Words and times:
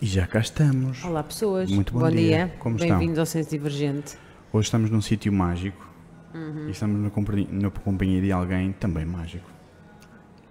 E 0.00 0.06
já 0.06 0.26
cá 0.26 0.40
estamos. 0.40 1.04
Olá 1.04 1.22
pessoas, 1.22 1.70
Muito 1.70 1.92
bom 1.92 2.08
dia. 2.10 2.46
dia. 2.46 2.54
Como 2.58 2.76
estão? 2.76 2.90
Bem-vindos 2.98 3.18
ao 3.18 3.26
Senso 3.26 3.50
Divergente. 3.50 4.16
Hoje 4.52 4.66
estamos 4.66 4.90
num 4.90 5.00
sítio 5.00 5.32
mágico 5.32 5.88
Uhum. 6.34 6.68
e 6.68 6.70
estamos 6.70 7.00
na, 7.00 7.10
companhia- 7.10 7.48
na 7.50 7.70
companhia 7.70 8.20
de 8.22 8.32
alguém 8.32 8.72
também 8.72 9.04
mágico. 9.04 9.48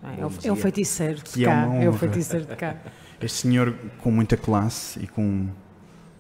Ah, 0.04 0.14
é, 0.14 0.16
Bom 0.18 0.28
o, 0.28 0.32
é 0.32 0.52
o 0.52 0.54
dia. 0.54 0.56
feiticeiro 0.56 1.22
de 1.24 1.44
é 1.44 1.48
cá. 1.48 1.66
uma 1.66 1.84
É, 1.84 1.90
o 1.90 1.94
feiticeiro 1.94 2.46
de 2.46 2.56
cá. 2.56 2.76
Este 3.22 3.38
senhor 3.42 3.76
com 3.98 4.12
muita 4.12 4.38
classe 4.38 4.98
e 5.04 5.08
com, 5.08 5.50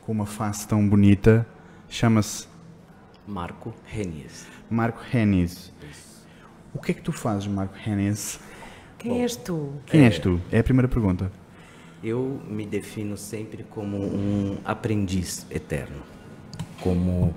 com 0.01 0.11
uma 0.11 0.25
face 0.25 0.67
tão 0.67 0.87
bonita 0.87 1.47
chama-se 1.87 2.45
Marco 3.25 3.73
Renies. 3.85 4.45
Marco 4.69 5.01
Hennis. 5.15 5.71
O 6.73 6.79
que 6.79 6.91
é 6.91 6.93
que 6.93 7.01
tu 7.01 7.11
fazes, 7.13 7.47
Marco 7.47 7.73
Hennis? 7.87 8.39
Quem 8.97 9.21
és 9.21 9.35
tu? 9.37 9.73
Quem 9.85 10.03
és 10.05 10.19
tu? 10.19 10.41
É 10.51 10.59
a 10.59 10.63
primeira 10.63 10.89
pergunta. 10.89 11.31
Eu 12.03 12.39
me 12.47 12.65
defino 12.65 13.17
sempre 13.17 13.63
como 13.63 13.97
um 13.97 14.57
aprendiz 14.63 15.45
eterno, 15.51 16.01
como 16.81 17.33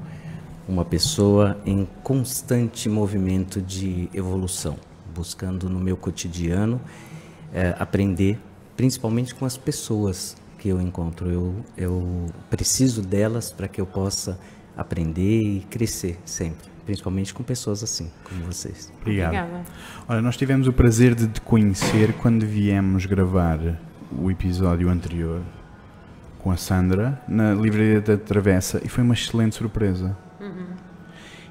uma 0.69 0.85
pessoa 0.85 1.61
em 1.67 1.87
constante 2.03 2.89
movimento 2.89 3.61
de 3.61 4.09
evolução, 4.15 4.77
buscando 5.15 5.69
no 5.69 5.81
meu 5.81 5.97
cotidiano 5.97 6.81
eh, 7.53 7.75
aprender, 7.79 8.39
principalmente 8.77 9.35
com 9.35 9.45
as 9.45 9.57
pessoas 9.57 10.37
que 10.59 10.69
eu 10.69 10.81
encontro. 10.81 11.29
Eu, 11.29 11.57
eu 11.77 12.27
preciso 12.49 13.03
delas 13.03 13.51
para 13.51 13.67
que 13.67 13.81
eu 13.81 13.87
possa 13.87 14.39
aprender 14.77 15.43
e 15.43 15.61
crescer 15.69 16.19
sempre, 16.25 16.71
principalmente 16.87 17.35
com 17.35 17.43
pessoas 17.43 17.83
assim, 17.83 18.11
como 18.23 18.45
vocês. 18.45 18.93
Obrigado. 19.01 19.35
Obrigada. 19.35 19.65
Olha, 20.09 20.23
nós 20.23 20.37
tivemos 20.37 20.69
o 20.69 20.73
prazer 20.73 21.17
de 21.17 21.27
te 21.27 21.41
conhecer 21.41 22.15
quando 22.15 22.47
viemos 22.47 23.05
gravar 23.07 23.59
o 24.21 24.31
episódio 24.31 24.89
anterior 24.89 25.43
com 26.39 26.51
a 26.51 26.57
Sandra 26.57 27.21
na 27.29 27.55
Livraria 27.55 28.01
da 28.01 28.17
Travessa 28.17 28.81
e 28.85 28.89
foi 28.89 29.05
uma 29.05 29.15
excelente 29.15 29.55
surpresa. 29.55 30.17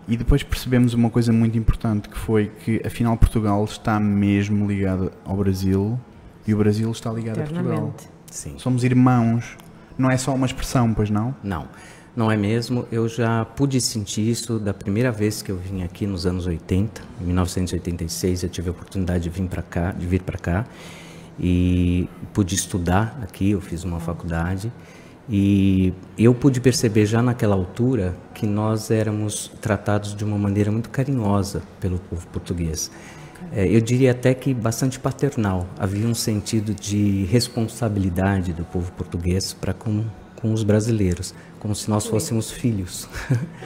E 0.07 0.17
depois 0.17 0.43
percebemos 0.43 0.93
uma 0.93 1.09
coisa 1.09 1.31
muito 1.31 1.57
importante 1.57 2.09
que 2.09 2.17
foi 2.17 2.51
que 2.65 2.81
afinal 2.85 3.15
Portugal 3.15 3.63
está 3.63 3.99
mesmo 3.99 4.67
ligado 4.67 5.11
ao 5.23 5.37
Brasil 5.37 5.97
e 6.45 6.53
o 6.53 6.57
Brasil 6.57 6.91
está 6.91 7.11
ligado 7.11 7.39
a 7.39 7.43
Portugal. 7.43 7.95
Sim. 8.29 8.55
Somos 8.57 8.83
irmãos. 8.83 9.57
Não 9.97 10.09
é 10.09 10.17
só 10.17 10.33
uma 10.33 10.45
expressão, 10.45 10.93
pois 10.93 11.09
não? 11.09 11.35
Não, 11.43 11.67
não 12.15 12.31
é 12.31 12.35
mesmo. 12.35 12.85
Eu 12.91 13.07
já 13.07 13.45
pude 13.45 13.79
sentir 13.79 14.27
isso 14.27 14.57
da 14.57 14.73
primeira 14.73 15.11
vez 15.11 15.41
que 15.41 15.51
eu 15.51 15.57
vim 15.57 15.83
aqui 15.83 16.07
nos 16.07 16.25
anos 16.25 16.47
80, 16.47 17.01
em 17.21 17.25
1986, 17.25 18.43
eu 18.43 18.49
tive 18.49 18.69
a 18.69 18.71
oportunidade 18.71 19.23
de 19.23 19.29
vir 19.29 19.47
para 19.47 19.61
cá, 19.61 19.91
de 19.91 20.05
vir 20.05 20.23
para 20.23 20.37
cá 20.37 20.65
e 21.39 22.07
pude 22.33 22.55
estudar 22.55 23.19
aqui, 23.23 23.51
eu 23.51 23.61
fiz 23.61 23.83
uma 23.83 23.99
faculdade 23.99 24.71
e 25.29 25.93
eu 26.17 26.33
pude 26.33 26.59
perceber 26.59 27.05
já 27.05 27.21
naquela 27.21 27.55
altura 27.55 28.15
que 28.33 28.45
nós 28.45 28.91
éramos 28.91 29.51
tratados 29.61 30.15
de 30.15 30.25
uma 30.25 30.37
maneira 30.37 30.71
muito 30.71 30.89
carinhosa 30.89 31.61
pelo 31.79 31.99
povo 31.99 32.27
português. 32.27 32.91
É, 33.53 33.67
eu 33.67 33.81
diria 33.81 34.11
até 34.11 34.33
que 34.33 34.53
bastante 34.53 34.99
paternal. 34.99 35.67
Havia 35.77 36.05
um 36.07 36.13
sentido 36.13 36.73
de 36.73 37.25
responsabilidade 37.25 38.53
do 38.53 38.63
povo 38.63 38.91
português 38.91 39.53
para 39.53 39.73
com, 39.73 40.03
com 40.35 40.53
os 40.53 40.63
brasileiros, 40.63 41.33
como 41.59 41.73
se 41.73 41.89
nós 41.89 42.05
fôssemos 42.05 42.51
filhos. 42.51 43.07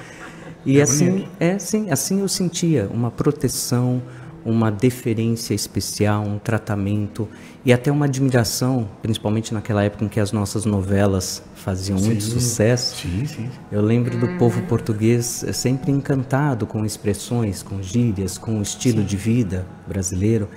e 0.65 0.79
É 0.79 0.81
assim, 0.81 1.27
é, 1.39 1.57
sim, 1.59 1.89
assim 1.89 2.21
eu 2.21 2.27
sentia 2.27 2.87
uma 2.91 3.11
proteção, 3.11 4.01
uma 4.45 4.71
deferência 4.71 5.53
especial, 5.53 6.23
um 6.23 6.37
tratamento 6.37 7.27
e 7.65 7.73
até 7.73 7.91
uma 7.91 8.05
admiração, 8.05 8.87
principalmente 9.01 9.51
naquela 9.51 9.83
época 9.83 10.05
em 10.05 10.07
que 10.07 10.19
as 10.19 10.31
nossas 10.31 10.65
novelas 10.65 11.41
faziam 11.55 11.97
muito 11.97 12.23
sucesso. 12.23 12.95
Sim, 12.97 13.25
sim. 13.25 13.49
Eu 13.71 13.81
lembro 13.81 14.15
do 14.19 14.37
povo 14.37 14.61
português 14.63 15.43
eh, 15.43 15.51
sempre 15.51 15.91
encantado 15.91 16.67
com 16.67 16.85
expressões, 16.85 17.63
com 17.63 17.81
gírias, 17.81 18.37
com 18.37 18.59
o 18.59 18.61
estilo 18.61 19.03
de 19.03 19.17
vida 19.17 19.65
brasileiro. 19.87 20.47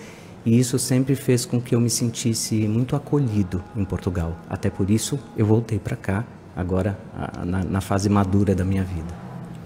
E 0.44 0.58
isso 0.58 0.78
sempre 0.78 1.14
fez 1.14 1.46
com 1.46 1.58
que 1.58 1.74
eu 1.74 1.80
me 1.80 1.88
sentisse 1.88 2.54
muito 2.68 2.94
acolhido 2.94 3.64
em 3.74 3.86
Portugal. 3.86 4.36
Até 4.48 4.68
por 4.68 4.90
isso 4.90 5.18
eu 5.34 5.46
voltei 5.46 5.78
para 5.78 5.96
cá, 5.96 6.24
agora 6.54 6.98
na, 7.44 7.64
na 7.64 7.80
fase 7.80 8.10
madura 8.10 8.54
da 8.54 8.64
minha 8.64 8.84
vida. 8.84 9.14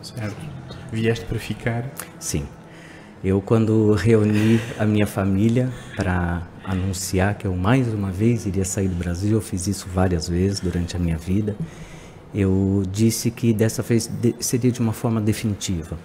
Certo. 0.00 0.36
Vieste 0.92 1.24
para 1.24 1.38
ficar. 1.40 1.90
Sim. 2.20 2.46
Eu, 3.22 3.40
quando 3.40 3.92
reuni 3.94 4.60
a 4.78 4.84
minha 4.84 5.06
família 5.06 5.70
para 5.96 6.42
anunciar 6.64 7.34
que 7.36 7.46
eu 7.46 7.56
mais 7.56 7.92
uma 7.92 8.10
vez 8.10 8.46
iria 8.46 8.64
sair 8.64 8.88
do 8.88 8.94
Brasil, 8.94 9.32
eu 9.32 9.40
fiz 9.40 9.66
isso 9.66 9.86
várias 9.92 10.28
vezes 10.28 10.60
durante 10.60 10.96
a 10.96 10.98
minha 10.98 11.16
vida. 11.16 11.56
Eu 12.34 12.82
disse 12.90 13.30
que 13.30 13.52
dessa 13.52 13.82
vez 13.82 14.10
seria 14.40 14.72
de 14.72 14.80
uma 14.80 14.92
forma 14.92 15.20
definitiva. 15.20 15.98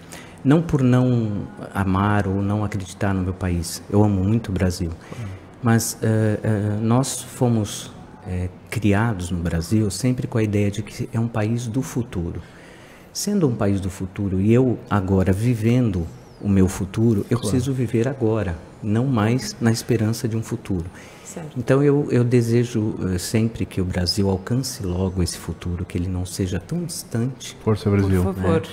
Não 0.44 0.62
por 0.62 0.82
não 0.82 1.48
amar 1.74 2.28
ou 2.28 2.42
não 2.42 2.64
acreditar 2.64 3.14
no 3.14 3.22
meu 3.22 3.34
país. 3.34 3.82
Eu 3.90 4.04
amo 4.04 4.24
muito 4.24 4.50
o 4.50 4.52
Brasil. 4.52 4.92
Mas 5.64 5.98
eh, 6.02 6.40
eh, 6.44 6.78
nós 6.82 7.22
fomos 7.22 7.92
eh, 8.28 8.50
criados 8.70 9.32
no 9.32 9.40
Brasil 9.40 9.90
sempre 9.90 10.28
com 10.28 10.38
a 10.38 10.44
ideia 10.44 10.70
de 10.70 10.84
que 10.84 11.10
é 11.14 11.20
um 11.20 11.28
país 11.28 11.66
do 11.66 11.82
futuro. 11.82 12.42
Sendo 13.12 13.48
um 13.48 13.56
país 13.56 13.80
do 13.80 13.90
futuro 13.90 14.40
e 14.40 14.54
eu 14.54 14.78
agora 14.90 15.32
vivendo 15.34 16.06
o 16.42 16.48
meu 16.50 16.68
futuro, 16.68 17.26
eu 17.30 17.40
preciso 17.40 17.74
viver 17.74 18.08
agora, 18.08 18.56
não 18.84 19.06
mais 19.06 19.56
na 19.60 19.72
esperança 19.72 20.28
de 20.28 20.38
um 20.38 20.44
futuro. 20.44 20.86
Certo. 21.24 21.58
Então 21.58 21.84
eu, 21.84 22.08
eu 22.12 22.24
desejo 22.24 22.96
eh, 23.14 23.18
sempre 23.18 23.66
que 23.66 23.82
o 23.82 23.86
Brasil 23.86 24.30
alcance 24.30 24.82
logo 24.84 25.22
esse 25.22 25.38
futuro, 25.38 25.84
que 25.86 25.98
ele 25.98 26.08
não 26.08 26.26
seja 26.26 26.60
tão 26.60 26.84
distante 26.86 27.58
Força 27.64 27.90
Brasil. 27.90 28.24
Por 28.24 28.34
favor. 28.36 28.64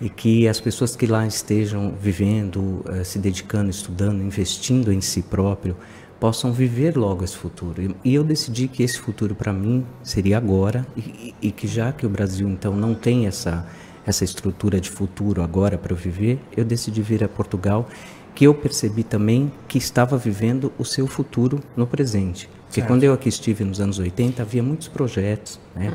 e 0.00 0.08
que 0.08 0.48
as 0.48 0.60
pessoas 0.60 0.96
que 0.96 1.06
lá 1.06 1.26
estejam 1.26 1.94
vivendo, 2.00 2.84
eh, 2.88 3.04
se 3.04 3.18
dedicando, 3.18 3.70
estudando, 3.70 4.20
investindo 4.22 4.92
em 4.92 5.00
si 5.00 5.22
próprio, 5.22 5.76
possam 6.18 6.52
viver 6.52 6.96
logo 6.96 7.24
esse 7.24 7.36
futuro. 7.36 7.94
E- 8.04 8.14
eu 8.14 8.22
decidi 8.24 8.68
que 8.68 8.82
esse 8.82 8.98
futuro 8.98 9.34
para 9.34 9.52
mim 9.52 9.84
seria 10.02 10.38
agora 10.38 10.86
e- 10.96 11.34
e 11.42 11.50
que 11.52 11.66
já 11.68 11.92
que 11.92 12.04
o 12.06 12.08
Brasil 12.08 12.48
então 12.48 12.74
não 12.76 12.94
tem 12.94 13.26
essa 13.26 13.66
essa 14.06 14.24
estrutura 14.24 14.80
de 14.80 14.90
futuro 14.90 15.42
agora 15.42 15.78
para 15.78 15.92
eu 15.92 15.96
viver, 15.96 16.40
eu 16.56 16.64
decidi 16.64 17.02
vir 17.02 17.22
a 17.22 17.28
Portugal, 17.28 17.88
que 18.34 18.46
eu 18.46 18.54
percebi 18.54 19.02
também 19.04 19.52
que 19.68 19.78
estava 19.78 20.16
vivendo 20.16 20.72
o 20.78 20.84
seu 20.84 21.06
futuro 21.06 21.60
no 21.76 21.86
presente. 21.86 22.48
Porque 22.66 22.80
quando 22.82 23.04
eu 23.04 23.12
aqui 23.12 23.28
estive 23.28 23.64
nos 23.64 23.80
anos 23.80 23.98
80, 23.98 24.40
havia 24.40 24.62
muitos 24.62 24.88
projetos, 24.88 25.60
né? 25.74 25.90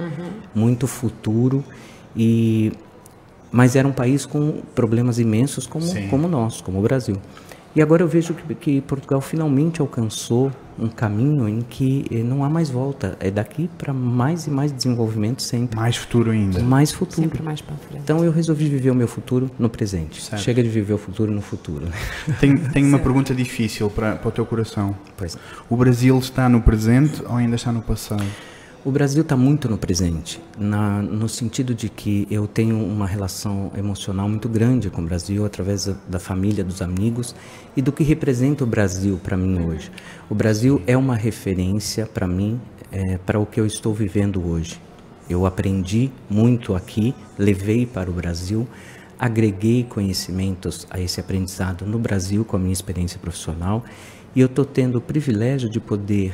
muito 0.53 0.85
futuro 0.85 1.63
e 2.15 2.71
mas 3.51 3.75
era 3.75 3.87
um 3.87 3.93
país 3.93 4.25
com 4.25 4.61
problemas 4.75 5.19
imensos 5.19 5.65
como, 5.65 5.85
Sim. 5.85 6.09
como 6.09 6.27
nós, 6.27 6.61
como 6.61 6.79
o 6.79 6.81
Brasil. 6.81 7.15
E 7.75 7.81
agora 7.81 8.03
eu 8.03 8.07
vejo 8.07 8.33
que, 8.33 8.55
que 8.55 8.81
Portugal 8.81 9.21
finalmente 9.21 9.81
alcançou 9.81 10.51
um 10.79 10.87
caminho 10.87 11.47
em 11.47 11.61
que 11.61 12.05
eh, 12.11 12.23
não 12.23 12.43
há 12.43 12.49
mais 12.49 12.69
volta. 12.69 13.17
É 13.19 13.31
daqui 13.31 13.69
para 13.77 13.93
mais 13.93 14.47
e 14.47 14.49
mais 14.51 14.71
desenvolvimento 14.71 15.41
sempre, 15.41 15.75
Mais 15.77 15.95
futuro 15.95 16.31
ainda. 16.31 16.59
mais 16.61 16.91
futuro. 16.91 17.21
Sempre 17.21 17.41
mais 17.41 17.61
para 17.61 17.75
frente. 17.75 18.01
Então 18.03 18.23
eu 18.23 18.31
resolvi 18.31 18.67
viver 18.69 18.91
o 18.91 18.95
meu 18.95 19.07
futuro 19.07 19.49
no 19.57 19.69
presente. 19.69 20.21
Certo. 20.21 20.41
Chega 20.41 20.61
de 20.61 20.69
viver 20.69 20.93
o 20.93 20.97
futuro 20.97 21.31
no 21.31 21.41
futuro. 21.41 21.85
né? 21.85 21.91
Tenho, 22.39 22.71
tenho 22.71 22.87
uma 22.87 22.99
pergunta 22.99 23.33
difícil 23.33 23.89
para, 23.89 24.15
para 24.15 24.29
o 24.29 24.31
teu 24.31 24.45
coração. 24.45 24.95
Pois. 25.15 25.37
O 25.69 25.75
Brasil 25.75 26.17
está 26.19 26.47
no 26.47 26.61
presente 26.61 27.21
ou 27.27 27.35
ainda 27.35 27.55
está 27.55 27.71
no 27.71 27.81
passado? 27.81 28.23
O 28.85 28.91
Brasil 28.91 29.21
está 29.21 29.35
muito 29.35 29.67
no 29.67 29.77
presente, 29.77 30.39
na- 30.57 31.01
no 31.01 31.27
sentido 31.27 31.75
de 31.75 31.89
que 31.89 32.25
eu 32.31 32.47
tenho 32.47 32.77
uma 32.77 33.05
relação 33.05 33.71
emocional 33.75 34.29
muito 34.29 34.47
grande 34.47 34.89
com 34.89 35.01
o 35.01 35.05
Brasil 35.05 35.45
através 35.45 35.89
da, 36.07 36.19
família, 36.19 36.63
dos 36.63 36.81
amigos 36.81 37.35
e 37.75 37.81
do 37.81 37.91
que 37.91 38.03
representa 38.03 38.63
o 38.63 38.67
Brasil 38.67 39.19
para 39.21 39.35
mim 39.35 39.59
hoje. 39.59 39.91
O 40.29 40.35
Brasil 40.35 40.81
é 40.87 40.95
uma 40.95 41.15
referência 41.15 42.05
para 42.05 42.27
mim, 42.27 42.61
é, 42.91 43.17
para 43.17 43.39
o 43.39 43.45
que 43.45 43.59
eu 43.59 43.65
estou 43.65 43.93
vivendo 43.93 44.45
hoje. 44.47 44.79
Eu 45.29 45.45
aprendi 45.45 46.09
muito 46.29 46.73
aqui, 46.73 47.13
levei 47.37 47.85
para 47.85 48.09
o 48.09 48.13
Brasil, 48.13 48.65
agreguei 49.19 49.83
conhecimentos 49.83 50.87
a 50.89 50.97
esse 50.99 51.19
aprendizado 51.19 51.85
no 51.85 51.99
Brasil 51.99 52.45
com 52.45 52.55
a 52.55 52.59
minha 52.59 52.71
experiência 52.71 53.19
profissional 53.19 53.83
e 54.33 54.39
eu 54.39 54.45
estou 54.45 54.63
tendo 54.63 54.99
o 54.99 55.01
privilégio 55.01 55.69
de 55.69 55.79
poder 55.81 56.31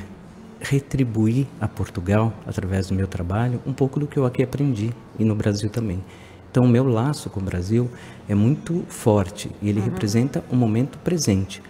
retribuir 0.63 1.45
a 1.59 1.67
Portugal, 1.67 2.33
através 2.47 2.87
do 2.87 2.95
meu 2.95 3.07
trabalho, 3.07 3.61
um 3.67 3.73
pouco 3.73 3.99
do 3.99 4.07
que 4.07 4.17
eu 4.17 4.25
aqui 4.25 4.41
aprendi 4.41 4.91
e 5.19 5.25
no 5.25 5.35
Brasil 5.35 5.69
também. 5.69 6.03
Então, 6.49 6.63
o 6.63 6.67
meu 6.67 6.87
laço 6.87 7.29
com 7.29 7.39
o 7.39 7.43
Brasil 7.43 7.89
é 8.27 8.33
muito 8.33 8.83
forte 8.87 9.51
e 9.61 9.69
ele 9.69 9.79
representa 9.79 10.43
um 10.51 10.55
momento 10.55 10.97
presente, 10.99 11.61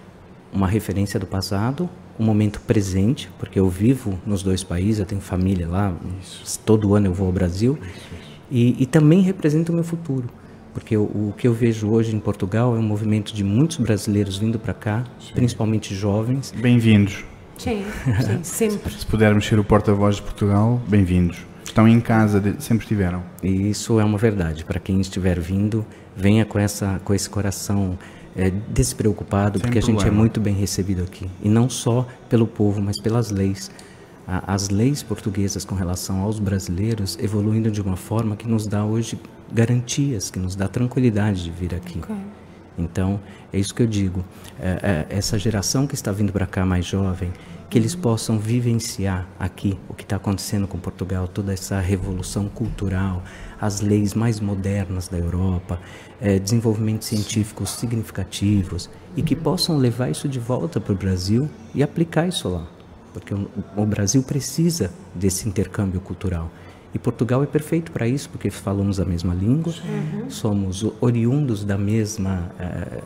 uma 0.53 0.67
referência 0.67 1.19
do 1.19 1.25
passado, 1.25 1.89
um 2.19 2.23
momento 2.23 2.61
presente, 2.61 3.29
porque 3.39 3.59
eu 3.59 3.67
vivo 3.69 4.19
nos 4.25 4.43
dois 4.43 4.63
países, 4.63 4.99
eu 4.99 5.05
tenho 5.05 5.21
família 5.21 5.67
lá, 5.67 5.95
todo 6.65 6.93
ano 6.93 7.07
eu 7.07 7.13
vou 7.13 7.27
ao 7.27 7.33
Brasil, 7.33 7.77
E, 8.51 8.75
e 8.77 8.85
também 8.85 9.21
representa 9.21 9.71
o 9.71 9.75
meu 9.75 9.83
futuro, 9.83 10.29
porque 10.75 10.95
o, 10.95 11.03
o 11.03 11.33
que 11.35 11.47
eu 11.47 11.53
vejo 11.53 11.89
hoje 11.89 12.15
em 12.15 12.19
Portugal 12.19 12.75
é 12.75 12.79
um 12.79 12.83
movimento 12.83 13.33
de 13.33 13.43
muitos 13.43 13.77
brasileiros 13.77 14.37
vindo 14.37 14.59
para 14.59 14.75
cá, 14.75 15.03
principalmente 15.33 15.95
jovens, 15.95 16.51
Bem-vindos. 16.51 17.32
Sim, 17.57 17.85
sim, 18.21 18.39
sempre. 18.43 18.93
Se 18.93 19.05
pudermos 19.05 19.45
ser 19.45 19.59
o 19.59 19.63
porta-voz 19.63 20.17
de 20.17 20.21
Portugal, 20.23 20.81
bem-vindos. 20.87 21.37
Estão 21.63 21.87
em 21.87 21.99
casa, 21.99 22.39
de- 22.39 22.61
sempre 22.63 22.83
estiveram. 22.83 23.23
E 23.41 23.69
isso 23.69 23.99
é 23.99 24.03
uma 24.03 24.17
verdade. 24.17 24.63
Para 24.65 24.79
quem 24.79 24.99
estiver 24.99 25.39
vindo, 25.39 25.85
venha 26.15 26.45
com, 26.45 26.59
essa, 26.59 26.99
com 27.03 27.13
esse 27.13 27.29
coração 27.29 27.97
é, 28.35 28.51
despreocupado, 28.69 29.57
Sem 29.59 29.61
porque 29.65 29.77
a 29.79 29.81
gente 29.81 29.91
é 29.91 29.95
problema. 29.95 30.17
muito 30.19 30.39
bem 30.39 30.53
recebido 30.53 31.03
aqui. 31.03 31.29
E 31.41 31.49
não 31.49 31.69
só 31.69 32.07
pelo 32.29 32.45
povo, 32.47 32.81
mas 32.81 32.99
pelas 32.99 33.31
leis. 33.31 33.71
A- 34.27 34.53
As 34.53 34.69
leis 34.69 35.01
portuguesas 35.03 35.63
com 35.65 35.75
relação 35.75 36.21
aos 36.21 36.39
brasileiros 36.39 37.17
evoluindo 37.19 37.71
de 37.71 37.81
uma 37.81 37.95
forma 37.97 38.35
que 38.35 38.47
nos 38.47 38.67
dá 38.67 38.83
hoje 38.85 39.19
garantias, 39.51 40.29
que 40.29 40.39
nos 40.39 40.55
dá 40.55 40.67
tranquilidade 40.67 41.43
de 41.43 41.51
vir 41.51 41.73
aqui. 41.75 41.99
Ok. 41.99 42.15
Então, 42.77 43.19
é 43.51 43.59
isso 43.59 43.73
que 43.73 43.83
eu 43.83 43.87
digo. 43.87 44.23
É, 44.59 45.05
é, 45.09 45.17
essa 45.17 45.37
geração 45.37 45.85
que 45.85 45.95
está 45.95 46.11
vindo 46.11 46.31
para 46.31 46.45
cá 46.45 46.65
mais 46.65 46.85
jovem, 46.85 47.31
que 47.69 47.79
eles 47.79 47.95
possam 47.95 48.37
vivenciar 48.37 49.27
aqui 49.39 49.79
o 49.89 49.95
que 49.95 50.03
está 50.03 50.17
acontecendo 50.17 50.67
com 50.67 50.77
Portugal, 50.77 51.27
toda 51.27 51.51
essa 51.51 51.79
revolução 51.79 52.47
cultural, 52.47 53.23
as 53.59 53.81
leis 53.81 54.13
mais 54.13 54.39
modernas 54.39 55.07
da 55.07 55.17
Europa, 55.17 55.79
é, 56.21 56.37
desenvolvimentos 56.37 57.07
científicos 57.07 57.71
significativos 57.71 58.89
e 59.15 59.23
que 59.23 59.35
possam 59.35 59.77
levar 59.77 60.09
isso 60.09 60.29
de 60.29 60.39
volta 60.39 60.79
para 60.79 60.93
o 60.93 60.95
Brasil 60.95 61.49
e 61.73 61.81
aplicar 61.81 62.27
isso 62.27 62.47
lá. 62.47 62.67
Porque 63.11 63.33
o, 63.33 63.49
o 63.75 63.85
Brasil 63.85 64.21
precisa 64.21 64.91
desse 65.15 65.47
intercâmbio 65.47 65.99
cultural. 65.99 66.51
E 66.93 66.99
Portugal 66.99 67.41
é 67.41 67.47
perfeito 67.47 67.91
para 67.91 68.07
isso, 68.07 68.29
porque 68.29 68.51
falamos 68.51 68.99
a 68.99 69.05
mesma 69.05 69.33
língua, 69.33 69.73
somos 70.29 70.83
o- 70.83 70.93
oriundos 71.01 71.63
da 71.65 71.75
mesma 71.77 72.51
eh, 72.59 73.01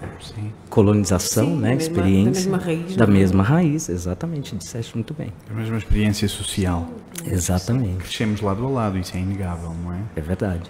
colonização, 0.69 1.45
Sim, 1.45 1.55
né, 1.55 1.69
da 1.69 1.75
mesma- 1.75 1.81
experiência. 1.93 2.31
da 2.31 2.37
mesma 2.39 2.57
raiz, 2.57 2.95
Da 2.97 3.07
não 3.07 3.13
é? 3.13 3.17
mesma 3.17 3.43
raiz, 3.43 3.89
exatamente, 3.89 4.55
disseste 4.57 4.93
muito 4.95 5.13
bem. 5.13 5.31
A 5.49 5.53
mesma 5.53 5.77
experiência 5.77 6.27
social. 6.27 6.85
Exatamente, 7.25 7.97
Crescemos 7.99 8.41
lado 8.41 8.65
a 8.65 8.69
lado, 8.69 8.97
isso 8.97 9.15
é 9.15 9.19
inegável, 9.21 9.73
não 9.83 9.93
é? 9.93 9.99
é 10.17 10.21
verdade. 10.21 10.69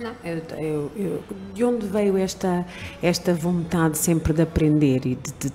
Não, 0.00 0.10
eu, 0.24 0.42
eu- 0.58 0.90
eu- 0.96 1.22
de 1.54 1.62
onde 1.64 1.86
veio 1.86 2.16
esta, 2.16 2.64
esta 3.02 3.32
vontade 3.34 3.98
sempre 3.98 4.32
de 4.32 4.40
aprender 4.42 5.04
e 5.06 5.16
de, 5.16 5.32
de, 5.38 5.52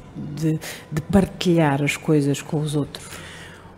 de- 0.54 0.60
de 0.92 1.02
partilhar 1.12 1.82
as 1.84 1.98
coisas 1.98 2.42
com 2.42 2.62
os 2.62 2.76
outros? 2.76 3.04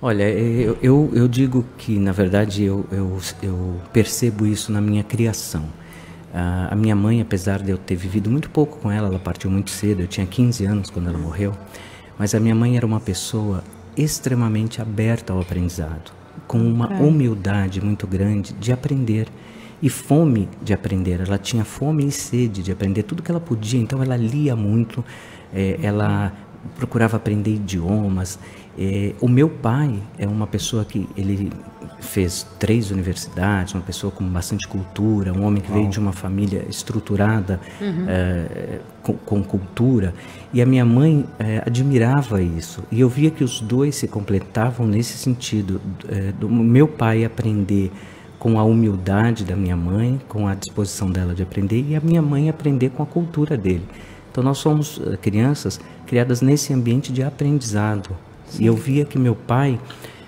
Olha, 0.01 0.23
eu, 0.29 0.77
eu, 0.81 1.11
eu 1.13 1.27
digo 1.27 1.65
que, 1.77 1.99
na 1.99 2.13
verdade, 2.13 2.63
eu, 2.63 2.85
eu, 2.89 3.17
eu 3.43 3.81
percebo 3.91 4.47
isso 4.47 4.71
na 4.71 4.79
minha 4.79 5.03
criação. 5.03 5.65
Ah, 6.33 6.69
a 6.71 6.75
minha 6.75 6.95
mãe, 6.95 7.19
apesar 7.19 7.61
de 7.61 7.71
eu 7.71 7.77
ter 7.77 7.95
vivido 7.95 8.29
muito 8.29 8.49
pouco 8.49 8.77
com 8.77 8.89
ela, 8.89 9.09
ela 9.09 9.19
partiu 9.19 9.51
muito 9.51 9.69
cedo, 9.69 10.01
eu 10.01 10.07
tinha 10.07 10.25
15 10.25 10.63
anos 10.65 10.89
quando 10.89 11.09
ela 11.09 11.17
morreu, 11.17 11.53
mas 12.17 12.33
a 12.33 12.39
minha 12.39 12.55
mãe 12.55 12.77
era 12.77 12.85
uma 12.85 13.01
pessoa 13.01 13.61
extremamente 13.97 14.81
aberta 14.81 15.33
ao 15.33 15.41
aprendizado, 15.41 16.13
com 16.47 16.59
uma 16.59 16.87
humildade 17.01 17.81
muito 17.81 18.07
grande 18.07 18.53
de 18.53 18.71
aprender 18.71 19.27
e 19.81 19.89
fome 19.89 20.47
de 20.61 20.73
aprender. 20.73 21.19
Ela 21.19 21.37
tinha 21.37 21.65
fome 21.65 22.07
e 22.07 22.11
sede 22.11 22.63
de 22.63 22.71
aprender 22.71 23.03
tudo 23.03 23.21
que 23.21 23.31
ela 23.31 23.41
podia, 23.41 23.81
então 23.81 24.01
ela 24.01 24.15
lia 24.15 24.55
muito, 24.55 25.03
eh, 25.53 25.77
ela 25.81 26.31
procurava 26.75 27.17
aprender 27.17 27.55
idiomas. 27.55 28.39
Eh, 28.77 29.13
o 29.19 29.27
meu 29.27 29.49
pai 29.49 29.99
é 30.17 30.27
uma 30.27 30.47
pessoa 30.47 30.85
que 30.85 31.07
ele 31.17 31.51
fez 31.99 32.47
três 32.57 32.91
universidades, 32.91 33.73
uma 33.73 33.83
pessoa 33.83 34.11
com 34.11 34.23
bastante 34.23 34.67
cultura, 34.67 35.33
um 35.33 35.43
homem 35.43 35.61
que 35.61 35.71
veio 35.71 35.89
de 35.89 35.99
uma 35.99 36.13
família 36.13 36.65
estruturada 36.69 37.59
eh, 37.81 38.79
com, 39.03 39.13
com 39.13 39.43
cultura. 39.43 40.13
E 40.53 40.61
a 40.61 40.65
minha 40.65 40.85
mãe 40.85 41.25
eh, 41.39 41.61
admirava 41.65 42.41
isso. 42.41 42.83
E 42.91 43.01
eu 43.01 43.09
via 43.09 43.29
que 43.29 43.43
os 43.43 43.59
dois 43.59 43.95
se 43.95 44.07
completavam 44.07 44.87
nesse 44.87 45.17
sentido, 45.17 45.81
do 46.39 46.49
meu 46.49 46.87
pai 46.87 47.25
aprender 47.25 47.91
com 48.39 48.57
a 48.57 48.63
humildade 48.63 49.43
da 49.43 49.55
minha 49.55 49.75
mãe, 49.75 50.19
com 50.29 50.47
a 50.47 50.55
disposição 50.55 51.11
dela 51.11 51.35
de 51.35 51.43
aprender, 51.43 51.85
e 51.89 51.95
a 51.95 51.99
minha 51.99 52.21
mãe 52.21 52.49
aprender 52.49 52.89
com 52.91 53.03
a 53.03 53.05
cultura 53.05 53.57
dele. 53.57 53.83
Então 54.31 54.43
nós 54.43 54.57
somos 54.57 55.01
eh, 55.05 55.17
crianças 55.17 55.79
criadas 56.05 56.41
nesse 56.41 56.73
ambiente 56.73 57.11
de 57.11 57.23
aprendizado. 57.23 58.15
E 58.59 58.65
eu 58.65 58.75
via 58.75 59.05
que 59.05 59.19
meu 59.19 59.35
pai, 59.35 59.79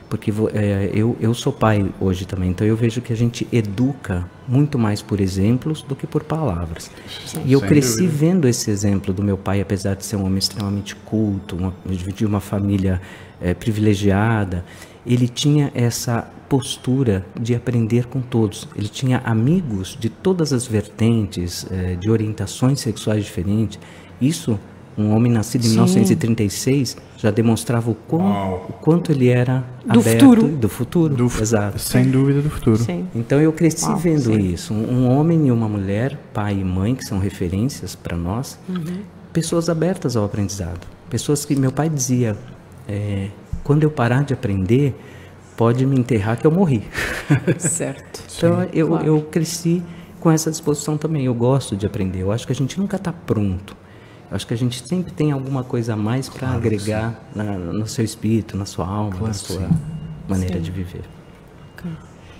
porque 0.09 0.31
eh, 0.53 0.91
eu, 0.93 1.15
eu 1.19 1.33
sou 1.33 1.51
pai 1.51 1.91
hoje 1.99 2.25
também, 2.25 2.49
então 2.49 2.67
eu 2.67 2.75
vejo 2.75 3.01
que 3.01 3.11
a 3.11 3.15
gente 3.15 3.47
educa 3.51 4.29
muito 4.47 4.77
mais 4.77 5.01
por 5.01 5.19
exemplos 5.19 5.81
do 5.81 5.95
que 5.95 6.05
por 6.05 6.23
palavras. 6.23 6.91
e 7.45 7.53
eu 7.53 7.59
sem 7.59 7.69
cresci 7.69 8.01
dúvida. 8.01 8.17
vendo 8.17 8.47
esse 8.47 8.69
exemplo 8.69 9.13
do 9.13 9.23
meu 9.23 9.37
pai, 9.37 9.61
apesar 9.61 9.95
de 9.95 10.05
ser 10.05 10.17
um 10.17 10.25
homem 10.25 10.39
extremamente 10.39 10.95
culto, 10.95 11.55
uma, 11.55 11.73
de 11.85 12.25
uma 12.25 12.39
família 12.39 13.01
eh, 13.41 13.53
privilegiada, 13.53 14.63
ele 15.05 15.27
tinha 15.27 15.71
essa 15.73 16.29
postura 16.51 17.25
de 17.39 17.55
aprender 17.55 18.07
com 18.07 18.19
todos. 18.19 18.67
Ele 18.75 18.89
tinha 18.89 19.19
amigos 19.19 19.97
de 19.97 20.09
todas 20.09 20.51
as 20.51 20.67
vertentes, 20.67 21.65
eh, 21.71 21.95
de 21.95 22.11
orientações 22.11 22.81
sexuais 22.81 23.23
diferentes. 23.23 23.79
Isso, 24.19 24.59
um 24.97 25.15
homem 25.15 25.31
nascido 25.31 25.65
em 25.65 25.69
1936 25.69 26.97
já 27.17 27.31
demonstrava 27.31 27.89
o, 27.89 27.95
quão, 27.95 28.55
o 28.67 28.73
quanto 28.81 29.13
ele 29.13 29.29
era 29.29 29.63
Do 29.85 30.01
aberto 30.01 30.25
futuro. 30.25 30.47
do 30.49 30.67
futuro. 30.67 31.15
Do 31.15 31.31
Exato. 31.41 31.79
Sem 31.79 32.11
dúvida 32.11 32.41
do 32.41 32.49
futuro. 32.49 32.83
Sim. 32.83 33.07
Então 33.15 33.39
eu 33.39 33.53
cresci 33.53 33.85
Uau, 33.85 33.95
vendo 33.95 34.33
sim. 34.33 34.51
isso. 34.53 34.73
Um, 34.73 35.07
homem 35.07 35.47
e 35.47 35.51
uma 35.53 35.69
mulher, 35.69 36.19
pai 36.33 36.59
e 36.59 36.65
mãe, 36.65 36.95
que 36.95 37.05
são 37.05 37.17
referências 37.17 37.95
para 37.95 38.17
nós, 38.17 38.59
pessoas 39.31 39.69
abertas 39.69 40.17
ao 40.17 40.25
aprendizado. 40.25 40.85
Pessoas 41.09 41.45
que 41.45 41.55
meu 41.55 41.71
pai 41.71 41.87
dizia: 41.87 42.35
é, 42.89 43.29
quando 43.63 43.83
eu 43.83 43.89
parar 43.89 44.25
de 44.25 44.33
aprender, 44.33 44.93
pode 45.61 45.85
me 45.85 45.95
enterrar 45.95 46.39
que 46.39 46.47
eu 46.47 46.49
morri. 46.49 46.81
Certo. 47.59 48.23
então 48.35 48.67
eu, 48.73 48.87
claro. 48.87 49.05
eu 49.05 49.21
cresci 49.21 49.83
com 50.19 50.31
essa 50.31 50.49
disposição 50.49 50.97
também. 50.97 51.25
Eu 51.25 51.35
gosto 51.35 51.77
de 51.77 51.85
aprender. 51.85 52.21
Eu 52.21 52.31
acho 52.31 52.47
que 52.47 52.51
a 52.51 52.55
gente 52.55 52.79
nunca 52.79 52.95
está 52.97 53.13
pronto. 53.13 53.77
Eu 54.31 54.35
acho 54.35 54.47
que 54.47 54.55
a 54.55 54.57
gente 54.57 54.81
sempre 54.87 55.11
tem 55.11 55.31
alguma 55.31 55.63
coisa 55.63 55.93
a 55.93 55.95
mais 55.95 56.27
para 56.27 56.49
agregar 56.49 57.13
na- 57.35 57.59
no 57.59 57.85
seu 57.87 58.03
espírito, 58.03 58.57
na 58.57 58.65
sua 58.65 58.87
alma, 58.87 59.11
Claro 59.11 59.27
na 59.27 59.33
sua 59.33 59.59
sim. 59.59 59.69
maneira 60.27 60.55
Sim. 60.55 60.61
de 60.61 60.71
viver. 60.71 61.03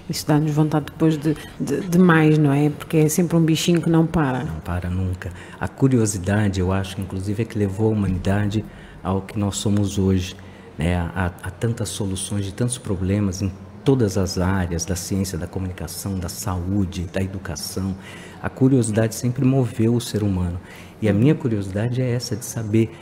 Isso 0.09 0.25
dá-nos 0.27 0.51
vontade 0.51 0.85
depois 0.85 1.15
de, 1.15 1.37
de, 1.59 1.81
de 1.81 1.99
mais, 1.99 2.39
não 2.39 2.51
é? 2.51 2.71
Porque 2.71 2.97
é 2.97 3.07
sempre 3.07 3.37
um 3.37 3.41
bichinho 3.45 3.83
que 3.83 3.89
não 3.89 4.07
para. 4.07 4.45
Não 4.45 4.59
para 4.61 4.89
nunca. 4.89 5.31
A 5.59 5.67
curiosidade, 5.67 6.59
eu 6.59 6.71
acho, 6.71 6.99
inclusive, 6.99 7.43
é 7.43 7.45
que 7.45 7.55
levou 7.55 7.89
a 7.89 7.93
humanidade 7.93 8.65
ao 9.03 9.21
que 9.21 9.37
nós 9.37 9.57
somos 9.57 9.99
hoje. 9.99 10.35
Né? 10.81 10.97
Há, 10.97 11.29
tantas 11.51 11.89
soluções 11.89 12.43
de 12.43 12.51
tantos 12.51 12.79
problemas 12.79 13.41
em 13.43 13.51
todas 13.85 14.17
as 14.17 14.39
áreas 14.39 14.83
da 14.83 14.95
ciência, 14.95 15.37
da 15.37 15.45
comunicação, 15.45 16.17
da 16.17 16.27
saúde, 16.27 17.03
da 17.13 17.21
educação. 17.21 17.95
A 18.41 18.49
curiosidade 18.49 19.13
sempre 19.13 19.45
moveu 19.45 19.93
o 19.93 20.01
ser 20.01 20.23
humano. 20.23 20.59
E 20.99 21.07
a 21.07 21.13
minha 21.13 21.35
curiosidade 21.35 22.01
é 22.01 22.11
essa, 22.11 22.35
de 22.35 22.45
saber 22.45 22.95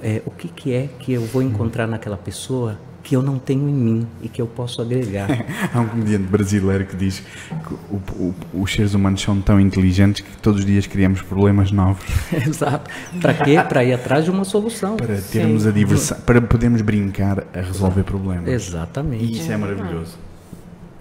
é, 0.00 0.22
o 0.24 0.30
que, 0.30 0.48
que 0.48 0.72
é 0.72 0.88
que 0.98 1.12
eu 1.12 1.22
vou 1.22 1.42
encontrar 1.42 1.88
naquela 1.88 2.16
pessoa 2.16 2.78
que 3.04 3.14
eu 3.14 3.22
não 3.22 3.38
tenho 3.38 3.68
em 3.68 3.72
mim 3.74 4.06
e 4.22 4.28
que 4.30 4.40
eu 4.40 4.46
posso 4.46 4.80
agregar. 4.82 5.28
Há 5.72 5.78
um 5.80 5.86
comediante 5.86 6.24
brasileiro 6.24 6.86
que 6.86 6.96
diz 6.96 7.20
que 7.20 7.74
o- 7.74 8.00
o- 8.18 8.34
os 8.62 8.72
seres 8.72 8.94
humanos 8.94 9.20
são 9.20 9.40
tão 9.42 9.60
inteligentes 9.60 10.22
que 10.22 10.36
todos 10.38 10.60
os 10.60 10.66
dias 10.66 10.86
criamos 10.86 11.20
problemas 11.20 11.70
novos 11.70 12.02
Exato. 12.32 12.90
Para 13.20 13.34
quê? 13.34 13.56
Para 13.68 13.84
ir 13.84 13.92
atrás 13.92 14.24
de 14.24 14.30
uma 14.30 14.44
solução. 14.44 14.96
para 14.96 15.18
termos 15.20 15.66
a 15.66 15.70
diversão, 15.70 16.18
para 16.22 16.40
podermos 16.40 16.80
brincar 16.80 17.44
a 17.54 17.60
resolver 17.60 18.02
problemas. 18.04 18.48
Exatamente. 18.48 19.22
E 19.24 19.38
isso 19.38 19.52
é 19.52 19.56
maravilhoso. 19.58 20.18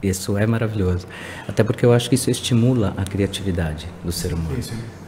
Isso 0.01 0.37
é 0.37 0.45
maravilhoso. 0.45 1.07
Até 1.47 1.63
porque 1.63 1.85
eu 1.85 1.93
acho 1.93 2.09
que 2.09 2.15
isso 2.15 2.29
estimula 2.29 2.93
a 2.97 3.05
criatividade 3.05 3.87
do 4.03 4.11
ser 4.11 4.33
humano. 4.33 4.57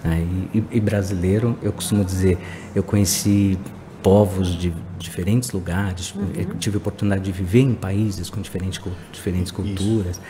né? 0.01 0.25
E, 0.53 0.57
e- 0.59 0.63
e 0.71 0.79
brasileiro, 0.79 1.57
eu 1.61 1.73
costumo 1.73 2.05
dizer, 2.05 2.37
eu 2.73 2.81
conheci 2.81 3.59
povos 4.05 4.55
de 4.55 4.71
diferentes 4.99 5.51
lugares, 5.51 6.13
eu 6.35 6.53
tive 6.59 6.75
a 6.75 6.77
oportunidade 6.77 7.23
de 7.23 7.31
viver 7.31 7.61
em 7.61 7.73
países 7.73 8.29
com 8.29 8.39
diferentes, 8.39 8.79
diferentes 9.11 9.51
culturas, 9.51 10.21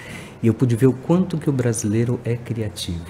e 0.42 0.48
eu 0.48 0.54
pude 0.54 0.78
ver 0.78 0.88
o 0.88 0.94
quanto 0.94 1.38
que 1.38 1.50
o 1.50 1.52
brasileiro 1.52 2.18
é 2.24 2.38
criativo, 2.38 3.04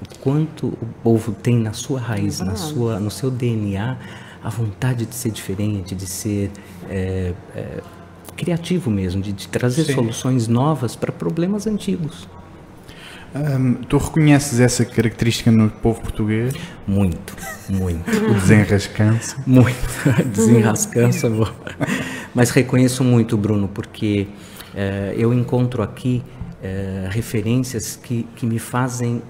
o 0.00 0.18
quanto 0.20 0.68
o 0.68 0.86
povo 1.02 1.32
tem 1.32 1.56
na 1.56 1.72
sua 1.72 1.98
raiz, 1.98 2.38
na 2.38 2.54
sua, 2.54 3.00
no 3.00 3.10
seu 3.10 3.32
DNA, 3.32 3.98
a 4.44 4.48
vontade 4.48 5.06
de 5.06 5.14
ser 5.16 5.32
diferente, 5.32 5.92
de 5.92 6.06
ser 6.06 6.52
é, 6.88 7.34
é, 7.56 7.82
criativo 8.36 8.92
mesmo, 8.92 9.20
de, 9.20 9.32
de 9.32 9.48
trazer 9.48 9.82
Sim. 9.82 9.94
soluções 9.94 10.46
novas 10.46 10.94
para 10.94 11.10
problemas 11.10 11.66
antigos. 11.66 12.28
Hum, 13.34 13.76
tu 13.88 13.96
reconheces 13.96 14.60
essa 14.60 14.84
característica 14.84 15.50
no 15.50 15.70
povo 15.70 16.00
português? 16.02 16.54
Muito, 16.86 17.34
muito, 17.68 18.10
O 18.30 18.34
desenrascanço? 18.34 19.36
muito. 19.46 19.78
Desenrascança, 20.32 21.30
vou. 21.30 21.48
Mas 22.34 22.50
reconheço 22.50 23.02
muito, 23.02 23.36
Bruno, 23.36 23.68
porque 23.68 24.28
eh, 24.74 25.14
eu 25.16 25.32
encontro 25.32 25.82
aqui 25.82 26.22
eh, 26.62 27.08
referências 27.10 27.96
que, 27.96 28.24
que 28.36 28.44
me 28.44 28.58
fazem 28.58 29.22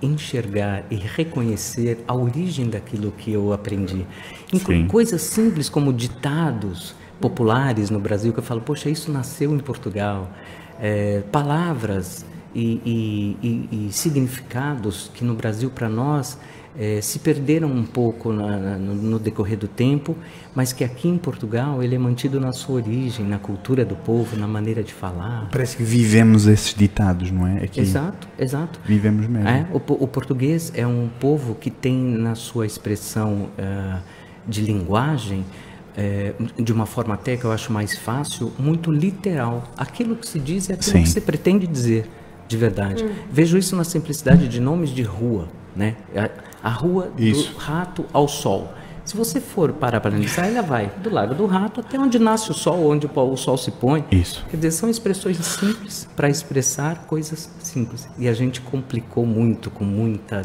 enxergar 0.00 0.84
e 0.90 0.96
reconhecer 0.96 2.02
a 2.08 2.14
origem 2.14 2.68
daquilo 2.68 3.12
que 3.12 3.32
eu 3.32 3.52
aprendi. 3.52 4.04
Inclu 4.52 4.86
coisas 4.86 5.22
simples 5.22 5.68
como 5.68 5.92
ditados, 5.92 6.94
populares 7.20 7.88
no 7.88 8.00
Brasil 8.00 8.32
que 8.32 8.40
eu 8.40 8.42
falo, 8.42 8.60
poxa, 8.60 8.88
isso 8.90 9.12
nasceu 9.12 9.54
em 9.54 9.58
Portugal. 9.58 10.28
É, 10.80 11.22
palavras 11.30 12.24
e, 12.54 13.36
e, 13.42 13.86
e, 13.88 13.92
significados 13.92 15.10
que 15.14 15.24
no 15.24 15.34
Brasil, 15.34 15.70
para 15.70 15.88
nós, 15.88 16.38
é, 16.78 17.00
se 17.00 17.18
perderam 17.18 17.68
um 17.68 17.84
pouco 17.84 18.32
na, 18.32 18.56
na, 18.56 18.78
no, 18.78 19.18
decorrer 19.18 19.58
do 19.58 19.68
tempo, 19.68 20.16
mas 20.54 20.72
que 20.72 20.82
aqui 20.82 21.08
em 21.08 21.18
Portugal 21.18 21.82
ele 21.82 21.94
é 21.94 21.98
mantido 21.98 22.40
na 22.40 22.52
sua 22.52 22.76
origem, 22.76 23.26
na 23.26 23.38
cultura 23.38 23.84
do 23.84 23.94
povo, 23.94 24.36
na 24.36 24.46
maneira 24.46 24.82
de 24.82 24.92
falar. 24.92 25.48
Parece 25.50 25.76
que 25.76 25.82
vivemos 25.82 26.46
esses 26.46 26.74
ditados, 26.74 27.30
não 27.30 27.46
é? 27.46 27.64
Aqui 27.64 27.80
exato, 27.80 28.26
exato. 28.38 28.80
Vivemos 28.84 29.26
mesmo. 29.26 29.48
É, 29.48 29.66
o, 29.72 29.76
o, 29.76 30.08
português 30.08 30.72
é 30.74 30.86
um 30.86 31.08
povo 31.20 31.54
que 31.54 31.70
tem 31.70 31.94
na 31.94 32.34
sua 32.34 32.64
expressão 32.64 33.50
uh, 33.58 34.00
de 34.48 34.62
linguagem 34.62 35.44
é, 35.96 36.32
de 36.56 36.72
uma 36.72 36.86
forma 36.86 37.14
até 37.14 37.36
que 37.36 37.44
eu 37.44 37.52
acho 37.52 37.72
mais 37.72 37.96
fácil, 37.98 38.50
muito 38.58 38.90
literal. 38.90 39.64
Aquilo 39.76 40.16
que 40.16 40.26
se 40.26 40.38
diz 40.38 40.70
é 40.70 40.74
aquilo 40.74 40.92
Sim. 40.92 41.02
que 41.02 41.08
se 41.08 41.20
pretende 41.20 41.66
dizer 41.66 42.08
de 42.52 42.56
verdade. 42.58 43.04
Hum. 43.04 43.10
Vejo 43.30 43.58
isso 43.58 43.74
na 43.74 43.82
simplicidade 43.82 44.46
de 44.46 44.60
nomes 44.60 44.90
de 44.90 45.02
rua, 45.02 45.48
né? 45.74 45.96
A, 46.14 46.68
a 46.68 46.70
rua 46.70 47.10
isso. 47.18 47.52
do 47.52 47.58
rato 47.58 48.04
ao 48.12 48.28
sol. 48.28 48.72
Se 49.04 49.16
você 49.16 49.40
for 49.40 49.72
parar 49.72 50.00
para 50.00 50.12
analisar, 50.12 50.46
ela 50.46 50.62
vai 50.62 50.92
do 51.02 51.10
lado 51.10 51.34
do 51.34 51.44
rato 51.44 51.80
até 51.80 51.98
onde 51.98 52.20
nasce 52.20 52.52
o 52.52 52.54
sol, 52.54 52.88
onde 52.88 53.10
o 53.12 53.36
sol 53.36 53.56
se 53.56 53.72
põe. 53.72 54.04
Isso. 54.12 54.46
Quer 54.48 54.56
dizer, 54.56 54.70
são 54.70 54.88
expressões 54.88 55.38
simples 55.38 56.08
para 56.14 56.28
expressar 56.28 57.04
coisas 57.06 57.50
simples. 57.58 58.08
E 58.16 58.28
a 58.28 58.32
gente 58.32 58.60
complicou 58.60 59.26
muito 59.26 59.70
com 59.70 59.84
muita 59.84 60.42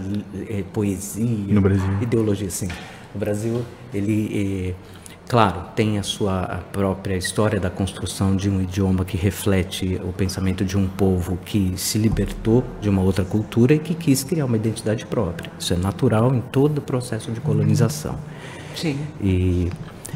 é, 0.49 0.63
poesia, 0.73 1.53
no 1.53 1.61
Brasil. 1.61 2.01
ideologia, 2.01 2.49
sim. 2.49 2.67
O 3.13 3.19
Brasil, 3.19 3.63
ele 3.93 4.73
é, 4.73 4.96
Claro, 5.27 5.61
tem 5.75 5.97
a 5.97 6.03
sua 6.03 6.63
própria 6.71 7.17
história 7.17 7.59
da 7.59 7.69
construção 7.69 8.33
de 8.33 8.49
um 8.49 8.61
idioma 8.61 9.03
que 9.03 9.17
reflete 9.17 9.99
o 10.01 10.13
pensamento 10.13 10.63
de 10.63 10.77
um 10.77 10.87
povo 10.87 11.37
que 11.45 11.73
se 11.75 11.97
libertou 11.97 12.63
de 12.79 12.89
uma 12.89 13.01
outra 13.01 13.25
cultura 13.25 13.73
e 13.73 13.79
que 13.79 13.93
quis 13.93 14.23
criar 14.23 14.45
uma 14.45 14.55
identidade 14.55 15.05
própria. 15.05 15.51
Isso 15.59 15.73
é 15.73 15.77
natural 15.77 16.33
em 16.33 16.39
todo 16.39 16.77
o 16.77 16.81
processo 16.81 17.29
de 17.31 17.41
colonização. 17.41 18.17
Sim. 18.73 18.97
E, 19.21 19.69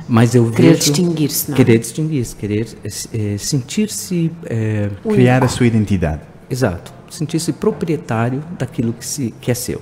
mas 0.07 0.33
eu 0.33 0.49
querer 0.49 0.77
distinguir-se, 0.77 1.51
querer 1.51 1.79
distinguir-se, 1.79 2.35
querer 2.35 2.67
é, 2.83 3.37
sentir-se 3.37 4.31
é, 4.45 4.89
criar 5.03 5.43
a 5.43 5.49
sua 5.49 5.67
identidade. 5.67 6.21
Exato, 6.49 6.93
sentir-se 7.09 7.51
proprietário 7.51 8.41
daquilo 8.57 8.93
que, 8.93 9.05
se, 9.05 9.33
que 9.41 9.51
é 9.51 9.53
seu. 9.53 9.81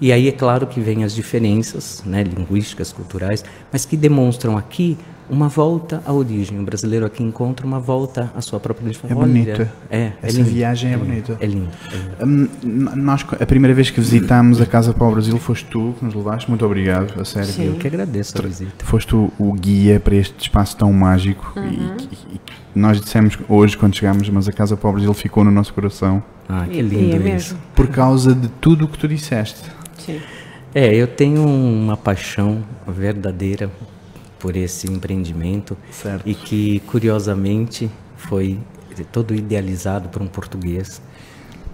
E 0.00 0.12
aí 0.12 0.28
é 0.28 0.32
claro 0.32 0.66
que 0.66 0.80
vem 0.80 1.04
as 1.04 1.14
diferenças 1.14 2.02
né, 2.04 2.22
linguísticas, 2.22 2.92
culturais, 2.92 3.44
mas 3.72 3.84
que 3.84 3.96
demonstram 3.96 4.56
aqui 4.56 4.98
uma 5.28 5.48
volta 5.48 6.02
à 6.04 6.12
origem. 6.12 6.58
O 6.60 6.62
brasileiro 6.62 7.06
aqui 7.06 7.22
encontra 7.22 7.66
uma 7.66 7.80
volta 7.80 8.30
à 8.36 8.40
sua 8.40 8.60
própria 8.60 8.86
origem. 8.86 9.02
É 9.08 9.14
bonito. 9.14 9.68
É, 9.90 9.96
é 9.98 10.12
Essa 10.22 10.36
lindo, 10.36 10.50
viagem 10.50 10.90
é, 10.90 10.94
é 10.94 10.96
bonita. 10.96 11.38
É 11.40 11.46
lindo. 11.46 11.68
É 12.20 12.24
lindo. 12.26 12.50
Hum, 12.62 12.88
nós, 12.96 13.24
a 13.40 13.46
primeira 13.46 13.74
vez 13.74 13.90
que 13.90 14.00
visitámos 14.00 14.60
a 14.60 14.66
Casa 14.66 14.92
para 14.92 15.06
o 15.06 15.12
Brasil 15.12 15.38
foste 15.38 15.66
tu 15.66 15.94
que 15.98 16.04
nos 16.04 16.14
levaste. 16.14 16.48
Muito 16.48 16.64
obrigado, 16.64 17.20
a 17.20 17.24
sério. 17.24 17.48
Sim. 17.48 17.66
Eu 17.68 17.74
que 17.74 17.86
agradeço 17.86 18.36
a 18.38 18.42
visita. 18.42 18.84
Foste 18.84 19.16
o, 19.16 19.32
o 19.38 19.52
guia 19.52 19.98
para 19.98 20.14
este 20.14 20.34
espaço 20.38 20.76
tão 20.76 20.92
mágico 20.92 21.52
uhum. 21.56 21.64
e, 21.64 21.74
e, 21.74 22.34
e, 22.34 22.40
nós 22.74 23.00
dissemos 23.00 23.38
hoje 23.48 23.76
quando 23.76 23.94
chegámos, 23.94 24.28
mas 24.28 24.48
a 24.48 24.52
Casa 24.52 24.76
para 24.76 24.90
o 24.90 24.92
Brasil 24.92 25.14
ficou 25.14 25.44
no 25.44 25.50
nosso 25.50 25.72
coração. 25.72 26.22
Ah, 26.48 26.66
que 26.70 26.82
lindo 26.82 27.26
é 27.26 27.36
isso. 27.36 27.56
Por 27.74 27.88
causa 27.88 28.34
de 28.34 28.48
tudo 28.48 28.84
o 28.84 28.88
que 28.88 28.98
tu 28.98 29.08
disseste. 29.08 29.62
Sim. 29.98 30.20
É, 30.74 30.94
eu 30.94 31.06
tenho 31.06 31.46
uma 31.46 31.96
paixão 31.96 32.64
verdadeira 32.86 33.70
por 34.38 34.56
esse 34.56 34.90
empreendimento 34.90 35.76
certo. 35.90 36.28
e 36.28 36.34
que 36.34 36.80
curiosamente 36.80 37.88
foi 38.16 38.58
todo 39.12 39.34
idealizado 39.34 40.08
por 40.08 40.20
um 40.20 40.26
português, 40.26 41.00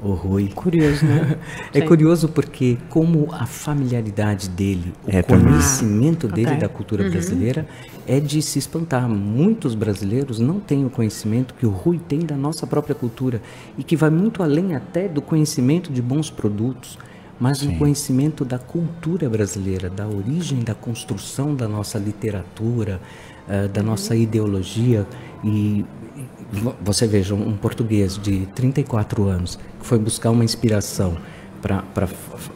o 0.02 0.12
Rui. 0.12 0.48
Curioso, 0.54 1.04
né? 1.04 1.38
é 1.74 1.80
Sim. 1.80 1.86
curioso 1.86 2.28
porque 2.28 2.78
como 2.88 3.28
a 3.32 3.46
familiaridade 3.46 4.48
dele, 4.48 4.92
o 5.06 5.10
é, 5.10 5.22
conhecimento 5.22 6.26
ah, 6.26 6.32
dele 6.32 6.48
okay. 6.48 6.60
da 6.60 6.68
cultura 6.68 7.04
uhum. 7.04 7.10
brasileira 7.10 7.66
é 8.06 8.18
de 8.18 8.40
se 8.40 8.58
espantar. 8.58 9.08
Muitos 9.08 9.74
brasileiros 9.74 10.38
não 10.38 10.58
têm 10.58 10.84
o 10.84 10.90
conhecimento 10.90 11.54
que 11.54 11.66
o 11.66 11.70
Rui 11.70 11.98
tem 11.98 12.20
da 12.20 12.36
nossa 12.36 12.66
própria 12.66 12.94
cultura 12.94 13.42
e 13.76 13.82
que 13.82 13.96
vai 13.96 14.10
muito 14.10 14.42
além 14.42 14.74
até 14.74 15.08
do 15.08 15.20
conhecimento 15.20 15.92
de 15.92 16.00
bons 16.00 16.30
produtos 16.30 16.98
mas 17.40 17.58
Sim. 17.58 17.70
um 17.70 17.78
conhecimento 17.78 18.44
da 18.44 18.58
cultura 18.58 19.28
brasileira, 19.28 19.88
da 19.88 20.06
origem 20.06 20.60
da 20.60 20.74
construção 20.74 21.54
da 21.54 21.66
nossa 21.66 21.98
literatura, 21.98 23.00
uh, 23.48 23.66
da 23.68 23.82
nossa 23.82 24.14
ideologia. 24.14 25.06
E, 25.42 25.84
você 26.82 27.06
veja, 27.06 27.34
um 27.34 27.56
português 27.56 28.18
de 28.18 28.46
34 28.54 29.26
anos 29.26 29.58
que 29.80 29.86
foi 29.86 29.98
buscar 29.98 30.30
uma 30.30 30.44
inspiração 30.44 31.16
para 31.62 32.06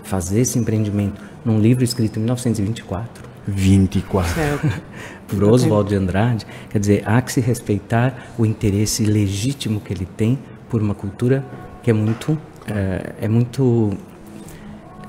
fazer 0.02 0.40
esse 0.40 0.58
empreendimento 0.58 1.20
num 1.44 1.58
livro 1.58 1.82
escrito 1.82 2.18
em 2.18 2.22
1924. 2.22 3.24
24. 3.46 4.34
por 5.28 5.44
Oswald 5.44 5.88
de 5.88 5.94
Andrade, 5.94 6.46
quer 6.70 6.78
dizer, 6.78 7.02
há 7.06 7.20
que 7.22 7.32
se 7.32 7.40
respeitar 7.40 8.32
o 8.38 8.44
interesse 8.44 9.04
legítimo 9.04 9.80
que 9.80 9.92
ele 9.92 10.06
tem 10.06 10.38
por 10.68 10.82
uma 10.82 10.94
cultura 10.94 11.44
que 11.82 11.90
é 11.90 11.94
muito, 11.94 12.38
é, 12.66 13.12
é 13.22 13.28
muito 13.28 13.96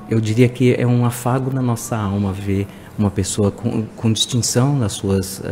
eu 0.09 0.19
diria 0.19 0.47
que 0.47 0.73
é 0.73 0.85
um 0.85 1.05
afago 1.05 1.51
na 1.51 1.61
nossa 1.61 1.97
alma 1.97 2.31
ver 2.31 2.67
uma 2.97 3.11
pessoa 3.11 3.51
com, 3.51 3.83
com 3.95 4.11
distinção 4.11 4.77
nas 4.77 4.93
suas, 4.93 5.39
uh, 5.39 5.43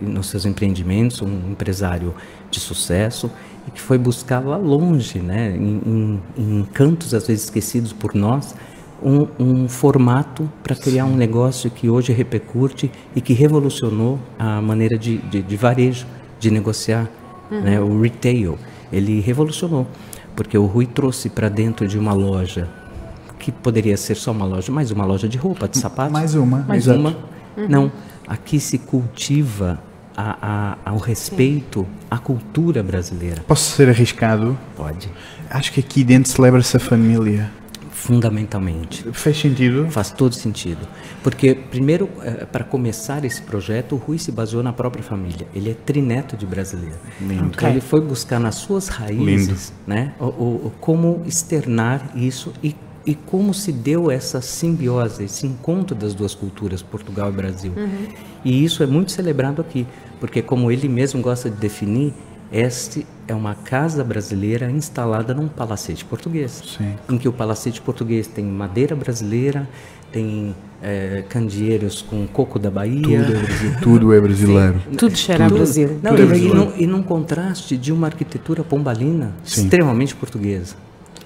nos 0.00 0.28
seus 0.28 0.44
empreendimentos, 0.44 1.22
um 1.22 1.50
empresário 1.50 2.14
de 2.50 2.60
sucesso 2.60 3.30
e 3.66 3.70
que 3.70 3.80
foi 3.80 3.96
buscar 3.96 4.40
lá 4.40 4.56
longe, 4.56 5.18
né, 5.20 5.56
em, 5.56 5.80
em, 5.86 6.22
em 6.36 6.64
cantos 6.64 7.14
às 7.14 7.26
vezes 7.26 7.44
esquecidos 7.44 7.92
por 7.92 8.14
nós, 8.14 8.54
um, 9.02 9.26
um 9.38 9.68
formato 9.68 10.50
para 10.62 10.76
criar 10.76 11.06
Sim. 11.06 11.12
um 11.12 11.16
negócio 11.16 11.70
que 11.70 11.88
hoje 11.88 12.12
repercute 12.12 12.90
e 13.16 13.20
que 13.20 13.32
revolucionou 13.32 14.18
a 14.38 14.60
maneira 14.60 14.98
de, 14.98 15.18
de, 15.18 15.42
de 15.42 15.56
varejo, 15.56 16.06
de 16.38 16.50
negociar, 16.50 17.08
uhum. 17.50 17.60
né, 17.60 17.80
o 17.80 18.00
retail. 18.00 18.58
Ele 18.92 19.20
revolucionou, 19.20 19.86
porque 20.36 20.58
o 20.58 20.66
Rui 20.66 20.86
trouxe 20.86 21.30
para 21.30 21.48
dentro 21.48 21.88
de 21.88 21.98
uma 21.98 22.12
loja 22.12 22.68
que 23.42 23.50
poderia 23.50 23.96
ser 23.96 24.14
só 24.14 24.30
uma 24.30 24.46
loja, 24.46 24.70
mais 24.70 24.92
uma 24.92 25.04
loja 25.04 25.28
de 25.28 25.36
roupa, 25.36 25.66
de 25.66 25.76
sapatos. 25.76 26.12
Mais 26.12 26.36
uma. 26.36 26.58
Mais 26.58 26.84
exato. 26.84 27.00
uma. 27.00 27.10
Uhum. 27.56 27.68
Não, 27.68 27.92
aqui 28.26 28.60
se 28.60 28.78
cultiva 28.78 29.82
a, 30.16 30.76
a, 30.84 30.90
ao 30.90 30.98
respeito 30.98 31.80
Sim. 31.80 32.06
à 32.08 32.18
cultura 32.18 32.84
brasileira. 32.84 33.42
Posso 33.46 33.72
ser 33.72 33.88
arriscado? 33.88 34.56
Pode. 34.76 35.10
Acho 35.50 35.72
que 35.72 35.80
aqui 35.80 36.04
dentro 36.04 36.30
celebra-se 36.30 36.76
a 36.76 36.80
família. 36.80 37.50
Fundamentalmente. 37.90 39.04
Faz 39.12 39.38
sentido? 39.38 39.88
Faz 39.90 40.10
todo 40.10 40.34
sentido. 40.34 40.80
Porque, 41.22 41.54
primeiro, 41.54 42.08
é, 42.22 42.44
para 42.44 42.62
começar 42.62 43.24
esse 43.24 43.42
projeto, 43.42 43.96
o 43.96 43.98
Rui 43.98 44.18
se 44.18 44.30
baseou 44.30 44.62
na 44.62 44.72
própria 44.72 45.02
família. 45.02 45.48
Ele 45.54 45.70
é 45.70 45.74
trineto 45.74 46.36
de 46.36 46.46
brasileiro. 46.46 46.96
Lindo. 47.20 47.46
Então, 47.46 47.68
ele 47.68 47.80
foi 47.80 48.00
buscar 48.00 48.38
nas 48.38 48.56
suas 48.56 48.88
raízes 48.88 49.72
né, 49.86 50.14
o, 50.18 50.24
o, 50.24 50.72
como 50.80 51.22
externar 51.26 52.10
isso 52.16 52.52
e 52.62 52.74
e 53.04 53.14
como 53.14 53.52
se 53.52 53.72
deu 53.72 54.10
essa 54.10 54.40
simbiose, 54.40 55.24
esse 55.24 55.46
encontro 55.46 55.94
das 55.94 56.14
duas 56.14 56.34
culturas, 56.34 56.82
Portugal 56.82 57.28
e 57.30 57.32
Brasil. 57.32 57.72
Uhum. 57.76 58.06
E 58.44 58.64
isso 58.64 58.82
é 58.82 58.86
muito 58.86 59.12
celebrado 59.12 59.60
aqui, 59.60 59.86
porque 60.20 60.42
como 60.42 60.70
ele 60.70 60.88
mesmo 60.88 61.20
gosta 61.20 61.50
de 61.50 61.56
definir, 61.56 62.12
este 62.52 63.06
é 63.26 63.34
uma 63.34 63.54
casa 63.54 64.04
brasileira 64.04 64.70
instalada 64.70 65.32
num 65.32 65.48
palacete 65.48 66.04
português, 66.04 66.62
Sim. 66.76 66.94
em 67.10 67.16
que 67.16 67.26
o 67.26 67.32
palacete 67.32 67.80
português 67.80 68.26
tem 68.26 68.44
madeira 68.44 68.94
brasileira, 68.94 69.66
tem 70.12 70.54
é, 70.82 71.24
candeeiros 71.28 72.02
com 72.02 72.26
coco 72.26 72.58
da 72.58 72.70
Bahia. 72.70 73.00
Tudo 73.00 73.34
é, 73.34 73.80
tudo 73.80 74.12
é 74.12 74.20
brasileiro. 74.20 74.82
Sim. 74.90 74.96
Tudo 74.96 75.16
cheira 75.16 75.48
tudo, 75.48 75.56
Brasil. 75.56 75.98
Não, 76.02 76.14
tudo 76.14 76.34
e, 76.34 76.46
é 76.46 76.50
e, 76.50 76.54
num, 76.54 76.72
e 76.76 76.86
num 76.86 77.02
contraste 77.02 77.76
de 77.76 77.90
uma 77.90 78.08
arquitetura 78.08 78.62
pombalina 78.62 79.32
Sim. 79.42 79.62
extremamente 79.62 80.14
portuguesa. 80.14 80.76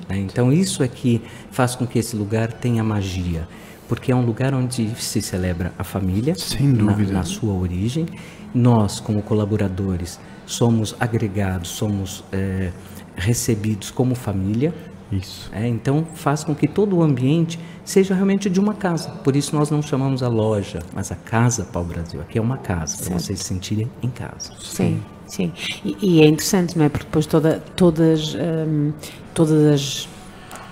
Né? 0.08 0.18
Então 0.18 0.52
isso 0.52 0.82
é 0.82 0.88
que 0.88 1.22
faz 1.50 1.74
com 1.74 1.86
que 1.86 1.98
esse 1.98 2.16
lugar 2.16 2.52
tenha 2.52 2.82
magia, 2.82 3.48
porque 3.88 4.10
é 4.10 4.16
um 4.16 4.24
lugar 4.24 4.54
onde 4.54 4.94
se 4.96 5.22
celebra 5.22 5.72
a 5.78 5.84
família, 5.84 6.34
Sem 6.34 6.72
dúvida. 6.72 7.12
Na, 7.12 7.18
na 7.20 7.24
sua 7.24 7.54
origem. 7.54 8.06
Nós, 8.54 9.00
como 9.00 9.22
colaboradores, 9.22 10.18
somos 10.46 10.96
agregados, 10.98 11.68
somos 11.68 12.24
é, 12.32 12.70
recebidos 13.14 13.90
como 13.90 14.14
família. 14.14 14.72
Isso. 15.10 15.50
É, 15.52 15.68
então 15.68 16.06
faz 16.14 16.42
com 16.42 16.54
que 16.54 16.66
todo 16.66 16.96
o 16.96 17.02
ambiente 17.02 17.60
seja 17.84 18.14
realmente 18.14 18.50
de 18.50 18.58
uma 18.58 18.74
casa. 18.74 19.10
Por 19.22 19.36
isso 19.36 19.54
nós 19.54 19.70
não 19.70 19.80
chamamos 19.80 20.22
a 20.22 20.28
loja, 20.28 20.80
mas 20.92 21.12
a 21.12 21.16
casa 21.16 21.64
para 21.64 21.80
o 21.80 21.84
Brasil. 21.84 22.20
Aqui 22.20 22.38
é 22.38 22.42
uma 22.42 22.58
casa, 22.58 22.96
para 23.04 23.18
vocês 23.18 23.38
se 23.38 23.44
sentirem 23.44 23.90
em 24.02 24.10
casa. 24.10 24.52
Sim. 24.60 25.00
Sim, 25.26 25.52
e, 25.84 25.96
e, 26.00 26.22
é 26.22 26.26
interessante, 26.28 26.78
não 26.78 26.84
é? 26.84 26.88
Porque 26.88 27.04
depois 27.04 27.26
toda, 27.26 27.60
todas, 27.74 28.36
hum, 28.36 28.92
todas 29.36 29.66
as 29.74 30.08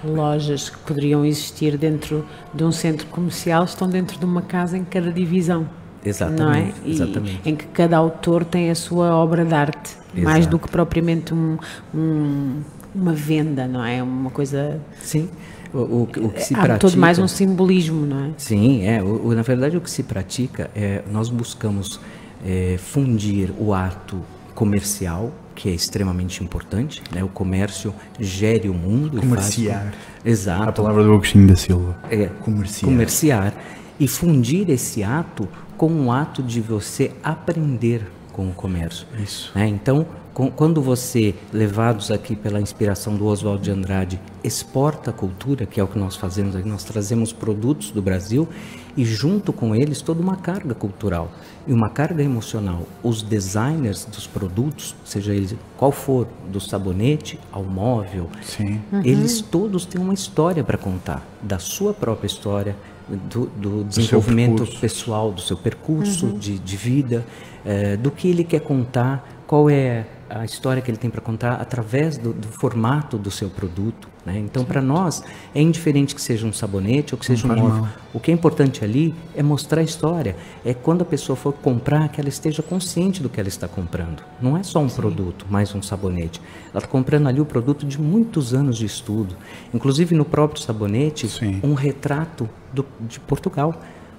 lojas 0.04 0.68
que 0.70 0.78
poderiam 0.78 1.24
existir 1.24 1.76
dentro 1.78 2.26
de 2.52 2.64
um 2.64 2.72
centro 2.72 3.06
comercial 3.06 3.64
estão 3.64 3.88
dentro 3.88 4.18
de 4.18 4.24
uma 4.24 4.42
casa 4.42 4.76
em 4.76 4.84
cada 4.84 5.12
divisão. 5.12 5.68
Exatamente, 6.04 6.42
não 6.42 6.52
é? 6.52 6.72
Exatamente. 6.84 7.40
Em 7.48 7.54
que 7.56 7.66
cada 7.66 7.96
autor 7.96 8.44
tem 8.44 8.70
a 8.70 8.74
sua 8.74 9.14
obra 9.14 9.44
de 9.44 9.54
arte, 9.54 9.96
mais 10.14 10.38
Exato. 10.40 10.50
do 10.50 10.58
que 10.58 10.68
propriamente 10.70 11.32
um, 11.32 11.56
um- 11.94 12.60
uma 12.94 13.12
venda, 13.12 13.66
não 13.66 13.84
é? 13.84 14.02
Uma 14.02 14.30
coisa. 14.30 14.78
Sim, 15.00 15.28
o, 15.72 15.78
o, 15.78 16.02
o 16.02 16.06
que 16.30 16.42
se 16.42 16.54
Há 16.54 16.58
pratica... 16.62 16.78
todo 16.78 16.96
mais 16.98 17.18
um 17.18 17.26
simbolismo, 17.26 18.04
não 18.06 18.26
é? 18.26 18.30
Sim, 18.36 18.84
é. 18.86 19.02
O- 19.02 19.34
na 19.34 19.42
verdade, 19.42 19.76
o 19.76 19.80
que 19.80 19.90
se 19.90 20.02
pratica 20.02 20.70
é 20.76 21.02
nós 21.10 21.28
buscamos 21.30 21.98
é, 22.46 22.76
fundir 22.78 23.50
o 23.58 23.72
ato 23.72 24.20
comercial, 24.54 25.32
que 25.54 25.68
é 25.68 25.72
extremamente 25.72 26.42
importante. 26.42 27.02
Né? 27.14 27.22
O 27.22 27.28
comércio 27.28 27.94
gere 28.18 28.68
o 28.68 28.74
mundo. 28.74 29.18
e 29.18 29.20
faz 29.20 29.28
Comerciar. 29.28 29.94
A 30.24 30.28
Exato. 30.28 30.82
palavra 30.82 31.02
do 31.04 31.12
Agostinho 31.12 31.46
da 31.46 31.56
Silva. 31.56 31.96
É, 32.10 32.26
Comerciar. 32.40 32.90
comerciar 32.90 33.54
e 34.00 34.08
fundir 34.08 34.68
esse 34.70 35.02
ato 35.02 35.48
com 35.76 35.92
o 36.06 36.12
ato 36.12 36.42
de 36.42 36.60
você 36.60 37.12
aprender 37.22 38.02
com 38.32 38.48
o 38.48 38.52
comércio. 38.52 39.06
Isso. 39.22 39.52
né? 39.54 39.68
Então, 39.68 40.06
quando 40.34 40.82
você, 40.82 41.32
levados 41.52 42.10
aqui 42.10 42.34
pela 42.34 42.60
inspiração 42.60 43.14
do 43.14 43.24
Oswald 43.26 43.62
de 43.62 43.70
Andrade, 43.70 44.20
exporta 44.42 45.10
a 45.10 45.12
cultura, 45.12 45.64
que 45.64 45.78
é 45.78 45.84
o 45.84 45.86
que 45.86 45.98
nós 45.98 46.16
fazemos 46.16 46.56
aqui, 46.56 46.68
nós 46.68 46.82
trazemos 46.82 47.32
produtos 47.32 47.92
do 47.92 48.02
Brasil 48.02 48.48
e 48.96 49.04
junto 49.04 49.52
com 49.52 49.76
eles 49.76 50.02
toda 50.02 50.20
uma 50.20 50.36
carga 50.36 50.74
cultural 50.74 51.30
e 51.66 51.72
uma 51.72 51.88
carga 51.88 52.20
emocional. 52.20 52.82
Os 53.00 53.22
designers 53.22 54.04
dos 54.04 54.26
produtos, 54.26 54.96
seja 55.04 55.32
ele 55.32 55.56
qual 55.76 55.92
for, 55.92 56.26
do 56.50 56.60
sabonete 56.60 57.38
ao 57.52 57.62
móvel, 57.62 58.28
Sim. 58.42 58.80
eles 59.04 59.40
todos 59.40 59.86
têm 59.86 60.00
uma 60.00 60.14
história 60.14 60.64
para 60.64 60.76
contar, 60.76 61.24
da 61.40 61.60
sua 61.60 61.94
própria 61.94 62.26
história, 62.26 62.76
do, 63.08 63.46
do 63.46 63.84
desenvolvimento 63.84 64.58
percurso. 64.58 64.80
pessoal, 64.80 65.30
do 65.30 65.40
seu 65.40 65.56
percurso 65.56 66.32
de, 66.32 66.58
de 66.58 66.76
vida, 66.76 67.24
eh, 67.64 67.96
do 67.96 68.10
que 68.10 68.28
ele 68.28 68.42
quer 68.42 68.60
contar, 68.60 69.28
qual 69.46 69.68
é 69.68 70.06
a 70.40 70.44
história 70.44 70.82
que 70.82 70.90
ele 70.90 70.98
tem 70.98 71.10
para 71.10 71.20
contar 71.20 71.54
através 71.54 72.16
do, 72.18 72.32
do 72.32 72.48
formato 72.48 73.16
do 73.18 73.30
seu 73.30 73.48
produto. 73.48 74.08
né? 74.26 74.38
Então, 74.38 74.64
para 74.64 74.80
nós, 74.82 75.22
é 75.54 75.60
indiferente 75.60 76.14
que 76.14 76.20
seja 76.20 76.46
um 76.46 76.52
sabonete 76.52 77.14
ou 77.14 77.18
que 77.18 77.24
seja 77.26 77.46
um 77.46 77.54
móvel. 77.54 77.86
O 78.12 78.18
que 78.20 78.30
é 78.30 78.34
importante 78.34 78.84
ali 78.84 79.14
é 79.36 79.42
mostrar 79.42 79.80
a 79.80 79.84
história. 79.84 80.34
É 80.64 80.74
quando 80.74 81.02
a 81.02 81.04
pessoa 81.04 81.36
for 81.36 81.52
comprar, 81.52 82.08
que 82.08 82.20
ela 82.20 82.28
esteja 82.28 82.62
consciente 82.62 83.22
do 83.22 83.28
que 83.28 83.38
ela 83.38 83.48
está 83.48 83.68
comprando. 83.68 84.22
Não 84.40 84.56
é 84.56 84.62
só 84.62 84.80
um 84.80 84.88
produto, 84.88 85.46
mais 85.48 85.74
um 85.74 85.82
sabonete. 85.82 86.40
Ela 86.70 86.78
está 86.78 86.88
comprando 86.88 87.26
ali 87.28 87.40
o 87.40 87.44
produto 87.46 87.86
de 87.86 88.00
muitos 88.00 88.52
anos 88.54 88.76
de 88.76 88.86
estudo. 88.86 89.36
Inclusive 89.72 90.14
no 90.14 90.24
próprio 90.24 90.60
sabonete, 90.62 91.28
Sim. 91.28 91.60
um 91.62 91.74
retrato 91.74 92.48
do- 92.72 92.86
de 93.00 93.20
Portugal. 93.20 93.74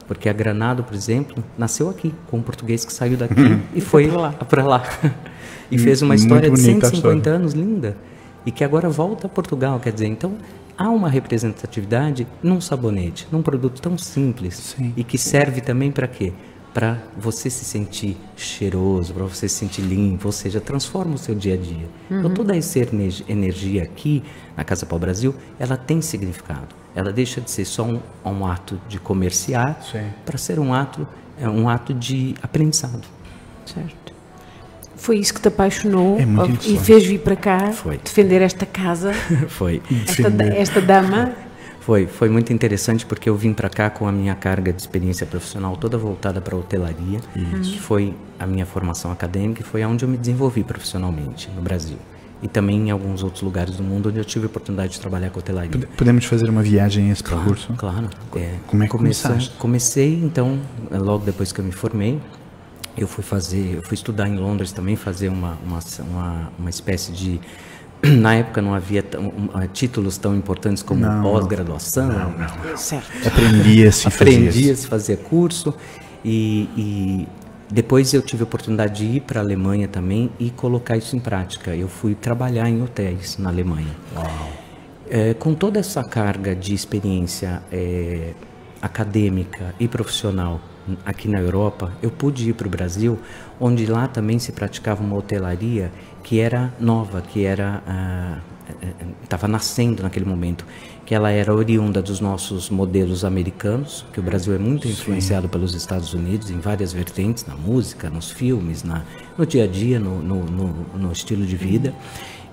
Porque 0.07 0.29
a 0.29 0.33
Granado, 0.33 0.83
por 0.83 0.93
exemplo, 0.93 1.43
nasceu 1.57 1.89
aqui, 1.89 2.13
com 2.27 2.37
um 2.37 2.41
português 2.43 2.85
que 2.85 2.93
saiu 2.93 3.17
daqui 3.17 3.33
e 3.73 3.81
foi 3.81 4.07
para 4.47 4.63
lá. 4.63 4.83
E 5.71 5.77
fez 5.77 6.01
uma 6.01 6.09
Muito 6.09 6.21
história 6.21 6.49
de 6.49 6.55
bonita 6.55 6.87
a 6.87 6.89
150 6.89 7.17
história. 7.17 7.37
anos 7.37 7.53
linda 7.53 7.97
e 8.45 8.51
que 8.51 8.63
agora 8.63 8.89
volta 8.89 9.27
a 9.27 9.29
Portugal, 9.29 9.79
quer 9.79 9.91
dizer, 9.91 10.07
então 10.07 10.33
há 10.77 10.89
uma 10.89 11.09
representatividade 11.09 12.27
num 12.43 12.61
sabonete, 12.61 13.27
num 13.31 13.41
produto 13.41 13.81
tão 13.81 13.97
simples 13.97 14.75
Sim. 14.77 14.93
e 14.95 15.03
que 15.03 15.17
serve 15.17 15.61
também 15.61 15.91
para 15.91 16.07
quê? 16.07 16.31
Para 16.73 16.97
você 17.17 17.49
se 17.49 17.63
sentir 17.63 18.17
cheiroso, 18.35 19.13
para 19.13 19.23
você 19.23 19.47
se 19.47 19.55
sentir 19.55 19.81
limpo, 19.81 20.27
ou 20.27 20.31
seja, 20.31 20.59
transforma 20.59 21.15
o 21.15 21.17
seu 21.17 21.33
dia 21.33 21.53
a 21.53 21.57
dia. 21.57 21.87
Então 22.11 22.33
toda 22.33 22.55
essa 22.55 22.79
energia 23.29 23.83
aqui 23.83 24.21
na 24.57 24.63
Casa 24.65 24.85
Pau 24.85 24.99
Brasil, 24.99 25.33
ela 25.57 25.77
tem 25.77 26.01
significado. 26.01 26.75
Ela 26.93 27.13
deixa 27.13 27.39
de 27.39 27.49
ser 27.49 27.63
só 27.63 27.83
um, 27.83 28.01
um 28.25 28.45
ato 28.45 28.79
de 28.89 28.99
comerciar 28.99 29.79
para 30.25 30.37
ser 30.37 30.59
um 30.59 30.73
ato, 30.73 31.07
é 31.39 31.47
um 31.47 31.69
ato 31.69 31.93
de 31.93 32.35
aprendizado. 32.43 33.07
Certo. 33.65 34.04
Foi 35.05 35.17
isso 35.19 35.35
que 35.35 35.39
te 35.41 35.47
apaixonou 35.49 36.19
É 36.19 36.25
muito 36.25 36.49
e 36.49 36.53
interessante. 36.53 36.83
fez 36.83 37.05
vir 37.05 37.19
para 37.19 37.35
cá 37.35 37.71
Foi. 37.71 37.97
defender 38.03 38.41
esta 38.41 38.65
casa, 38.65 39.13
Foi. 39.49 39.79
esta, 40.07 40.43
esta 40.43 40.81
dama. 40.81 41.31
Foi, 41.81 42.07
foi 42.07 42.27
muito 42.27 42.51
interessante 42.51 43.05
porque 43.05 43.29
eu 43.29 43.35
vim 43.35 43.53
para 43.53 43.69
cá 43.69 43.91
com 43.91 44.07
a 44.07 44.11
minha 44.11 44.33
carga 44.33 44.73
de 44.73 44.81
experiência 44.81 45.23
profissional 45.27 45.77
toda 45.77 45.95
voltada 45.99 46.41
para 46.41 46.55
a 46.55 46.57
hotelaria. 46.59 47.19
que 47.61 47.79
Foi 47.79 48.15
a 48.39 48.47
minha 48.47 48.65
formação 48.65 49.11
acadêmica 49.11 49.61
e 49.61 49.63
foi 49.63 49.85
onde 49.85 50.03
eu 50.03 50.09
me 50.09 50.17
desenvolvi 50.17 50.63
profissionalmente 50.63 51.51
no 51.55 51.61
Brasil. 51.61 51.97
E 52.41 52.47
também 52.47 52.87
em 52.87 52.89
alguns 52.89 53.21
outros 53.21 53.43
lugares 53.43 53.75
do 53.77 53.83
mundo 53.83 54.09
onde 54.09 54.17
eu 54.17 54.25
tive 54.25 54.45
a 54.45 54.47
oportunidade 54.47 54.93
de 54.93 54.99
trabalhar 54.99 55.29
com 55.29 55.37
hotelaria. 55.39 55.69
Pode- 55.69 55.85
Podemos 55.95 56.25
fazer 56.25 56.49
uma 56.49 56.63
viagem 56.63 57.09
a 57.09 57.13
esse 57.13 57.23
percurso? 57.23 57.71
Claro. 57.77 58.09
É, 58.35 58.55
Como 58.65 58.81
é 58.81 58.87
que 58.87 58.91
começou- 58.91 59.29
começaste? 59.29 59.55
Comecei, 59.59 60.19
então, 60.23 60.59
logo 60.91 61.23
depois 61.23 61.51
que 61.51 61.59
eu 61.61 61.65
me 61.65 61.71
formei, 61.71 62.19
eu 62.97 63.07
fui 63.07 63.23
fazer, 63.23 63.75
eu 63.75 63.83
fui 63.83 63.95
estudar 63.95 64.27
em 64.27 64.35
Londres 64.37 64.71
também, 64.71 64.95
fazer 64.95 65.29
uma, 65.29 65.57
uma, 65.65 65.79
uma, 65.99 66.51
uma 66.57 66.69
espécie 66.69 67.11
de... 67.11 67.39
Na 68.05 68.35
época 68.35 68.61
não 68.61 68.73
havia 68.73 68.99
eh, 68.99 69.67
títulos 69.73 70.17
tão 70.17 70.35
importantes 70.35 70.83
como 70.83 71.01
Não, 71.01 71.15
não. 71.15 71.23
pós-graduação, 71.23 72.33
Certo. 72.75 73.09
Aprendia-se 73.27 74.05
e 74.05 74.07
aprendi 74.13 74.45
fazia 74.45 74.73
a 74.73 74.75
se 74.75 74.87
fazer 74.87 75.17
curso 75.17 75.73
e, 76.23 76.69
e 76.77 77.27
depois 77.71 78.13
eu 78.13 78.21
tive 78.21 78.43
a 78.43 78.45
oportunidade 78.45 78.97
de 78.97 79.17
ir 79.17 79.21
para 79.21 79.39
a 79.39 79.43
Alemanha 79.43 79.87
também 79.87 80.29
e 80.39 80.51
colocar 80.51 80.97
isso 80.97 81.15
em 81.15 81.19
prática. 81.19 81.75
Eu 81.75 81.87
fui 81.87 82.13
trabalhar 82.13 82.69
em 82.69 82.81
hotéis 82.81 83.37
na 83.37 83.49
Alemanha. 83.49 83.95
É, 85.09 85.33
com 85.33 85.53
toda 85.53 85.79
essa 85.79 86.03
carga 86.03 86.55
de 86.55 86.73
experiência 86.73 87.61
é, 87.71 88.33
acadêmica 88.81 89.73
e 89.79 89.87
profissional 89.87 90.59
aqui 91.05 91.27
na 91.27 91.39
Europa, 91.39 91.91
eu 92.01 92.11
pude 92.11 92.49
ir 92.49 92.53
para 92.53 92.67
o 92.67 92.69
Brasil, 92.69 93.19
onde 93.59 93.85
lá 93.85 94.07
também 94.07 94.39
se 94.39 94.51
praticava 94.51 95.03
uma 95.03 95.15
hotelaria 95.15 95.91
que 96.23 96.39
era 96.39 96.73
nova, 96.79 97.21
que 97.21 97.45
era 97.45 97.81
estava 99.23 99.47
nascendo 99.47 100.03
naquele 100.03 100.25
momento, 100.25 100.65
que 101.05 101.13
ela 101.13 101.29
era 101.29 101.53
oriunda 101.53 102.01
dos 102.01 102.19
nossos 102.19 102.69
modelos 102.69 103.23
americanos, 103.23 104.05
que 104.11 104.19
o 104.19 104.23
Brasil 104.23 104.55
é 104.55 104.57
muito 104.57 104.87
influenciado 104.87 105.47
pelos 105.47 105.75
Estados 105.75 106.13
Unidos 106.13 106.49
em 106.49 106.59
várias 106.59 106.91
vertentes, 106.91 107.45
na 107.45 107.55
música, 107.55 108.09
nos 108.09 108.31
filmes, 108.31 108.83
na, 108.83 109.03
no 109.37 109.45
dia 109.45 109.65
a 109.65 109.67
dia, 109.67 109.99
no, 109.99 110.19
no, 110.21 110.43
no, 110.45 110.85
no 110.95 111.11
estilo 111.11 111.45
de 111.45 111.55
vida. 111.55 111.93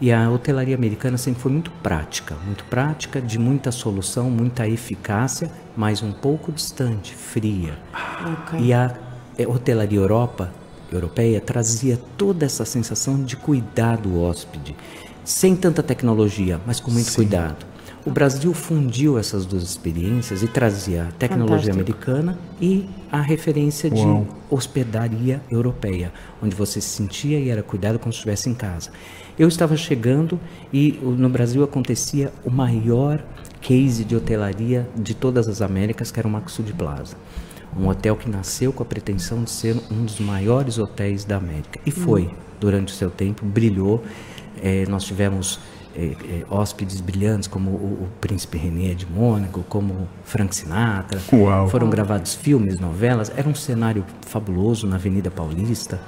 E 0.03 0.11
a 0.11 0.29
hotelaria 0.29 0.75
americana 0.75 1.17
sempre 1.17 1.41
foi 1.41 1.53
muito 1.53 1.71
prática, 1.81 2.35
muito 2.45 2.65
prática, 2.65 3.21
de 3.21 3.39
muita 3.39 3.71
solução, 3.71 4.29
muita 4.29 4.67
eficácia, 4.67 5.49
mas 5.77 6.03
um 6.03 6.11
pouco 6.11 6.51
distante, 6.51 7.15
fria. 7.15 7.79
Ok. 8.21 8.59
E 8.59 8.73
a 8.73 8.97
eh, 9.39 9.47
hotelaria 9.47 10.01
Europa, 10.01 10.53
europeia 10.91 11.41
trazia 11.41 12.01
toda 12.19 12.45
essa 12.45 12.65
sensação 12.65 13.23
de 13.23 13.37
cuidar 13.37 13.97
do 13.97 14.21
hóspede, 14.21 14.75
sem 15.25 15.55
tanta 15.55 15.85
tecnologia, 15.85 16.61
mas 16.67 16.81
com 16.81 16.91
muito 16.91 17.15
cuidado. 17.15 17.65
O 18.05 18.11
Brasil 18.11 18.53
fundiu 18.53 19.17
essas 19.17 19.47
duas 19.47 19.63
experiências 19.63 20.43
e 20.43 20.49
trazia 20.49 21.05
a 21.05 21.13
tecnologia 21.13 21.73
Fantástico. 21.73 22.11
americana 22.11 22.39
e 22.61 22.89
a 23.13 23.21
referência 23.21 23.89
de 23.89 24.01
Uau. 24.01 24.27
hospedaria 24.51 25.41
europeia, 25.49 26.13
onde 26.43 26.57
você 26.57 26.81
se 26.81 26.89
sentia 26.89 27.39
e 27.39 27.49
era 27.49 27.63
cuidado 27.63 28.01
como 28.01 28.13
se 28.13 28.17
estivesse 28.17 28.51
em 28.51 28.55
casa. 28.55 28.91
Eu 29.39 29.49
estava 29.49 29.77
chegando 29.77 30.39
e 30.73 30.99
no 31.03 31.29
Brasil 31.29 31.65
acontecia 31.65 32.33
o 32.45 32.51
maior 32.51 33.23
case 33.61 34.05
de 34.05 34.15
hotelaria 34.15 34.89
de 34.95 35.15
todas 35.15 35.49
as 35.49 35.63
Américas, 35.63 36.11
que 36.11 36.19
era 36.19 36.29
o 36.29 36.31
Maxud 36.31 36.71
Plaza. 36.75 37.17
Um 37.75 37.89
hotel 37.89 38.17
que 38.17 38.29
nasceu 38.29 38.73
com 38.73 38.83
a 38.83 38.87
pretensão 38.87 39.43
de 39.43 39.51
ser 39.51 39.77
um 39.91 40.05
dos 40.05 40.21
maiores 40.21 40.79
hotéis 40.79 41.25
da 41.25 41.37
América. 41.37 41.81
E 41.87 41.91
foi, 41.91 42.31
durante 42.61 42.93
o 42.93 42.97
seu 42.97 43.11
tempo, 43.11 43.47
brilhou. 43.47 44.05
Eh, 44.63 44.85
nós 44.89 45.05
tivemos 45.05 45.59
eh, 45.97 46.15
eh, 46.25 46.45
hóspedes 46.51 47.01
brilhantes 47.01 47.49
como 47.49 47.71
o, 47.71 48.05
o 48.05 48.09
Príncipe 48.21 48.59
René 48.59 48.93
de 48.93 49.07
Mônaco, 49.07 49.65
como 49.71 50.07
Frank 50.25 50.55
Sinatra. 50.55 51.19
Uau. 51.33 51.69
Foram 51.69 51.89
gravados 51.89 52.35
filmes, 52.35 52.79
novelas. 52.79 53.33
Era 53.35 53.49
um 53.49 53.55
cenário 53.55 54.05
fabuloso 54.27 54.87
na 54.87 54.97
Avenida 54.97 55.31
Paulista. 55.31 55.99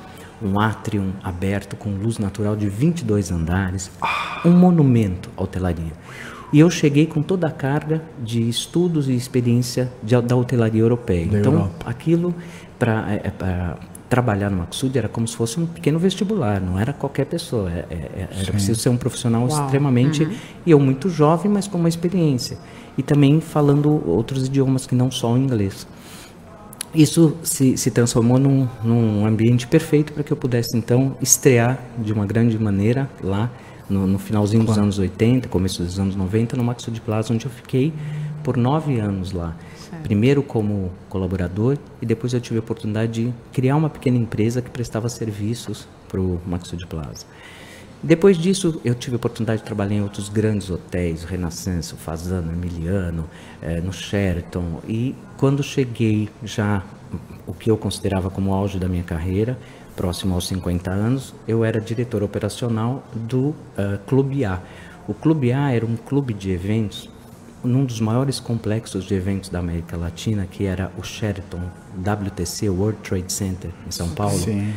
Um 0.44 0.60
átrio 0.60 1.12
aberto 1.22 1.74
com 1.74 1.90
luz 1.90 2.18
natural 2.18 2.54
de 2.54 2.68
22 2.68 3.32
andares. 3.32 3.90
Um 4.44 4.50
monumento 4.50 5.30
à 5.36 5.42
hotelaria. 5.42 5.92
E 6.52 6.60
eu 6.60 6.68
cheguei 6.70 7.06
com 7.06 7.22
toda 7.22 7.46
a 7.46 7.50
carga 7.50 8.02
de 8.22 8.46
estudos 8.48 9.08
e 9.08 9.14
experiência 9.14 9.90
de- 10.02 10.20
da 10.20 10.36
hotelaria 10.36 10.82
europeia. 10.82 11.26
Da 11.26 11.38
então, 11.38 11.52
Europa. 11.54 11.90
aquilo 11.90 12.34
para 12.78 13.76
trabalhar 14.08 14.50
no 14.50 14.58
Maxud 14.58 14.96
era 14.96 15.08
como 15.08 15.26
se 15.26 15.34
fosse 15.34 15.58
um 15.58 15.66
pequeno 15.66 15.98
vestibular, 15.98 16.60
não 16.60 16.78
era 16.78 16.92
qualquer 16.92 17.24
pessoa. 17.26 17.70
é- 17.70 17.86
é- 17.90 17.94
é- 17.94 18.28
era 18.42 18.52
preciso 18.52 18.78
ser 18.78 18.88
um 18.90 18.96
profissional 18.96 19.46
extremamente. 19.48 20.28
E 20.64 20.70
eu 20.70 20.78
muito 20.78 21.08
jovem, 21.08 21.50
mas 21.50 21.66
com 21.66 21.78
uma 21.78 21.88
experiência. 21.88 22.58
E 22.96 23.02
também 23.02 23.40
falando 23.40 24.02
outros 24.08 24.46
idiomas 24.46 24.86
que 24.86 24.94
não 24.94 25.10
só 25.10 25.32
o 25.32 25.38
inglês. 25.38 25.86
Isso 26.94 27.36
se, 27.42 27.76
se 27.76 27.90
transformou 27.90 28.38
num, 28.38 28.68
num 28.84 29.26
ambiente 29.26 29.66
perfeito 29.66 30.12
para 30.12 30.22
que 30.22 30.32
eu 30.32 30.36
pudesse, 30.36 30.76
então, 30.76 31.16
estrear 31.20 31.78
de 31.98 32.12
uma 32.12 32.24
grande 32.24 32.56
maneira 32.58 33.10
lá 33.22 33.50
no, 33.88 34.06
no 34.06 34.18
finalzinho 34.18 34.64
dos 34.64 34.78
anos 34.78 34.98
80, 34.98 35.48
começo 35.48 35.82
dos 35.82 35.98
anos 35.98 36.14
90, 36.14 36.56
no 36.56 36.62
Maxud 36.62 37.00
Plaza, 37.00 37.32
onde 37.32 37.46
eu 37.46 37.50
fiquei 37.50 37.92
por 38.44 38.56
nove 38.56 39.00
anos 39.00 39.32
lá. 39.32 39.56
Primeiro 40.02 40.42
como 40.42 40.92
colaborador 41.08 41.78
e 42.00 42.06
depois 42.06 42.32
eu 42.32 42.40
tive 42.40 42.58
a 42.58 42.60
oportunidade 42.60 43.24
de 43.24 43.34
criar 43.52 43.76
uma 43.76 43.88
pequena 43.88 44.16
empresa 44.16 44.60
que 44.60 44.70
prestava 44.70 45.08
serviços 45.08 45.88
para 46.08 46.20
o 46.20 46.40
Maxud 46.46 46.86
Plaza. 46.86 47.26
Depois 48.04 48.36
disso, 48.36 48.82
eu 48.84 48.94
tive 48.94 49.14
a 49.14 49.16
oportunidade 49.16 49.62
de 49.62 49.64
trabalhar 49.64 49.94
em 49.94 50.02
outros 50.02 50.28
grandes 50.28 50.68
hotéis, 50.68 51.24
o 51.24 51.26
Renascença, 51.26 51.94
o 51.94 51.96
Fazano, 51.96 52.52
Emiliano, 52.52 53.24
eh, 53.62 53.80
no 53.80 53.94
Sheraton. 53.94 54.82
E 54.86 55.14
quando 55.38 55.62
cheguei 55.62 56.28
já 56.42 56.82
o 57.46 57.54
que 57.54 57.70
eu 57.70 57.78
considerava 57.78 58.28
como 58.28 58.52
auge 58.52 58.78
da 58.78 58.88
minha 58.88 59.02
carreira, 59.02 59.58
próximo 59.96 60.34
aos 60.34 60.46
50 60.48 60.90
anos, 60.90 61.34
eu 61.48 61.64
era 61.64 61.80
diretor 61.80 62.22
operacional 62.22 63.02
do 63.14 63.48
uh, 63.48 63.98
Clube 64.06 64.44
A. 64.44 64.60
O 65.08 65.14
Clube 65.14 65.50
A 65.50 65.70
era 65.70 65.86
um 65.86 65.96
clube 65.96 66.34
de 66.34 66.50
eventos 66.50 67.08
num 67.62 67.86
dos 67.86 68.00
maiores 68.00 68.38
complexos 68.38 69.04
de 69.04 69.14
eventos 69.14 69.48
da 69.48 69.60
América 69.60 69.96
Latina, 69.96 70.46
que 70.50 70.66
era 70.66 70.92
o 70.98 71.02
Sheraton 71.02 71.70
WTC, 71.96 72.68
World 72.68 72.98
Trade 73.02 73.32
Center, 73.32 73.70
em 73.86 73.90
São 73.90 74.10
Paulo. 74.10 74.38
Sim. 74.38 74.74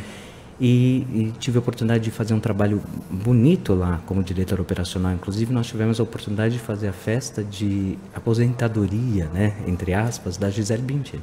E, 0.60 1.06
e, 1.12 1.34
tive 1.38 1.56
a 1.56 1.60
oportunidade 1.60 2.02
de 2.02 2.10
fazer 2.10 2.34
um 2.34 2.40
trabalho 2.40 2.82
bonito 3.08 3.74
lá 3.74 4.00
como 4.06 4.22
diretor 4.24 4.60
operacional. 4.60 5.12
Inclusive, 5.12 5.52
nós 5.52 5.68
tivemos 5.68 6.00
a 6.00 6.02
oportunidade 6.02 6.54
de 6.54 6.60
fazer 6.60 6.88
a 6.88 6.92
festa 6.92 7.44
de 7.44 7.96
aposentadoria, 8.12 9.26
né, 9.26 9.54
entre 9.68 9.94
aspas, 9.94 10.36
da 10.36 10.50
Gisele 10.50 10.82
Bündchen. 10.82 11.20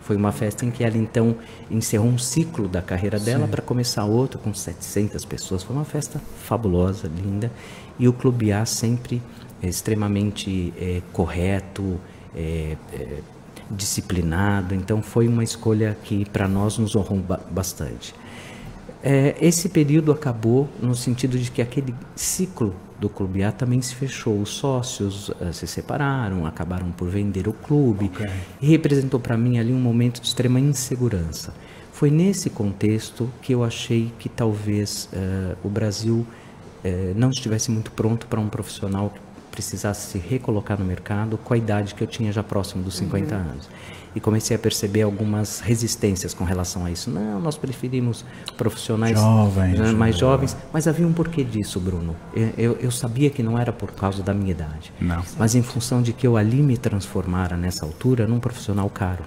Foi 0.00 0.16
uma 0.16 0.32
festa 0.32 0.64
em 0.64 0.70
que 0.70 0.82
ela 0.82 0.96
então 0.96 1.36
encerrou 1.70 2.08
um 2.08 2.16
ciclo 2.16 2.66
da 2.66 2.80
carreira 2.80 3.20
dela 3.20 3.46
para 3.46 3.60
começar 3.60 4.06
outro 4.06 4.38
com 4.38 4.54
700 4.54 5.22
pessoas. 5.26 5.62
Foi 5.62 5.76
uma 5.76 5.84
festa 5.84 6.18
fabulosa, 6.46 7.10
linda. 7.14 7.52
E 7.98 8.08
o 8.08 8.12
Clube 8.14 8.50
A 8.50 8.64
sempre 8.64 9.20
é, 9.62 9.68
extremamente 9.68 10.72
é, 10.78 11.02
correto, 11.12 12.00
é, 12.34 12.78
é 12.94 13.18
disciplinado. 13.70 14.74
Então 14.74 15.02
foi 15.02 15.28
uma 15.28 15.44
escolha 15.44 15.94
que 16.04 16.24
para 16.30 16.48
nós 16.48 16.78
nos 16.78 16.96
honrou 16.96 17.18
ba 17.18 17.38
bastante. 17.50 18.14
É, 19.02 19.36
esse 19.40 19.68
período 19.68 20.10
acabou 20.10 20.68
no 20.80 20.94
sentido 20.94 21.38
de 21.38 21.50
que 21.50 21.62
aquele 21.62 21.94
ciclo 22.16 22.74
do 22.98 23.08
Clube 23.08 23.42
A 23.44 23.52
também 23.52 23.80
se 23.80 23.94
fechou. 23.94 24.40
Os 24.40 24.50
sócios 24.50 25.28
uh, 25.28 25.52
se 25.52 25.66
separaram, 25.66 26.44
acabaram 26.46 26.90
por 26.90 27.08
vender 27.08 27.46
o 27.46 27.52
clube 27.52 28.06
okay. 28.06 28.28
e 28.60 28.66
representou 28.66 29.20
para 29.20 29.36
mim 29.36 29.58
ali 29.58 29.72
um 29.72 29.80
momento 29.80 30.20
de 30.20 30.26
extrema 30.26 30.58
insegurança. 30.58 31.54
Foi 31.92 32.10
nesse 32.10 32.50
contexto 32.50 33.30
que 33.40 33.52
eu 33.54 33.64
achei 33.64 34.12
que 34.18 34.28
talvez 34.28 35.08
uh, 35.12 35.56
o 35.62 35.68
Brasil 35.68 36.26
uh, 36.84 37.14
não 37.14 37.30
estivesse 37.30 37.70
muito 37.70 37.92
pronto 37.92 38.26
para 38.26 38.40
um 38.40 38.48
profissional 38.48 39.10
que 39.10 39.20
precisasse 39.52 40.12
se 40.12 40.18
recolocar 40.18 40.78
no 40.78 40.84
mercado 40.84 41.38
com 41.38 41.54
a 41.54 41.56
idade 41.56 41.94
que 41.94 42.02
eu 42.02 42.06
tinha 42.06 42.32
já 42.32 42.42
próximo 42.42 42.82
dos 42.82 42.96
50 42.96 43.34
uhum. 43.34 43.40
anos 43.40 43.68
e 44.14 44.20
comecei 44.20 44.56
a 44.56 44.58
perceber 44.58 45.02
algumas 45.02 45.60
resistências 45.60 46.34
com 46.34 46.44
relação 46.44 46.84
a 46.84 46.90
isso. 46.90 47.10
Não, 47.10 47.40
nós 47.40 47.56
preferimos 47.56 48.24
profissionais 48.56 49.18
jovens, 49.18 49.78
né, 49.78 49.92
mais 49.92 50.16
jovens, 50.16 50.56
mas 50.72 50.86
havia 50.86 51.06
um 51.06 51.12
porquê 51.12 51.44
disso, 51.44 51.78
Bruno. 51.78 52.16
Eu, 52.56 52.76
eu, 52.80 52.90
sabia 52.90 53.30
que 53.30 53.42
não 53.42 53.58
era 53.58 53.72
por 53.72 53.92
causa 53.92 54.22
da 54.22 54.34
minha 54.34 54.50
idade, 54.50 54.92
não. 55.00 55.22
mas 55.38 55.54
em 55.54 55.62
função 55.62 56.02
de 56.02 56.12
que 56.12 56.26
eu 56.26 56.36
ali 56.36 56.62
me 56.62 56.76
transformara 56.76 57.56
nessa 57.56 57.84
altura 57.84 58.26
num 58.26 58.40
profissional 58.40 58.88
caro. 58.90 59.24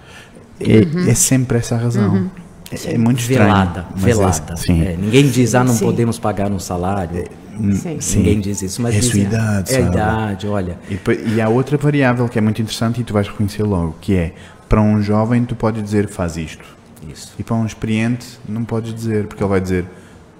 É, 0.59 0.79
uhum. 0.79 1.09
é 1.09 1.13
sempre 1.15 1.57
essa 1.57 1.75
a 1.75 1.77
razão. 1.77 2.13
Uhum. 2.13 2.29
É, 2.71 2.93
é, 2.93 2.97
muito 2.97 3.19
estranho. 3.19 3.43
Velada, 3.43 3.85
velada. 3.95 4.55
É, 4.69 4.95
ninguém 4.95 5.29
diz, 5.29 5.53
ah, 5.55 5.63
não 5.63 5.73
sim. 5.73 5.85
podemos 5.85 6.17
pagar 6.17 6.49
um 6.51 6.59
salário. 6.59 7.19
É, 7.19 7.99
sim. 7.99 8.19
Ninguém 8.19 8.39
diz 8.39 8.61
isso, 8.61 8.81
mas 8.81 8.95
é 8.95 8.99
dizem, 8.99 9.11
sua 9.11 9.21
idade, 9.21 9.73
é 9.73 9.77
a 9.77 9.79
idade, 9.81 10.47
olha. 10.47 10.77
E, 10.89 10.99
e 11.35 11.41
há 11.41 11.49
outra 11.49 11.77
variável 11.77 12.29
que 12.29 12.37
é 12.37 12.41
muito 12.41 12.61
interessante 12.61 13.01
e 13.01 13.03
tu 13.03 13.13
vais 13.13 13.27
reconhecer 13.27 13.63
logo, 13.63 13.95
que 13.99 14.15
é 14.15 14.33
para 14.71 14.81
um 14.81 15.01
jovem 15.01 15.43
tu 15.43 15.53
podes 15.53 15.83
dizer 15.83 16.07
faz 16.07 16.37
isto. 16.37 16.63
Isso. 17.11 17.33
E 17.37 17.43
para 17.43 17.57
um 17.57 17.65
experiente 17.65 18.39
não 18.47 18.63
podes 18.63 18.93
dizer, 18.93 19.27
porque 19.27 19.43
ele 19.43 19.49
vai 19.49 19.59
dizer 19.59 19.85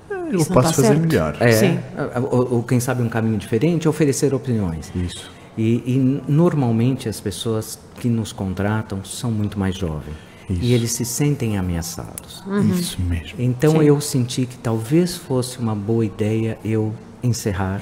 eu 0.09 0.45
posso 0.45 0.69
tá 0.69 0.73
fazer 0.73 0.87
certo. 0.87 1.01
melhor. 1.01 1.35
É, 1.41 1.51
Sim. 1.51 1.79
Ou, 2.31 2.53
ou, 2.53 2.63
quem 2.63 2.79
sabe 2.79 3.03
um 3.03 3.09
caminho 3.09 3.37
diferente, 3.37 3.89
oferecer 3.89 4.33
opiniões. 4.33 4.89
Isso. 4.95 5.29
E, 5.57 5.83
e, 5.85 6.23
normalmente 6.31 7.09
as 7.09 7.19
pessoas 7.19 7.77
que 7.99 8.07
nos 8.07 8.31
contratam 8.31 9.03
são 9.03 9.29
muito 9.29 9.59
mais 9.59 9.75
jovens. 9.75 10.15
Isso. 10.49 10.59
E 10.61 10.73
eles 10.73 10.93
se 10.93 11.03
sentem 11.03 11.57
ameaçados. 11.57 12.41
Uhum. 12.47 12.69
Isso 12.69 13.01
mesmo. 13.01 13.33
Então 13.37 13.73
Sim. 13.73 13.83
eu 13.83 13.99
senti 13.99 14.45
que 14.45 14.57
talvez 14.57 15.17
fosse 15.17 15.59
uma 15.59 15.75
boa 15.75 16.05
ideia 16.05 16.57
eu 16.63 16.93
encerrar 17.21 17.81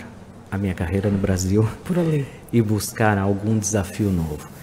a 0.52 0.58
minha 0.58 0.74
carreira 0.74 1.12
no 1.12 1.20
Brasil 1.20 1.70
por 1.86 2.00
ali 2.00 2.26
e 2.52 2.60
buscar 2.60 3.20
algum 3.20 3.60
desafio 3.60 4.10
novo. 4.10 4.59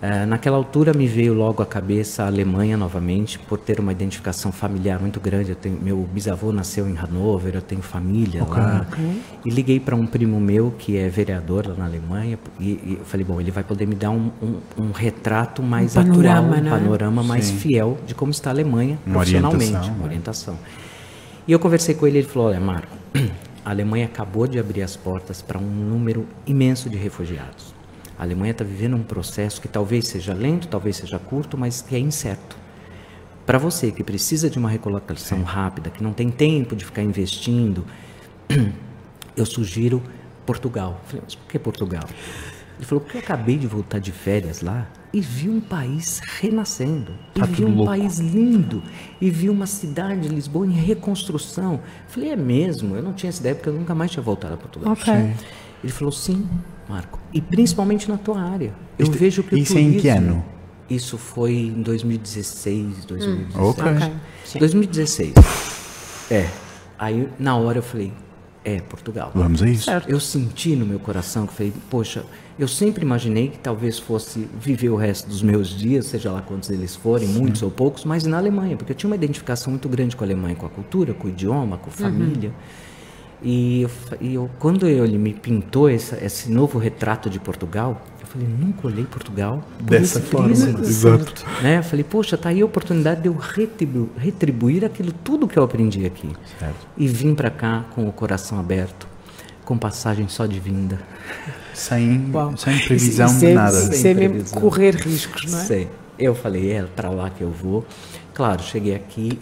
Uh, 0.00 0.24
naquela 0.26 0.56
altura 0.56 0.94
me 0.94 1.06
veio 1.06 1.34
logo 1.34 1.62
à 1.62 1.66
cabeça 1.66 2.22
a 2.22 2.26
Alemanha 2.26 2.74
novamente, 2.74 3.38
por 3.38 3.58
ter 3.58 3.78
uma 3.78 3.92
identificação 3.92 4.50
familiar 4.50 4.98
muito 4.98 5.20
grande. 5.20 5.54
Tenho, 5.54 5.78
meu 5.78 6.08
bisavô 6.10 6.50
nasceu 6.52 6.88
em 6.88 6.94
Hannover, 6.94 7.54
eu 7.54 7.60
tenho 7.60 7.82
família 7.82 8.42
okay. 8.42 8.62
lá. 8.62 8.86
Okay. 8.88 9.22
E 9.44 9.50
liguei 9.50 9.78
para 9.78 9.94
um 9.94 10.06
primo 10.06 10.40
meu 10.40 10.70
que 10.78 10.96
é 10.96 11.06
vereador 11.10 11.68
lá 11.68 11.74
na 11.74 11.84
Alemanha 11.84 12.38
e, 12.58 12.64
e 12.64 12.96
eu 12.98 13.04
falei, 13.04 13.26
bom, 13.26 13.38
ele 13.42 13.50
vai 13.50 13.62
poder 13.62 13.86
me 13.86 13.94
dar 13.94 14.08
um, 14.08 14.30
um, 14.42 14.84
um 14.84 14.90
retrato 14.90 15.62
mais 15.62 15.94
um 15.94 16.02
panorama, 16.02 16.38
atual, 16.38 16.60
um 16.60 16.62
né? 16.62 16.70
panorama 16.70 17.22
mais 17.22 17.44
Sim. 17.44 17.58
fiel 17.58 17.98
de 18.06 18.14
como 18.14 18.30
está 18.30 18.48
a 18.48 18.54
Alemanha 18.54 18.98
uma 19.04 19.16
profissionalmente, 19.16 19.64
orientação, 19.64 19.92
uma 19.92 19.98
né? 19.98 20.04
orientação. 20.06 20.58
E 21.46 21.52
eu 21.52 21.58
conversei 21.58 21.94
com 21.94 22.06
ele, 22.06 22.20
ele 22.20 22.26
falou, 22.26 22.48
olha, 22.48 22.60
Marco, 22.60 22.96
a 23.62 23.68
Alemanha 23.68 24.06
acabou 24.06 24.46
de 24.46 24.58
abrir 24.58 24.80
as 24.80 24.96
portas 24.96 25.42
para 25.42 25.58
um 25.58 25.62
número 25.62 26.26
imenso 26.46 26.88
de 26.88 26.96
refugiados. 26.96 27.79
A 28.20 28.22
Alemanha 28.22 28.50
está 28.50 28.62
vivendo 28.62 28.96
um 28.96 29.02
processo 29.02 29.62
que 29.62 29.66
talvez 29.66 30.06
seja 30.06 30.34
lento, 30.34 30.68
talvez 30.68 30.96
seja 30.96 31.18
curto, 31.18 31.56
mas 31.56 31.80
que 31.80 31.96
é 31.96 31.98
incerto. 31.98 32.54
Para 33.46 33.56
você 33.56 33.90
que 33.90 34.04
precisa 34.04 34.50
de 34.50 34.58
uma 34.58 34.68
recolocação 34.68 35.38
Sim. 35.38 35.44
rápida, 35.44 35.88
que 35.88 36.02
não 36.02 36.12
tem 36.12 36.30
tempo 36.30 36.76
de 36.76 36.84
ficar 36.84 37.02
investindo, 37.02 37.86
eu 39.34 39.46
sugiro 39.46 40.02
Portugal. 40.44 41.00
falei, 41.06 41.22
mas 41.24 41.34
por 41.34 41.48
que 41.48 41.58
Portugal? 41.58 42.04
Ele 42.76 42.84
falou, 42.84 43.02
porque 43.02 43.16
eu 43.16 43.22
acabei 43.22 43.56
de 43.56 43.66
voltar 43.66 43.98
de 43.98 44.12
férias 44.12 44.60
lá 44.60 44.86
e 45.14 45.22
vi 45.22 45.48
um 45.48 45.58
país 45.58 46.20
renascendo. 46.40 47.14
Tá 47.32 47.46
e 47.46 47.48
vi 47.48 47.64
um 47.64 47.74
louco. 47.74 47.86
país 47.86 48.18
lindo. 48.18 48.82
E 49.18 49.30
vi 49.30 49.48
uma 49.48 49.66
cidade 49.66 50.20
de 50.20 50.28
Lisboa 50.28 50.66
em 50.66 50.72
reconstrução. 50.72 51.72
Eu 51.74 51.80
falei, 52.06 52.32
é 52.32 52.36
mesmo? 52.36 52.94
Eu 52.94 53.02
não 53.02 53.14
tinha 53.14 53.30
essa 53.30 53.40
ideia 53.40 53.54
porque 53.54 53.70
eu 53.70 53.74
nunca 53.74 53.94
mais 53.94 54.10
tinha 54.10 54.22
voltado 54.22 54.52
a 54.52 54.56
Portugal. 54.58 54.92
Okay. 54.92 55.32
Ele 55.82 55.92
falou, 55.92 56.12
sim, 56.12 56.46
Marco. 56.88 57.18
E 57.32 57.40
principalmente 57.40 58.08
na 58.08 58.16
tua 58.16 58.40
área. 58.40 58.72
Eu 58.98 59.04
Isto, 59.04 59.18
vejo 59.18 59.42
que 59.42 59.54
o 59.54 59.58
Isso 59.58 59.72
turismo, 59.74 59.94
em 59.94 60.00
que 60.00 60.08
ano? 60.08 60.44
Isso 60.88 61.16
foi 61.16 61.52
em 61.54 61.82
2016, 61.82 63.04
2017. 63.04 63.58
Hum. 63.58 63.62
Ok. 63.62 63.84
okay. 63.84 64.58
2016. 64.58 65.34
É. 66.30 66.48
Aí 66.98 67.28
na 67.38 67.56
hora 67.56 67.78
eu 67.78 67.82
falei, 67.82 68.12
é 68.64 68.80
Portugal. 68.80 69.32
Vamos 69.34 69.62
a 69.62 69.68
isso. 69.68 69.84
Certo. 69.84 70.08
Eu 70.08 70.20
senti 70.20 70.76
no 70.76 70.84
meu 70.84 70.98
coração 70.98 71.46
que 71.46 71.54
falei, 71.54 71.72
poxa, 71.88 72.24
eu 72.58 72.68
sempre 72.68 73.02
imaginei 73.02 73.48
que 73.48 73.58
talvez 73.58 73.98
fosse 73.98 74.46
viver 74.60 74.90
o 74.90 74.96
resto 74.96 75.28
dos 75.28 75.42
meus 75.42 75.68
dias, 75.68 76.06
seja 76.06 76.30
lá 76.30 76.42
quantos 76.42 76.68
eles 76.68 76.94
forem, 76.94 77.26
Sim. 77.26 77.38
muitos 77.38 77.62
ou 77.62 77.70
poucos, 77.70 78.04
mas 78.04 78.24
na 78.24 78.36
Alemanha, 78.36 78.76
porque 78.76 78.92
eu 78.92 78.96
tinha 78.96 79.08
uma 79.08 79.16
identificação 79.16 79.70
muito 79.70 79.88
grande 79.88 80.14
com 80.14 80.24
a 80.24 80.26
Alemanha, 80.26 80.54
com 80.54 80.66
a 80.66 80.68
cultura, 80.68 81.14
com 81.14 81.26
o 81.26 81.30
idioma, 81.30 81.78
com 81.78 81.88
a 81.88 81.92
família. 81.92 82.50
Uhum. 82.50 82.54
E, 83.42 83.82
eu, 83.82 83.90
e 84.20 84.34
eu, 84.34 84.50
quando 84.58 84.86
ele 84.86 85.16
me 85.16 85.32
pintou 85.32 85.88
essa, 85.88 86.22
esse 86.22 86.50
novo 86.50 86.78
retrato 86.78 87.30
de 87.30 87.40
Portugal, 87.40 88.00
eu 88.20 88.26
falei, 88.26 88.46
nunca 88.46 88.86
olhei 88.86 89.04
Portugal 89.04 89.62
dessa 89.80 90.20
forma. 90.20 90.52
Exato. 90.52 91.44
Né? 91.62 91.78
Eu 91.78 91.82
falei, 91.82 92.04
poxa, 92.04 92.36
tá 92.36 92.50
aí 92.50 92.60
a 92.60 92.64
oportunidade 92.64 93.22
de 93.22 93.28
eu 93.28 93.36
retribuir, 93.36 94.10
retribuir 94.16 94.84
aquilo 94.84 95.12
tudo 95.12 95.48
que 95.48 95.58
eu 95.58 95.62
aprendi 95.62 96.04
aqui. 96.04 96.28
Certo. 96.58 96.86
E 96.96 97.08
vim 97.08 97.34
para 97.34 97.50
cá 97.50 97.86
com 97.94 98.06
o 98.06 98.12
coração 98.12 98.60
aberto, 98.60 99.08
com 99.64 99.78
passagem 99.78 100.28
só 100.28 100.44
de 100.44 100.60
vinda. 100.60 100.98
Sem, 101.72 102.30
sem 102.58 102.78
previsão 102.80 103.38
de 103.38 103.46
é 103.46 103.54
nada. 103.54 103.72
Sem, 103.72 103.94
sem 103.94 104.14
mesmo 104.14 104.60
correr 104.60 104.94
riscos, 104.96 105.50
não 105.50 105.60
é? 105.60 105.64
Sei. 105.64 105.88
Eu 106.18 106.34
falei, 106.34 106.72
é 106.72 106.82
para 106.82 107.08
lá 107.08 107.30
que 107.30 107.42
eu 107.42 107.50
vou. 107.50 107.86
Claro, 108.34 108.62
cheguei 108.62 108.94
aqui 108.94 109.38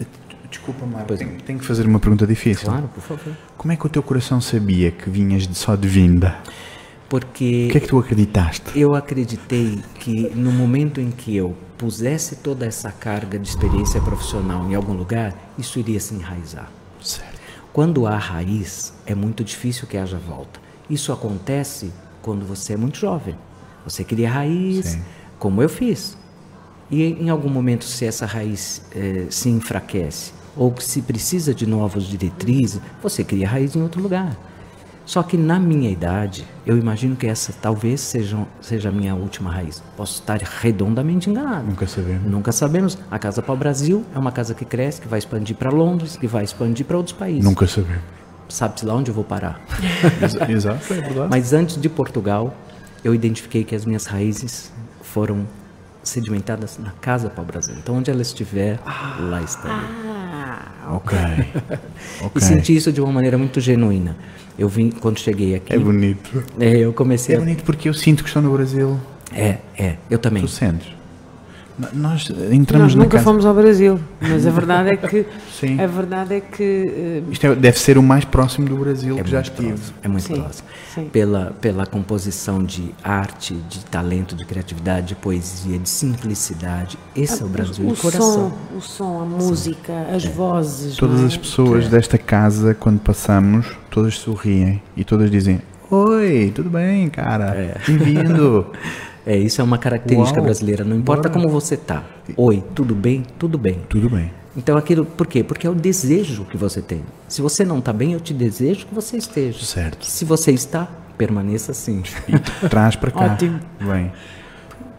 Desculpa, 0.49 0.85
Marco, 0.85 1.15
tenho, 1.15 1.41
tenho, 1.41 1.59
que 1.59 1.65
fazer 1.65 1.85
uma 1.85 1.99
pergunta 1.99 2.25
difícil. 2.25 2.65
Claro, 2.65 2.87
por 2.87 3.01
favor. 3.01 3.37
Como 3.57 3.71
é 3.71 3.75
que 3.75 3.85
o 3.85 3.89
teu 3.89 4.01
coração 4.01 4.41
sabia 4.41 4.91
que 4.91 5.09
vinhas 5.09 5.47
de 5.47 5.55
só 5.55 5.75
de 5.75 5.87
vinda? 5.87 6.39
Porque... 7.07 7.67
O 7.67 7.71
que 7.71 7.77
é 7.77 7.81
que 7.81 7.87
tu 7.87 7.99
acreditaste? 7.99 8.79
Eu 8.79 8.95
acreditei 8.95 9.79
que 9.99 10.29
no 10.35 10.51
momento 10.51 10.99
em 10.99 11.11
que 11.11 11.35
eu 11.35 11.55
pusesse 11.77 12.37
toda 12.37 12.65
essa 12.65 12.91
carga 12.91 13.37
de 13.39 13.47
experiência 13.47 14.01
profissional 14.01 14.69
em 14.69 14.75
algum 14.75 14.93
lugar, 14.93 15.33
isso 15.57 15.79
iria 15.79 15.99
se 15.99 16.13
enraizar. 16.13 16.69
Certo. 17.01 17.39
Quando 17.71 18.05
há 18.07 18.17
raiz, 18.17 18.93
é 19.05 19.15
muito 19.15 19.43
difícil 19.43 19.87
que 19.87 19.97
haja 19.97 20.17
volta. 20.17 20.59
Isso 20.89 21.13
acontece 21.13 21.91
quando 22.21 22.45
você 22.45 22.73
é 22.73 22.77
muito 22.77 22.97
jovem. 22.97 23.35
Você 23.85 24.03
cria 24.03 24.29
raiz, 24.29 24.85
Sim. 24.85 25.01
como 25.37 25.61
eu 25.61 25.69
fiz. 25.69 26.17
E 26.91 27.03
em 27.03 27.29
algum 27.29 27.49
momento, 27.49 27.85
se 27.85 28.05
essa 28.05 28.25
raiz 28.25 28.81
eh, 28.91 29.27
se 29.29 29.49
enfraquece, 29.49 30.33
ou 30.59 30.71
que 30.71 30.83
se 30.83 31.01
precisa 31.01 31.55
de 31.55 31.65
novas 31.65 32.03
diretrizes, 32.03 32.79
você 33.01 33.23
cria 33.23 33.47
raiz 33.47 33.75
em 33.75 33.81
outro 33.81 34.01
lugar. 34.01 34.37
Só 35.05 35.23
que 35.23 35.35
na 35.37 35.59
minha 35.59 35.89
idade, 35.89 36.45
eu 36.67 36.77
imagino 36.77 37.15
que 37.15 37.25
essa 37.25 37.51
talvez 37.59 37.99
seja, 37.99 38.37
seja 38.61 38.89
a 38.89 38.91
minha 38.91 39.15
última 39.15 39.49
raiz. 39.51 39.81
Posso 39.97 40.19
estar 40.21 40.37
redondamente 40.39 41.27
enganado. 41.31 41.65
Nunca 41.65 41.87
sabemos. 41.87 42.31
Nunca 42.31 42.51
sabemos. 42.51 42.97
A 43.09 43.17
Casa 43.17 43.41
para 43.41 43.53
o 43.53 43.57
Brasil 43.57 44.05
é 44.13 44.19
uma 44.19 44.31
casa 44.31 44.53
que 44.53 44.63
cresce, 44.65 45.01
que 45.01 45.07
vai 45.07 45.17
expandir 45.17 45.55
para 45.55 45.71
Londres, 45.71 46.15
que 46.15 46.27
vai 46.27 46.43
expandir 46.43 46.85
para 46.85 46.95
outros 46.97 47.15
países. 47.17 47.43
Nunca 47.43 47.65
sabemos. 47.65 48.03
Sabe-se 48.49 48.85
lá 48.85 48.93
onde 48.93 49.09
eu 49.09 49.15
vou 49.15 49.23
parar. 49.23 49.59
Exa- 50.21 50.51
Exato, 50.51 50.93
é. 50.93 51.27
Mas 51.27 51.53
antes 51.53 51.81
de 51.81 51.89
Portugal, 51.89 52.53
eu 53.03 53.15
identifiquei 53.15 53.63
que 53.63 53.73
as 53.73 53.85
minhas 53.85 54.05
raízes 54.05 54.71
foram 55.01 55.47
sedimentadas 56.03 56.77
na 56.77 56.91
Casa 57.01 57.29
para 57.29 57.41
o 57.41 57.45
Brasil. 57.45 57.75
Então, 57.77 57.95
onde 57.95 58.09
ela 58.11 58.21
estiver, 58.21 58.79
lá 59.19 59.41
estarei. 59.41 59.75
Ah, 59.75 60.08
Ok. 60.89 61.17
E 62.35 62.41
senti 62.41 62.75
isso 62.75 62.91
de 62.91 62.99
uma 63.01 63.11
maneira 63.11 63.37
muito 63.37 63.59
genuína. 63.61 64.15
Eu 64.57 64.67
vim, 64.67 64.89
quando 64.89 65.19
cheguei 65.19 65.55
aqui, 65.55 65.73
É 65.73 65.77
bonito. 65.79 66.43
é, 66.59 66.77
eu 66.79 66.91
comecei 66.91 67.33
É 67.35 67.37
a... 67.37 67.41
bonito 67.41 67.63
porque 67.63 67.87
eu 67.87 67.93
sinto 67.93 68.23
que 68.23 68.29
estou 68.29 68.41
no 68.41 68.51
Brasil. 68.51 68.99
É, 69.33 69.57
é, 69.77 69.95
eu 70.09 70.17
também. 70.19 70.41
Tu 70.43 70.49
sentes? 70.49 70.87
Nós 71.93 72.29
entramos 72.51 72.87
Nós 72.87 72.95
nunca 72.95 73.11
casa... 73.11 73.23
fomos 73.23 73.45
ao 73.45 73.53
Brasil, 73.53 73.97
mas 74.19 74.45
a 74.45 74.49
verdade 74.51 74.89
é 74.89 74.97
que 74.97 75.25
Sim. 75.57 75.79
a 75.79 75.87
verdade 75.87 76.33
é 76.35 76.41
que 76.41 76.63
eh, 76.63 77.31
Isto 77.31 77.47
é- 77.47 77.55
deve 77.55 77.79
ser 77.79 77.97
o 77.97 78.03
mais 78.03 78.25
próximo 78.25 78.67
do 78.67 78.75
Brasil 78.75 79.17
É 79.17 79.23
que 79.23 79.29
já 79.29 79.39
estive. 79.39 79.69
próximo, 79.69 79.93
é 80.03 80.07
muito 80.09 80.27
Sim, 80.27 80.33
próximo. 80.41 80.67
sim. 80.93 81.05
Pela, 81.05 81.55
pela 81.61 81.85
composição 81.85 82.61
de 82.61 82.93
arte, 83.01 83.53
de 83.69 83.85
talento, 83.85 84.35
de 84.35 84.43
criatividade, 84.45 85.07
de 85.07 85.15
poesia, 85.15 85.79
de 85.79 85.87
simplicidade. 85.87 86.97
Esse 87.15 87.41
é 87.41 87.45
o 87.45 87.49
Brasil, 87.49 87.85
o 87.85 87.91
o 87.93 87.95
coração. 87.95 88.51
som, 88.73 88.77
o 88.77 88.81
som, 88.81 89.21
a 89.21 89.25
música, 89.25 89.93
as 90.13 90.25
vozes. 90.25 90.97
Todas 90.97 91.21
é? 91.21 91.25
as 91.27 91.37
pessoas 91.37 91.87
desta 91.87 92.17
casa, 92.17 92.73
quando 92.73 92.99
passamos, 92.99 93.65
todas 93.89 94.15
sorriem 94.17 94.81
e 94.97 95.03
todas 95.05 95.31
dizem: 95.31 95.61
Oi, 95.89 96.51
tudo 96.53 96.69
bem, 96.69 97.09
cara? 97.09 97.77
Bem-vindo. 97.87 98.67
É, 99.29 99.37
isso 99.37 99.61
é 99.61 99.63
uma 99.63 99.77
característica 99.77 100.39
Uau. 100.39 100.45
brasileira. 100.45 100.83
Não 100.83 100.95
importa 100.97 101.29
Bora. 101.29 101.41
como 101.41 101.47
você 101.53 101.77
tá. 101.77 102.03
Oi, 102.35 102.63
tudo 102.73 102.95
bem? 102.95 103.23
Tudo 103.37 103.59
bem. 103.59 103.79
tudo 103.87 104.09
bem. 104.09 104.31
Então 104.57 104.75
aquilo, 104.75 105.05
por 105.05 105.27
quê? 105.27 105.43
Porque 105.43 105.67
é 105.67 105.69
o 105.69 105.75
desejo 105.75 106.45
que 106.45 106.57
você 106.57 106.81
tem. 106.81 107.03
Se 107.27 107.39
você 107.39 107.63
não 107.63 107.77
está 107.77 107.93
bem, 107.93 108.13
eu 108.13 108.19
te 108.19 108.33
desejo 108.33 108.87
que 108.87 108.95
você 108.95 109.17
esteja. 109.17 109.63
Certo. 109.63 110.03
Se 110.03 110.25
você 110.25 110.51
está, 110.51 110.87
permaneça 111.15 111.71
assim. 111.73 112.01
E 112.27 112.67
traz 112.69 112.95
para 112.95 113.11
cá. 113.11 113.25
Ótimo. 113.33 113.59
Bem. 113.79 114.11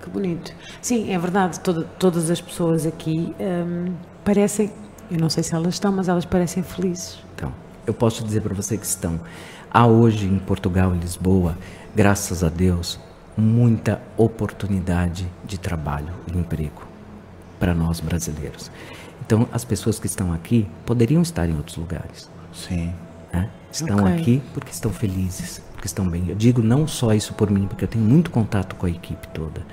Que 0.00 0.08
bonito. 0.08 0.52
Sim, 0.80 1.10
é 1.12 1.18
verdade, 1.18 1.58
toda- 1.58 1.82
todas 1.98 2.30
as 2.30 2.40
pessoas 2.40 2.86
aqui 2.86 3.34
hum, 3.40 3.92
parecem, 4.24 4.70
eu 5.10 5.18
não 5.18 5.28
sei 5.28 5.42
se 5.42 5.52
elas 5.54 5.74
estão, 5.74 5.90
mas 5.90 6.08
elas 6.08 6.24
parecem 6.24 6.62
felizes. 6.62 7.18
Então, 7.34 7.52
eu 7.84 7.92
posso 7.92 8.22
dizer 8.24 8.40
para 8.42 8.54
você 8.54 8.76
que 8.78 8.86
estão. 8.86 9.20
Há 9.70 9.86
hoje 9.88 10.26
em 10.26 10.38
Portugal, 10.38 10.94
em 10.94 10.98
Lisboa, 11.00 11.58
graças 11.94 12.42
a 12.44 12.48
Deus, 12.48 12.98
muita 13.40 14.00
oportunidade 14.16 15.26
de 15.44 15.58
trabalho 15.58 16.12
e 16.32 16.38
emprego 16.38 16.82
para 17.58 17.74
nós 17.74 18.00
brasileiros. 18.00 18.70
Então, 19.24 19.48
as 19.52 19.64
pessoas 19.64 19.98
que 19.98 20.06
estão 20.06 20.32
aqui 20.32 20.66
poderiam 20.86 21.22
estar 21.22 21.48
em 21.48 21.56
outros 21.56 21.76
lugares. 21.76 22.28
Sim. 22.52 22.92
né? 23.32 23.48
Estão 23.70 23.98
Ok. 24.00 24.12
aqui 24.14 24.42
porque 24.52 24.70
estão 24.72 24.92
felizes, 24.92 25.62
porque 25.72 25.86
estão 25.86 26.08
bem. 26.08 26.24
Eu 26.28 26.34
digo 26.34 26.62
não 26.62 26.86
só 26.88 27.14
isso 27.14 27.32
por 27.34 27.50
mim, 27.50 27.66
porque 27.68 27.84
eu 27.84 27.88
tenho 27.88 28.04
muito 28.04 28.30
contato 28.30 28.74
com 28.74 28.86
a 28.86 28.90
equipe 28.90 29.28
toda. 29.28 29.64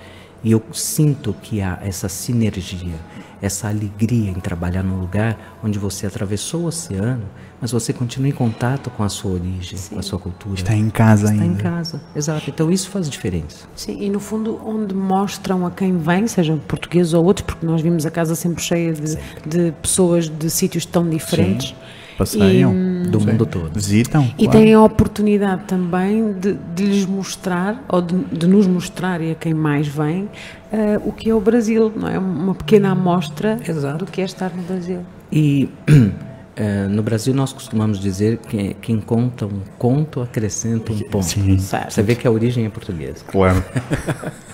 E 0.44 0.52
eu 0.52 0.64
sinto 0.72 1.34
que 1.42 1.62
há 1.62 1.80
essa 1.82 2.08
sinergia, 2.08 2.96
essa 3.42 3.68
alegria 3.68 4.32
em 4.32 4.40
trabalhar 4.40 4.84
num 4.84 5.00
lugar 5.00 5.58
onde 5.64 5.78
você 5.78 6.08
atravessou 6.08 6.62
o 6.62 6.66
oceano, 6.66 7.24
mas 7.62 7.72
você 7.72 7.94
continua 7.94 8.30
em 8.30 8.34
contato 8.34 8.90
com 8.92 9.04
a 9.04 9.10
sua 9.10 9.32
origem, 9.32 9.78
com 9.90 10.00
a 10.00 10.02
sua 10.04 10.20
cultura. 10.20 10.56
Está 10.56 10.76
em 10.76 10.90
casa 10.90 11.32
Está 11.32 11.36
em 11.36 11.50
ainda. 11.50 11.64
casa, 11.64 12.02
exato. 12.16 12.50
Então 12.50 12.72
isso 12.72 12.90
faz 12.90 13.10
diferença. 13.10 13.68
Sim, 13.76 14.02
e 14.02 14.10
no 14.10 14.20
fundo, 14.20 14.60
onde 14.66 14.94
mostram 14.94 15.66
a 15.66 15.72
quem 15.72 15.98
vem, 15.98 16.28
sejam 16.28 16.58
portugueses 16.58 17.14
ou 17.14 17.26
outros, 17.26 17.46
porque 17.46 17.66
nós 17.66 17.82
vimos 17.82 18.06
a 18.06 18.12
casa 18.12 18.36
sempre 18.36 18.64
cheia 18.64 18.94
de, 18.94 19.18
de 19.46 19.72
pessoas 19.82 20.30
de 20.30 20.50
sítios 20.50 20.86
tão 20.86 21.08
diferentes. 21.10 21.76
Passeiam. 22.18 22.74
Do 23.10 23.20
Sim. 23.20 23.28
mundo 23.28 23.46
todo. 23.46 23.72
Visitam. 23.74 24.30
E 24.38 24.46
claro. 24.46 24.52
têm 24.60 24.74
a 24.74 24.82
oportunidade 24.82 25.64
também 25.66 26.34
de, 26.34 26.54
de 26.76 26.86
lhes 26.86 27.06
mostrar, 27.06 27.84
ou 27.88 28.02
de, 28.02 28.16
de 28.16 28.48
nos 28.48 28.66
mostrar, 28.68 29.22
e 29.22 29.32
a 29.32 29.36
quem 29.36 29.54
mais 29.54 29.88
vem, 29.88 30.28
eh, 30.72 31.00
o 31.06 31.12
que 31.12 31.30
é 31.30 31.34
o 31.34 31.40
Brasil, 31.40 31.92
não 31.96 32.08
é? 32.08 32.18
Uma 32.18 32.56
pequena 32.56 32.92
amostra 32.92 33.60
Exato. 33.66 34.06
do 34.06 34.12
que 34.12 34.22
é 34.22 34.26
estar 34.26 34.52
no 34.54 34.64
Brasil. 34.64 35.02
E 35.32 35.70
eh, 36.56 36.88
no 36.88 37.04
Brasil 37.04 37.34
nós 37.34 37.54
costumamos 37.54 38.00
dizer 38.00 38.38
que 38.38 38.76
quem 38.82 39.00
conta 39.00 39.46
um 39.46 39.62
conto 39.78 40.20
acrescenta 40.22 40.92
um 40.92 41.00
ponto. 41.00 41.26
Sim. 41.26 41.58
Certo. 41.60 41.94
Você 41.94 42.02
vê 42.02 42.16
que 42.16 42.28
a 42.28 42.32
origem 42.32 42.66
é 42.66 42.70
portuguesa. 42.70 43.24
Claro. 43.28 43.64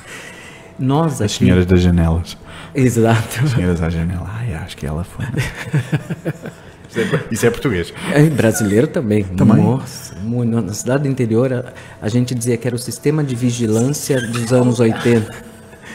Nós 0.78 1.14
As 1.14 1.22
aqui. 1.22 1.46
senhoras 1.46 1.68
das 1.68 1.82
janelas. 1.82 2.36
Exato. 2.74 3.48
Senhoras 3.48 3.82
à 3.82 3.90
janela. 3.90 4.28
Ai, 4.28 4.56
acho 4.56 4.76
que 4.76 4.86
ela 4.86 5.04
foi. 5.04 5.26
Isso 6.94 7.00
é, 7.00 7.24
isso 7.32 7.46
é 7.48 7.50
português. 7.50 7.94
É, 8.14 8.22
brasileiro 8.30 8.86
também. 8.86 9.24
Também? 9.24 9.58
Nossa, 9.58 10.14
na 10.46 10.74
cidade 10.74 11.04
do 11.04 11.10
interior 11.10 11.52
a, 11.52 11.74
a 12.00 12.08
gente 12.08 12.36
dizia 12.36 12.56
que 12.56 12.68
era 12.68 12.76
o 12.76 12.80
sistema 12.80 13.24
de 13.24 13.36
vigilância 13.36 14.22
dos 14.22 14.54
anos 14.54 14.80
80. 14.80 15.54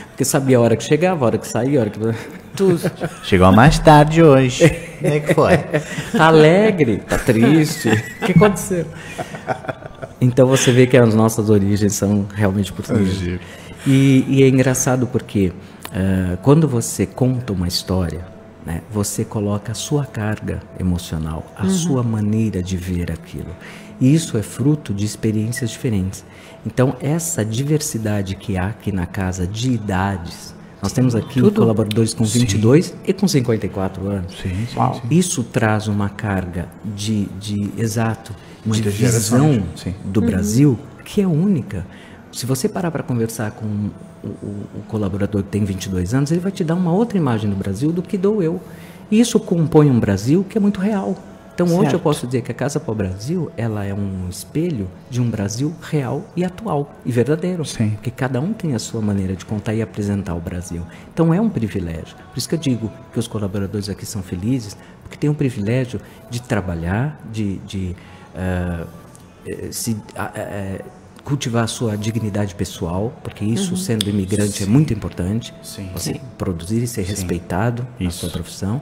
Porque 0.09 0.25
sabia 0.25 0.59
a 0.59 0.61
hora 0.61 0.77
que 0.77 0.83
chegava, 0.83 1.25
a 1.25 1.27
hora 1.27 1.39
que 1.39 1.47
saía, 1.47 1.79
a 1.79 1.83
hora 1.83 1.91
que. 1.91 2.01
Tudo. 2.57 2.81
Chegou 3.23 3.53
mais 3.53 3.79
tarde 3.79 4.21
hoje. 4.21 4.69
Como 4.99 5.15
é 5.15 5.21
que 5.21 5.33
foi? 5.33 5.57
Tá 6.11 6.27
alegre, 6.27 6.97
tá 7.09 7.17
triste. 7.17 7.89
O 7.89 8.27
que 8.27 8.33
aconteceu? 8.33 8.85
Então 10.21 10.49
você 10.49 10.73
vê 10.73 10.89
que 10.89 10.97
as 10.97 11.15
nossas 11.15 11.49
origens 11.49 11.93
são 11.95 12.27
realmente 12.35 12.73
portuguesas. 12.73 13.39
E, 13.87 14.25
e 14.27 14.43
é 14.43 14.49
engraçado 14.49 15.07
porque 15.07 15.53
eh, 15.95 16.37
quando 16.43 16.67
você 16.67 17.07
conta 17.07 17.53
uma 17.53 17.69
história, 17.69 18.27
né, 18.69 18.83
você 18.93 19.25
coloca 19.25 19.73
a 19.73 19.75
sua 19.75 20.05
carga 20.05 20.61
emocional, 20.79 21.51
a 21.57 21.67
sua 21.71 22.03
maneira 22.03 22.63
de 22.63 22.77
ver 22.77 23.11
aquilo. 23.11 23.49
E 23.99 24.15
isso 24.15 24.37
é 24.37 24.43
fruto 24.43 24.93
de 24.93 25.07
experiências 25.07 25.71
diferentes. 25.71 26.23
Então, 26.67 26.95
essa 27.01 27.43
diversidade 27.43 28.35
que 28.35 28.59
há 28.59 28.67
aqui 28.67 28.93
na 28.93 29.07
casa 29.07 29.47
de 29.47 29.73
idades, 29.73 30.55
nós 30.83 30.93
temos 30.93 31.15
aqui 31.15 31.41
colaboradores 31.51 32.13
com 32.13 32.25
22 32.25 32.95
e 33.07 33.13
com 33.15 33.27
54 33.27 34.07
anos. 34.07 34.35
Sim, 34.39 34.67
sim, 34.71 34.77
Uau. 34.79 35.01
sim. 35.01 35.17
Isso 35.17 35.43
traz 35.43 35.89
uma 35.89 36.11
carga 36.11 36.69
de, 36.85 37.25
de 37.41 37.71
exato, 37.79 38.35
de 38.63 38.69
Muitas 38.69 38.95
visão 38.95 39.63
sim. 39.77 39.95
do 40.05 40.21
Brasil 40.21 40.79
que 41.07 41.23
é 41.23 41.27
única. 41.27 41.87
Se 42.31 42.45
você 42.45 42.69
parar 42.69 42.91
para 42.91 43.03
conversar 43.03 43.53
com 43.53 43.89
o, 44.25 44.29
o- 44.29 44.83
colaborador 44.89 45.43
que 45.43 45.49
tem 45.51 45.65
22 45.65 46.15
anos, 46.15 46.31
ele 46.31 46.41
vai 46.41 46.53
te 46.53 46.65
dar 46.65 46.75
uma 46.75 46.93
outra 46.93 47.17
imagem 47.19 47.49
do 47.51 47.57
Brasil 47.57 47.93
do 47.93 48.03
que 48.03 48.17
dou 48.19 48.43
eu. 48.43 48.61
E 49.11 49.19
isso 49.21 49.39
compõe 49.41 49.91
um 49.91 49.99
Brasil 49.99 50.45
que 50.49 50.59
é 50.59 50.61
muito 50.61 50.81
real. 50.81 51.17
Então 51.55 51.67
hoje 51.67 51.77
eu 51.87 51.91
Certo. 51.91 52.03
posso 52.03 52.27
dizer 52.27 52.43
que 52.43 52.53
a 52.53 52.55
Casa 52.55 52.79
para 52.79 52.93
o 52.93 52.95
Brasil, 52.95 53.51
ela 53.57 53.85
é 53.85 53.93
um 53.93 54.29
espelho 54.31 54.87
de 55.11 55.21
um 55.21 55.29
Brasil 55.29 55.75
real 55.83 56.23
e 56.37 56.45
atual 56.45 56.95
e 57.05 57.11
verdadeiro. 57.11 57.65
Sim. 57.65 57.91
Porque 57.91 58.13
cada 58.13 58.41
um 58.41 58.53
tem 58.53 58.75
a 58.77 58.79
sua 58.79 59.01
maneira 59.01 59.35
de 59.35 59.45
contar 59.45 59.75
e 59.75 59.83
apresentar 59.83 60.35
o 60.35 60.41
Brasil. 60.41 60.83
Então 61.13 61.35
é 61.35 61.41
um 61.41 61.49
privilégio. 61.49 62.15
Por 62.31 62.39
isso 62.39 62.49
que 62.49 62.55
eu 62.55 62.59
digo 62.61 62.93
que 63.13 63.19
os 63.19 63.27
colaboradores 63.27 63.89
aqui 63.89 64.07
são 64.07 64.23
felizes, 64.23 64.77
porque 65.03 65.17
tem 65.17 65.29
o 65.29 65.35
privilégio 65.35 66.01
de 66.31 66.41
trabalhar, 66.41 67.21
de, 67.33 67.57
de 67.67 67.97
eh, 68.37 68.85
se, 69.73 69.97
ah, 70.17 70.31
eh, 70.37 70.85
cultivar 71.29 71.65
a 71.65 71.67
sua 71.67 71.95
dignidade 71.95 72.55
pessoal, 72.55 73.13
porque 73.23 73.45
isso, 73.45 73.77
sendo 73.77 74.09
imigrante, 74.09 74.63
é 74.63 74.67
muito 74.67 74.95
importante. 74.95 75.53
Sim. 75.63 75.91
Você 75.93 76.19
produzir 76.39 76.83
e 76.83 76.87
ser 76.87 77.03
respeitado 77.03 77.87
na 78.01 78.11
sua 78.11 78.31
profissão. 78.31 78.81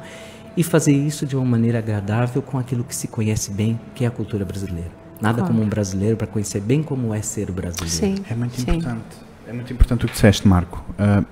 E 0.57 0.63
fazer 0.63 0.93
isso 0.93 1.27
de 1.27 1.37
uma 1.37 1.45
maneira 1.45 1.81
agradável 1.81 2.41
com 2.41 2.57
aquilo 2.57 2.85
que 2.85 2.95
se 2.95 3.09
conhece 3.09 3.51
bem, 3.51 3.79
que 3.97 4.05
é 4.05 4.07
a 4.09 4.11
cultura 4.13 4.45
brasileira. 4.45 4.91
Nada 5.21 5.43
como 5.43 5.61
um 5.61 5.69
brasileiro 5.69 6.17
para 6.17 6.27
conhecer 6.29 6.61
bem 6.61 6.83
como 6.85 7.13
é 7.13 7.21
ser 7.21 7.51
o 7.51 7.53
brasileiro. 7.53 7.91
Sim. 7.93 8.15
É 8.31 8.35
muito 8.35 8.55
sim. 8.55 8.63
importante. 8.71 9.17
É 9.49 9.53
muito 9.53 9.73
importante 9.73 10.05
o 10.05 10.09
que 10.09 10.15
disseste, 10.15 10.47
Marco. 10.47 10.83
Ah, 10.99 11.25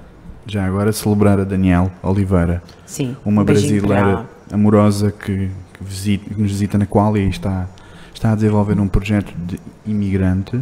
já 0.46 0.66
agora 0.66 0.92
celebrar 0.92 1.38
a 1.38 1.44
Daniel 1.44 1.90
Oliveira, 2.02 2.60
Sim. 2.84 3.16
uma 3.24 3.42
Um 3.42 3.44
brasileira 3.44 4.26
amorosa 4.52 5.10
que, 5.12 5.48
que 5.72 5.84
visita- 5.84 6.34
que 6.34 6.40
nos 6.42 6.50
visita 6.50 6.76
na 6.76 6.86
qual 6.86 7.16
e 7.16 7.28
está, 7.28 7.66
está 8.12 8.32
a 8.32 8.34
desenvolver 8.34 8.78
um 8.80 8.88
projeto 8.88 9.32
de 9.46 9.58
imigrantes. 9.86 10.60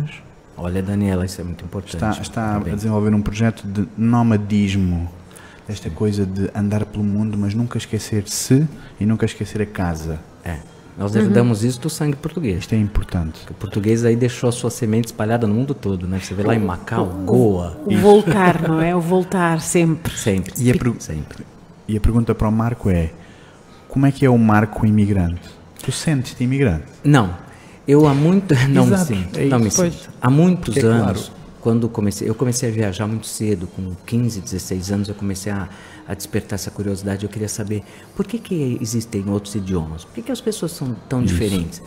Olha, 0.57 0.83
Daniela, 0.83 1.25
isso 1.25 1.41
é 1.41 1.45
muito 1.45 1.65
importante. 1.65 2.21
Está, 2.21 2.23
está 2.23 2.57
a 2.57 2.61
desenvolver 2.61 3.15
um 3.15 3.23
projeto 3.23 3.67
de 3.67 3.89
nomadismo. 3.97 5.11
Esta 5.69 5.89
coisa 5.91 6.27
de 6.27 6.51
andar 6.55 6.85
pelo 6.85 7.05
mundo, 7.05 7.39
mas 7.39 7.55
nunca 7.55 7.79
esquecer-se 7.79 8.67
e 9.01 9.07
nunca 9.07 9.25
esquecer 9.25 9.63
a 9.63 9.67
casa. 9.67 10.21
É. 10.45 10.59
Nós 10.99 11.17
herdamos 11.17 11.65
isso 11.65 11.81
do 11.81 11.89
sangue 11.89 12.17
português. 12.17 12.59
Isto 12.59 12.75
é 12.75 12.79
importante. 12.79 13.41
O 13.51 13.55
português 13.55 14.05
aí 14.05 14.15
deixou 14.15 14.49
a 14.49 14.53
sua 14.53 14.71
semente 14.71 15.07
espalhada 15.07 15.47
no 15.47 15.55
mundo 15.55 15.75
todo, 15.75 16.07
né? 16.07 16.21
Você 16.21 16.35
vê 16.35 16.43
lá 16.43 16.55
em 16.55 16.59
Macau, 16.59 17.07
Goa, 17.25 17.81
O 17.87 17.97
voltar, 17.97 18.61
não 18.69 18.81
é? 18.81 18.95
O 18.95 19.01
voltar 19.01 19.61
sempre. 19.61 20.13
sempre. 20.15 20.53
E 20.59 20.71
a 20.71 20.75
sempre. 21.01 21.47
E 21.89 21.97
a 21.97 22.01
pergunta 22.01 22.35
para 22.35 22.47
o 22.47 22.53
Marco 22.53 22.91
é: 22.91 23.11
como 23.89 24.05
é 24.05 24.13
que 24.13 24.27
é 24.27 24.31
o 24.31 24.37
Marco 24.39 24.85
imigrante? 24.85 25.49
Tu 25.83 25.91
sentes-te 25.91 26.45
imigrante? 26.45 26.85
Não. 27.03 27.35
Eu 27.87 28.07
há 28.07 28.15
muito 28.15 28.55
não 28.69 28.87
Exato, 28.87 29.13
me 29.13 29.19
sinto, 29.19 29.39
é 29.39 29.45
não 29.47 29.59
me 29.59 29.69
isso. 29.69 29.77
Pois. 29.77 29.95
sinto. 29.95 30.11
Há 30.21 30.31
muitos 30.31 30.75
Porque 30.75 30.87
é 30.87 30.89
anos, 30.89 31.23
claro. 31.29 31.43
quando 31.61 31.89
comecei, 31.89 32.29
eu 32.29 32.35
comecei 32.35 32.69
a 32.69 32.73
viajar 32.73 33.07
muito 33.07 33.27
cedo, 33.27 33.67
com 33.67 33.95
15, 34.07 34.41
16 34.41 34.93
anos, 34.93 35.09
eu 35.09 35.15
comecei 35.15 35.51
a, 35.53 35.69
a 36.07 36.15
despertar 36.15 36.55
essa 36.55 36.71
curiosidade. 36.71 37.25
Eu 37.25 37.31
queria 37.31 37.49
saber 37.49 37.83
por 38.15 38.27
que 38.27 38.39
que 38.39 38.79
existem 38.81 39.29
outros 39.29 39.55
idiomas? 39.55 40.05
Por 40.05 40.15
que 40.15 40.23
que 40.23 40.33
as 40.33 40.41
pessoas 40.41 40.73
são 40.73 40.95
tão 41.09 41.23
diferentes? 41.25 41.83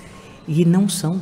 E 0.48 0.66
não 0.66 0.90
são. 0.90 1.22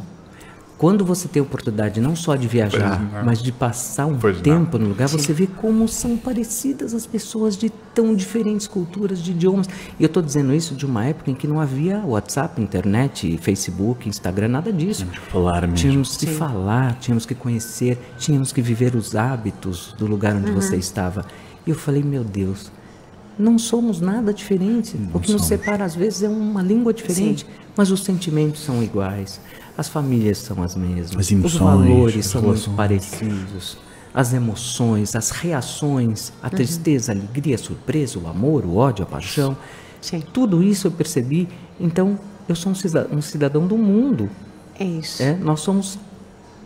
Quando 0.84 1.06
você 1.06 1.30
tem 1.30 1.40
a 1.40 1.44
oportunidade 1.44 2.02
não 2.02 2.14
só 2.14 2.36
de 2.36 2.46
viajar, 2.46 3.00
Pois 3.00 3.14
não. 3.14 3.24
mas 3.24 3.42
de 3.42 3.54
passar 3.54 4.06
um 4.06 4.18
Pois 4.18 4.36
não. 4.36 4.44
tempo 4.44 4.78
no 4.78 4.90
lugar, 4.90 5.08
você 5.08 5.32
vê 5.32 5.48
como 5.48 5.88
são 5.88 6.18
parecidas 6.18 6.94
as 6.94 7.06
pessoas 7.06 7.56
de 7.56 7.70
tão 7.70 8.14
diferentes 8.14 8.68
culturas, 8.68 9.20
de 9.24 9.32
idiomas. 9.32 9.70
E 9.98 10.04
eu 10.04 10.08
estou 10.08 10.22
dizendo 10.22 10.54
isso 10.54 10.76
de 10.76 10.86
uma 10.86 11.06
época 11.06 11.32
em 11.32 11.36
que 11.36 11.48
não 11.48 11.62
havia 11.62 12.00
WhatsApp, 12.06 12.62
internet, 12.62 13.38
Facebook, 13.38 14.10
Instagram, 14.10 14.50
nada 14.50 14.74
disso. 14.74 15.06
falar 15.32 15.62
mesmo. 15.62 15.76
Tínhamos 15.78 16.18
que 16.18 16.26
falar, 16.28 17.00
tínhamos 17.00 17.26
que 17.26 17.34
conhecer, 17.34 17.98
tínhamos 18.18 18.52
que 18.52 18.62
viver 18.62 18.94
os 18.94 19.16
hábitos 19.16 19.96
do 19.98 20.06
lugar 20.06 20.36
onde 20.36 20.52
você 20.52 20.76
estava. 20.76 21.26
E 21.66 21.70
eu 21.70 21.78
falei, 21.78 22.04
meu 22.04 22.26
Deus, 22.26 22.70
não 23.40 23.58
somos 23.58 24.02
nada 24.02 24.34
diferentes. 24.34 24.94
o 25.14 25.20
que 25.20 25.32
nos 25.32 25.44
somos. 25.44 25.46
separa 25.46 25.86
às 25.86 25.96
vezes 25.96 26.24
é 26.24 26.28
uma 26.30 26.62
língua 26.62 26.94
diferente, 26.94 27.46
mas 27.76 27.90
os 27.90 28.04
sentimentos 28.04 28.62
são 28.62 28.84
iguais, 28.84 29.40
as 29.78 29.88
famílias 29.90 30.38
são 30.40 30.62
as 30.62 30.76
mesmas, 30.76 31.12
As 31.18 31.26
os 31.26 31.32
emoções, 31.32 31.60
valores 31.62 32.26
as 32.26 32.26
são 32.28 32.42
muito 32.42 32.54
relações. 32.56 32.76
parecidos. 32.76 33.78
As 34.14 34.32
emoções, 34.32 35.16
as 35.16 35.32
reações, 35.32 36.32
a 36.42 36.48
tristeza, 36.50 37.12
a 37.12 37.16
alegria, 37.16 37.56
a 37.56 37.58
surpresa, 37.58 38.20
o 38.20 38.28
amor, 38.28 38.64
o 38.64 38.76
ódio, 38.76 39.02
a 39.04 39.08
paixão. 39.08 39.58
Sim. 40.00 40.22
Tudo 40.32 40.62
isso 40.62 40.86
eu 40.86 40.92
percebi. 40.92 41.50
Então, 41.80 42.20
eu 42.48 42.56
sou 42.56 42.72
um 42.72 42.76
cida- 42.76 43.08
um 43.12 43.22
cidadão 43.22 43.66
do 43.66 43.76
mundo. 43.76 44.30
É 44.80 44.84
isso. 44.84 45.24
É, 45.24 45.34
nós 45.36 45.62
somos 45.62 45.98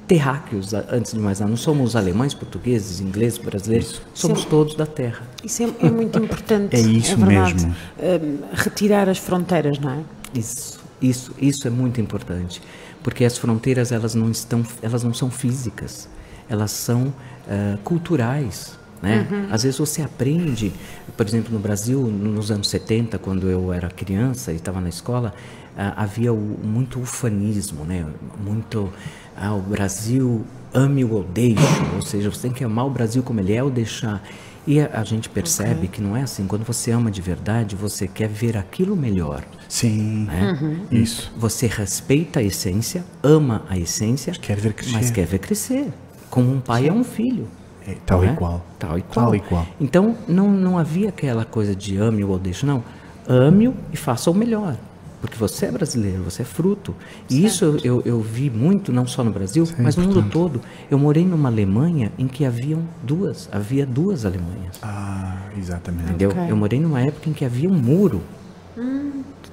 terráqueos, 0.08 0.74
antes 0.74 1.14
de 1.14 1.20
mais 1.20 1.40
nada. 1.40 1.50
Não 1.50 1.58
somos 1.58 1.96
alemães, 1.96 2.34
portugueses, 2.34 3.00
ingleses, 3.02 3.38
brasileiros. 3.38 4.02
Somos 4.14 4.42
Sim. 4.42 4.48
todos 4.50 4.76
da 4.76 4.86
terra. 4.86 5.22
Isso 5.44 5.64
é, 5.64 5.70
é 5.86 5.90
muito 5.92 6.18
importante. 6.20 6.76
É 6.76 6.80
isso 6.80 7.16
verdade. 7.18 7.54
mesmo. 7.66 7.76
Hum, 8.02 8.38
retirar 8.54 9.08
as 9.10 9.18
fronteiras, 9.18 9.80
não 9.80 9.90
é? 9.92 10.00
Isso, 10.34 10.80
isso, 11.02 11.32
isso 11.42 11.68
é 11.68 11.72
muito 11.72 12.00
importante, 12.02 12.62
porque 13.08 13.24
as 13.24 13.38
fronteiras 13.38 13.94
elas 13.94 14.14
não 14.14 14.30
estão, 14.30 14.62
elas 14.82 15.02
não 15.02 15.14
são 15.14 15.32
físicas, 15.32 16.10
elas 16.50 16.72
são 16.72 17.14
eh, 17.48 17.78
culturais. 17.82 18.78
Né? 19.02 19.26
Às 19.50 19.64
vezes 19.64 19.80
você 19.80 20.02
aprende, 20.02 20.74
por 21.16 21.26
exemplo, 21.26 21.54
no 21.54 21.60
Brasil, 21.60 22.02
nos 22.02 22.52
anos 22.52 22.68
70, 22.68 23.18
quando 23.18 23.48
eu 23.50 23.72
era 23.72 23.88
criança 23.90 24.52
e 24.52 24.58
estava 24.58 24.82
na 24.82 24.90
escola, 24.90 25.34
ah, 25.78 25.94
havia 26.04 26.34
o- 26.34 26.60
muito 26.62 27.00
ufanismo, 27.00 27.86
né? 27.86 28.06
muito 28.44 28.92
ah, 29.38 29.54
o 29.54 29.62
Brasil 29.62 30.44
ame-o 30.74 31.14
ou 31.14 31.24
deixe, 31.24 31.62
ou 31.96 32.02
seja, 32.02 32.30
você 32.30 32.42
tem 32.42 32.52
que 32.52 32.64
amar 32.66 32.88
o 32.88 32.90
Brasil 32.90 33.24
como 33.24 33.40
ele 33.40 33.54
é 33.54 33.64
ou 33.64 33.70
deixar. 33.70 34.22
E 34.68 34.82
a, 34.82 34.90
a 35.00 35.04
gente 35.06 35.30
percebe 35.30 35.88
que 35.88 36.02
não 36.02 36.16
é 36.16 36.24
assim, 36.24 36.46
quando 36.46 36.66
você 36.66 36.92
ama 36.92 37.10
de 37.10 37.22
verdade, 37.22 37.74
você 37.76 38.06
quer 38.06 38.28
ver 38.28 38.58
aquilo 38.58 38.98
melhor. 38.98 39.44
Sim. 39.70 40.26
Né? 40.26 40.78
Isso. 40.92 41.32
Você 41.38 41.68
respeita 41.68 42.42
a 42.42 42.44
essência, 42.44 43.06
ama 43.24 43.64
a 43.70 43.78
essência, 43.78 44.32
Mas 44.32 44.38
quer 44.38 44.58
ver 44.58 44.74
crescer. 44.74 44.94
mas 44.94 45.10
quer 45.10 45.26
ver 45.26 45.40
crescer. 45.40 45.88
Como 46.30 46.54
um 46.54 46.60
pai 46.60 46.90
é 46.90 46.92
um 46.92 47.06
filho. 47.06 47.48
É, 47.88 47.96
tal 48.06 48.26
e 48.26 48.36
qual. 48.36 48.66
Tal 48.78 49.00
e 49.00 49.02
qual. 49.02 49.26
Tal 49.28 49.36
e 49.36 49.40
qual. 49.40 49.66
Então, 49.80 50.18
não, 50.28 50.52
não 50.52 50.78
havia 50.78 51.08
aquela 51.08 51.46
coisa 51.46 51.74
de 51.74 51.98
ame-o 51.98 52.30
ou 52.30 52.38
deixe, 52.38 52.66
não. 52.66 52.84
Ame-o 53.26 53.74
e 53.94 53.96
faça 53.96 54.30
o 54.30 54.34
melhor. 54.34 54.76
Porque 55.20 55.36
você 55.36 55.66
é 55.66 55.72
brasileiro, 55.72 56.24
você 56.24 56.44
é 56.44 56.46
fruto. 56.46 56.94
E 57.30 57.44
isso 57.44 57.80
eu, 57.84 58.02
eu, 58.06 58.22
vi 58.22 58.50
muito, 58.50 58.94
não 58.94 59.08
só 59.08 59.24
no 59.24 59.32
Brasil, 59.32 59.68
é 59.78 59.82
mas 59.82 59.96
no 59.96 60.04
mundo 60.04 60.20
importante. 60.20 60.34
todo. 60.34 60.62
Eu 60.92 61.00
morei 61.00 61.26
numa 61.26 61.50
Alemanha 61.50 62.12
em 62.20 62.28
que 62.28 62.46
haviam 62.46 62.84
duas, 63.02 63.50
havia 63.52 63.86
duas 63.86 64.26
Alemanhas. 64.26 64.78
Ah, 64.82 65.38
exatamente. 65.58 66.10
Entendeu? 66.10 66.30
Ok. 66.30 66.44
Eu 66.50 66.56
morei 66.56 66.80
numa 66.80 67.02
época 67.02 67.30
em 67.30 67.34
que 67.34 67.44
havia 67.44 67.68
um 67.68 67.74
muro 67.78 68.22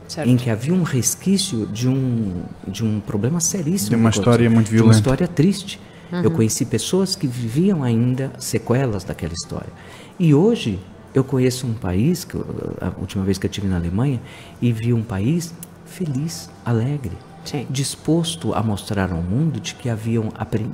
Certo. 0.07 0.29
em 0.29 0.37
que 0.37 0.51
havia 0.51 0.75
um 0.75 0.83
resquício 0.83 1.67
de 1.67 1.89
um, 1.89 2.43
de 2.69 2.85
um 2.85 3.01
problema 3.01 3.41
seríssimo. 3.41 3.91
De 3.91 3.97
uma 3.97 4.11
história 4.11 4.51
muito 4.51 4.67
De 4.69 4.75
uma 4.75 4.83
violenta. 4.83 4.99
história 4.99 5.27
triste. 5.29 5.81
Eu 6.23 6.31
conheci 6.31 6.65
pessoas 6.65 7.17
que 7.17 7.27
viviam 7.27 7.83
ainda 7.83 8.31
sequelas 8.39 9.03
daquela 9.03 9.33
história. 9.33 9.73
E 10.19 10.33
hoje 10.33 10.79
eu 11.15 11.23
conheço 11.25 11.67
um 11.67 11.75
país, 11.75 12.25
que 12.25 12.35
eu- 12.35 12.45
a 12.81 12.89
última 13.01 13.25
vez 13.25 13.39
que 13.39 13.47
eu 13.47 13.51
estive 13.51 13.69
na 13.69 13.77
Alemanha, 13.77 14.21
e 14.61 14.73
vi 14.73 14.93
um 14.93 15.03
país 15.03 15.55
feliz, 15.87 16.51
alegre, 16.65 17.13
Sim. 17.45 17.67
disposto 17.71 18.53
a 18.55 18.63
mostrar 18.63 19.13
ao 19.13 19.23
mundo 19.23 19.61
de 19.61 19.75
que, 19.75 19.89
haviam 19.89 20.29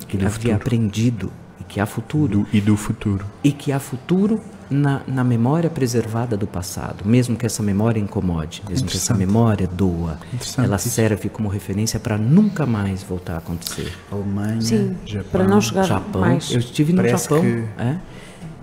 que 0.07 0.17
havia 0.17 0.29
futuro. 0.31 0.55
aprendido 0.55 1.31
e 1.59 1.63
que 1.63 1.79
há 1.79 1.85
futuro 1.85 2.39
Do- 2.39 2.47
e 2.51 2.59
do 2.61 2.75
futuro. 2.75 3.25
e 3.43 3.51
que 3.51 3.71
há 3.71 3.79
futuro 3.79 4.41
na, 4.69 5.01
na 5.05 5.21
memória 5.23 5.69
preservada 5.69 6.37
do 6.37 6.47
passado, 6.47 7.03
mesmo 7.05 7.35
que 7.35 7.45
essa 7.45 7.61
memória 7.61 7.99
incomode, 7.99 8.63
mesmo 8.69 8.87
que 8.87 8.95
essa 8.95 9.13
memória 9.13 9.67
doa, 9.67 10.17
ela 10.57 10.77
serve 10.77 11.27
como 11.27 11.49
referência 11.49 11.99
para 11.99 12.17
nunca 12.17 12.65
mais 12.65 13.03
voltar 13.03 13.33
a 13.35 13.37
acontecer. 13.39 13.91
Alemanha, 14.09 14.61
Sim, 14.61 14.95
Japão. 15.05 15.29
para 15.29 15.43
não 15.45 15.59
chegar 15.59 15.83
Japão, 15.83 16.21
mais. 16.21 16.49
eu 16.51 16.59
estive 16.59 16.93
no 16.93 16.97
Parece 17.03 17.23
Japão, 17.25 17.41
que- 17.41 17.65
é? 17.77 17.97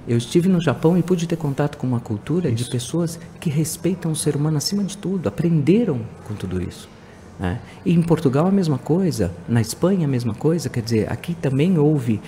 Eu 0.08 0.16
estive 0.16 0.48
no 0.48 0.60
Japão 0.60 0.96
e 0.96 1.02
pude 1.02 1.26
ter 1.26 1.36
contato 1.36 1.76
com 1.76 1.86
uma 1.86 2.00
cultura 2.00 2.50
de 2.50 2.64
pessoas 2.64 3.20
que 3.38 3.50
respeitam 3.50 4.10
o 4.10 4.16
ser 4.16 4.34
humano 4.36 4.56
acima 4.56 4.82
de 4.82 4.96
tudo, 4.96 5.28
aprenderam 5.28 6.00
com 6.26 6.34
tudo 6.34 6.62
isso. 6.62 6.88
né? 7.38 7.60
E 7.84 7.92
em 7.94 8.02
Portugal 8.02 8.46
a 8.46 8.50
mesma 8.50 8.78
coisa, 8.78 9.30
na 9.48 9.60
Espanha 9.60 10.06
a 10.06 10.10
mesma 10.10 10.34
coisa, 10.34 10.68
quer 10.68 10.82
dizer, 10.82 11.12
aqui 11.12 11.34
também 11.34 11.78
houve 11.78 12.20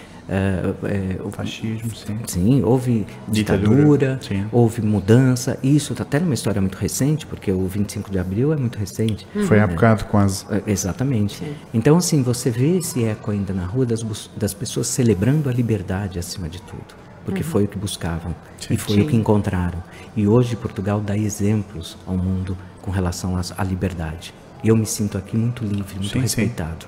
o- 1.24 1.30
Fascismo, 1.32 1.90
sim. 1.96 2.18
Sim, 2.26 2.62
houve 2.62 3.04
Ditadura, 3.26 3.74
ditadura, 3.76 4.18
sim. 4.22 4.46
houve 4.52 4.80
mudança. 4.82 5.58
Isso 5.62 5.92
está 5.92 6.04
até 6.04 6.20
numa 6.20 6.34
história 6.34 6.60
muito 6.60 6.76
recente, 6.76 7.26
porque 7.26 7.50
o 7.50 7.66
25 7.66 8.10
de 8.10 8.18
abril 8.18 8.52
é 8.52 8.56
muito 8.56 8.78
recente. 8.78 9.26
Foi 9.48 9.58
há 9.58 9.66
bocado 9.66 10.04
quase. 10.04 10.44
É, 10.50 10.62
Exatamente. 10.70 11.42
Então, 11.74 11.96
assim, 11.96 12.22
você 12.22 12.50
vê 12.50 12.76
esse 12.78 13.02
eco 13.02 13.30
ainda 13.32 13.52
na 13.52 13.64
rua 13.66 13.84
das, 13.86 14.04
das 14.36 14.54
pessoas 14.54 14.86
celebrando 14.86 15.48
a 15.48 15.52
liberdade 15.52 16.18
acima 16.18 16.48
de 16.48 16.60
tudo. 16.62 16.94
Porque 17.24 17.42
foi 17.42 17.64
o 17.64 17.68
que 17.68 17.78
buscavam 17.78 18.35
e 18.70 18.76
foi 18.76 19.00
o 19.02 19.06
que 19.06 19.16
encontraram. 19.16 19.83
E 20.16 20.26
hoje 20.26 20.56
Portugal 20.56 21.00
dá 21.00 21.16
exemplos 21.16 21.96
ao 22.06 22.16
mundo 22.16 22.56
com 22.83 22.90
relação 22.90 23.35
à, 23.56 23.64
liberdade. 23.64 24.35
E 24.64 24.68
eu 24.68 24.76
me 24.76 24.87
sinto 24.87 25.18
aqui 25.18 25.37
muito 25.37 25.64
livre, 25.64 25.94
muito 25.94 26.09
Sim, 26.09 26.14
sim. 26.14 26.20
respeitado. 26.20 26.87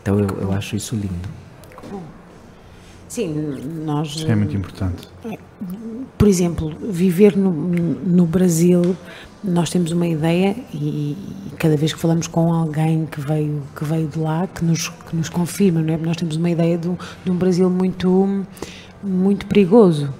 Então, 0.00 0.18
eu, 0.20 0.28
eu 0.40 0.52
acho 0.52 0.76
isso 0.76 0.94
lindo. 0.94 1.28
Sim, 3.14 3.32
nós. 3.84 4.08
Isso 4.08 4.26
é 4.26 4.34
muito 4.34 4.56
importante. 4.56 5.08
Por 6.18 6.26
exemplo, 6.26 6.74
viver 6.80 7.36
no, 7.36 7.52
no 7.52 8.26
Brasil, 8.26 8.96
nós 9.42 9.70
temos 9.70 9.92
uma 9.92 10.06
ideia 10.06 10.56
e, 10.72 10.76
e 10.76 11.50
cada 11.56 11.76
vez 11.76 11.92
que 11.92 12.00
falamos 12.00 12.26
com 12.26 12.52
alguém 12.52 13.06
que 13.06 13.20
veio, 13.20 13.62
que 13.76 13.84
veio 13.84 14.08
de 14.08 14.18
lá, 14.18 14.48
que 14.48 14.64
nos, 14.64 14.88
que 14.88 15.14
nos 15.14 15.28
confirma, 15.28 15.80
não 15.80 15.94
é? 15.94 15.96
Nós 15.96 16.16
temos 16.16 16.34
uma 16.34 16.50
ideia 16.50 16.76
de 16.76 16.88
um, 16.88 16.96
de 17.24 17.30
um 17.30 17.36
Brasil 17.36 17.70
muito, 17.70 18.44
muito 19.04 19.46
perigoso, 19.46 20.12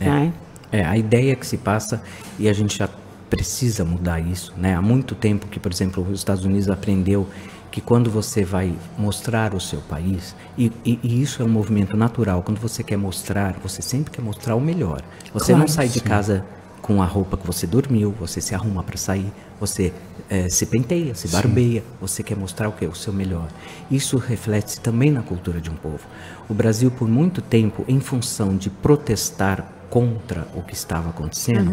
não 0.00 0.12
é? 0.12 0.32
É, 0.70 0.84
a 0.84 0.96
ideia 0.96 1.36
que 1.36 1.46
se 1.46 1.56
passa, 1.58 2.02
e 2.38 2.48
a 2.48 2.52
gente 2.52 2.78
já 2.78 2.88
precisa 3.28 3.84
mudar 3.84 4.20
isso, 4.20 4.52
né? 4.56 4.74
Há 4.74 4.82
muito 4.82 5.14
tempo 5.14 5.46
que, 5.46 5.60
por 5.60 5.70
exemplo, 5.72 6.02
os 6.10 6.18
Estados 6.18 6.44
Unidos 6.44 6.68
aprendeu 6.68 7.26
que 7.70 7.80
quando 7.80 8.10
você 8.10 8.44
vai 8.44 8.74
mostrar 8.98 9.54
o 9.54 9.60
seu 9.60 9.80
país, 9.80 10.34
e, 10.58 10.70
e- 10.84 10.98
e 11.02 11.22
isso 11.22 11.40
é 11.42 11.44
um 11.44 11.48
movimento 11.48 11.96
natural, 11.96 12.42
quando 12.42 12.58
você 12.58 12.82
quer 12.82 12.96
mostrar, 12.98 13.54
você 13.62 13.80
sempre 13.80 14.10
quer 14.10 14.20
mostrar 14.22 14.54
o 14.56 14.60
melhor. 14.60 15.00
Você 15.32 15.52
não 15.52 15.60
Claro, 15.60 15.72
sai 15.72 15.88
de 15.88 16.00
casa 16.00 16.44
com 16.82 17.00
a 17.00 17.06
roupa 17.06 17.36
que 17.36 17.46
você 17.46 17.66
dormiu, 17.66 18.12
você 18.18 18.40
se 18.40 18.54
arruma 18.54 18.82
para 18.82 18.96
sair, 18.96 19.32
você 19.60 19.92
eh, 20.28 20.48
se 20.48 20.66
penteia, 20.66 21.14
se 21.14 21.28
barbeia, 21.28 21.84
você 22.00 22.24
quer 22.24 22.36
mostrar 22.36 22.68
o 22.68 22.72
que? 22.72 22.84
O 22.84 22.94
seu 22.94 23.12
melhor. 23.12 23.48
Isso 23.88 24.18
reflete 24.18 24.80
também 24.80 25.10
na 25.12 25.22
cultura 25.22 25.60
de 25.60 25.70
um 25.70 25.76
povo. 25.76 26.00
O 26.48 26.52
Brasil, 26.54 26.90
por 26.90 27.08
muito 27.08 27.40
tempo, 27.40 27.84
em 27.86 28.00
função 28.00 28.56
de 28.56 28.68
protestar 28.68 29.64
contra 29.88 30.48
o 30.56 30.62
que 30.62 30.74
estava 30.74 31.10
acontecendo, 31.10 31.72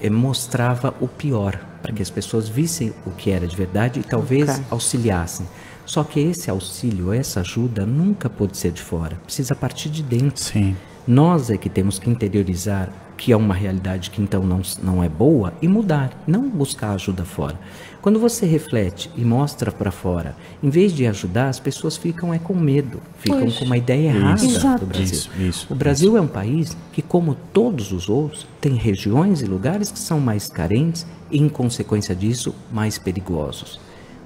eh, 0.00 0.08
mostrava 0.08 0.94
o 1.00 1.08
pior, 1.08 1.58
para 1.82 1.92
que 1.92 2.00
as 2.00 2.10
pessoas 2.10 2.48
vissem 2.48 2.94
o 3.04 3.10
que 3.10 3.30
era 3.30 3.46
de 3.48 3.56
verdade 3.56 4.00
e 4.00 4.02
talvez 4.04 4.48
Ok. 4.48 4.64
auxiliassem. 4.70 5.46
Só 5.84 6.04
que 6.04 6.20
esse 6.20 6.48
auxílio, 6.48 7.12
essa 7.12 7.40
ajuda, 7.40 7.84
nunca 7.84 8.30
pode 8.30 8.56
ser 8.56 8.70
de 8.70 8.80
fora, 8.80 9.16
precisa 9.24 9.54
partir 9.54 9.90
de 9.90 10.02
dentro. 10.02 10.42
Sim. 10.42 10.76
Nós 11.06 11.50
é 11.50 11.58
que 11.58 11.68
temos 11.68 11.98
que 11.98 12.08
interiorizar 12.08 12.88
que 13.16 13.32
é 13.32 13.36
uma 13.36 13.54
realidade 13.54 14.10
que 14.10 14.20
então 14.20 14.42
não, 14.44 14.60
não 14.82 15.02
é 15.02 15.08
boa 15.08 15.52
e 15.62 15.68
mudar, 15.68 16.10
não 16.26 16.48
buscar 16.48 16.90
ajuda 16.90 17.24
fora. 17.24 17.58
Quando 18.04 18.18
você 18.18 18.44
reflete 18.44 19.10
e 19.16 19.24
mostra 19.24 19.72
para 19.72 19.90
fora, 19.90 20.36
em 20.62 20.68
vez 20.68 20.92
de 20.92 21.06
ajudar, 21.06 21.48
as 21.48 21.58
pessoas 21.58 21.96
ficam 21.96 22.34
é 22.34 22.38
com 22.38 22.54
medo, 22.54 23.00
ficam 23.18 23.40
Pois. 23.40 23.58
com 23.58 23.64
uma 23.64 23.78
ideia 23.78 24.08
errada 24.08 24.44
Exato. 24.44 24.80
do 24.80 24.86
Brasil. 24.86 25.04
Isso, 25.04 25.30
isso, 25.40 25.66
o 25.70 25.74
Brasil 25.74 26.14
é 26.16 26.20
um 26.20 26.26
país 26.26 26.76
que, 26.92 27.00
como 27.00 27.34
todos 27.52 27.92
os 27.92 28.10
outros, 28.10 28.46
tem 28.60 28.74
regiões 28.74 29.40
e 29.40 29.46
lugares 29.46 29.90
que 29.90 29.98
são 29.98 30.20
mais 30.20 30.48
carentes 30.48 31.06
e, 31.30 31.38
em 31.38 31.48
consequência 31.48 32.14
disso, 32.14 32.54
mais 32.70 32.98
perigosos. 32.98 33.80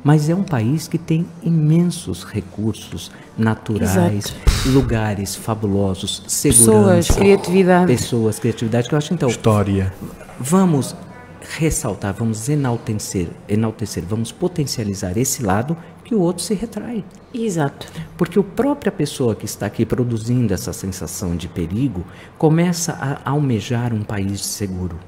Mas 0.04 0.28
é 0.28 0.34
um 0.34 0.42
país 0.44 0.86
que 0.88 0.98
tem 0.98 1.26
imensos 1.42 2.24
recursos 2.24 3.10
naturais, 3.36 4.34
lugares 4.66 5.34
fabulosos, 5.34 6.22
segurança, 6.26 6.64
Pessoas, 6.64 7.10
criatividade. 7.10 7.86
pessoas, 7.86 8.38
criatividade, 8.38 8.88
que 8.88 8.94
eu 8.94 8.98
acho 8.98 9.14
então 9.14 9.28
História. 9.28 9.92
vamos 10.38 10.94
ressaltar, 11.58 12.12
vamos 12.14 12.48
enaltecer, 12.48 13.28
enaltecer, 13.48 14.04
vamos 14.06 14.32
potencializar 14.32 15.16
esse 15.16 15.42
lado 15.42 15.76
que 16.04 16.14
o 16.14 16.20
outro 16.20 16.42
se 16.42 16.54
retrai. 16.54 17.04
Exato. 17.32 17.86
Porque 18.16 18.38
a 18.38 18.42
própria 18.42 18.90
pessoa 18.90 19.34
que 19.34 19.44
está 19.44 19.66
aqui 19.66 19.84
produzindo 19.84 20.52
essa 20.54 20.72
sensação 20.72 21.36
de 21.36 21.48
perigo 21.48 22.04
começa 22.36 22.92
a 22.92 23.30
almejar 23.30 23.92
um 23.92 24.02
país 24.02 24.44
seguro. 24.44 24.98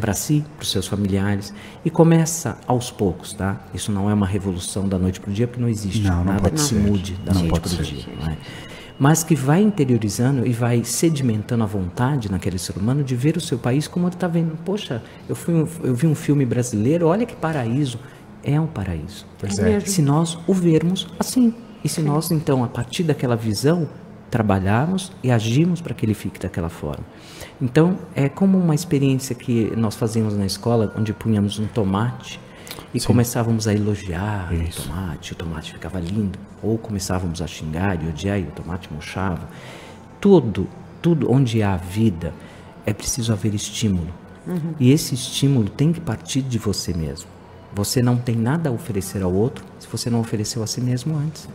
Para 0.00 0.14
si, 0.14 0.44
para 0.56 0.62
os 0.62 0.70
seus 0.70 0.86
familiares 0.86 1.52
e 1.84 1.90
começa 1.90 2.58
aos 2.66 2.90
poucos, 2.90 3.32
tá? 3.32 3.60
Isso 3.74 3.90
não 3.92 4.10
é 4.10 4.14
uma 4.14 4.26
revolução 4.26 4.88
da 4.88 4.98
noite 4.98 5.20
para 5.20 5.30
o 5.30 5.32
dia, 5.32 5.46
porque 5.46 5.60
não 5.60 5.68
existe 5.68 6.02
Não, 6.02 6.16
não 6.18 6.24
nada 6.24 6.40
pode 6.42 6.54
que 6.54 6.60
se 6.60 6.74
mude 6.74 7.14
da 7.24 7.32
Não 7.32 7.42
noite 7.42 7.60
para 7.60 7.80
o 7.80 7.84
dia. 7.84 8.04
não 8.20 8.28
é? 8.32 8.36
Mas 8.98 9.24
que 9.24 9.34
vai 9.34 9.62
interiorizando 9.62 10.46
e 10.46 10.52
vai 10.52 10.84
sedimentando 10.84 11.62
a 11.64 11.66
vontade 11.66 12.30
naquele 12.30 12.58
ser 12.58 12.76
humano 12.76 13.02
de 13.02 13.16
ver 13.16 13.36
o 13.36 13.40
seu 13.40 13.58
país 13.58 13.88
como 13.88 14.06
ele 14.06 14.14
está 14.14 14.28
vendo. 14.28 14.58
Poxa, 14.62 15.02
eu, 15.26 15.34
fui 15.34 15.54
um- 15.54 15.66
eu 15.82 15.94
vi 15.94 16.06
um 16.06 16.14
filme 16.14 16.44
brasileiro, 16.44 17.06
olha 17.06 17.24
que 17.24 17.34
paraíso. 17.34 17.98
É 18.44 18.60
um 18.60 18.66
paraíso. 18.66 19.24
Pois 19.38 19.58
É 19.58 19.72
é. 19.76 19.80
Se 19.80 20.02
nós 20.02 20.38
o 20.46 20.52
vermos 20.52 21.06
assim. 21.18 21.54
E 21.82 21.88
se 21.88 22.02
nós, 22.02 22.30
então, 22.30 22.62
a 22.62 22.68
partir 22.68 23.02
daquela 23.02 23.34
visão, 23.36 23.88
trabalharmos 24.30 25.12
e 25.22 25.30
agirmos 25.30 25.80
para 25.80 25.92
que 25.92 26.06
ele 26.06 26.14
fique 26.14 26.38
daquela 26.38 26.68
forma. 26.68 27.04
Então, 27.60 27.98
é 28.14 28.28
como 28.28 28.56
uma 28.58 28.74
experiência 28.74 29.34
que 29.34 29.72
nós 29.76 29.96
fazíamos 29.96 30.36
na 30.36 30.46
escola, 30.46 30.94
onde 30.96 31.12
punhamos 31.12 31.58
um 31.58 31.66
tomate 31.66 32.40
e 32.94 33.00
começávamos 33.00 33.66
a 33.68 33.74
elogiar 33.74 34.52
Isso. 34.52 34.82
o 34.82 34.84
tomate, 34.84 35.32
o 35.32 35.36
tomate 35.36 35.72
ficava 35.72 36.00
lindo. 36.00 36.38
Ou 36.62 36.78
começávamos 36.78 37.42
a 37.42 37.46
xingar 37.46 38.02
e 38.02 38.08
odiar 38.08 38.38
e 38.38 38.42
o 38.42 38.50
tomate 38.50 38.92
murchava. 38.92 39.48
Tudo, 40.20 40.68
tudo 41.00 41.30
onde 41.30 41.62
há 41.62 41.76
vida, 41.76 42.32
é 42.86 42.92
preciso 42.92 43.32
haver 43.32 43.54
estímulo. 43.54 44.12
E 44.78 44.90
esse 44.90 45.14
estímulo 45.14 45.68
tem 45.68 45.92
que 45.92 46.00
partir 46.00 46.42
de 46.42 46.58
você 46.58 46.92
mesmo. 46.92 47.28
Você 47.72 48.02
não 48.02 48.16
tem 48.16 48.34
nada 48.34 48.68
a 48.68 48.72
oferecer 48.72 49.22
ao 49.22 49.32
outro 49.32 49.64
se 49.78 49.86
você 49.90 50.10
não 50.10 50.20
ofereceu 50.20 50.62
a 50.62 50.66
si 50.66 50.80
mesmo 50.80 51.16
antes. 51.16 51.48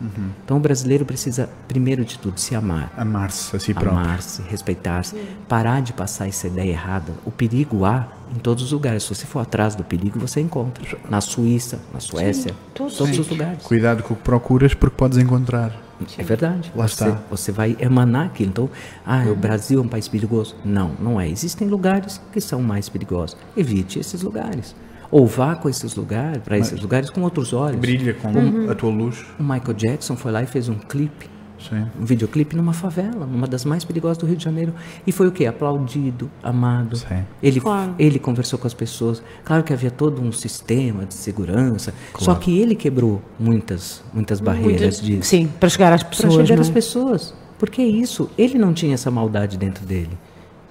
Então 0.44 0.56
o 0.56 0.60
brasileiro 0.60 1.04
precisa, 1.04 1.48
primeiro 1.68 2.04
de 2.04 2.18
tudo, 2.18 2.38
se 2.40 2.54
amar. 2.54 2.92
Amar-se 2.96 3.54
a 3.54 3.60
si 3.60 3.74
próprio. 3.74 3.98
Amar-se, 3.98 4.42
respeitar-se, 4.42 5.16
parar 5.48 5.80
de 5.82 5.92
passar 5.92 6.26
essa 6.26 6.46
ideia 6.46 6.70
errada. 6.70 7.12
O 7.24 7.30
perigo 7.30 7.84
há 7.84 8.08
em 8.34 8.38
todos 8.38 8.64
os 8.64 8.72
lugares. 8.72 9.02
Se 9.02 9.14
você 9.14 9.26
for 9.26 9.40
atrás 9.40 9.74
do 9.74 9.84
perigo, 9.84 10.18
você 10.18 10.40
encontra. 10.40 10.84
Na 11.08 11.20
Suíça, 11.20 11.78
na 11.92 12.00
Suécia, 12.00 12.54
todos 12.74 12.96
todos 12.96 13.14
sim. 13.14 13.20
os 13.20 13.28
lugares. 13.28 13.62
Cuidado 13.62 14.02
com 14.02 14.14
o 14.14 14.16
que 14.16 14.22
procuras 14.22 14.74
porque 14.74 14.96
podes 14.96 15.18
encontrar. 15.18 15.86
É 16.18 16.22
verdade. 16.22 16.70
Lá 16.74 16.86
você, 16.86 17.04
está. 17.04 17.22
você 17.30 17.52
vai 17.52 17.76
emanar 17.80 18.26
aquilo. 18.26 18.50
Então, 18.50 18.70
ah, 19.04 19.24
o 19.30 19.34
Brasil 19.34 19.80
é 19.80 19.82
um 19.82 19.88
país 19.88 20.08
perigoso. 20.08 20.54
Não, 20.64 20.92
não 21.00 21.20
é. 21.20 21.28
Existem 21.28 21.68
lugares 21.68 22.20
que 22.32 22.40
são 22.40 22.60
mais 22.60 22.88
perigosos. 22.88 23.36
Evite 23.56 23.98
esses 23.98 24.22
lugares. 24.22 24.74
Ou 25.10 25.26
vá 25.26 25.54
com 25.54 25.68
esses 25.68 25.94
lugares, 25.94 26.42
para 26.42 26.58
esses 26.58 26.80
lugares 26.80 27.10
com 27.10 27.22
outros 27.22 27.52
olhos. 27.52 27.78
Brilha 27.80 28.14
com 28.14 28.70
a 28.70 28.74
tua 28.74 28.90
luz. 28.90 29.24
O 29.38 29.42
Michael 29.42 29.74
Jackson 29.74 30.16
foi 30.16 30.32
lá 30.32 30.42
e 30.42 30.46
fez 30.46 30.68
um 30.68 30.74
clipe, 30.74 31.28
Sim. 31.58 31.86
um 32.00 32.04
videoclipe 32.04 32.54
numa 32.56 32.72
favela, 32.72 33.24
numa 33.26 33.46
das 33.46 33.64
mais 33.64 33.84
perigosas 33.84 34.18
do 34.18 34.26
Rio 34.26 34.36
de 34.36 34.44
Janeiro. 34.44 34.74
E 35.06 35.12
foi 35.12 35.28
o 35.28 35.32
quê? 35.32 35.46
Aplaudido, 35.46 36.30
amado. 36.42 36.96
Sim. 36.96 37.24
Ele, 37.42 37.60
Claro. 37.60 37.94
ele 37.98 38.18
conversou 38.18 38.58
com 38.58 38.66
as 38.66 38.74
pessoas. 38.74 39.22
Claro 39.44 39.62
que 39.64 39.72
havia 39.72 39.90
todo 39.90 40.20
um 40.20 40.30
sistema 40.32 41.04
de 41.06 41.14
segurança. 41.14 41.94
Só 42.18 42.34
que 42.34 42.58
ele 42.58 42.74
quebrou 42.74 43.22
muitas, 43.38 44.02
muitas 44.12 44.40
barreiras 44.40 45.00
de, 45.00 45.24
Sim, 45.24 45.48
para 45.60 45.68
chegar 45.68 45.92
às 45.92 46.02
para 46.02 46.10
pessoas. 46.10 46.34
chegar 46.34 46.54
não 46.56 46.62
às 46.62 46.70
pessoas. 46.70 47.34
Porque 47.58 47.80
é 47.80 47.86
isso, 47.86 48.28
ele 48.36 48.58
não 48.58 48.74
tinha 48.74 48.92
essa 48.92 49.10
maldade 49.10 49.56
dentro 49.56 49.86
dele. 49.86 50.10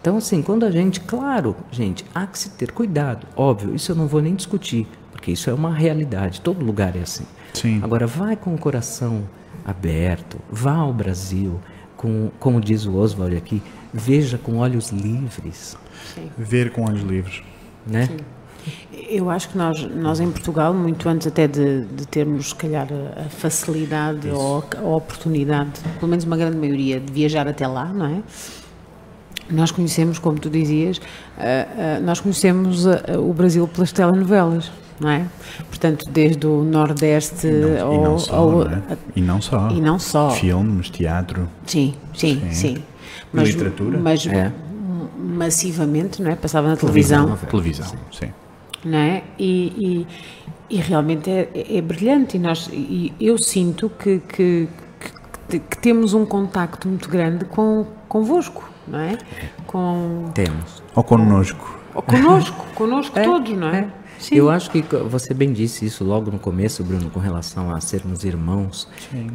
Então, 0.06 0.18
assim, 0.18 0.43
quando 0.43 0.68
a 0.68 0.70
gente, 0.70 0.99
claro, 0.99 1.56
gente, 1.72 2.06
há 2.14 2.28
que 2.28 2.38
se 2.38 2.51
ter 2.51 2.72
cuidado, 2.72 3.26
óbvio, 3.36 3.74
isso 3.74 3.91
eu 3.91 3.95
não 3.95 4.06
vou 4.06 4.22
nem 4.22 4.36
discutir, 4.36 4.86
porque 5.12 5.32
isso 5.32 5.49
é 5.49 5.53
uma 5.53 5.74
realidade, 5.74 6.41
todo 6.41 6.64
lugar 6.64 6.95
é 6.95 6.99
assim. 6.99 7.26
Sim. 7.56 7.80
Agora, 7.82 8.06
vai 8.06 8.36
com 8.36 8.53
o 8.53 8.58
coração 8.60 9.24
aberto, 9.66 10.38
vá 10.47 10.76
ao 10.76 10.93
Brasil, 10.93 11.60
com, 11.97 12.30
como 12.39 12.62
diz 12.62 12.86
o 12.86 12.95
Oswald 12.95 13.36
aqui, 13.36 13.64
veja 13.91 14.38
com 14.38 14.58
olhos 14.58 14.91
livres, 14.91 15.76
Ver 16.38 16.72
com 16.72 16.84
olhos 16.84 17.01
livres. 17.01 17.41
né? 17.88 18.08
Eu 19.10 19.32
acho 19.32 19.49
que 19.49 19.58
nós, 19.58 19.82
nós 19.91 20.20
em 20.20 20.30
Portugal, 20.30 20.72
muito 20.72 21.10
antes 21.10 21.26
até 21.26 21.47
de, 21.47 21.84
de 21.84 22.08
termos, 22.08 22.49
se 22.49 22.56
calhar, 22.56 22.88
a, 22.91 23.22
a 23.22 23.30
facilidade 23.30 24.30
ou 24.30 24.60
a, 24.60 24.80
a 24.82 24.95
oportunidade, 24.97 25.82
pelo 25.99 26.10
menos 26.10 26.26
uma 26.26 26.38
grande 26.38 26.58
maioria, 26.58 26.99
de 26.99 27.12
viajar 27.12 27.47
até 27.47 27.66
lá, 27.66 27.91
não 27.91 28.06
é? 28.06 28.22
Nós 29.50 29.72
conhecemos, 29.72 30.18
como 30.20 30.39
tu 30.39 30.50
dizias, 30.50 31.00
ah, 31.38 31.98
ah, 31.98 32.00
nós 32.00 32.20
conhecemos 32.20 32.88
ah, 32.88 33.02
o 33.20 33.32
Brasil 33.34 33.68
pelas 33.68 33.91
telenovelas, 33.91 34.72
não 35.00 35.10
é? 35.10 35.26
Portanto, 35.70 36.06
desde 36.10 36.48
o 36.48 36.64
Nordeste 36.64 37.48
E 37.48 37.52
não, 37.52 37.86
ao, 37.88 37.93
e 37.93 37.98
não 38.00 38.18
só, 38.20 38.36
ao- 38.36 38.52
não 38.52 38.72
é? 38.72 38.82
E 39.16 39.22
não 39.22 39.41
só. 39.41 39.70
e 39.70 39.82
não 39.82 40.00
só. 40.00 40.30
Filmes, 40.32 40.89
teatro. 40.89 41.48
Sim, 41.66 41.93
sim, 42.14 42.41
sim. 42.52 42.78
E 43.34 43.39
literatura? 43.39 44.00
Mas 44.00 44.26
É. 44.26 44.52
massivamente, 45.18 46.22
não 46.22 46.32
é? 46.32 46.36
Passava 46.36 46.68
na 46.70 46.76
televisão, 46.78 47.38
Televisão, 47.50 47.86
sim. 48.12 48.30
não 48.84 48.98
é? 48.98 49.24
E, 49.38 50.06
e, 50.70 50.76
e 50.78 50.78
realmente 50.78 51.30
é, 51.30 51.50
é 51.78 51.82
brilhante 51.82 52.38
e, 52.38 52.39
nós, 52.39 52.70
e 52.72 53.14
eu 53.20 53.38
sinto 53.38 53.89
que, 54.00 54.20
que, 54.20 54.68
que, 55.48 55.78
temos 55.78 56.14
um 56.14 56.26
contacto 56.26 56.88
muito 56.88 57.10
grande 57.10 57.46
com, 57.46 57.86
convosco, 58.08 58.70
não 58.88 59.00
é? 59.00 59.18
Com, 59.68 60.32
Temos. 60.34 60.84
Ou 60.96 61.04
connosco. 61.04 61.80
ou 61.93 62.02
connosco, 62.02 62.66
connosco 62.76 63.16
todos, 63.24 63.58
não 63.58 63.70
é? 63.70 63.89
Sim. 64.20 64.36
Eu 64.36 64.50
acho 64.50 64.72
que 64.72 64.82
você 64.82 65.34
bem 65.34 65.52
disse 65.52 65.86
isso 65.86 66.04
logo 66.04 66.32
no 66.32 66.39
começo, 66.39 66.84
Bruno, 66.84 67.10
com 67.10 67.20
relação 67.20 67.74
a 67.74 67.82
sermos 67.82 68.24
irmãos. 68.24 68.88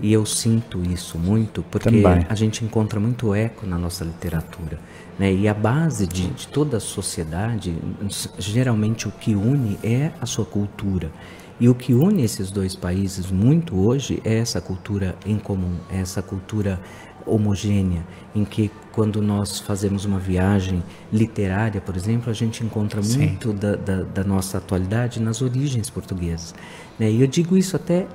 E 0.03 0.13
eu 0.13 0.25
sinto 0.25 0.83
isso 0.83 1.19
muito, 1.19 1.63
porque 1.71 1.91
Também. 1.91 2.27
a 2.29 2.35
gente 2.35 2.65
encontra 2.65 2.99
muito 2.99 3.35
eco 3.35 3.67
na 3.67 3.79
nossa 3.79 4.05
literatura. 4.05 4.79
Né? 5.19 5.33
E 5.33 5.47
a 5.47 5.55
base 5.55 6.07
de, 6.07 6.29
de 6.29 6.49
toda 6.49 6.79
a 6.79 6.81
sociedade, 6.81 7.77
geralmente 8.39 9.07
o 9.07 9.11
que 9.11 9.35
une 9.35 9.79
é 9.83 10.13
a 10.21 10.27
sua 10.27 10.47
cultura. 10.47 11.11
E 11.61 11.69
o 11.69 11.75
que 11.75 11.93
une 11.93 12.23
esses 12.23 12.51
dois 12.51 12.75
países 12.75 13.31
muito 13.31 13.79
hoje 13.79 14.23
é 14.25 14.39
essa 14.39 14.63
cultura 14.63 15.15
em 15.27 15.39
comum, 15.39 15.77
é 15.91 16.01
essa 16.01 16.23
cultura 16.23 16.81
homogênea, 17.27 18.03
em 18.35 18.47
que 18.47 18.71
quando 18.93 19.21
nós 19.21 19.61
fazemos 19.61 20.07
uma 20.07 20.19
viagem 20.19 20.83
literária, 21.13 21.79
por 21.79 21.95
exemplo, 21.97 22.31
a 22.31 22.33
gente 22.33 22.65
encontra 22.65 23.03
muito 23.03 23.53
da, 23.53 23.77
da, 23.77 24.03
da 24.03 24.25
nossa 24.25 24.57
atualidade 24.57 25.21
nas 25.21 25.43
origens 25.43 25.91
portuguesas. 25.91 26.55
Né? 26.99 27.11
E 27.11 27.21
eu 27.21 27.27
digo 27.27 27.59
isso 27.59 27.77
até 27.77 28.07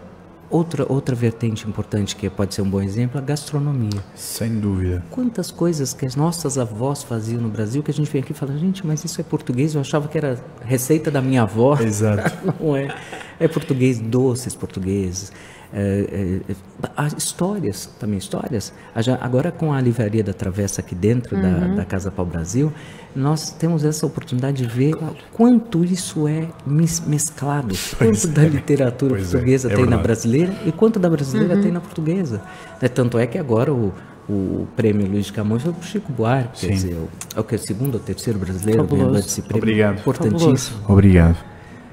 outra 0.56 0.86
outra 0.88 1.16
vertente 1.16 1.68
importante 1.68 2.16
que 2.16 2.30
pode 2.30 2.54
ser 2.54 2.62
um 2.62 2.70
bom 2.70 2.82
exemplo, 2.82 3.20
a 3.20 3.22
gastronomia. 3.22 4.02
Sem 4.16 4.60
dúvida. 4.60 5.04
Quantas 5.12 5.52
coisas 5.52 5.94
que 5.94 6.06
as 6.06 6.16
nossas 6.16 6.58
avós 6.58 7.04
faziam 7.04 7.42
no 7.42 7.50
Brasil 7.50 7.84
que 7.84 7.92
a 7.92 7.94
gente 7.94 8.12
vem 8.12 8.22
aqui 8.22 8.32
e 8.32 8.36
fala, 8.36 8.58
gente, 8.58 8.86
mas 8.86 9.04
isso 9.04 9.20
é 9.20 9.24
português? 9.24 9.76
Eu 9.76 9.82
achava 9.82 10.08
que 10.08 10.18
era 10.18 10.40
receita 10.62 11.12
da 11.12 11.22
minha 11.22 11.44
avó. 11.44 11.78
Exato. 11.80 12.34
Não 12.60 12.76
é. 12.76 12.96
É 13.40 13.48
português, 13.48 14.00
doces 14.00 14.56
portugueses. 14.56 15.32
É, 15.74 16.42
é, 16.50 16.56
há 16.96 17.08
histórias, 17.08 17.86
também 18.00 18.18
histórias. 18.18 18.72
Agora 19.20 19.52
com 19.52 19.74
a 19.74 19.82
livraria 19.82 20.24
da 20.24 20.32
Travessa 20.32 20.80
aqui 20.80 20.96
dentro 20.96 21.36
da, 21.36 21.68
da 21.76 21.86
Casa 21.86 22.10
Pau 22.10 22.26
Brasil, 22.26 22.72
nós 23.16 23.50
temos 23.52 23.84
essa 23.86 24.06
oportunidade 24.06 24.58
de 24.64 24.68
ver 24.68 24.94
quanto 25.32 25.84
isso 25.86 26.28
é 26.28 26.48
mesclado. 26.68 27.70
Pois 27.98 28.24
quanto 28.26 28.28
da 28.28 28.44
é. 28.44 28.48
literatura 28.48 29.16
Pois 29.16 29.28
é, 29.30 29.32
portuguesa 29.32 29.68
é 29.68 29.70
tem 29.70 29.78
na 29.80 29.84
verdade. 29.86 30.04
brasileira 30.04 30.54
e 30.66 30.72
quanto 30.72 31.00
da 31.00 31.10
brasileira 31.10 31.58
tem 31.62 31.72
na 31.72 31.80
portuguesa. 31.80 32.42
Né, 32.82 32.88
Tanto 32.90 33.18
é 33.18 33.26
que 33.26 33.38
agora 33.38 33.74
o, 33.74 33.94
o 34.30 34.68
prêmio 34.76 35.08
Luiz 35.08 35.28
de 35.28 35.34
Camões 35.34 35.64
foi 35.64 35.72
para 35.72 35.82
o 35.82 35.86
Chico 35.86 36.12
Buarque, 36.12 36.60
Sim. 36.60 36.68
quer 36.68 36.74
dizer, 36.74 36.94
o- 36.96 37.10
é 37.36 37.40
o 37.40 37.44
que 37.44 37.56
é 37.56 37.58
o 37.58 37.62
segundo 37.62 37.94
ou 37.96 38.00
terceiro 38.00 38.38
brasileiro 38.40 38.82
Fabuloso. 38.82 39.02
ganhador 39.10 39.22
desse 39.24 39.42
prêmio. 39.42 39.64
Obrigado. 39.64 40.00
Importantíssimo. 40.00 40.78
Obrigado. 40.88 41.38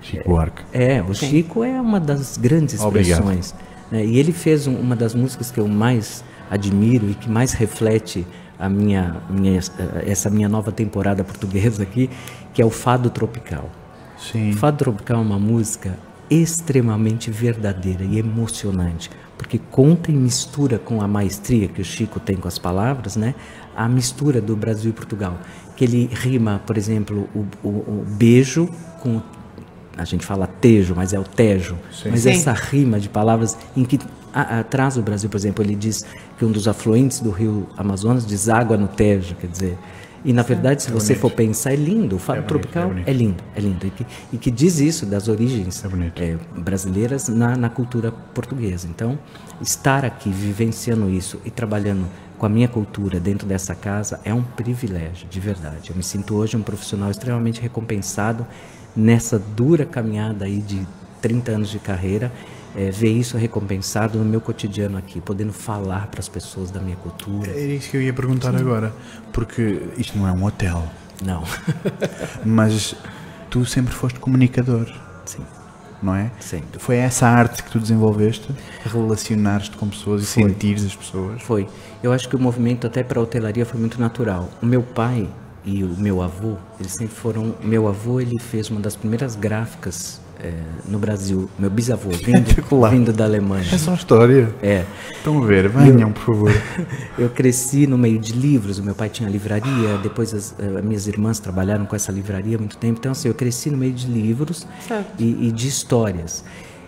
Chico 0.00 0.28
Buarque. 0.28 0.62
É, 0.72 1.02
o 1.02 1.14
Chico 1.14 1.62
é 1.62 1.80
uma 1.80 2.00
das 2.00 2.36
grandes 2.36 2.74
expressões. 2.74 3.54
né? 3.90 4.04
E 4.04 4.18
ele 4.18 4.32
fez 4.32 4.66
um- 4.66 4.74
uma 4.76 4.96
das 4.96 5.14
músicas 5.14 5.50
que 5.50 5.60
eu 5.60 5.68
mais 5.68 6.24
admiro 6.50 7.08
e 7.10 7.14
que 7.14 7.30
mais 7.30 7.52
reflete 7.52 8.26
a 8.64 8.68
minha, 8.68 9.16
minha, 9.28 9.58
essa 10.06 10.30
minha 10.30 10.48
nova 10.48 10.70
temporada 10.70 11.24
portuguesa 11.24 11.82
aqui, 11.82 12.08
que 12.54 12.62
é 12.62 12.64
o 12.64 12.70
Fado 12.70 13.10
Tropical. 13.10 13.68
Sim. 14.16 14.50
O 14.52 14.56
Fado 14.56 14.76
Tropical 14.78 15.18
é 15.18 15.20
uma 15.20 15.38
música 15.38 15.98
extremamente 16.30 17.30
verdadeira 17.30 18.04
e 18.04 18.18
emocionante, 18.18 19.10
porque 19.36 19.58
conta 19.70 20.10
e 20.10 20.14
mistura 20.14 20.78
com 20.78 21.02
a 21.02 21.08
maestria 21.08 21.68
que 21.68 21.80
o 21.80 21.84
Chico 21.84 22.18
tem 22.20 22.36
com 22.36 22.48
as 22.48 22.58
palavras, 22.58 23.16
né? 23.16 23.34
A 23.76 23.88
mistura 23.88 24.40
do 24.40 24.54
Brasil 24.56 24.90
e 24.90 24.92
Portugal, 24.94 25.38
que 25.76 25.84
ele 25.84 26.08
rima, 26.12 26.60
por 26.66 26.76
exemplo, 26.78 27.28
o, 27.34 27.40
o- 27.62 27.68
o 27.68 28.04
beijo 28.06 28.68
com 29.00 29.20
a 29.96 30.04
gente 30.06 30.24
fala 30.24 30.46
tejo, 30.46 30.94
mas 30.96 31.12
é 31.12 31.18
o 31.18 31.24
tejo. 31.24 31.76
Sim. 31.92 32.10
Mas 32.10 32.20
Sim. 32.20 32.30
essa 32.30 32.52
rima 32.52 32.98
de 32.98 33.08
palavras 33.10 33.58
em 33.76 33.84
que 33.84 33.98
a- 34.32 34.60
atrás 34.60 34.94
do 34.94 35.02
Brasil, 35.02 35.28
por 35.30 35.36
exemplo, 35.36 35.64
ele 35.64 35.74
diz 35.74 36.04
que 36.38 36.44
um 36.44 36.50
dos 36.52 36.66
afluentes 36.68 37.20
do 37.20 37.30
rio 37.30 37.68
Amazonas 37.76 38.24
deságua 38.24 38.76
no 38.76 38.88
tejo, 38.88 39.34
quer 39.36 39.46
dizer. 39.48 39.78
E 40.24 40.32
na 40.32 40.42
verdade, 40.42 40.84
se 40.84 40.90
você 40.92 41.16
for 41.16 41.32
pensar, 41.32 41.72
é 41.72 41.76
lindo. 41.76 42.14
O 42.14 42.18
fado 42.20 42.42
bonito, 42.42 42.48
tropical 42.48 42.84
é 42.84 42.86
bonito. 42.86 43.08
é 43.08 43.12
lindo, 43.12 43.42
é 43.56 43.60
lindo. 43.60 43.86
E 43.86 43.90
que, 43.90 44.06
e 44.34 44.38
que 44.38 44.50
diz 44.52 44.78
isso 44.78 45.04
das 45.04 45.26
origens 45.26 45.84
É 45.84 45.88
bonito. 45.88 46.22
eh, 46.22 46.36
brasileiras 46.56 47.26
na, 47.28 47.56
na 47.56 47.68
cultura 47.68 48.12
portuguesa. 48.32 48.86
Então, 48.88 49.18
estar 49.60 50.04
aqui 50.04 50.30
vivenciando 50.30 51.10
isso 51.10 51.40
e 51.44 51.50
trabalhando 51.50 52.06
com 52.38 52.46
a 52.46 52.48
minha 52.48 52.68
cultura 52.68 53.18
dentro 53.18 53.48
dessa 53.48 53.74
casa 53.74 54.20
é 54.24 54.32
um 54.32 54.42
privilégio, 54.44 55.26
de 55.28 55.40
verdade. 55.40 55.90
Eu 55.90 55.96
me 55.96 56.04
sinto 56.04 56.36
hoje 56.36 56.56
um 56.56 56.62
profissional 56.62 57.10
extremamente 57.10 57.60
recompensado 57.60 58.46
nessa 58.94 59.40
dura 59.40 59.84
caminhada 59.84 60.44
aí 60.44 60.58
de 60.58 60.86
30 61.20 61.50
anos 61.50 61.68
de 61.68 61.80
carreira. 61.80 62.30
Eh, 62.76 62.90
ver 62.90 63.10
isso 63.12 63.36
recompensado 63.36 64.18
no 64.18 64.24
meu 64.24 64.40
cotidiano 64.40 64.96
aqui, 64.98 65.20
podendo 65.20 65.52
falar 65.52 66.06
para 66.08 66.20
as 66.20 66.28
pessoas 66.28 66.70
da 66.70 66.80
minha 66.80 66.96
cultura. 66.96 67.50
Era 67.50 67.60
isso 67.60 67.90
que 67.90 67.96
eu 67.96 68.02
ia 68.02 68.12
perguntar 68.12 68.54
agora, 68.56 68.92
porque 69.32 69.82
isto 69.98 70.16
não 70.18 70.26
é 70.28 70.32
um 70.32 70.44
hotel, 70.44 70.84
Não, 71.24 71.44
mas 72.44 72.94
tu 73.50 73.64
sempre 73.64 73.94
foste 73.94 74.18
comunicador, 74.18 74.86
sim, 75.24 75.44
não 76.02 76.14
é? 76.14 76.30
sempre. 76.40 76.78
Foi 76.80 76.96
essa 76.96 77.26
arte 77.28 77.62
que 77.62 77.70
tu 77.70 77.78
desenvolveste, 77.78 78.48
relacionar-te 78.84 79.76
com 79.76 79.88
pessoas 79.88 80.22
e 80.22 80.26
Foi. 80.26 80.42
sentires 80.44 80.84
as 80.84 80.96
pessoas. 80.96 81.42
Foi. 81.42 81.68
Eu 82.02 82.12
acho 82.12 82.28
que 82.28 82.36
o 82.36 82.38
movimento 82.40 82.86
até 82.86 83.02
para 83.04 83.20
a 83.20 83.22
hotelaria 83.22 83.64
foi 83.66 83.78
muito 83.78 84.00
natural. 84.00 84.48
O 84.62 84.66
meu 84.66 84.82
pai 84.82 85.28
e 85.64 85.84
o 85.84 85.88
meu 85.96 86.20
avô, 86.22 86.56
eles 86.80 86.92
sempre 86.92 87.14
foram. 87.14 87.54
Meu 87.62 87.86
avô 87.86 88.20
ele 88.20 88.38
fez 88.38 88.68
uma 88.70 88.80
das 88.80 88.96
primeiras 88.96 89.36
gráficas 89.36 90.20
eh, 90.42 90.52
no 90.88 90.98
Brasil. 90.98 91.48
Meu 91.58 91.70
bisavô 91.70 92.10
vindo, 92.24 92.90
vindo 92.90 93.12
da 93.12 93.24
Alemanha. 93.24 93.66
É 93.72 93.78
só 93.78 93.94
história. 93.94 94.52
É. 94.62 94.84
Estão 95.12 95.42
a 95.42 95.46
ver, 95.46 95.68
venham, 95.68 96.12
por 96.12 96.24
favor. 96.24 96.52
Eu 97.16 97.30
cresci 97.30 97.86
no 97.86 97.96
meio 97.96 98.18
de 98.18 98.32
livros, 98.32 98.78
o 98.78 98.82
meu 98.82 98.94
pai 98.94 99.08
tinha 99.08 99.28
livraria, 99.28 99.98
depois 100.02 100.34
as, 100.34 100.54
eh, 100.58 100.78
as 100.78 100.84
minhas 100.84 101.06
irmãs 101.06 101.38
trabalharam 101.38 101.86
com 101.86 101.94
essa 101.94 102.10
livraria 102.10 102.56
há 102.56 102.58
muito 102.58 102.76
tempo. 102.76 102.98
Então, 102.98 103.12
assim, 103.12 103.28
eu 103.28 103.34
cresci 103.34 103.70
no 103.70 103.76
meio 103.76 103.92
de 103.92 104.06
livros 104.06 104.66
e, 105.18 105.48
e 105.48 105.52
de 105.52 105.68
histórias. 105.68 106.44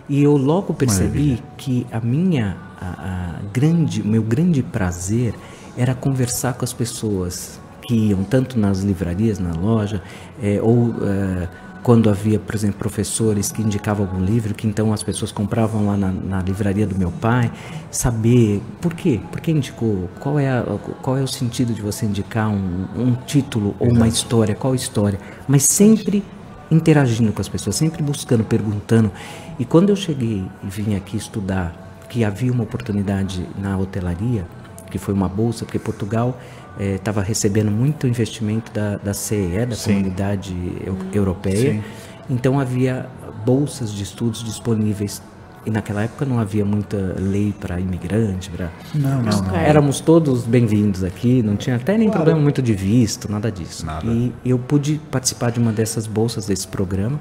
E 0.08 0.22
eu 0.22 0.36
logo 0.36 0.74
percebi 0.74 1.42
que 1.56 1.86
a 1.90 2.00
minha 2.00 2.56
a, 2.80 2.86
a 2.86 3.42
grande, 3.52 4.02
o 4.02 4.06
meu 4.06 4.22
grande 4.22 4.62
prazer 4.62 5.34
era 5.76 5.94
conversar 5.94 6.54
com 6.54 6.64
as 6.64 6.72
pessoas 6.72 7.58
que 7.82 7.94
iam 7.94 8.24
tanto 8.24 8.58
nas 8.58 8.80
livrarias, 8.80 9.38
na 9.38 9.52
loja, 9.52 10.02
eh, 10.42 10.60
ou 10.62 10.94
eh, 11.02 11.48
quando 11.84 12.08
havia, 12.10 12.38
por 12.40 12.54
exemplo, 12.54 12.78
professores 12.78 13.52
que 13.52 13.62
indicavam 13.62 14.06
algum 14.06 14.24
livro, 14.24 14.54
que 14.54 14.66
então 14.66 14.90
as 14.92 15.02
pessoas 15.02 15.30
compravam 15.30 15.86
lá 15.86 15.96
na, 15.98 16.10
na 16.10 16.40
livraria 16.40 16.86
do 16.86 16.96
meu 16.98 17.10
pai, 17.12 17.52
saber 17.90 18.62
por 18.80 18.94
quê, 18.94 19.20
por 19.30 19.38
que 19.40 19.50
indicou, 19.52 20.08
qual 20.18 20.38
é, 20.38 20.48
a- 20.48 20.64
qual 21.02 21.18
é 21.18 21.22
o 21.22 21.28
sentido 21.28 21.74
de 21.74 21.82
você 21.82 22.06
indicar 22.06 22.48
um, 22.48 22.86
um 22.96 23.14
título 23.26 23.76
ou 23.78 23.90
uma 23.90 24.08
história, 24.08 24.54
qual 24.54 24.74
história, 24.74 25.20
mas 25.46 25.62
sempre 25.64 26.24
interagindo 26.70 27.30
com 27.32 27.42
as 27.42 27.48
pessoas, 27.48 27.76
sempre 27.76 28.02
buscando, 28.02 28.42
perguntando. 28.44 29.12
E 29.58 29.64
quando 29.66 29.90
eu 29.90 29.96
cheguei 29.96 30.42
e 30.62 30.66
vim 30.66 30.94
aqui 30.96 31.18
estudar, 31.18 32.00
que 32.08 32.24
havia 32.24 32.50
uma 32.50 32.64
oportunidade 32.64 33.46
na 33.58 33.76
hotelaria, 33.76 34.46
que 34.90 34.96
foi 34.98 35.12
uma 35.12 35.28
bolsa, 35.28 35.66
porque 35.66 35.78
Portugal 35.78 36.40
estava 36.78 37.22
recebendo 37.22 37.70
muito 37.70 38.06
investimento 38.06 38.72
da, 38.72 38.96
da 38.96 39.14
CEE, 39.14 39.66
da 39.66 39.76
Sim. 39.76 39.92
Comunidade 39.94 40.54
Eu- 40.84 40.96
Europeia. 41.12 41.72
Sim. 41.74 41.82
Então 42.28 42.58
havia 42.58 43.06
bolsas 43.44 43.92
de 43.92 44.02
estudos 44.02 44.42
disponíveis. 44.42 45.22
E 45.66 45.70
naquela 45.70 46.02
época 46.02 46.26
não 46.26 46.38
havia 46.38 46.62
muita 46.62 47.16
lei 47.18 47.54
para 47.58 47.80
imigrante, 47.80 48.50
para 48.50 48.70
Não, 48.94 49.22
não, 49.22 49.32
não. 49.32 49.38
Ok. 49.48 49.58
Éramos 49.58 49.98
todos 49.98 50.44
bem-vindos 50.44 51.02
aqui, 51.02 51.42
não 51.42 51.56
tinha 51.56 51.76
até 51.76 51.96
nem 51.96 52.10
problema 52.10 52.38
muito 52.38 52.60
de 52.60 52.74
visto, 52.74 53.30
nada 53.32 53.50
disso. 53.50 53.86
Nada. 53.86 54.06
E 54.06 54.30
eu 54.44 54.58
pude 54.58 55.00
participar 55.10 55.50
de 55.50 55.58
uma 55.58 55.72
dessas 55.72 56.06
bolsas 56.06 56.46
desse 56.48 56.68
programa 56.68 57.18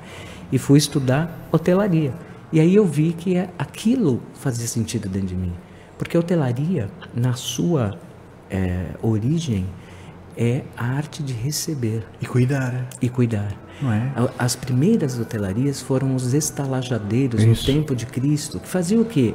e 0.52 0.58
fui 0.58 0.78
estudar 0.78 1.48
hotelaria. 1.54 2.14
E 2.52 2.60
aí 2.60 2.76
eu 2.76 2.86
vi 2.86 3.14
que 3.14 3.38
é- 3.38 3.50
aquilo 3.58 4.22
fazia 4.34 4.68
sentido 4.68 5.08
dentro 5.08 5.30
de 5.30 5.36
mim. 5.36 5.54
Porque 5.98 6.18
a 6.18 6.20
hotelaria, 6.20 6.90
na 7.16 7.34
sua 7.34 7.98
eh, 8.54 8.86
origem, 9.02 9.66
é 10.38 10.62
a 10.78 10.86
arte 10.86 11.22
de 11.22 11.34
receber 11.34 12.04
E 12.22 12.26
cuidar, 12.26 12.88
e 13.02 13.10
cuidar. 13.10 13.52
não 13.82 13.92
é? 13.92 14.12
As 14.40 14.56
primeiras 14.56 15.20
hotelarias 15.20 15.82
foram 15.82 16.16
os 16.16 16.34
estalajadeiros 16.34 17.44
Isso. 17.44 17.70
no 17.70 17.76
tempo 17.76 17.96
de 17.96 18.06
Cristo, 18.06 18.60
que 18.60 18.68
faziam 18.68 19.02
o 19.02 19.06
quê? 19.06 19.34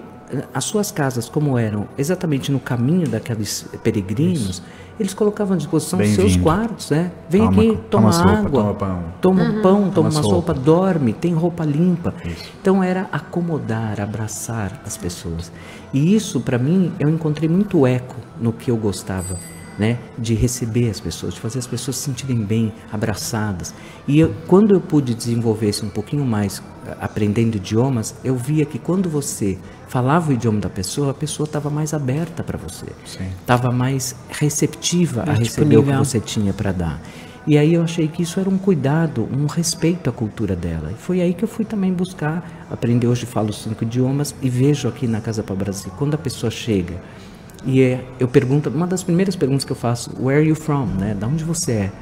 As 0.53 0.64
suas 0.64 0.91
casas, 0.93 1.29
como 1.29 1.57
eram 1.57 1.89
exatamente 1.97 2.53
no 2.53 2.61
caminho 2.61 3.09
daqueles 3.09 3.66
peregrinos, 3.83 4.62
eles 5.01 5.14
colocavam 5.14 5.55
à 5.55 5.57
disposição 5.57 6.01
os 6.01 6.09
seus 6.11 6.37
quartos, 6.37 6.91
né? 6.91 7.11
Vem 7.31 7.41
Toma- 7.47 7.53
aqui, 7.62 7.66
toma 7.68 8.11
toma, 8.11 8.12
sopa, 8.12 8.31
água, 8.31 8.51
toma 8.51 8.74
pão. 8.74 9.05
toma 9.20 9.43
um 9.43 9.62
pão, 9.62 9.81
toma, 9.83 9.91
Toma 9.93 10.09
uma 10.11 10.22
sopa. 10.22 10.29
sopa, 10.35 10.55
dorme, 10.55 11.12
tem 11.12 11.33
roupa 11.33 11.64
limpa. 11.64 12.12
Isso. 12.24 12.45
Então 12.61 12.83
era 12.83 13.09
acomodar, 13.12 14.01
abraçar 14.01 14.83
as 14.85 14.97
pessoas. 14.97 15.51
E 15.95 16.14
isso, 16.14 16.41
para 16.41 16.59
mim, 16.59 16.93
eu 16.99 17.09
encontrei 17.09 17.49
muito 17.49 17.87
eco 17.87 18.16
no 18.41 18.53
que 18.53 18.70
eu 18.70 18.76
gostava, 18.76 19.39
né? 19.79 19.99
De 20.18 20.35
receber 20.35 20.91
as 20.91 20.99
pessoas, 21.01 21.35
de 21.35 21.41
fazer 21.41 21.61
as 21.61 21.66
pessoas 21.66 21.97
se 21.97 22.03
sentirem 22.03 22.39
bem, 22.45 22.72
abraçadas. 22.93 23.72
E 24.07 24.18
eu- 24.18 24.35
quando 24.49 24.74
eu 24.74 24.81
pude 24.81 25.14
desenvolver 25.14 25.68
isso 25.68 25.87
um 25.87 25.91
pouquinho 25.91 26.24
mais, 26.26 26.61
eh, 26.87 26.97
aprendendo 27.01 27.55
idiomas, 27.57 28.16
eu 28.24 28.35
via 28.37 28.66
que 28.66 28.79
quando 28.81 29.09
você 29.09 29.57
falava 29.89 30.30
o 30.30 30.32
idioma 30.32 30.61
da 30.61 30.68
pessoa, 30.68 31.11
a 31.11 31.14
pessoa 31.14 31.47
estava 31.47 31.70
mais 31.70 31.93
aberta 31.95 32.43
para 32.45 32.57
você. 32.59 32.86
Estava 33.41 33.70
mais 33.72 34.14
receptiva 34.30 35.24
Mais 35.26 35.39
a 35.39 35.43
receber 35.43 35.76
o 35.78 35.82
que 35.82 35.93
você 35.93 36.20
tinha 36.20 36.53
para 36.53 36.72
dar. 36.72 37.01
E 37.47 37.57
aí 37.57 37.72
eu 37.74 37.82
achei 37.82 38.07
que 38.09 38.22
isso 38.22 38.39
era 38.39 38.49
um 38.51 38.59
cuidado, 38.59 39.26
um 39.32 39.47
respeito 39.47 40.11
à 40.11 40.12
cultura 40.12 40.55
dela. 40.55 40.93
E 40.93 41.01
foi 41.01 41.22
aí 41.22 41.32
que 41.32 41.43
eu 41.43 41.49
fui 41.49 41.64
também 41.64 41.93
buscar 41.93 42.66
aprender. 42.70 43.07
Hoje 43.07 43.24
falo 43.24 43.53
cinco 43.55 43.84
idiomas 43.84 44.34
e 44.43 44.51
vejo 44.51 44.86
aqui 44.86 45.07
na 45.07 45.20
Casa 45.20 45.43
para 45.43 45.55
Brasil, 45.57 45.91
quando 45.97 46.14
a 46.14 46.18
pessoa 46.18 46.51
chega 46.51 46.95
e 47.64 47.82
é, 47.82 48.05
eu 48.20 48.28
pergunto, 48.28 48.68
uma 48.70 48.86
das 48.86 49.03
primeiras 49.03 49.34
perguntas 49.34 49.64
que 49.64 49.72
eu 49.72 49.76
faço, 49.76 50.11
where 50.20 50.39
are 50.41 50.49
you 50.49 50.55
from, 50.55 50.86
né? 50.86 51.14
Da 51.18 51.26
onde 51.26 51.43
você 51.43 51.72
é? 51.72 51.93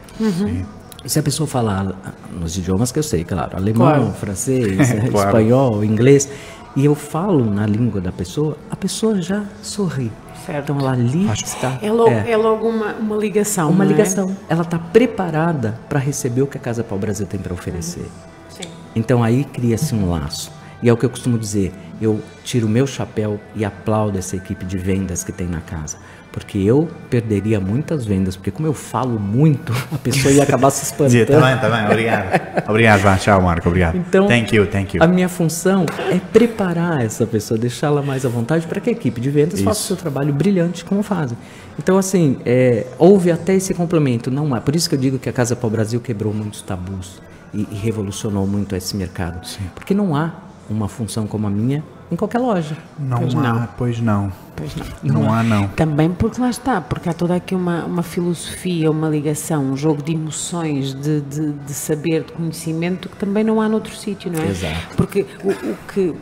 E 1.05 1.09
se 1.09 1.18
a 1.18 1.22
pessoa 1.22 1.47
falar 1.47 1.95
ah, 2.05 2.12
nos 2.39 2.59
idiomas 2.59 2.91
que 2.91 2.99
eu 2.99 3.03
sei, 3.03 3.24
claro, 3.24 3.57
alemão, 3.57 3.87
Claro. 3.87 4.12
francês, 4.12 4.91
eh, 4.91 5.07
Claro. 5.11 5.28
espanhol, 5.28 5.84
inglês, 5.84 6.28
e 6.77 6.85
eu 6.85 6.95
falo 6.95 7.43
na 7.51 7.66
língua 7.66 8.03
da 8.03 8.12
pessoa, 8.12 8.59
a 8.70 8.77
pessoa 8.77 9.20
já 9.22 9.45
sorri. 9.62 10.12
Certo. 10.45 10.64
Então 10.64 10.79
ela 10.79 10.93
ali 10.93 11.27
está. 11.33 11.79
É 11.81 11.91
logo, 11.91 12.11
é. 12.11 12.31
é 12.31 12.37
logo 12.37 12.68
uma, 12.68 12.93
uma 12.93 13.16
ligação. 13.16 13.70
Uma 13.70 13.83
não 13.83 13.91
é? 13.91 13.95
ligação. 13.95 14.37
Ela 14.47 14.61
está 14.62 14.79
preparada 14.79 15.81
para 15.89 15.99
receber 15.99 16.43
o 16.43 16.47
que 16.47 16.59
a 16.59 16.61
Casa 16.61 16.85
Pau 16.85 16.99
Brasil 16.99 17.27
tem 17.27 17.41
para 17.41 17.55
oferecer. 17.55 18.07
Sim. 18.51 18.68
Então 18.95 19.24
aí 19.24 19.43
cria-se 19.43 19.95
um 19.95 20.11
laço. 20.11 20.53
E 20.83 20.89
é 20.91 20.93
o 20.93 20.97
que 20.99 21.07
eu 21.07 21.11
costumo 21.11 21.39
dizer, 21.39 21.72
eu 22.01 22.20
tiro 22.45 22.66
o 22.66 22.70
meu 22.70 22.87
chapéu 22.87 23.41
e 23.55 23.64
aplaudo 23.64 24.18
essa 24.18 24.37
equipe 24.37 24.64
de 24.66 24.77
vendas 24.77 25.24
que 25.24 25.33
tem 25.33 25.47
na 25.47 25.62
casa. 25.62 25.97
Porque 26.37 26.59
eu 26.59 26.87
perderia 27.09 27.59
muitas 27.59 28.05
vendas, 28.05 28.37
porque 28.37 28.51
como 28.51 28.68
eu 28.68 28.74
falo 28.74 29.18
muito, 29.18 29.72
a 29.91 29.97
pessoa 29.97 30.34
ia 30.34 30.43
acabar 30.43 30.68
se 30.68 30.84
espantando. 30.84 31.09
Dizia, 31.09 31.24
tá 31.24 31.41
bem, 31.41 31.57
tá 31.57 31.70
bem, 31.70 31.87
obrigado. 31.87 32.68
obrigado, 32.68 33.18
tchau, 33.18 33.41
Marco, 33.41 33.68
obrigado. 33.68 33.97
Então, 33.97 34.26
thank 34.28 34.55
you, 34.55 34.66
thank 34.66 34.95
you. 34.95 35.03
A 35.03 35.07
minha 35.07 35.30
função 35.30 35.87
é 36.11 36.18
preparar 36.18 37.03
essa 37.03 37.26
pessoa, 37.26 37.57
deixá-la 37.57 38.03
mais 38.03 38.26
à 38.26 38.28
vontade 38.28 38.66
para 38.66 38.82
que 38.82 38.91
a 38.91 38.93
equipe 38.93 39.18
de 39.18 39.30
vendas 39.30 39.62
faça 39.62 39.70
o 39.70 39.80
Isso. 39.80 39.87
seu 39.87 39.97
trabalho 39.97 40.30
brilhante 40.30 40.84
como 40.84 41.03
fazem. 41.03 41.39
Então, 41.78 41.97
assim, 41.97 42.37
é, 42.45 42.87
houve 42.99 43.30
até 43.30 43.55
esse 43.55 43.72
complemento. 43.72 44.30
Não 44.30 44.55
há. 44.55 44.61
Por 44.61 44.76
isso 44.76 44.91
que 44.91 44.95
eu 44.95 44.99
digo 44.99 45.18
que 45.18 45.30
a 45.30 45.32
Casa 45.32 45.57
Pau 45.57 45.70
Brasil 45.70 46.01
quebrou 46.01 46.34
muitos 46.34 46.61
tabus 46.61 47.22
e, 47.55 47.66
e 47.70 47.74
revolucionou 47.76 48.47
muito 48.47 48.76
esse 48.76 48.95
mercado. 48.95 49.41
Porque 49.74 49.95
não 49.95 50.14
há 50.14 50.34
uma 50.68 50.87
função 50.87 51.26
como 51.26 51.47
a 51.47 51.51
minha 51.51 51.82
em 52.11 52.17
qualquer 52.17 52.39
loja. 52.39 52.77
Não 52.99 53.19
Pois 53.19 53.35
há, 53.35 53.41
não. 53.41 53.69
pois 53.77 54.01
não. 54.01 54.33
Pois 54.55 54.75
não. 54.77 55.23
Não 55.23 55.33
há, 55.33 55.43
não. 55.43 55.69
Também 55.69 56.11
porque 56.11 56.41
lá 56.41 56.49
está, 56.49 56.81
porque 56.81 57.09
há 57.09 57.13
toda 57.13 57.35
aqui 57.35 57.55
uma, 57.55 57.85
uma 57.85 58.03
filosofia, 58.03 58.91
uma 58.91 59.09
ligação, 59.09 59.63
um 59.65 59.77
jogo 59.77 60.03
de 60.03 60.13
emoções, 60.13 60.95
de, 60.95 61.21
de, 61.21 61.53
de 61.53 61.75
saber, 61.75 62.25
de 62.25 62.33
conhecimento 62.33 63.09
que 63.09 63.17
também 63.17 63.45
não 63.45 63.61
há 63.61 63.69
noutro 63.69 63.95
sítio, 63.95 64.31
não 64.31 64.41
é? 64.41 64.47
Exato. 64.49 64.97
Porque 64.97 65.27
o, 65.45 65.51
o 65.51 65.77
que 65.93 66.15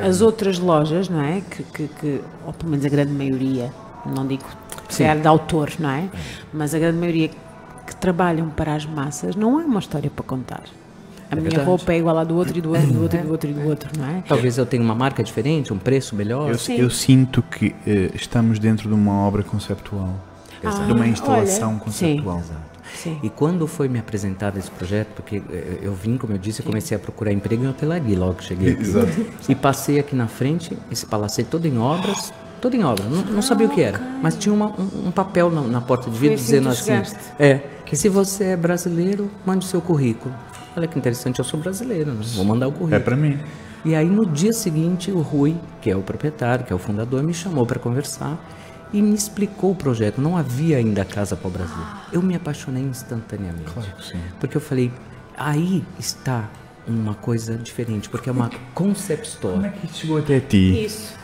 as 0.00 0.20
outras 0.20 0.58
lojas, 0.58 1.08
não 1.08 1.20
é? 1.20 1.42
Que, 1.48 1.62
que, 1.62 1.88
que, 1.88 2.20
ou 2.44 2.52
pelo 2.52 2.70
menos 2.70 2.84
a 2.84 2.88
grande 2.88 3.12
maioria, 3.12 3.72
não 4.04 4.26
digo 4.26 4.44
que 4.88 5.02
é 5.02 5.14
de 5.14 5.26
autor, 5.28 5.70
não 5.78 5.90
é? 5.90 6.08
Mas 6.52 6.74
a 6.74 6.78
grande 6.78 6.98
maioria 6.98 7.28
que 7.86 7.94
trabalham 7.96 8.48
para 8.48 8.74
as 8.74 8.84
massas 8.84 9.36
não 9.36 9.58
há 9.58 9.62
uma 9.62 9.78
história 9.80 10.10
para 10.10 10.24
contar. 10.24 10.62
A 11.30 11.34
minha 11.36 11.48
verdade. 11.48 11.66
roupa 11.68 11.92
é 11.92 11.98
igual 11.98 12.16
à 12.18 12.24
do 12.24 12.36
outro 12.36 12.56
e 12.56 12.60
do 12.60 12.70
outro 12.70 12.88
e 12.88 12.92
do 12.92 13.02
outro 13.02 13.18
e 13.18 13.22
do 13.22 13.30
outro 13.32 13.50
e 13.50 13.52
do 13.54 13.68
outro, 13.68 13.90
não 13.98 14.06
é? 14.08 14.22
Talvez 14.28 14.58
eu 14.58 14.66
tenha 14.66 14.82
uma 14.82 14.94
marca 14.94 15.22
diferente, 15.24 15.72
um 15.72 15.78
preço 15.78 16.14
melhor. 16.14 16.50
Eu, 16.50 16.74
eu 16.76 16.90
sinto 16.90 17.42
que 17.42 17.74
eh, 17.86 18.10
estamos 18.14 18.58
dentro 18.58 18.88
de 18.88 18.94
uma 18.94 19.12
obra 19.26 19.42
conceptual. 19.42 20.14
Ah, 20.64 20.70
de 20.86 20.92
uma 20.92 21.06
instalação 21.06 21.70
olha, 21.72 21.80
conceptual. 21.80 22.40
sim. 22.42 22.54
Sim. 22.94 23.18
E 23.22 23.28
quando 23.28 23.66
foi 23.66 23.88
me 23.88 23.98
apresentado 23.98 24.56
esse 24.58 24.70
projeto, 24.70 25.08
porque 25.16 25.42
eh, 25.50 25.78
eu 25.82 25.92
vim, 25.92 26.16
como 26.16 26.32
eu 26.32 26.38
disse, 26.38 26.60
eu 26.60 26.66
comecei 26.66 26.96
a 26.96 27.00
procurar 27.00 27.32
emprego 27.32 27.64
em 27.64 27.68
hotelaria 27.68 28.18
logo 28.18 28.34
que 28.34 28.44
cheguei 28.44 28.72
aqui. 28.72 28.82
Exato. 28.82 29.26
E 29.48 29.54
passei 29.54 29.98
aqui 29.98 30.14
na 30.16 30.28
frente, 30.28 30.76
esse 30.90 31.04
palacete 31.04 31.48
todo 31.50 31.66
em 31.66 31.76
obras, 31.78 32.32
todo 32.60 32.74
em 32.74 32.84
obras, 32.84 33.06
não, 33.10 33.22
não 33.22 33.42
sabia 33.42 33.66
o 33.66 33.70
que 33.70 33.82
era, 33.82 34.00
mas 34.22 34.36
tinha 34.36 34.54
uma- 34.54 34.68
um, 34.80 35.08
um 35.08 35.10
papel 35.10 35.50
na, 35.50 35.60
na 35.62 35.80
porta 35.80 36.08
de 36.08 36.16
vidro 36.16 36.36
assim 36.36 36.44
dizendo 36.44 36.68
assim, 36.68 36.92
é, 37.38 37.60
que 37.84 37.96
se 37.96 38.08
você 38.08 38.44
é 38.44 38.56
brasileiro, 38.56 39.30
mande 39.44 39.66
o 39.66 39.68
seu 39.68 39.80
currículo. 39.80 40.34
Olha 40.76 40.86
que 40.86 40.98
interessante, 40.98 41.38
eu 41.38 41.44
sou 41.44 41.58
brasileiro, 41.58 42.12
né? 42.12 42.20
vou 42.34 42.44
mandar 42.44 42.68
o 42.68 42.72
currículo. 42.72 42.94
É 42.96 43.00
para 43.00 43.16
mim. 43.16 43.38
E 43.84 43.94
aí 43.94 44.06
no 44.06 44.26
dia 44.26 44.52
seguinte 44.52 45.10
o 45.10 45.20
Rui, 45.20 45.56
que 45.80 45.90
é 45.90 45.96
o 45.96 46.02
proprietário, 46.02 46.64
que 46.64 46.72
é 46.72 46.76
o 46.76 46.78
fundador, 46.78 47.22
me 47.22 47.32
chamou 47.32 47.64
para 47.64 47.78
conversar 47.78 48.38
e 48.92 49.00
me 49.00 49.14
explicou 49.14 49.70
o 49.72 49.74
projeto. 49.74 50.20
Não 50.20 50.36
havia 50.36 50.76
ainda 50.78 51.04
Casa 51.04 51.36
para 51.36 51.48
o 51.48 51.50
Brasil. 51.50 51.82
Eu 52.12 52.20
me 52.20 52.34
apaixonei 52.34 52.82
instantaneamente. 52.82 53.70
Claro 53.72 53.88
que 53.96 54.04
sim. 54.04 54.18
Porque 54.38 54.56
eu 54.56 54.60
falei, 54.60 54.92
aí 55.36 55.84
está 55.98 56.48
uma 56.86 57.14
coisa 57.14 57.56
diferente, 57.56 58.08
porque 58.08 58.28
é 58.28 58.32
uma 58.32 58.50
concept 58.74 59.38
Como 59.40 59.54
store. 59.54 59.66
é 59.66 59.70
que 59.70 59.86
isso 59.86 59.96
chegou 60.00 60.18
até 60.18 60.40
ti? 60.40 60.84
Isso. 60.84 61.14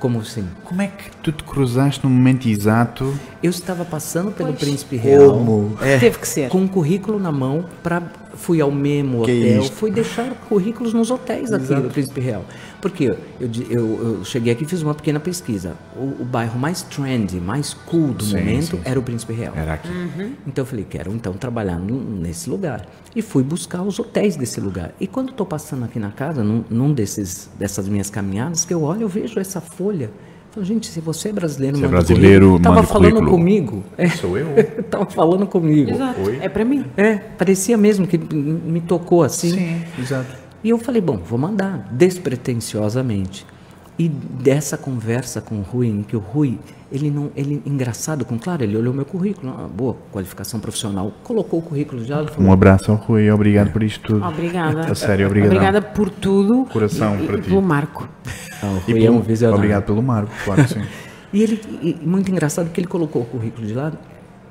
Como 0.00 0.20
assim? 0.20 0.48
Como 0.64 0.82
é 0.82 0.88
que 0.88 1.10
tu 1.22 1.30
te 1.30 1.44
cruzaste 1.44 2.02
no 2.02 2.10
momento 2.10 2.48
exato? 2.48 3.14
Eu 3.40 3.50
estava 3.50 3.84
passando 3.84 4.32
pelo 4.32 4.48
Pois. 4.48 4.58
Príncipe 4.60 4.96
Real. 4.96 5.30
Como? 5.30 5.76
Teve 6.00 6.18
que 6.18 6.26
ser. 6.26 6.48
Com 6.48 6.58
um 6.58 6.66
currículo 6.66 7.20
na 7.20 7.30
mão, 7.30 7.66
pra, 7.84 8.02
fui 8.36 8.60
ao 8.60 8.70
mesmo 8.70 9.22
hotel, 9.22 9.62
fui 9.64 9.90
deixar 9.90 10.30
currículos 10.48 10.92
nos 10.92 11.10
hotéis 11.10 11.52
aqui 11.52 11.64
Exato. 11.64 11.82
do 11.82 11.90
Príncipe 11.90 12.20
Real. 12.20 12.44
Porque 12.80 13.04
eu, 13.04 13.18
eu, 13.40 14.18
eu 14.18 14.24
cheguei 14.24 14.52
aqui 14.52 14.64
e 14.64 14.66
fiz 14.66 14.82
uma 14.82 14.94
pequena 14.94 15.18
pesquisa. 15.18 15.76
O, 15.96 16.22
o 16.22 16.24
bairro 16.24 16.58
mais 16.58 16.82
trendy, 16.82 17.40
mais 17.40 17.74
cool 17.74 18.12
do 18.12 18.24
Sim, 18.24 18.36
momento 18.36 18.76
sim, 18.76 18.82
era 18.84 18.98
o 18.98 19.02
Príncipe 19.02 19.32
Real. 19.32 19.54
Era 19.56 19.74
aqui. 19.74 19.88
Então 20.46 20.62
eu 20.62 20.66
falei, 20.66 20.86
quero 20.88 21.12
então 21.12 21.32
trabalhar 21.32 21.78
nesse 21.78 22.48
lugar. 22.48 22.86
E 23.14 23.22
fui 23.22 23.42
buscar 23.42 23.82
os 23.82 23.98
hotéis 23.98 24.36
desse 24.36 24.60
lugar. 24.60 24.92
E 25.00 25.06
quando 25.06 25.30
estou 25.30 25.46
passando 25.46 25.84
aqui 25.84 25.98
na 25.98 26.10
casa, 26.10 26.44
num, 26.44 26.64
num 26.68 26.92
desses, 26.92 27.48
dessas 27.58 27.88
minhas 27.88 28.10
caminhadas, 28.10 28.64
que 28.64 28.74
eu 28.74 28.82
olho, 28.82 29.02
eu 29.02 29.08
vejo 29.08 29.40
essa 29.40 29.60
folha. 29.60 30.10
Falo, 30.56 30.64
gente, 30.64 30.86
se 30.86 31.00
você 31.02 31.28
é 31.28 31.32
brasileiro, 31.34 31.76
Se 31.76 31.84
é 31.84 31.88
brasileiro, 31.88 32.46
currículo. 32.52 32.62
Tava 32.62 32.76
manda 32.76 32.86
o 32.86 32.90
falando 32.90 33.30
comigo. 33.30 33.84
É, 33.98 34.08
Sou 34.08 34.38
eu? 34.38 34.46
tava 34.88 35.04
falando 35.04 35.46
comigo. 35.46 35.90
Exato. 35.90 36.18
Oi? 36.22 36.38
É 36.40 36.48
para 36.48 36.64
mim. 36.64 36.86
É, 36.96 37.16
parecia 37.16 37.76
mesmo 37.76 38.06
que 38.06 38.16
me 38.16 38.80
tocou 38.80 39.22
assim. 39.22 39.50
Sim, 39.50 39.82
exato. 39.98 40.34
E 40.64 40.70
eu 40.70 40.78
falei, 40.78 41.02
bom, 41.02 41.18
vou 41.18 41.38
mandar, 41.38 41.86
despretensiosamente. 41.92 43.44
E 43.98 44.08
dessa 44.08 44.78
conversa 44.78 45.42
com 45.42 45.56
o 45.56 45.60
Rui, 45.60 45.88
em 45.88 46.02
que 46.02 46.16
o 46.16 46.20
Rui, 46.20 46.58
ele 46.90 47.10
não, 47.10 47.30
ele 47.36 47.60
engraçado, 47.66 48.24
com 48.24 48.38
claro, 48.38 48.62
ele 48.62 48.76
olhou 48.76 48.94
meu 48.94 49.04
currículo, 49.04 49.52
uma 49.52 49.66
boa 49.68 49.96
qualificação 50.12 50.60
profissional, 50.60 51.12
colocou 51.24 51.58
o 51.58 51.62
currículo 51.62 52.04
já, 52.04 52.24
falou, 52.26 52.48
Um 52.48 52.52
abraço 52.52 52.90
ao 52.92 52.96
Rui, 52.96 53.30
obrigado 53.30 53.72
por 53.72 53.82
isto 53.82 54.00
tudo. 54.06 54.24
Obrigada. 54.24 54.90
A 54.90 54.94
sério, 54.94 55.26
obrigadão. 55.26 55.56
Obrigada 55.56 55.82
por 55.82 56.08
tudo. 56.10 56.64
Coração 56.72 57.16
e, 57.18 57.24
e 57.24 57.26
para 57.26 57.36
ti. 57.40 57.48
pelo 57.48 57.62
Marco. 57.62 58.08
ah, 58.62 58.66
o 58.66 58.90
E 58.90 58.92
Rui 58.92 59.00
é 59.00 59.04
pelo- 59.06 59.16
um 59.16 59.20
visionário. 59.20 59.58
Obrigado 59.58 59.84
pelo 59.84 60.02
Marco, 60.02 60.32
claro 60.44 60.64
que 60.64 60.74
sim. 60.74 60.82
E 61.32 61.42
ele, 61.42 61.60
e 61.82 62.06
muito 62.06 62.30
engraçado 62.30 62.70
que 62.70 62.80
ele 62.80 62.86
colocou 62.86 63.22
o 63.22 63.24
currículo 63.26 63.66
de 63.66 63.74
lado, 63.74 63.98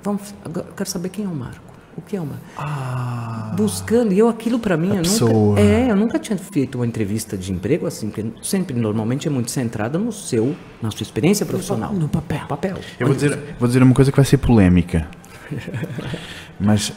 vamos, 0.03 0.35
agora 0.43 0.67
eu 0.67 0.73
quero 0.73 0.89
saber 0.89 1.09
quem 1.09 1.23
é 1.25 1.27
o 1.27 1.33
Marco. 1.33 1.64
O 1.97 2.01
que 2.01 2.17
é 2.17 2.21
o 2.21 2.25
Marco? 2.25 3.55
Buscando, 3.55 4.11
e 4.13 4.19
eu 4.19 4.27
aquilo 4.27 4.59
para 4.59 4.75
mim, 4.75 4.89
eu 4.89 4.95
Ah. 4.95 5.01
nunca, 5.01 5.61
é, 5.61 5.91
eu 5.91 5.95
nunca 5.95 6.19
tinha 6.19 6.37
feito 6.37 6.75
uma 6.77 6.85
entrevista 6.85 7.37
de 7.37 7.53
emprego 7.53 7.87
assim, 7.87 8.09
porque 8.09 8.25
sempre 8.41 8.75
normalmente 8.77 9.27
é 9.27 9.31
muito 9.31 9.49
centrada 9.49 9.97
no 9.97 10.11
seu, 10.11 10.55
na 10.81 10.91
sua 10.91 11.03
experiência 11.03 11.45
profissional. 11.45 11.93
No 11.93 12.09
papel. 12.09 12.45
papel. 12.47 12.77
Eu 12.99 13.07
vou 13.07 13.15
dizer, 13.15 13.55
vou 13.57 13.67
dizer 13.67 13.81
uma 13.81 13.93
coisa 13.93 14.11
que 14.11 14.17
vai 14.17 14.25
ser 14.25 14.37
polémica. 14.37 15.07
Mas 16.59 16.91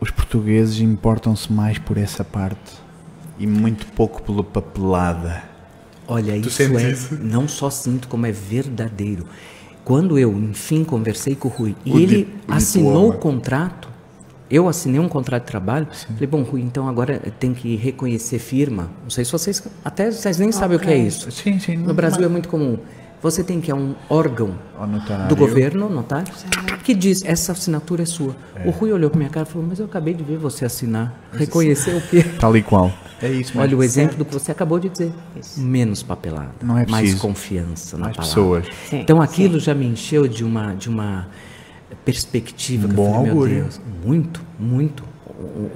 os 0.00 0.10
portugueses 0.10 0.80
importam-se 0.80 1.52
mais 1.52 1.78
por 1.78 1.96
essa 1.98 2.24
parte 2.24 2.72
e 3.38 3.46
muito 3.46 3.86
pouco 3.92 4.22
pela 4.22 4.42
papelada. 4.42 5.42
Olha, 6.08 6.40
Tu 6.40 6.48
isso 6.48 6.62
é 6.62 6.90
isso? 6.90 7.18
não 7.20 7.46
só 7.46 7.68
sinto 7.70 8.08
como 8.08 8.26
é 8.26 8.32
verdadeiro. 8.32 9.26
Quando 9.84 10.18
eu, 10.18 10.32
enfim, 10.32 10.84
conversei 10.84 11.34
com 11.34 11.48
o 11.48 11.50
Rui 11.50 11.74
e 11.84 11.92
O 11.92 11.98
ele 11.98 12.24
di- 12.24 12.28
o 12.48 12.52
assinou 12.54 12.92
diploma. 12.92 13.14
o 13.14 13.18
contrato, 13.18 13.88
eu 14.54 14.68
assinei 14.68 15.00
um 15.00 15.08
contrato 15.08 15.42
de 15.42 15.48
trabalho, 15.48 15.86
falei, 16.14 16.26
bom, 16.26 16.42
Rui, 16.42 16.60
então 16.60 16.88
agora 16.88 17.18
tem 17.40 17.54
que 17.54 17.74
reconhecer 17.76 18.38
firma. 18.38 18.90
Não 19.02 19.10
sei 19.10 19.24
se 19.24 19.32
vocês, 19.32 19.62
até 19.84 20.10
vocês 20.10 20.38
nem 20.38 20.52
sabem 20.52 20.76
o 20.76 20.80
que 20.80 20.90
é 20.90 20.96
isso. 20.96 21.30
Sim, 21.30 21.58
sim. 21.58 21.76
No 21.76 21.94
Brasil 21.94 22.24
é 22.24 22.28
muito 22.28 22.48
comum. 22.48 22.78
Você 23.22 23.44
tem 23.44 23.60
que 23.60 23.70
é 23.70 23.74
um 23.74 23.94
órgão 24.10 24.58
do 25.28 25.36
governo, 25.36 25.88
notário, 25.88 26.32
que 26.82 26.92
diz 26.92 27.24
essa 27.24 27.52
assinatura 27.52 28.02
é 28.02 28.04
sua. 28.06 28.34
O 28.64 28.70
Rui 28.70 28.92
olhou 28.92 29.08
para 29.10 29.18
minha 29.18 29.30
cara 29.30 29.46
e 29.48 29.52
falou: 29.52 29.64
Mas 29.68 29.78
eu 29.78 29.84
acabei 29.86 30.12
de 30.12 30.24
ver 30.24 30.38
você 30.38 30.64
assinar. 30.64 31.14
Reconheceu 31.32 31.98
o 31.98 32.00
quê? 32.00 32.24
Tal 32.40 32.56
e 32.56 32.62
qual. 32.62 32.92
É 33.22 33.30
isso 33.30 33.56
Olha 33.56 33.76
o 33.76 33.84
exemplo 33.84 34.16
do 34.16 34.24
que 34.24 34.34
você 34.34 34.50
acabou 34.50 34.80
de 34.80 34.88
dizer. 34.88 35.12
Menos 35.56 36.02
papelada, 36.02 36.50
Não 36.60 36.76
é 36.76 36.84
mais 36.86 37.02
preciso. 37.02 37.22
confiança 37.22 37.96
na 37.96 38.06
Mais 38.06 38.16
palavra. 38.16 38.34
pessoas. 38.34 38.66
Sim, 38.90 38.98
Então 38.98 39.22
aquilo 39.22 39.60
já 39.60 39.72
me 39.76 39.86
encheu 39.86 40.26
de 40.26 40.42
uma 40.42 40.74
de 40.74 40.88
uma 40.88 41.28
perspectiva 41.96 42.86
Um 42.86 42.90
que 42.90 42.94
bom 42.96 43.26
eu 43.26 43.34
falei, 43.36 43.54
meu. 43.54 43.62
Deus, 43.64 43.80
muito, 44.04 44.40
muito. 44.58 45.04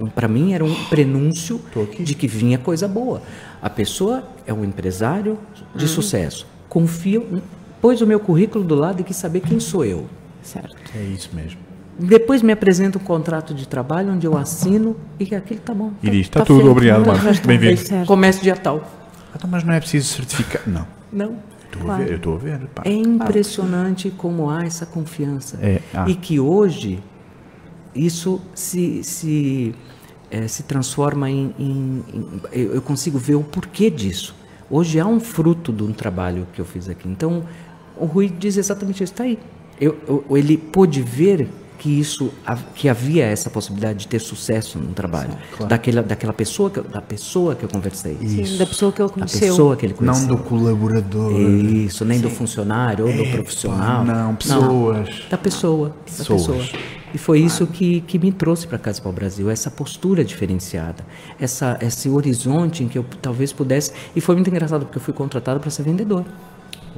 Um, 0.00 0.06
para 0.08 0.28
mim 0.28 0.52
era 0.52 0.64
um 0.64 0.74
prenúncio 0.86 1.60
de 1.98 2.14
que 2.14 2.26
vinha 2.28 2.56
coisa 2.58 2.86
boa. 2.86 3.20
A 3.60 3.68
pessoa 3.68 4.22
é 4.46 4.52
um 4.52 4.64
empresário 4.64 5.38
de 5.74 5.84
Uhum. 5.84 5.88
sucesso. 5.90 6.46
Confio, 6.68 7.42
pôs 7.80 8.00
o 8.00 8.06
meu 8.06 8.20
currículo 8.20 8.62
do 8.64 8.74
lado 8.74 9.00
e 9.00 9.04
quis 9.04 9.16
saber 9.16 9.40
quem 9.40 9.58
sou 9.58 9.84
eu. 9.84 10.06
Certo. 10.42 10.76
É 10.94 11.02
isso 11.02 11.30
mesmo. 11.34 11.58
Depois 11.98 12.42
me 12.42 12.52
apresenta 12.52 12.98
um 12.98 13.00
contrato 13.00 13.54
de 13.54 13.66
trabalho 13.66 14.12
onde 14.12 14.26
eu 14.26 14.36
assino 14.36 14.94
e 15.18 15.24
que 15.26 15.34
aquilo 15.34 15.60
tá 15.60 15.74
bom. 15.74 15.92
E 16.02 16.10
diz, 16.10 16.28
"Tá 16.28 16.44
tudo, 16.44 16.70
obrigado, 16.70 17.04
Tá, 17.04 17.14
Marcos. 17.14 17.38
Bem-vindo." 17.40 17.76
tá 17.80 17.86
feito. 17.88 18.06
Comércio 18.06 18.42
dia 18.42 18.54
tal. 18.54 18.84
Ah, 19.34 19.46
mas 19.48 19.64
não 19.64 19.72
é 19.72 19.80
preciso 19.80 20.06
certificar. 20.14 20.62
Não. 20.66 20.86
Não. 21.12 21.36
Estou 21.76 21.90
a 21.90 21.98
ver, 21.98 22.10
eu 22.12 22.34
a 22.34 22.58
ver. 22.58 22.66
pá. 22.74 22.82
É 22.84 22.92
impressionante 22.92 24.10
como 24.10 24.50
há 24.50 24.64
essa 24.64 24.84
confiança. 24.86 25.58
É, 25.62 25.80
há. 25.94 26.08
E 26.08 26.14
que 26.14 26.38
hoje 26.40 26.98
isso 27.94 28.40
se, 28.54 29.02
se, 29.02 29.74
eh, 30.30 30.48
se 30.48 30.62
transforma 30.64 31.30
em, 31.30 31.54
em- 31.58 32.04
em- 32.12 32.40
eu 32.52 32.74
eu 32.74 32.82
consigo 32.82 33.18
ver 33.18 33.34
o 33.36 33.42
porquê 33.42 33.90
disso. 33.90 34.34
Hoje 34.70 34.98
há 34.98 35.06
um 35.06 35.20
fruto 35.20 35.72
de 35.72 35.82
um 35.82 35.92
trabalho 35.92 36.46
que 36.52 36.60
eu 36.60 36.64
fiz 36.64 36.88
aqui. 36.88 37.08
Então, 37.08 37.44
o 37.96 38.04
Rui 38.04 38.28
diz 38.28 38.56
exatamente 38.56 39.02
isso. 39.02 39.12
Está 39.12 39.24
aí. 39.24 39.38
Eu, 39.80 39.96
eu- 40.08 40.24
ele 40.36 40.56
pôde 40.56 41.00
ver 41.02 41.48
que 41.78 41.88
isso 42.00 42.32
que 42.74 42.88
havia 42.88 43.24
essa 43.24 43.50
possibilidade 43.50 43.98
de 44.00 44.08
ter 44.08 44.18
sucesso 44.18 44.78
no 44.78 44.92
trabalho 44.92 45.30
daquela 45.68 46.02
daquela 46.02 46.32
pessoa 46.32 46.70
que, 46.70 46.78
eu- 46.78 46.84
da 46.84 47.00
pessoa 47.02 47.54
que 47.54 47.64
eu 47.64 47.68
conversei 47.68 48.16
Sim, 48.20 48.56
da 48.56 48.66
pessoa 48.66 48.90
que 48.92 49.00
ele 49.02 49.08
da 49.08 49.14
conheceu. 49.14 49.40
pessoa 49.48 49.76
que 49.76 49.86
ele 49.86 49.94
conheceu 49.94 50.26
Não 50.28 50.36
do 50.36 50.42
colaborador. 50.42 51.32
isso, 51.38 52.04
nem 52.04 52.20
do 52.20 52.30
funcionário 52.30 53.06
ou 53.06 53.12
do 53.12 53.24
profissional. 53.30 54.04
não, 54.04 54.34
pessoas. 54.36 55.08
da 55.30 55.36
pessoa. 55.38 55.94
Pessoas. 56.04 56.46
Da 56.46 56.52
pessoa. 56.54 56.80
E 57.14 57.18
foi 57.18 57.40
isso 57.40 57.66
que, 57.66 58.00
que 58.02 58.18
me 58.18 58.30
trouxe 58.32 58.66
para 58.66 58.76
Casa 58.78 59.00
para 59.00 59.08
o 59.08 59.12
Brasil, 59.12 59.48
essa 59.48 59.70
postura 59.70 60.22
diferenciada, 60.24 61.04
essa, 61.40 61.78
esse 61.80 62.08
horizonte 62.10 62.82
em 62.84 62.88
que 62.88 62.98
eu 62.98 63.04
talvez 63.22 63.52
pudesse. 63.52 63.92
E 64.14 64.20
foi 64.20 64.34
muito 64.34 64.50
engraçado, 64.50 64.84
porque 64.84 64.98
eu 64.98 65.02
fui 65.02 65.14
contratado 65.14 65.58
para 65.60 65.70
ser 65.70 65.82
vendedor. 65.84 66.24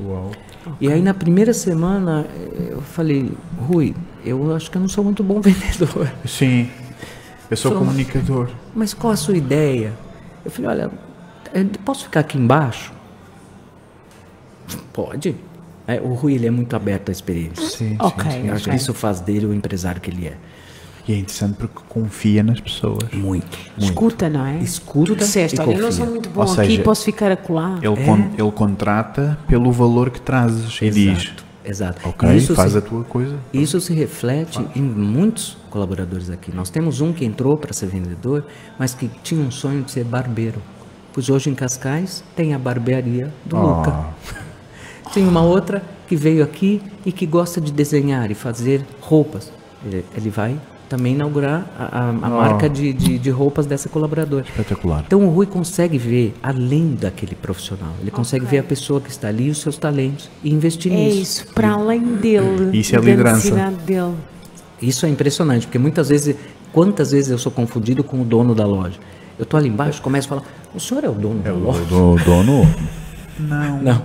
Uau. 0.00 0.30
E 0.80 0.90
aí, 0.92 1.00
na 1.02 1.14
primeira 1.14 1.52
semana, 1.54 2.26
eu 2.70 2.80
falei, 2.82 3.32
Rui, 3.58 3.94
eu 4.24 4.54
acho 4.54 4.70
que 4.70 4.76
eu 4.76 4.80
não 4.80 4.88
sou 4.88 5.02
muito 5.02 5.22
bom 5.24 5.40
vendedor. 5.42 6.10
Sim. 6.26 6.68
Eu 7.50 7.56
sou 7.56 7.72
comunicador. 7.72 8.50
Mas 8.74 8.92
qual 8.92 9.12
a 9.12 9.16
sua 9.16 9.36
ideia? 9.36 9.92
Eu 10.44 10.50
falei, 10.50 10.70
olha, 10.70 10.90
eh, 11.54 11.64
posso 11.84 12.04
ficar 12.04 12.20
aqui 12.20 12.36
embaixo? 12.36 12.92
Pode. 14.92 15.34
É, 15.86 16.00
o 16.00 16.12
Rui 16.12 16.34
ele 16.34 16.46
é 16.46 16.50
muito 16.50 16.76
aberto 16.76 17.08
à 17.08 17.12
experiência. 17.12 17.64
Sim, 17.66 17.96
Ok. 17.98 18.24
sim, 18.30 18.42
sim. 18.42 18.48
Eu 18.48 18.54
acho 18.54 18.68
que 18.68 18.76
isso 18.76 18.92
faz 18.92 19.20
dele 19.20 19.46
o 19.46 19.54
empresário 19.54 20.00
que 20.00 20.10
ele 20.10 20.26
é. 20.26 20.36
E 21.08 21.14
é 21.14 21.16
interessante 21.18 21.54
porque 21.54 21.80
confia 21.88 22.42
nas 22.42 22.60
pessoas. 22.60 23.10
Muito. 23.14 23.56
muito. 23.76 23.82
Escuta, 23.82 24.28
não 24.28 24.44
é? 24.44 24.58
Escuta 24.58 25.06
Tu 25.14 25.16
disseste, 25.16 25.58
olha, 25.58 25.74
eu 25.74 25.82
não 25.82 25.90
sou 25.90 26.06
muito 26.06 26.28
bom 26.28 26.42
Ou 26.44 26.52
aqui, 26.52 26.66
seja, 26.66 26.82
posso 26.82 27.04
ficar 27.04 27.32
acolá. 27.32 27.78
Ele, 27.80 27.96
con- 28.04 28.30
ele 28.36 28.52
contrata 28.52 29.38
pelo 29.48 29.72
valor 29.72 30.10
que 30.10 30.20
trazes 30.20 30.78
e 30.82 30.90
diz: 30.90 31.32
Exato. 31.64 32.06
Ok, 32.06 32.36
isso 32.36 32.54
faz 32.54 32.72
se, 32.72 32.78
a 32.78 32.80
tua 32.82 33.04
coisa. 33.04 33.36
Isso 33.52 33.80
se 33.80 33.94
reflete 33.94 34.60
em 34.76 34.82
muitos 34.82 35.56
colaboradores 35.70 36.28
aqui. 36.28 36.54
Nós 36.54 36.68
temos 36.68 37.00
um 37.00 37.10
que 37.12 37.24
entrou 37.24 37.56
para 37.56 37.72
ser 37.72 37.86
vendedor, 37.86 38.44
mas 38.78 38.92
que 38.92 39.10
tinha 39.22 39.40
um 39.40 39.50
sonho 39.50 39.82
de 39.82 39.90
ser 39.90 40.04
barbeiro. 40.04 40.60
Pois 41.12 41.30
hoje 41.30 41.48
em 41.48 41.54
Cascais 41.54 42.22
tem 42.36 42.52
a 42.52 42.58
barbearia 42.58 43.32
do 43.46 43.56
Luca. 43.56 43.90
Ah, 43.90 44.10
Tem 45.14 45.26
uma 45.26 45.42
outra 45.42 45.82
que 46.06 46.14
veio 46.14 46.44
aqui 46.44 46.82
e 47.04 47.10
que 47.10 47.24
gosta 47.24 47.60
de 47.62 47.72
desenhar 47.72 48.30
e 48.30 48.34
fazer 48.34 48.84
roupas. 49.00 49.50
Ele, 49.84 50.04
ele 50.14 50.28
vai 50.28 50.58
também 50.88 51.14
inaugurar 51.14 51.66
a, 51.78 51.84
a- 51.98 52.08
a 52.08 52.12
marca 52.12 52.68
de, 52.68 52.92
de, 52.92 53.18
de 53.18 53.30
roupas 53.30 53.66
dessa 53.66 53.88
colaboradora. 53.88 54.44
espetacular. 54.48 55.04
Então 55.06 55.24
o 55.26 55.30
Rui 55.30 55.46
consegue 55.46 55.98
ver 55.98 56.34
além 56.42 56.94
daquele 56.98 57.34
profissional. 57.34 57.92
Ele 58.00 58.10
consegue 58.10 58.44
ver 58.46 58.58
a 58.58 58.62
pessoa 58.62 59.00
que 59.00 59.10
está 59.10 59.28
ali 59.28 59.46
e 59.48 59.50
os 59.50 59.60
seus 59.60 59.76
talentos 59.76 60.30
e 60.42 60.52
investir 60.52 60.90
É 60.92 60.96
nisso. 60.96 61.18
isso, 61.20 61.46
para 61.54 61.70
além 61.72 62.00
dele. 62.16 62.76
Isso 62.78 62.94
é 62.94 62.98
da 62.98 63.04
liderança. 63.04 63.54
dele. 63.86 64.14
Isso 64.80 65.04
é 65.04 65.08
impressionante, 65.08 65.66
porque 65.66 65.78
muitas 65.78 66.08
vezes, 66.08 66.36
quantas 66.72 67.10
vezes 67.10 67.30
eu 67.30 67.38
sou 67.38 67.50
confundido 67.52 68.02
com 68.04 68.20
o 68.22 68.24
dono 68.24 68.54
da 68.54 68.64
loja? 68.64 68.98
Eu 69.38 69.44
tô 69.44 69.56
ali 69.56 69.68
embaixo, 69.68 70.00
começo 70.02 70.26
a 70.26 70.30
falar, 70.30 70.42
o 70.74 70.80
senhor 70.80 71.04
é 71.04 71.08
o 71.08 71.12
dono 71.12 71.40
da 71.40 71.52
loja? 71.52 71.80
O 71.94 72.16
dono? 72.24 72.66
Não. 73.38 73.82
Não. 73.82 74.02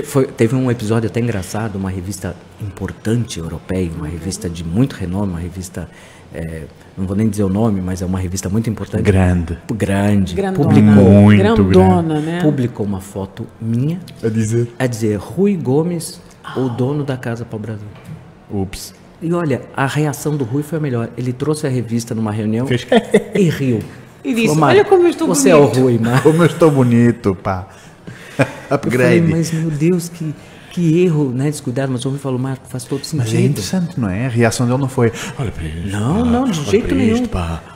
Te- 0.00 0.02
foi- 0.06 0.26
teve 0.26 0.54
um 0.54 0.70
episódio 0.70 1.08
até 1.08 1.18
engraçado, 1.20 1.76
uma 1.76 1.90
revista 1.90 2.34
importante 2.62 3.38
europeia, 3.38 3.90
uma 3.96 4.06
revista 4.06 4.48
de 4.48 4.62
muito 4.64 4.92
renome, 4.94 5.32
uma 5.32 5.40
revista, 5.40 5.88
é, 6.32 6.62
não 6.96 7.06
vou 7.06 7.16
nem 7.16 7.28
dizer 7.28 7.42
o 7.44 7.48
nome, 7.48 7.80
mas 7.80 8.00
é 8.02 8.06
uma 8.06 8.18
revista 8.18 8.48
muito 8.48 8.68
importante. 8.70 9.02
Grande. 9.02 9.58
Grande. 9.74 10.34
Grandona. 10.34 10.68
Publicou, 10.68 11.04
Muito 11.22 11.64
Grandona, 11.64 12.20
né? 12.20 12.40
publicou 12.42 12.86
uma 12.86 13.00
foto 13.00 13.46
minha 13.60 13.98
A 14.22 14.28
dizer. 14.28 14.68
a 14.78 14.86
dizer 14.86 15.16
Rui 15.16 15.56
Gomes, 15.56 16.20
o 16.56 16.68
dono 16.68 17.02
da 17.04 17.16
Casa 17.16 17.44
para 17.44 17.56
o 17.56 17.58
Brasil. 17.58 17.86
Ups. 18.50 18.94
E 19.20 19.32
olha, 19.32 19.62
a 19.76 19.86
reação 19.86 20.36
do 20.36 20.44
Rui 20.44 20.62
foi 20.62 20.78
a 20.78 20.80
melhor. 20.80 21.08
Ele 21.18 21.32
trouxe 21.32 21.66
a 21.66 21.70
revista 21.70 22.14
numa 22.14 22.30
reunião 22.30 22.66
Fez- 22.68 22.86
e 23.34 23.48
riu. 23.50 23.80
E 24.24 24.32
disse, 24.34 24.46
Falou, 24.48 24.60
"Mário, 24.60 24.80
"Olha 24.80 24.88
como 24.88 25.02
eu 25.04 25.10
estou 25.10 25.26
Você 25.28 25.50
bonito." 25.52 25.76
é 25.76 25.80
o 25.80 25.82
Rui, 25.84 25.98
Mário. 25.98 26.22
Como 26.22 26.42
eu 26.42 26.46
estou 26.46 26.70
bonito, 26.70 27.34
pá. 27.34 27.66
Eu 28.70 28.78
falei, 28.78 29.18
Upgrade. 29.18 29.20
mas 29.22 29.52
meu 29.52 29.70
Deus, 29.70 30.08
que, 30.08 30.34
que 30.72 31.02
erro, 31.02 31.30
né? 31.30 31.50
Descuidado. 31.50 31.90
Mas 31.92 32.04
o 32.04 32.10
Rui 32.10 32.18
falou, 32.18 32.38
Marco, 32.38 32.66
faz 32.68 32.84
todo 32.84 33.00
Mas 33.14 33.26
é 33.26 33.30
sentido. 33.30 33.50
interessante, 33.50 33.98
não 34.00 34.08
é? 34.08 34.26
A 34.26 34.28
reação 34.28 34.66
dele 34.66 34.78
não 34.78 34.88
foi. 34.88 35.12
Olha 35.38 35.50
para 35.50 35.64
isto. 35.64 35.88
Não, 35.88 36.24
pá, 36.24 36.30
não, 36.30 36.44
de 36.44 36.64
jeito 36.64 36.94
nenhum. 36.94 37.14
isto. 37.14 37.30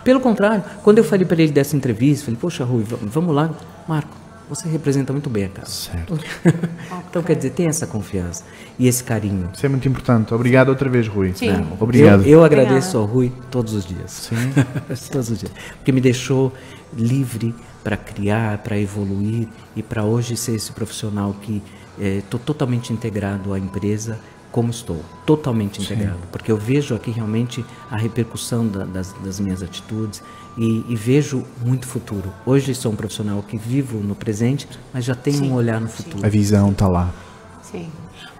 Pelo 0.04 0.20
contrário, 0.20 0.62
quando 0.82 0.98
eu 0.98 1.04
falei 1.04 1.26
para 1.26 1.42
ele 1.42 1.52
dessa 1.52 1.76
entrevista, 1.76 2.26
falei, 2.26 2.38
poxa, 2.40 2.64
Rui, 2.64 2.84
vamos 3.02 3.34
lá. 3.34 3.50
Marco, 3.88 4.22
você 4.48 4.68
representa 4.68 5.12
muito 5.12 5.30
bem 5.30 5.44
a 5.44 5.48
casa. 5.48 5.70
Certo. 5.70 6.18
então, 7.08 7.22
quer 7.22 7.36
dizer, 7.36 7.50
tem 7.50 7.66
essa 7.66 7.86
confiança 7.86 8.44
e 8.78 8.86
esse 8.86 9.02
carinho. 9.02 9.48
Isso 9.54 9.64
é 9.64 9.68
muito 9.68 9.88
importante. 9.88 10.34
Obrigado 10.34 10.68
outra 10.68 10.90
vez, 10.90 11.08
Rui. 11.08 11.32
Sim. 11.34 11.52
Não, 11.52 11.66
Obrigado. 11.80 12.22
Eu, 12.22 12.38
eu 12.38 12.44
agradeço 12.44 12.98
ao 12.98 13.06
Rui 13.06 13.32
todos 13.50 13.72
os 13.72 13.86
dias. 13.86 14.10
Sim. 14.10 14.52
todos 15.10 15.30
os 15.30 15.38
dias. 15.38 15.52
Porque 15.76 15.90
me 15.90 16.00
deixou 16.00 16.52
livre 16.94 17.54
para 17.82 17.96
criar, 17.96 18.58
para 18.58 18.78
evoluir 18.78 19.48
e 19.76 19.82
para 19.82 20.04
hoje 20.04 20.36
ser 20.36 20.54
esse 20.54 20.70
profissional 20.72 21.34
que 21.42 21.62
estou 21.98 22.40
totalmente 22.40 22.92
integrado 22.92 23.52
à 23.52 23.58
empresa 23.58 24.18
como 24.50 24.70
estou, 24.70 25.02
totalmente 25.24 25.80
integrado. 25.80 26.18
Porque 26.30 26.52
eu 26.52 26.56
vejo 26.58 26.94
aqui 26.94 27.10
realmente 27.10 27.64
a 27.90 27.96
repercussão 27.96 28.66
da- 28.68 28.84
das, 28.84 29.12
das 29.24 29.40
minhas 29.40 29.62
atitudes 29.62 30.22
e, 30.58 30.84
e 30.88 30.94
vejo 30.94 31.42
muito 31.64 31.86
futuro. 31.86 32.30
Hoje 32.44 32.74
sou 32.74 32.92
um 32.92 32.96
profissional 32.96 33.42
que 33.42 33.56
vivo 33.56 33.98
no 33.98 34.14
presente, 34.14 34.68
mas 34.92 35.04
já 35.06 35.14
tenho 35.14 35.44
um 35.44 35.54
olhar 35.54 35.80
no 35.80 35.88
futuro. 35.88 36.24
A 36.24 36.28
visão 36.28 36.70
está 36.70 36.86
lá. 36.86 37.10
Sim. 37.62 37.88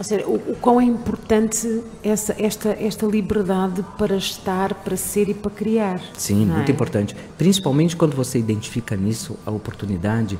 Ou 0.02 0.04
seja, 0.04 0.26
o, 0.26 0.34
o 0.34 0.56
quão 0.60 0.80
é 0.80 0.84
importante 0.84 1.80
essa, 2.02 2.34
esta, 2.36 2.70
esta 2.70 3.06
liberdade 3.06 3.84
para 3.96 4.16
estar, 4.16 4.74
para 4.74 4.96
ser 4.96 5.28
e 5.28 5.34
para 5.34 5.48
criar. 5.52 6.00
Sim, 6.18 6.44
muito 6.44 6.68
é? 6.68 6.74
importante. 6.74 7.14
Principalmente 7.38 7.94
quando 7.94 8.16
você 8.16 8.36
identifica 8.36 8.96
nisso 8.96 9.38
a 9.46 9.52
oportunidade 9.52 10.36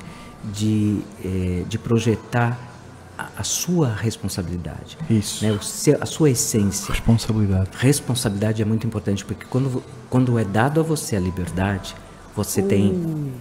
de, 0.53 0.99
eh, 1.23 1.63
de 1.65 1.79
projetar 1.79 2.59
a, 3.17 3.29
a 3.37 3.43
sua 3.45 3.87
responsabilidade. 3.87 4.97
Isso. 5.09 5.45
Né? 5.45 5.53
O 5.53 5.63
seu- 5.63 5.97
a 6.01 6.05
sua 6.05 6.29
essência. 6.29 6.91
Responsabilidade. 6.91 7.69
Responsabilidade 7.77 8.61
é 8.61 8.65
muito 8.65 8.85
importante, 8.85 9.23
porque 9.23 9.45
quando, 9.49 9.81
quando 10.09 10.37
é 10.37 10.43
dado 10.43 10.81
a 10.81 10.83
você 10.83 11.15
a 11.15 11.21
liberdade, 11.21 11.95
você 12.35 12.61
tem 12.61 12.91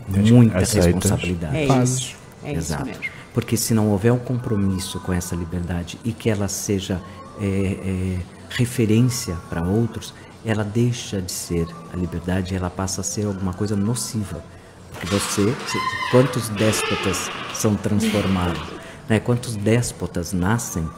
muita 0.07 0.59
aceitas. 0.59 0.87
responsabilidade. 0.87 1.57
É 1.57 1.83
isso. 1.83 2.15
É 2.45 2.53
Exato. 2.53 2.89
isso 2.89 3.01
mesmo. 3.01 3.22
Porque 3.35 3.57
se 3.57 3.73
não 3.75 3.89
houver 3.91 4.13
um 4.13 4.19
compromisso 4.19 5.01
com 5.01 5.13
essa 5.13 5.35
liberdade 5.35 5.99
e 6.05 6.13
que 6.13 6.29
ela 6.29 6.49
seja 6.49 7.01
é, 7.41 7.47
é, 7.47 8.19
referência 8.51 9.35
para 9.49 9.63
outros, 9.63 10.13
ela 10.45 10.63
deixa 10.65 11.21
de 11.23 11.33
ser 11.33 11.67
a 11.93 11.97
liberdade, 11.97 12.55
ela 12.55 12.69
passa 12.69 13.01
a 13.01 13.05
ser 13.05 13.25
alguma 13.27 13.53
coisa 13.55 13.75
nociva. 13.77 14.45
Porque 14.93 15.07
você, 15.07 15.55
quantos 16.11 16.49
déspotas 16.51 17.31
são 17.55 17.75
transformados? 17.75 18.61
Né? 19.09 19.19
Quantos 19.19 19.57
déspotas 19.57 20.33
nascem 20.33 20.89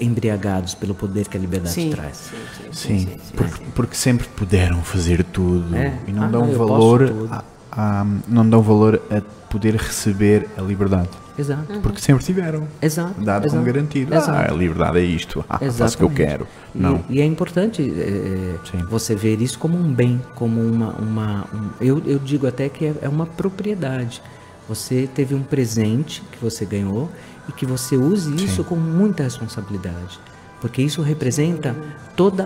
embriagados 0.00 0.74
pelo 0.74 0.94
poder 0.94 1.26
que 1.26 1.36
a 1.36 1.40
liberdade 1.40 1.74
Sim. 1.74 1.90
traz? 1.90 2.30
Sim, 2.72 3.08
porque, 3.36 3.64
porque 3.74 3.96
sempre 3.96 4.26
puderam 4.28 4.82
fazer 4.82 5.24
tudo 5.24 5.74
É. 5.74 5.98
e 6.06 6.12
não 6.12 6.24
Ah, 6.24 6.28
dão 6.28 6.46
não, 6.46 6.54
valor 6.54 7.28
a, 7.30 7.44
a- 7.72 8.06
não 8.28 8.48
dão 8.48 8.62
valor 8.62 9.02
a 9.10 9.20
poder 9.50 9.74
receber 9.74 10.48
a 10.56 10.62
liberdade. 10.62 11.08
Exato. 11.38 11.80
Porque 11.82 12.00
sempre 12.00 12.24
tiveram. 12.24 12.66
Exato. 12.82 13.20
Dado 13.20 13.42
como 13.48 13.60
exato, 13.60 13.64
garantido. 13.64 14.14
Exato. 14.14 14.30
Ah, 14.30 14.52
a 14.52 14.56
liberdade 14.56 14.98
é 14.98 15.02
isto. 15.04 15.44
Ah, 15.48 15.58
faço 15.70 15.94
o 15.94 15.98
que 15.98 16.04
eu 16.04 16.10
quero. 16.10 16.46
E, 16.74 16.78
Não. 16.78 17.04
e 17.08 17.20
é 17.20 17.24
importante 17.24 17.80
é, 17.82 18.56
Sim. 18.70 18.84
você 18.90 19.14
ver 19.14 19.40
isso 19.40 19.58
como 19.58 19.78
um 19.78 19.92
bem, 19.92 20.20
como 20.34 20.60
uma. 20.60 20.88
uma 20.94 21.46
um- 21.54 21.70
eu, 21.80 22.02
eu 22.04 22.18
digo 22.18 22.46
até 22.46 22.68
que 22.68 22.86
é, 22.86 22.94
é 23.02 23.08
uma 23.08 23.24
propriedade. 23.26 24.20
Você 24.68 25.08
teve 25.14 25.34
um 25.34 25.42
presente 25.42 26.22
que 26.32 26.38
você 26.38 26.64
ganhou 26.66 27.08
e 27.48 27.52
que 27.52 27.64
você 27.64 27.96
use 27.96 28.34
isso 28.44 28.62
com 28.64 28.74
muita 28.76 29.22
responsabilidade. 29.22 30.18
Porque 30.60 30.82
isso 30.82 31.00
representa 31.02 31.74
todo 32.16 32.44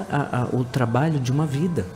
o 0.52 0.62
trabalho 0.64 1.18
de 1.18 1.32
uma 1.32 1.46
vida. 1.46 1.86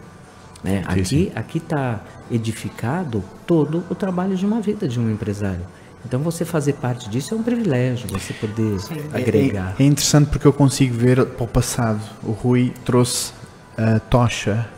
né? 0.65 0.83
Sim, 1.05 1.27
Aqui 1.29 1.33
aqui 1.37 1.59
está 1.59 2.01
edificado 2.31 3.23
todo 3.47 3.85
o 3.91 3.95
trabalho 3.95 4.35
de 4.35 4.45
uma 4.47 4.61
vida 4.61 4.89
de 4.89 4.99
um 4.99 5.11
empresário. 5.11 5.61
Então 6.07 6.21
você 6.21 6.45
fazer 6.45 6.75
parte 6.75 7.09
disso 7.11 7.35
é 7.35 7.37
um 7.37 7.43
privilégio, 7.43 8.09
você 8.09 8.33
poder 8.33 8.79
agregar. 9.13 9.75
É, 9.77 9.83
é 9.83 9.87
interessante 9.87 10.29
porque 10.31 10.47
eu 10.47 10.53
consigo 10.53 10.95
ver 10.95 11.25
para 11.27 11.45
o 11.45 11.49
passado. 11.49 12.01
O 12.23 12.31
Rui 12.31 12.73
trouxe 12.85 13.33
a 13.77 13.99
tocha 13.99 14.69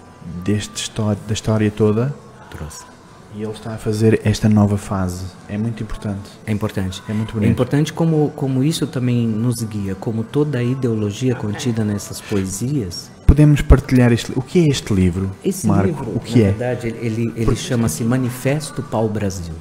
deste 0.42 0.74
história, 0.76 1.18
da 1.26 1.34
história 1.34 1.70
toda 1.70 2.14
Trouxe. 2.50 2.84
e 3.34 3.42
ele 3.42 3.52
está 3.52 3.74
a 3.74 3.78
fazer 3.78 4.20
esta 4.24 4.48
nova 4.48 4.78
fase. 4.78 5.26
É 5.48 5.58
muito 5.58 5.82
importante. 5.82 6.30
É 6.46 6.52
importante. 6.52 7.02
É 7.08 7.12
muito 7.12 7.34
bonito. 7.34 7.50
importante 7.50 7.92
como, 7.92 8.30
como 8.34 8.64
isso 8.64 8.86
também 8.86 9.26
nos 9.26 9.62
guia, 9.62 9.94
como 9.94 10.24
toda 10.24 10.58
a 10.58 10.62
ideologia 10.62 11.34
contida 11.34 11.84
nessas 11.84 12.20
poesias. 12.22 13.10
Podemos 13.26 13.60
partilhar 13.60 14.10
este 14.12 14.32
O 14.34 14.40
que 14.40 14.60
é 14.60 14.68
este 14.68 14.94
livro, 14.94 15.30
Esse 15.44 15.66
Marco? 15.66 15.86
livro, 15.88 16.12
o 16.16 16.20
que 16.20 16.40
na 16.40 16.46
é? 16.46 16.50
verdade, 16.52 16.86
ele, 16.88 17.06
ele, 17.06 17.32
ele 17.36 17.56
chama-se 17.56 18.02
Manifesto 18.02 18.82
Pau 18.82 19.06
Brasil. 19.08 19.52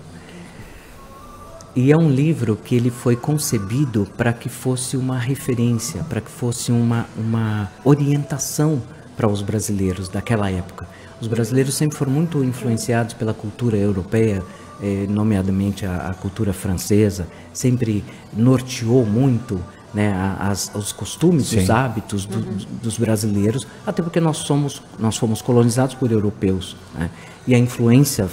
E 1.80 1.92
é 1.92 1.96
um 1.96 2.10
livro 2.10 2.56
que 2.56 2.74
ele 2.74 2.90
foi 2.90 3.16
concebido 3.16 4.08
para 4.18 4.34
que 4.34 4.50
fosse 4.50 4.98
uma 4.98 5.16
referência, 5.20 6.04
para 6.10 6.20
que 6.20 6.32
fosse 6.32 6.72
uma, 6.72 7.06
uma 7.16 7.70
orientação 7.86 8.82
para 9.16 9.30
os 9.32 9.44
brasileiros 9.44 10.10
daquela 10.10 10.50
época. 10.50 10.88
Os 11.22 11.28
brasileiros 11.28 11.76
sempre 11.76 11.96
foram 11.96 12.12
muito 12.12 12.44
influenciados 12.44 13.14
pela 13.14 13.32
cultura 13.32 13.78
europeia, 13.78 14.44
eh, 14.82 15.06
nomeadamente 15.08 15.86
a, 15.86 16.10
a 16.10 16.14
cultura 16.16 16.52
francesa, 16.52 17.28
sempre 17.54 18.04
norteou 18.34 19.06
muito 19.06 19.60
né, 19.94 20.14
as- 20.40 20.72
os 20.74 20.92
costumes, 20.92 21.52
os 21.62 21.70
hábitos 21.70 22.26
do- 22.26 22.42
dos 22.82 22.98
brasileiros, 22.98 23.68
até 23.86 24.02
porque 24.02 24.20
nós 24.20 24.38
somos 24.38 24.82
nós 25.00 25.16
fomos 25.16 25.42
colonizados 25.44 25.94
por 25.96 26.12
europeus, 26.12 26.76
né? 26.96 27.10
E 27.48 27.56
a 27.56 27.58
influência 27.58 28.28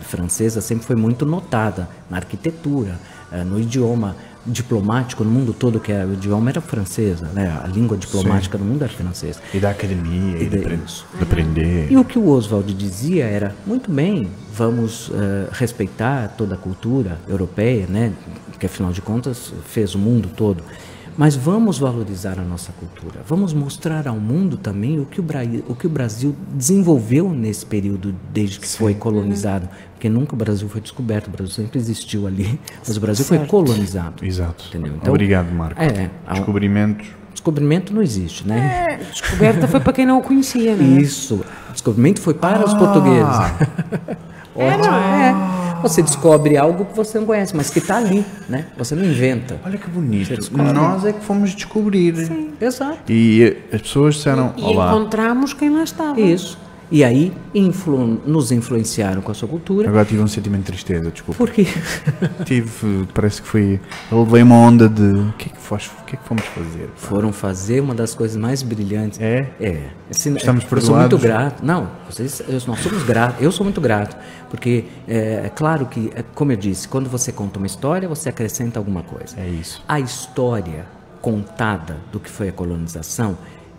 francesa 0.00 0.60
sempre 0.60 0.84
foi 0.86 0.96
muito 0.96 1.24
notada 1.24 1.88
na 2.10 2.16
arquitetura, 2.16 2.98
eh, 3.32 3.44
no 3.44 3.60
idioma 3.60 4.16
diplomático 4.44 5.24
no 5.24 5.30
mundo 5.30 5.52
todo, 5.52 5.80
que 5.80 5.90
é, 5.90 6.04
o 6.04 6.12
idioma 6.12 6.50
era 6.50 6.60
francesa, 6.60 7.26
né? 7.34 7.60
a 7.64 7.66
língua 7.66 7.96
diplomática 7.96 8.56
do 8.56 8.64
mundo 8.64 8.84
era 8.84 8.92
francesa. 8.92 9.40
E 9.52 9.58
da 9.58 9.70
academia, 9.70 10.36
e, 10.40 10.44
de, 10.48 10.50
de- 10.50 10.62
de 10.62 11.04
aprender. 11.20 11.90
E 11.90 11.96
o 11.96 12.04
que 12.04 12.16
o 12.16 12.28
Oswald 12.28 12.72
dizia 12.74 13.24
era, 13.24 13.54
muito 13.66 13.90
bem, 13.90 14.28
vamos 14.54 15.10
eh, 15.12 15.48
respeitar 15.50 16.28
toda 16.38 16.54
a 16.54 16.58
cultura 16.58 17.18
europeia, 17.28 17.86
né, 17.88 18.12
que 18.58 18.66
afinal 18.66 18.92
de 18.92 19.02
contas 19.02 19.52
fez 19.66 19.96
o 19.96 19.98
mundo 19.98 20.28
todo, 20.36 20.62
mas 21.16 21.34
vamos 21.34 21.78
valorizar 21.78 22.38
a 22.38 22.42
nossa 22.42 22.72
cultura, 22.72 23.20
vamos 23.26 23.52
mostrar 23.52 24.06
ao 24.06 24.16
mundo 24.16 24.56
também 24.56 25.00
o 25.00 25.06
que 25.06 25.20
o, 25.20 25.22
Bra 25.22 25.40
o, 25.68 25.74
que 25.74 25.86
o 25.86 25.90
Brasil 25.90 26.34
desenvolveu 26.52 27.30
nesse 27.30 27.64
período 27.64 28.14
desde 28.32 28.60
que 28.60 28.68
foi 28.68 28.94
colonizado, 28.94 29.68
porque 29.92 30.08
nunca 30.08 30.34
o 30.34 30.36
Brasil 30.36 30.68
foi 30.68 30.80
descoberto, 30.80 31.28
o 31.28 31.30
Brasil 31.30 31.52
sempre 31.52 31.78
existiu 31.78 32.26
ali, 32.26 32.60
mas 32.86 32.96
o 32.96 33.00
Brasil 33.00 33.24
foi 33.24 33.38
Certo. 33.38 33.50
colonizado. 33.50 34.24
Exato. 34.24 34.64
Entendeu? 34.68 34.94
Então, 34.96 35.12
Obrigado, 35.14 35.50
Marco. 35.52 35.80
É, 35.80 36.10
Descobrimentos. 36.30 37.06
descobrimento 37.32 37.94
não 37.94 38.02
existe, 38.02 38.46
né? 38.46 38.98
Descoberta 39.10 39.66
foi 39.68 39.80
para 39.80 39.92
quem 39.92 40.04
não 40.06 40.18
o 40.18 40.22
conhecia, 40.22 40.74
não 40.76 40.84
é? 40.84 41.00
Isso. 41.00 41.40
Descobrimento 41.72 42.20
foi 42.20 42.34
para 42.34 42.64
os 42.64 42.74
portugueses. 42.74 43.36
É, 44.56 44.76
não 44.78 44.94
é? 44.94 45.34
Você 45.82 46.02
descobre 46.02 46.56
algo 46.56 46.84
que 46.84 46.96
você 46.96 47.18
não 47.18 47.26
conhece, 47.26 47.54
mas 47.56 47.70
que 47.70 47.78
está 47.78 47.96
ali, 47.98 48.24
né? 48.48 48.66
Você 48.76 48.94
não 48.94 49.04
inventa. 49.04 49.60
Olha 49.64 49.78
que 49.78 49.88
bonito. 49.88 50.52
Nós 50.52 51.04
é 51.04 51.12
que 51.12 51.24
fomos 51.24 51.54
descobrir. 51.54 52.14
Exato. 52.60 53.12
E 53.12 53.56
as 53.72 53.82
pessoas 53.82 54.16
disseram: 54.16 54.52
E 54.56 54.62
Olá. 54.62 54.90
encontramos 54.90 55.52
quem 55.52 55.70
lá 55.70 55.82
estava. 55.82 56.20
Isso. 56.20 56.58
E 56.90 57.02
aí 57.02 57.32
influ 57.54 58.20
nos 58.24 58.52
influenciaram 58.52 59.20
com 59.20 59.32
a 59.32 59.34
sua 59.34 59.48
cultura. 59.48 59.88
Agora 59.88 60.04
tive 60.04 60.20
um 60.22 60.28
sentimento 60.28 60.60
de 60.60 60.66
tristeza, 60.66 61.10
desculpa. 61.10 61.36
Por 61.38 61.50
quê? 61.50 61.66
Tive, 62.46 63.08
parece 63.12 63.42
que 63.42 63.48
foi. 63.48 63.80
Eu 64.10 64.22
levei 64.22 64.42
uma 64.42 64.54
onda 64.54 64.88
de. 64.88 65.02
O 65.02 65.32
que 65.36 65.48
é 65.48 65.52
que, 65.52 65.58
o 65.58 66.04
que, 66.06 66.14
é 66.14 66.18
que 66.18 66.24
fomos 66.28 66.44
fazer? 66.44 66.90
Foram 66.94 67.32
fazer 67.32 67.80
uma 67.80 67.94
das 67.94 68.14
coisas 68.14 68.36
mais 68.36 68.62
brilhantes. 68.62 69.20
É? 69.20 69.48
É. 69.60 69.88
Assim, 70.10 70.36
Estamos 70.36 70.64
eu 70.70 70.80
sou 70.80 70.96
muito 70.96 71.18
perdoados? 71.18 71.20
grato. 71.20 71.64
Não, 71.66 71.88
vocês, 72.08 72.40
eu- 72.46 72.60
nós 72.66 72.78
somos 72.80 73.02
gratos. 73.02 73.42
Eu 73.42 73.50
sou 73.50 73.64
muito 73.64 73.80
grato. 73.80 74.16
Porque 74.48 74.84
é, 75.08 75.42
é 75.46 75.52
claro 75.52 75.86
que, 75.86 76.12
é, 76.14 76.22
como 76.34 76.52
eu 76.52 76.56
disse, 76.56 76.86
quando 76.86 77.10
você 77.10 77.32
conta 77.32 77.58
uma 77.58 77.66
história, 77.66 78.08
você 78.08 78.28
acrescenta 78.28 78.78
alguma 78.78 79.02
coisa. 79.02 79.34
É 79.40 79.48
isso. 79.48 79.82
A 79.88 79.98
história 79.98 80.86
contada 81.20 81.96
do 82.12 82.20
que 82.20 82.30
foi 82.30 82.48
a 82.48 82.52
colonização, 82.52 83.36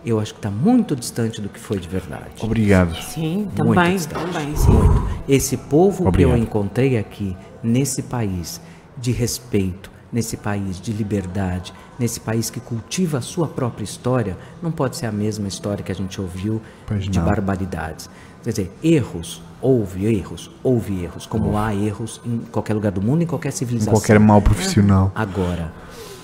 eu 0.10 0.20
acho 0.20 0.34
que 0.34 0.40
está 0.40 0.50
muito 0.52 0.96
distante 0.96 1.42
do 1.42 1.50
que 1.50 1.60
foi 1.60 1.80
de 1.80 1.88
verdade. 1.88 2.24
Obrigado. 2.42 2.96
Sim, 3.02 3.38
Muito 3.38 3.56
também, 3.56 3.96
distante. 3.96 4.26
também, 4.34 4.56
sim. 4.56 4.72
Muito. 4.72 5.08
Esse 5.28 5.58
povo 5.58 6.08
Obrigado. 6.08 6.34
que 6.34 6.40
eu 6.40 6.44
encontrei 6.44 6.98
aqui, 6.98 7.36
nesse 7.64 8.04
país 8.04 8.62
de 8.98 9.12
respeito, 9.12 9.92
nesse 10.12 10.38
país 10.38 10.80
de 10.80 10.94
liberdade, 10.94 11.74
nesse 12.00 12.20
país 12.20 12.50
que 12.50 12.60
cultiva 12.60 13.18
a 13.18 13.22
sua 13.22 13.48
própria 13.48 13.84
história, 13.84 14.38
não 14.62 14.72
pode 14.72 14.96
ser 14.98 15.06
a 15.08 15.12
mesma 15.12 15.48
história 15.48 15.84
que 15.84 15.92
a 15.92 15.96
gente 15.96 16.20
ouviu 16.22 16.62
Pois 16.86 17.04
de 17.04 17.18
não. 17.20 17.26
barbaridades. 17.26 18.10
Quer 18.44 18.50
dizer, 18.52 18.72
erros, 18.82 19.42
houve 19.62 20.06
erros, 20.06 20.50
houve 20.64 21.04
erros, 21.04 21.26
como 21.26 21.58
há 21.58 21.76
erros 21.76 22.22
em 22.26 22.38
qualquer 22.52 22.74
lugar 22.76 22.92
do 22.94 23.02
mundo, 23.02 23.24
em 23.24 23.28
qualquer 23.28 23.50
Em 23.50 23.52
civilização. 23.52 23.94
qualquer 23.94 24.20
mal 24.20 24.42
profissional. 24.42 25.12
Agora, 25.14 25.74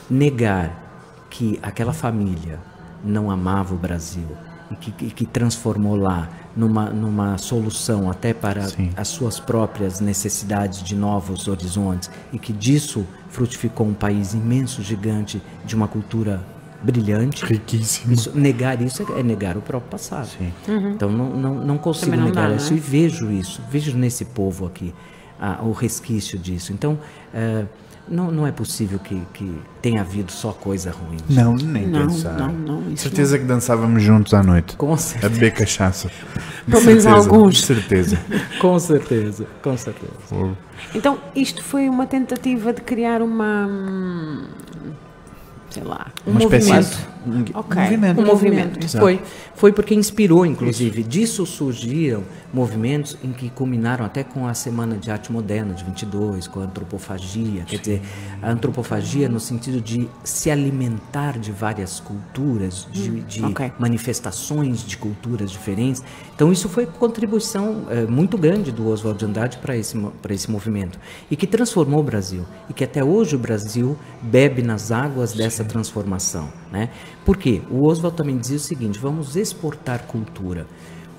negar 0.09 1.25
que 1.29 1.59
aquela 1.61 1.91
família 1.93 2.59
não 3.03 3.29
amava 3.29 3.73
o 3.73 3.77
Brasil 3.77 4.27
e 4.71 4.75
que, 4.75 5.05
e 5.05 5.11
que 5.11 5.25
transformou 5.25 5.95
lá 5.95 6.29
numa, 6.55 6.89
numa 6.89 7.37
solução 7.37 8.09
até 8.09 8.33
para 8.33 8.63
Sim. 8.63 8.91
as 8.95 9.07
suas 9.07 9.39
próprias 9.39 9.99
necessidades 9.99 10.83
de 10.83 10.95
novos 10.95 11.47
horizontes 11.47 12.09
e 12.31 12.39
que 12.39 12.53
disso 12.53 13.05
frutificou 13.29 13.87
um 13.87 13.93
país 13.93 14.33
imenso, 14.33 14.81
gigante, 14.81 15.41
de 15.65 15.75
uma 15.75 15.87
cultura 15.87 16.43
brilhante. 16.81 17.45
Riquíssimo. 17.45 18.13
Isso, 18.13 18.37
negar 18.37 18.81
isso 18.81 19.03
é 19.03 19.19
é 19.19 19.23
negar 19.23 19.57
o 19.57 19.61
próprio 19.61 19.89
passado. 19.89 20.29
Então 20.67 21.11
não, 21.11 21.29
não, 21.29 21.55
não 21.55 21.77
consigo 21.77 22.11
Também 22.11 22.19
não 22.19 22.27
negar 22.27 22.49
dá, 22.49 22.55
isso 22.55 22.71
né? 22.71 22.77
e 22.77 22.79
vejo 22.79 23.31
isso, 23.31 23.61
vejo 23.69 23.95
nesse 23.97 24.25
povo 24.25 24.65
aqui 24.65 24.93
ah, 25.39 25.59
o 25.63 25.71
resquício 25.71 26.37
disso. 26.37 26.73
Então 26.73 26.99
eh, 27.33 27.65
não, 28.07 28.31
não 28.31 28.45
é 28.45 28.51
possível 28.51 28.99
que, 28.99 29.21
que 29.33 29.57
tenha 29.81 30.01
havido 30.01 30.31
só 30.31 30.51
coisa 30.51 30.91
ruim. 30.91 31.17
Não, 31.29 31.55
nem 31.55 31.87
Não, 31.87 32.07
pensar. 32.07 32.33
não, 32.37 32.51
não, 32.51 32.91
isso 32.91 33.03
Certeza 33.03 33.39
que 33.39 33.45
dançávamos 33.45 34.03
juntos 34.03 34.33
à 34.33 34.43
noite. 34.43 34.75
Com 34.75 34.93
A 34.93 34.97
certeza, 34.97 35.33
beber 35.33 35.53
cachaça. 35.53 36.09
Pelo 36.69 36.83
menos 36.83 37.03
certeza, 37.03 37.09
alguns. 37.11 37.55
De 37.55 37.65
certeza. 37.65 38.19
com 38.59 38.79
certeza, 38.79 39.47
com 39.61 39.77
certeza. 39.77 40.13
Fogo. 40.27 40.57
Então, 40.93 41.17
isto 41.35 41.63
foi 41.63 41.87
uma 41.89 42.05
tentativa 42.05 42.73
de 42.73 42.81
criar 42.81 43.21
uma. 43.21 43.67
hum, 43.67 44.45
sei 45.69 45.83
lá. 45.83 46.07
Um 46.27 46.31
Uma 46.31 46.39
espécie 46.43 47.12
movimento. 47.27 47.51
de 47.51 47.57
Ok. 47.57 47.81
movimento. 47.81 48.21
Um 48.21 48.25
movimento. 48.25 48.83
Exato. 48.83 49.03
Foi, 49.03 49.21
foi 49.55 49.71
porque 49.71 49.93
inspirou, 49.93 50.45
inclusive. 50.45 51.03
Disso 51.03 51.45
surgiram 51.45 52.23
movimentos 52.53 53.17
em 53.23 53.31
que 53.31 53.49
culminaram 53.49 54.05
até 54.05 54.23
com 54.23 54.47
a 54.47 54.53
Semana 54.53 54.95
de 54.95 55.09
Arte 55.09 55.31
Moderna 55.31 55.73
de 55.73 55.83
22, 55.83 56.47
com 56.47 56.59
a 56.59 56.63
antropofagia. 56.63 57.63
Quer 57.63 57.79
dizer, 57.79 58.01
a 58.41 58.51
antropofagia 58.51 59.27
no 59.27 59.39
sentido 59.39 59.81
de 59.81 60.07
se 60.23 60.51
alimentar 60.51 61.39
de 61.39 61.51
várias 61.51 61.99
culturas, 61.99 62.87
de, 62.91 63.21
de 63.21 63.43
ok. 63.43 63.71
manifestações 63.79 64.85
de 64.85 64.97
culturas 64.97 65.51
diferentes. 65.51 66.03
Então, 66.35 66.51
isso 66.51 66.69
foi 66.69 66.85
contribuição 66.85 67.85
eh, 67.89 68.05
muito 68.05 68.37
grande 68.37 68.71
do 68.71 68.87
Oswald 68.87 69.19
de 69.19 69.25
Andrade 69.25 69.57
para 69.57 69.75
esse, 69.75 69.97
esse 70.29 70.51
movimento. 70.51 70.99
E 71.29 71.35
que 71.35 71.47
transformou 71.47 71.99
o 71.99 72.03
Brasil. 72.03 72.45
E 72.69 72.73
que 72.73 72.83
até 72.83 73.03
hoje 73.03 73.35
o 73.35 73.39
Brasil 73.39 73.97
bebe 74.21 74.61
nas 74.61 74.91
águas 74.91 75.33
dessa 75.33 75.63
transformação. 75.63 76.62
Né? 76.73 76.89
Por 77.23 77.37
quê? 77.37 77.61
O 77.69 77.87
Oswald 77.87 78.17
também 78.17 78.35
dizia 78.35 78.57
o 78.57 78.59
seguinte: 78.59 78.97
vamos 78.99 79.35
exportar 79.35 80.07
cultura. 80.07 80.65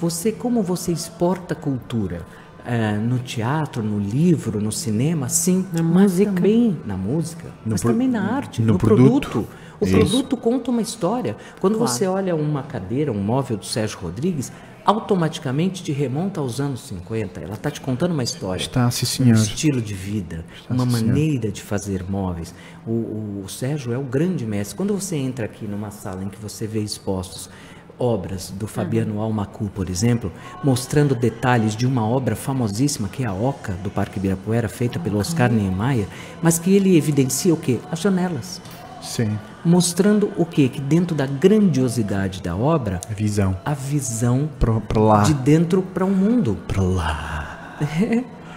Você, 0.00 0.32
como 0.32 0.61
você 0.62 0.90
exporta 0.90 1.55
cultura? 1.55 2.22
Eh, 2.66 2.96
no 2.96 3.18
teatro, 3.18 3.82
no 3.82 3.98
livro, 4.00 4.61
no 4.61 4.72
cinema, 4.72 5.28
sim. 5.28 5.64
Na 5.72 5.82
mas 5.82 6.12
música. 6.12 6.32
também 6.32 6.76
na 6.84 6.96
música, 6.96 7.50
mas 7.64 7.82
pro- 7.82 7.92
também 7.92 8.09
na 8.09 8.34
arte, 8.34 8.62
no 8.62 8.72
no, 8.72 8.78
produto. 8.78 9.28
produto. 9.30 9.48
O 9.80 9.84
Isso. 9.84 9.96
produto 9.96 10.36
conta 10.36 10.70
uma 10.70 10.80
história. 10.80 11.36
Quando 11.61 11.78
você 11.78 12.07
olha 12.07 12.34
uma 12.34 12.62
cadeira, 12.62 13.12
um 13.12 13.22
móvel 13.22 13.59
do 13.59 13.66
Sérgio 13.66 13.98
Rodrigues, 14.00 14.50
automaticamente 14.85 15.82
te 15.82 15.93
remonta 15.93 16.41
aos 16.41 16.61
anos 16.61 16.80
50. 16.82 17.41
Ela 17.41 17.55
está 17.55 17.70
te 17.70 17.80
contando 17.80 18.12
uma 18.12 18.22
história. 18.22 18.61
Está, 18.61 18.91
sim, 18.91 19.05
Um 19.05 19.09
senhor. 19.09 19.35
estilo 19.37 19.80
de 19.82 19.95
vida, 19.95 20.45
uma 20.68 20.85
sim, 20.85 20.91
senhor. 20.91 21.07
maneira 21.07 21.51
de 21.51 21.62
fazer 21.62 22.05
móveis. 22.09 22.55
O, 22.87 22.91
o- 22.91 23.43
o 23.45 23.49
Sérgio 23.49 23.93
é 23.93 23.99
o 23.99 24.03
grande 24.03 24.47
mestre. 24.47 24.76
Quando 24.76 24.95
você 24.95 25.16
entra 25.16 25.47
aqui 25.47 25.66
numa 25.66 25.91
sala 25.91 26.22
em 26.22 26.28
que 26.28 26.39
você 26.39 26.66
vê 26.66 26.80
expostos 26.80 27.49
obras 27.97 28.51
do 28.51 28.66
Fabiano 28.66 29.20
Almacu, 29.20 29.70
por 29.72 29.89
exemplo, 29.89 30.32
mostrando 30.64 31.14
detalhes 31.14 31.76
de 31.76 31.87
uma 31.87 32.05
obra 32.05 32.35
famosíssima 32.35 33.09
que 33.09 33.22
é 33.22 33.26
a 33.26 33.32
Oca 33.32 33.72
do 33.85 33.91
Parque 33.91 34.18
Ibirapuera, 34.18 34.68
feita 34.68 34.99
pelo 34.99 35.18
Oscar 35.18 35.49
Niemeyer, 35.53 36.09
mas 36.43 36.59
que 36.59 36.74
ele 36.74 36.97
evidencia 36.97 37.55
o 37.55 37.57
quê? 37.57 37.78
As 37.93 38.01
janelas 38.01 38.61
Sim. 39.05 39.38
mostrando 39.64 40.32
o 40.36 40.44
quê? 40.46 40.68
Que 40.68 40.80
dentro 40.80 41.14
da 41.14 41.26
grandiosidade 41.26 42.42
da 42.42 42.57
obra, 42.57 43.00
A 43.11 43.14
visão. 43.14 43.57
a 43.64 43.74
visão 43.74 44.48
Para, 44.59 44.80
para 44.80 45.00
lá. 45.00 45.22
de 45.22 45.34
dentro 45.34 45.82
para 45.82 46.05
o 46.05 46.11
mundo. 46.11 46.57
Para 46.66 46.82
lá. 46.82 47.76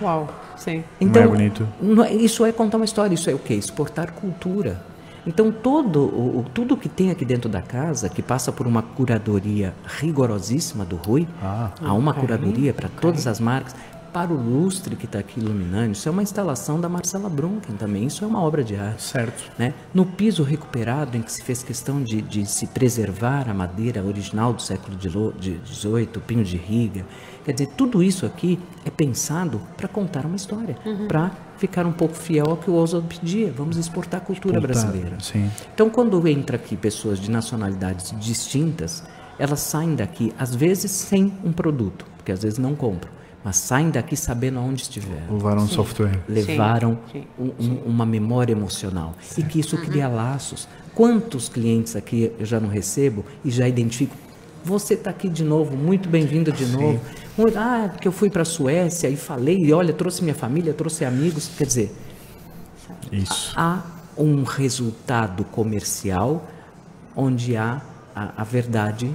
Uau, 0.02 0.28
sim. 0.58 0.84
Então, 1.02 1.22
é 1.24 1.28
bonito? 1.28 1.68
não 1.82 2.04
é- 2.04 2.14
isso 2.14 2.46
é 2.46 2.52
contar 2.52 2.78
uma 2.78 2.86
história, 2.86 3.14
isso 3.14 3.30
é 3.30 3.34
o 3.34 3.40
quê? 3.40 3.54
Exportar 3.56 4.12
cultura. 4.14 4.82
Então, 5.26 5.52
todo, 5.52 6.04
o, 6.06 6.46
tudo 6.54 6.78
que 6.78 6.88
tem 6.88 7.12
aqui 7.12 7.26
dentro 7.26 7.50
da 7.50 7.62
casa, 7.62 8.08
que 8.08 8.22
passa 8.22 8.50
por 8.50 8.66
uma 8.66 8.82
curadoria 8.82 9.74
rigorosíssima 10.00 10.86
do 10.86 10.96
Rui, 10.96 11.28
Ah. 11.44 11.70
há 11.84 11.94
uma 11.94 12.12
Ok, 12.12 12.22
curadoria 12.22 12.74
para 12.74 12.88
todas 12.88 13.28
as 13.28 13.38
marcas, 13.40 13.76
para 14.18 14.34
o 14.34 14.36
lustre 14.36 14.96
que 14.96 15.06
está 15.06 15.20
aqui 15.20 15.40
iluminando, 15.40 15.92
isso 15.92 16.10
é 16.10 16.12
uma 16.12 16.24
instalação 16.24 16.82
da 16.82 16.90
Marcela 16.90 17.30
Brunken 17.30 17.76
também, 17.76 18.08
isso 18.08 18.26
é 18.26 18.28
uma 18.28 18.42
obra 18.42 18.64
de 18.64 18.76
arte. 18.76 19.04
Certo. 19.04 19.52
né? 19.60 19.76
No 19.94 20.08
piso 20.08 20.42
recuperado, 20.42 21.16
em 21.16 21.22
que 21.22 21.32
se 21.32 21.44
fez 21.44 21.62
questão 21.62 22.02
de, 22.02 22.20
de 22.24 22.44
se 22.48 22.66
preservar 22.66 23.48
a 23.48 23.54
madeira 23.54 24.04
original 24.04 24.54
do 24.54 24.62
século 24.64 24.98
XVIII, 25.00 26.10
o 26.16 26.20
pinho 26.20 26.44
de 26.44 26.58
riga. 26.58 27.06
Quer 27.46 27.52
dizer, 27.52 27.68
tudo 27.78 28.02
isso 28.02 28.26
aqui 28.26 28.58
é 28.84 28.90
pensado 28.90 29.62
para 29.78 29.88
contar 29.88 30.26
uma 30.26 30.36
história, 30.36 30.76
para 31.08 31.30
ficar 31.58 31.86
um 31.86 31.94
pouco 31.94 32.16
fiel 32.16 32.48
ao 32.50 32.58
que 32.58 32.72
o 32.72 32.74
Oswald 32.74 33.08
pedia. 33.08 33.54
Vamos 33.56 33.78
exportar 33.78 34.20
a 34.20 34.24
cultura 34.24 34.58
Exportar, 34.58 34.84
brasileira. 34.84 35.18
sim. 35.20 35.48
Então, 35.76 35.92
quando 35.92 36.28
entra 36.28 36.56
aqui 36.56 36.76
pessoas 36.76 37.20
de 37.20 37.30
nacionalidades 37.30 38.16
distintas, 38.20 39.04
elas 39.38 39.60
saem 39.60 39.94
daqui, 39.94 40.34
às 40.40 40.56
vezes, 40.56 40.90
sem 40.90 41.32
um 41.44 41.52
produto, 41.52 42.04
porque 42.18 42.32
às 42.32 42.42
vezes 42.42 42.58
não 42.58 42.74
compram, 42.76 43.12
mas 43.48 43.56
saem 43.56 43.90
daqui 43.90 44.18
sabendo 44.18 44.60
aonde 44.60 44.82
estiveram 44.82 45.36
Levaram 45.36 45.62
um 45.64 45.68
software. 45.70 46.20
levaram 46.28 47.00
sim, 47.10 47.24
um- 47.40 47.54
um- 47.58 47.82
uma 47.86 48.06
memória 48.06 48.52
emocional 48.52 49.16
e 49.38 49.42
que 49.42 49.62
isso 49.62 49.78
cria 49.78 50.10
laços. 50.10 50.68
Quantos 50.94 51.48
clientes 51.48 51.96
aqui 51.96 52.30
eu 52.38 52.46
já 52.46 52.60
não 52.60 52.68
recebo 52.68 53.24
e 53.46 53.50
já 53.50 53.66
identifico? 53.66 54.14
Você 54.66 54.96
está 54.96 55.12
aqui 55.12 55.30
de 55.30 55.46
novo, 55.46 55.78
muito 55.78 56.10
bem-vindo 56.10 56.52
de 56.52 56.66
novo. 56.66 57.00
Muito- 57.38 57.58
ah, 57.58 57.88
porque 57.90 58.06
eu 58.06 58.12
fui 58.12 58.30
para 58.30 58.42
a 58.42 58.46
Suécia 58.46 59.08
e 59.10 59.16
falei, 59.16 59.56
e 59.60 59.72
olha, 59.72 59.94
trouxe 59.94 60.22
minha 60.22 60.36
família, 60.36 60.74
trouxe 60.74 61.06
amigos. 61.06 61.50
Quer 61.58 61.68
dizer, 61.68 61.96
Isso. 63.10 63.54
há 63.56 63.82
um 64.18 64.44
resultado 64.44 65.46
comercial 65.46 66.46
onde 67.16 67.56
há 67.56 67.82
a, 68.14 68.42
a 68.42 68.44
verdade 68.44 69.10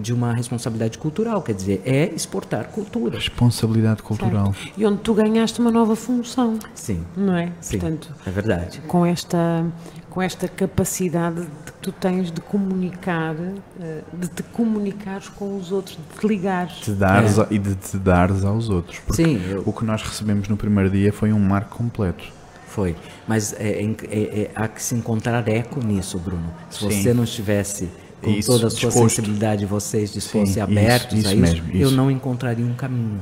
de 0.00 0.12
uma 0.12 0.32
responsabilidade 0.32 0.98
cultural, 0.98 1.42
quer 1.42 1.54
dizer, 1.54 1.82
é 1.84 2.06
exportar 2.14 2.64
cultura. 2.68 3.16
Responsabilidade 3.16 4.02
cultural. 4.02 4.52
Certo. 4.54 4.72
E 4.80 4.86
onde 4.86 4.98
tu 4.98 5.14
ganhaste 5.14 5.60
uma 5.60 5.70
nova 5.70 5.96
função, 5.96 6.58
Sim, 6.74 7.04
não 7.16 7.36
é? 7.36 7.52
sim, 7.60 7.78
Portanto, 7.78 8.14
é 8.26 8.30
verdade. 8.30 8.80
com 8.86 9.04
esta, 9.06 9.64
com 10.10 10.20
esta 10.20 10.46
capacidade 10.48 11.42
de 11.42 11.46
que 11.72 11.72
tu 11.80 11.92
tens 11.92 12.30
de 12.30 12.40
comunicar, 12.40 13.34
eh, 13.80 14.00
de 14.12 14.28
te 14.28 14.42
comunicares 14.42 15.28
com 15.28 15.56
os 15.56 15.72
outros, 15.72 15.96
de 15.96 16.18
te 16.20 16.26
ligares. 16.26 16.74
Te 16.80 16.90
dares 16.92 17.38
a- 17.38 17.46
e 17.50 17.58
de 17.58 17.74
te 17.74 17.96
dares 17.96 18.44
aos 18.44 18.68
outros. 18.68 18.98
Porque 19.00 19.22
Sim, 19.24 19.40
eu- 19.50 19.62
o 19.66 19.72
que 19.72 19.84
nós 19.84 20.02
recebemos 20.02 20.48
no 20.48 20.56
primeiro 20.56 20.90
dia 20.90 21.12
foi 21.12 21.32
um 21.32 21.40
marco 21.40 21.76
completo. 21.76 22.24
Foi. 22.66 22.96
Mas 23.28 23.52
é, 23.54 23.82
é- 23.82 24.40
é- 24.42 24.50
há 24.54 24.66
que 24.66 24.82
se 24.82 24.94
encontrar 24.94 25.46
eco 25.46 25.78
nisso, 25.84 26.18
Bruno. 26.18 26.52
Se 26.70 26.78
Sim. 26.78 26.90
você 27.02 27.12
não 27.12 27.24
estivesse 27.24 27.88
com 28.22 28.30
Isso, 28.30 28.50
toda 28.52 28.68
a 28.68 28.70
sua 28.70 28.88
disposto. 28.88 29.08
sensibilidade, 29.10 29.66
vocês 29.66 30.12
dispostos 30.12 30.52
Sim, 30.54 30.60
e 30.60 30.62
abertos 30.62 31.18
isso, 31.18 31.28
a 31.28 31.34
isso 31.34 31.44
isso, 31.44 31.54
mesmo, 31.62 31.72
eu 31.76 31.88
isso. 31.88 31.96
não 31.96 32.10
encontraria 32.10 32.64
um 32.64 32.74
caminho. 32.74 33.20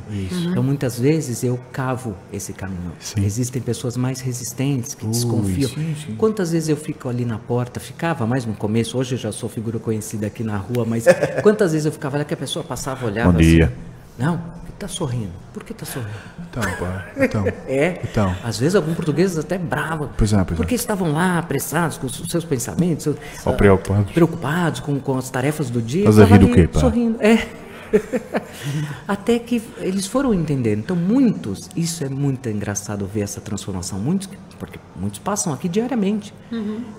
Então, 0.50 0.62
muitas 0.62 0.98
vezes, 0.98 1.42
eu 1.42 1.58
cavo 1.72 2.14
esse 2.32 2.52
caminho. 2.52 2.92
Sim. 3.00 3.24
Existem 3.24 3.60
pessoas 3.62 3.96
mais 3.96 4.20
resistentes 4.20 4.94
que 4.94 5.04
Ui, 5.06 5.10
desconfiam. 5.10 5.70
sim. 5.70 6.14
Quantas 6.18 6.52
vezes 6.52 6.68
eu 6.68 6.76
fico 6.76 7.08
ali 7.08 7.24
na 7.24 7.38
porta, 7.38 7.80
ficava 7.80 8.26
mais 8.26 8.44
no 8.44 8.54
começo, 8.54 8.98
hoje 8.98 9.14
eu 9.14 9.18
já 9.18 9.32
sou 9.32 9.48
figura 9.48 9.78
conhecida 9.78 10.26
aqui 10.26 10.44
na 10.44 10.56
rua, 10.58 10.84
mas 10.84 11.04
quantas 11.42 11.72
vezes 11.72 11.86
eu 11.86 11.92
ficava 11.92 12.18
lá 12.18 12.24
que 12.24 12.34
a 12.34 12.36
pessoa 12.36 12.64
passava, 12.64 13.06
olhava 13.06 13.32
Bom 13.32 13.38
assim, 13.38 13.48
dia. 13.50 13.72
Não, 14.20 14.34
ele 14.34 14.72
tá 14.78 14.86
sorrindo. 14.86 15.32
Por 15.52 15.64
que 15.64 15.72
tá 15.74 15.84
sorrindo? 15.86 16.10
Então, 16.50 16.62
pá. 16.62 17.06
Então. 17.16 17.44
É. 17.66 18.00
Então. 18.04 18.34
Às 18.44 18.58
vezes 18.58 18.74
alguns 18.74 18.94
portugueses 18.94 19.38
até 19.38 19.56
bravos. 19.58 20.08
Pois 20.16 20.32
é, 20.32 20.36
pois 20.36 20.52
é. 20.52 20.54
Porque 20.56 20.74
estavam 20.74 21.12
lá 21.12 21.38
apressados 21.38 21.96
com 21.98 22.06
os 22.06 22.16
seus 22.30 22.44
pensamentos. 22.44 23.04
seus- 23.04 23.16
Ou 23.46 23.54
preocupados. 23.54 24.12
Preocupados 24.12 24.80
com, 24.80 25.00
com 25.00 25.16
as 25.18 25.30
tarefas 25.30 25.70
do 25.70 25.80
dia. 25.82 26.04
Tava 26.04 26.24
rir 26.24 26.38
do 26.38 26.48
quê, 26.50 26.68
pá? 26.68 26.80
Sorrindo. 26.80 27.16
É. 27.20 27.46
Até 29.08 29.38
que 29.38 29.60
eles 29.78 30.06
foram 30.06 30.32
entendendo. 30.32 30.78
Então, 30.80 30.94
muitos, 30.96 31.68
isso 31.76 32.04
é 32.04 32.08
muito 32.08 32.48
engraçado 32.48 33.06
ver 33.06 33.22
essa 33.22 33.40
transformação. 33.40 33.98
Muitos, 33.98 34.28
porque 34.58 34.78
muitos 34.96 35.18
passam 35.18 35.52
aqui 35.52 35.68
diariamente, 35.68 36.32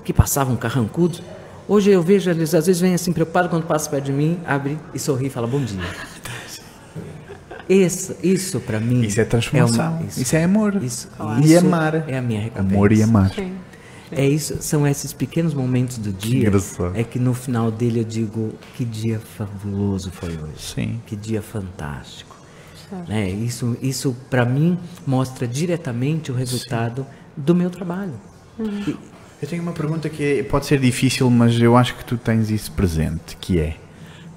que 0.04 0.12
passavam 0.14 0.56
carrancudos. 0.56 1.22
Hoje 1.68 1.90
eu 1.92 2.02
vejo 2.02 2.30
eles, 2.30 2.54
às 2.54 2.66
vezes, 2.66 2.82
vêm 2.82 2.94
assim 2.94 3.14
preocupados 3.14 3.50
quando 3.50 3.64
passam 3.66 3.92
perto 3.92 4.06
de 4.06 4.12
mim, 4.12 4.40
abre 4.46 4.78
e 4.94 5.00
sorri 5.00 5.28
e 5.28 5.30
fala 5.30 5.48
bom 5.48 5.64
dia. 5.64 5.80
Isso, 7.70 8.16
isso 8.24 8.60
para 8.60 8.80
mim. 8.80 9.02
Isso 9.02 9.20
é 9.22 9.26
transformação. 9.26 9.94
uma- 9.98 10.04
isso. 10.08 10.36
é 10.36 10.44
amor. 10.44 10.82
isso- 10.84 11.08
e 11.42 11.46
isso 11.54 11.66
amar. 11.66 12.10
É 12.10 12.18
a 12.18 12.22
minha 12.22 12.42
recompensa. 12.42 12.74
Amor 12.76 12.92
e 12.92 13.02
amar. 13.04 13.32
Sim. 13.34 13.54
É 14.14 14.28
isso, 14.28 14.58
são 14.62 14.86
esses 14.86 15.14
pequenos 15.14 15.54
momentos 15.54 15.98
do 15.98 16.12
dia. 16.12 16.40
engraçado. 16.48 16.92
É 16.98 17.04
que 17.04 17.18
no 17.18 17.34
final 17.34 17.72
dele 17.72 18.02
eu 18.02 18.04
digo 18.04 18.54
que 18.76 18.84
dia 18.84 19.20
fabuloso 19.38 20.12
foi 20.12 20.30
hoje. 20.32 20.60
Sim. 20.76 21.00
Que 21.06 21.16
dia 21.16 21.42
fantástico. 21.42 22.36
Né? 23.08 23.30
Isso, 23.30 23.78
isso 23.82 24.14
para 24.30 24.44
mim 24.46 24.78
mostra 25.08 25.48
diretamente 25.48 26.30
o 26.30 26.36
resultado 26.36 27.06
do 27.38 27.56
meu 27.56 27.70
trabalho. 27.70 28.14
E- 28.60 28.98
Eu 29.42 29.48
tenho 29.48 29.64
uma 29.64 29.72
pergunta 29.72 30.08
que 30.10 30.40
é- 30.40 30.44
pode 30.44 30.66
ser 30.68 30.78
difícil, 30.80 31.28
mas 31.30 31.60
eu 31.60 31.76
acho 31.78 31.96
que 31.96 32.04
tu 32.06 32.16
tens 32.18 32.50
isso 32.52 32.72
presente, 32.74 33.36
que 33.40 33.58
é 33.60 33.76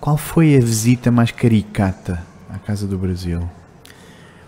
qual 0.00 0.16
foi 0.16 0.56
a 0.56 0.60
visita 0.60 1.10
mais 1.10 1.30
caricata 1.30 2.22
à 2.54 2.58
Casa 2.58 2.86
do 2.86 2.96
Brasil? 2.96 3.40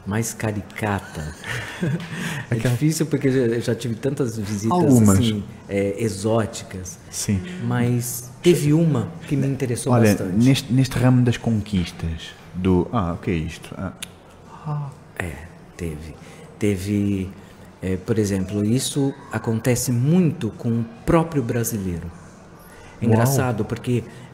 mais 0.07 0.33
caricata. 0.33 1.35
é 2.49 2.55
difícil 2.55 3.07
porque 3.07 3.27
eu 3.27 3.61
já, 3.61 3.75
tive 3.75 3.97
tantas 3.97 4.39
visitas 4.39 4.71
Algumas. 4.71 5.19
assim, 5.19 5.43
é, 5.69 5.97
exóticas, 6.01 6.97
Sim. 7.11 7.43
mas 7.65 8.31
teve 8.41 8.73
uma 8.73 9.09
que 9.27 9.35
me 9.35 9.49
interessou 9.49 9.93
Olha, 9.93 10.11
bastante. 10.11 10.45
neste, 10.45 10.73
neste 10.73 10.97
ramo 10.97 11.23
das 11.25 11.37
conquistas, 11.37 12.31
do. 12.55 12.87
Ah, 12.93 13.15
o 13.15 13.17
que 13.17 13.33
é 13.33 13.35
isto? 13.35 13.75
Ah, 13.77 14.91
É, 15.19 15.33
teve. 15.77 16.15
Teve, 16.57 17.29
é, 17.83 17.97
por 17.97 18.17
exemplo, 18.17 18.65
isso 18.65 19.13
acontece 19.33 19.91
muito 19.91 20.51
com 20.51 20.69
o 20.69 20.85
próprio 21.05 21.43
brasileiro. 21.43 22.07
É 23.03 23.05
Uau. 23.07 23.13
engraçado 23.13 23.65
porque 23.65 24.05
algu- 24.05 24.05
é, 24.05 24.26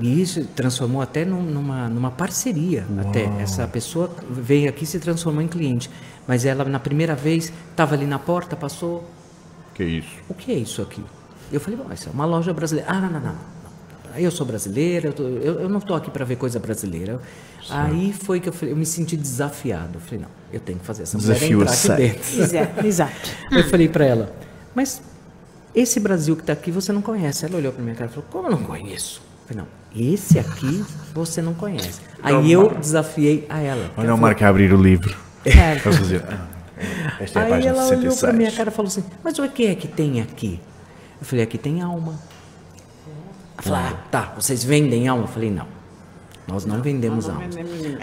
e 0.00 0.20
isso 0.20 0.44
transformou 0.56 1.00
até 1.00 1.24
num- 1.24 1.42
numa, 1.42 1.88
numa 1.88 2.10
parceria. 2.10 2.84
Até 2.98 3.24
essa 3.40 3.66
pessoa 3.66 4.10
veio 4.28 4.68
aqui 4.68 4.84
e 4.84 4.86
se 4.86 4.98
transformou 4.98 5.40
em 5.42 5.48
cliente, 5.48 5.88
mas 6.26 6.44
ela 6.44 6.64
na 6.64 6.80
primeira 6.80 7.14
vez 7.14 7.52
estava 7.70 7.94
ali 7.94 8.06
na 8.06 8.18
porta, 8.18 8.56
passou. 8.56 9.08
que 9.74 9.82
é 9.82 9.86
isso? 9.86 10.08
O 10.28 10.34
que 10.34 10.50
é 10.52 10.56
isso 10.56 10.82
aqui? 10.82 11.02
Eu 11.52 11.60
falei, 11.60 11.78
bom, 11.78 11.92
isso 11.92 12.08
é 12.08 12.12
uma 12.12 12.24
loja 12.24 12.52
brasileira. 12.52 12.90
Ah, 12.90 13.00
não, 13.00 13.10
não, 13.10 13.20
não. 13.20 13.54
Eu 14.16 14.30
sou 14.30 14.46
brasileira, 14.46 15.08
eu, 15.08 15.12
tô- 15.12 15.22
eu, 15.24 15.60
eu 15.60 15.68
não 15.68 15.78
estou 15.78 15.96
aqui 15.96 16.10
para 16.10 16.24
ver 16.24 16.36
coisa 16.36 16.58
brasileira. 16.60 17.20
Aí 17.70 18.12
foi 18.12 18.38
que 18.40 18.48
eu, 18.48 18.52
falei, 18.52 18.72
eu 18.72 18.76
me 18.76 18.86
senti 18.86 19.16
desafiado. 19.16 19.94
Eu 19.94 20.00
falei, 20.00 20.20
não, 20.20 20.28
eu 20.52 20.60
tenho 20.60 20.78
que 20.78 20.84
fazer 20.86 21.02
essa 21.04 21.18
mulher 21.18 21.34
Desafio 21.34 21.62
entrar 21.62 21.94
aqui 21.94 21.96
dentro. 21.96 22.86
Exato. 22.86 23.30
Eu 23.50 23.64
falei 23.64 23.88
para 23.88 24.04
ela, 24.04 24.32
mas 24.74 25.00
esse 25.74 25.98
Brasil 25.98 26.36
que 26.36 26.42
está 26.42 26.52
aqui 26.52 26.70
você 26.70 26.92
não 26.92 27.02
conhece. 27.02 27.44
Ela 27.44 27.56
olhou 27.56 27.72
para 27.72 27.82
minha 27.82 27.94
cara 27.94 28.10
e 28.10 28.14
falou, 28.14 28.26
como 28.30 28.46
eu 28.48 28.52
não 28.52 28.62
conheço? 28.62 29.20
Eu 29.42 29.48
falei, 29.48 29.64
não, 29.64 30.12
esse 30.12 30.38
aqui 30.38 30.84
você 31.12 31.42
não 31.42 31.54
conhece. 31.54 32.00
Aí 32.22 32.50
eu 32.50 32.74
desafiei 32.74 33.46
a 33.48 33.60
ela. 33.60 33.90
Olha 33.96 34.14
o 34.14 34.18
Marco 34.18 34.44
a 34.44 34.48
abrir 34.48 34.72
o 34.72 34.80
livro. 34.80 35.14
Fazer. 35.82 36.22
Ah, 36.26 36.46
esta 37.20 37.40
é 37.40 37.42
a 37.42 37.44
Aí 37.44 37.50
página 37.50 37.70
ela 37.72 37.84
olhou 37.84 38.12
66. 38.12 38.20
para 38.20 38.32
minha 38.32 38.50
cara 38.50 38.70
e 38.70 38.72
falou 38.72 38.88
assim: 38.88 39.04
Mas 39.22 39.38
o 39.38 39.48
que 39.48 39.66
é 39.66 39.74
que 39.74 39.86
tem 39.86 40.20
aqui? 40.22 40.60
Eu 41.20 41.26
falei: 41.26 41.44
Aqui 41.44 41.58
tem 41.58 41.82
alma. 41.82 42.18
Ela 43.56 43.62
falou: 43.62 43.78
ah, 43.78 43.92
tá, 44.10 44.32
vocês 44.36 44.64
vendem 44.64 45.06
alma? 45.06 45.24
Eu 45.24 45.28
falei: 45.28 45.50
Não, 45.50 45.66
nós 46.46 46.66
não 46.66 46.82
vendemos 46.82 47.28
alma. 47.28 47.44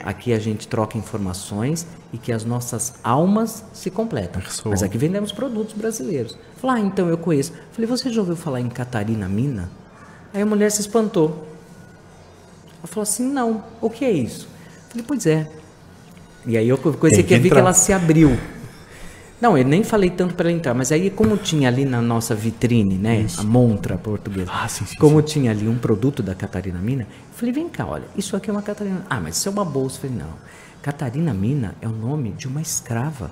Aqui 0.03 0.33
a 0.33 0.39
gente 0.39 0.67
troca 0.67 0.97
informações 0.97 1.85
e 2.11 2.17
que 2.17 2.31
as 2.31 2.43
nossas 2.43 2.95
almas 3.03 3.63
se 3.71 3.91
completam. 3.91 4.41
Ressoam. 4.41 4.71
Mas 4.71 4.81
aqui 4.81 4.97
vendemos 4.97 5.31
produtos 5.31 5.75
brasileiros. 5.75 6.37
Falei: 6.57 6.83
Ah, 6.83 6.85
então 6.85 7.07
eu 7.07 7.17
conheço. 7.17 7.53
Falei: 7.71 7.87
Você 7.87 8.09
já 8.09 8.19
ouviu 8.19 8.35
falar 8.35 8.59
em 8.59 8.69
Catarina 8.69 9.27
Mina? 9.29 9.69
Aí 10.33 10.41
a 10.41 10.45
mulher 10.45 10.71
se 10.71 10.81
espantou. 10.81 11.47
Ela 12.79 12.87
falou 12.87 13.03
assim: 13.03 13.31
Não, 13.31 13.63
o 13.79 13.89
que 13.89 14.03
é 14.03 14.11
isso? 14.11 14.47
Eu 14.47 14.89
falei: 14.89 15.05
Pois 15.07 15.25
é. 15.27 15.47
E 16.47 16.57
aí 16.57 16.67
eu 16.67 16.77
comecei 16.77 17.17
Tem 17.17 17.23
que 17.23 17.35
a 17.35 17.39
ver 17.39 17.49
que 17.51 17.57
ela 17.57 17.73
se 17.73 17.93
abriu. 17.93 18.35
Não, 19.41 19.57
eu 19.57 19.65
nem 19.65 19.83
falei 19.83 20.11
tanto 20.11 20.35
para 20.35 20.49
ela 20.49 20.57
entrar, 20.57 20.73
mas 20.75 20.91
aí 20.91 21.09
como 21.09 21.35
tinha 21.35 21.67
ali 21.67 21.83
na 21.83 21.99
nossa 21.99 22.35
vitrine, 22.35 22.95
né, 22.95 23.25
a 23.37 23.43
montra 23.43 23.97
portuguesa, 23.97 24.51
Ah, 24.53 24.67
sim, 24.67 24.85
sim, 24.85 24.95
como 24.97 25.19
tinha 25.21 25.49
ali 25.49 25.67
um 25.67 25.77
produto 25.77 26.21
da 26.21 26.35
Catarina 26.35 26.77
Mina, 26.77 27.03
eu 27.03 27.35
falei, 27.35 27.51
vem 27.51 27.67
cá, 27.67 27.87
olha, 27.87 28.05
isso 28.15 28.35
aqui 28.35 28.51
é 28.51 28.53
uma 28.53 28.61
Catarina. 28.61 29.03
Ah, 29.09 29.19
mas 29.19 29.37
isso 29.37 29.49
é 29.49 29.51
uma 29.51 29.65
bolsa. 29.65 29.97
Eu 29.97 30.01
falei, 30.01 30.17
não. 30.23 30.33
Catarina 30.81 31.33
Mina 31.33 31.73
é 31.81 31.87
o 31.87 31.91
nome 31.91 32.31
de 32.31 32.47
uma 32.47 32.61
escrava 32.61 33.31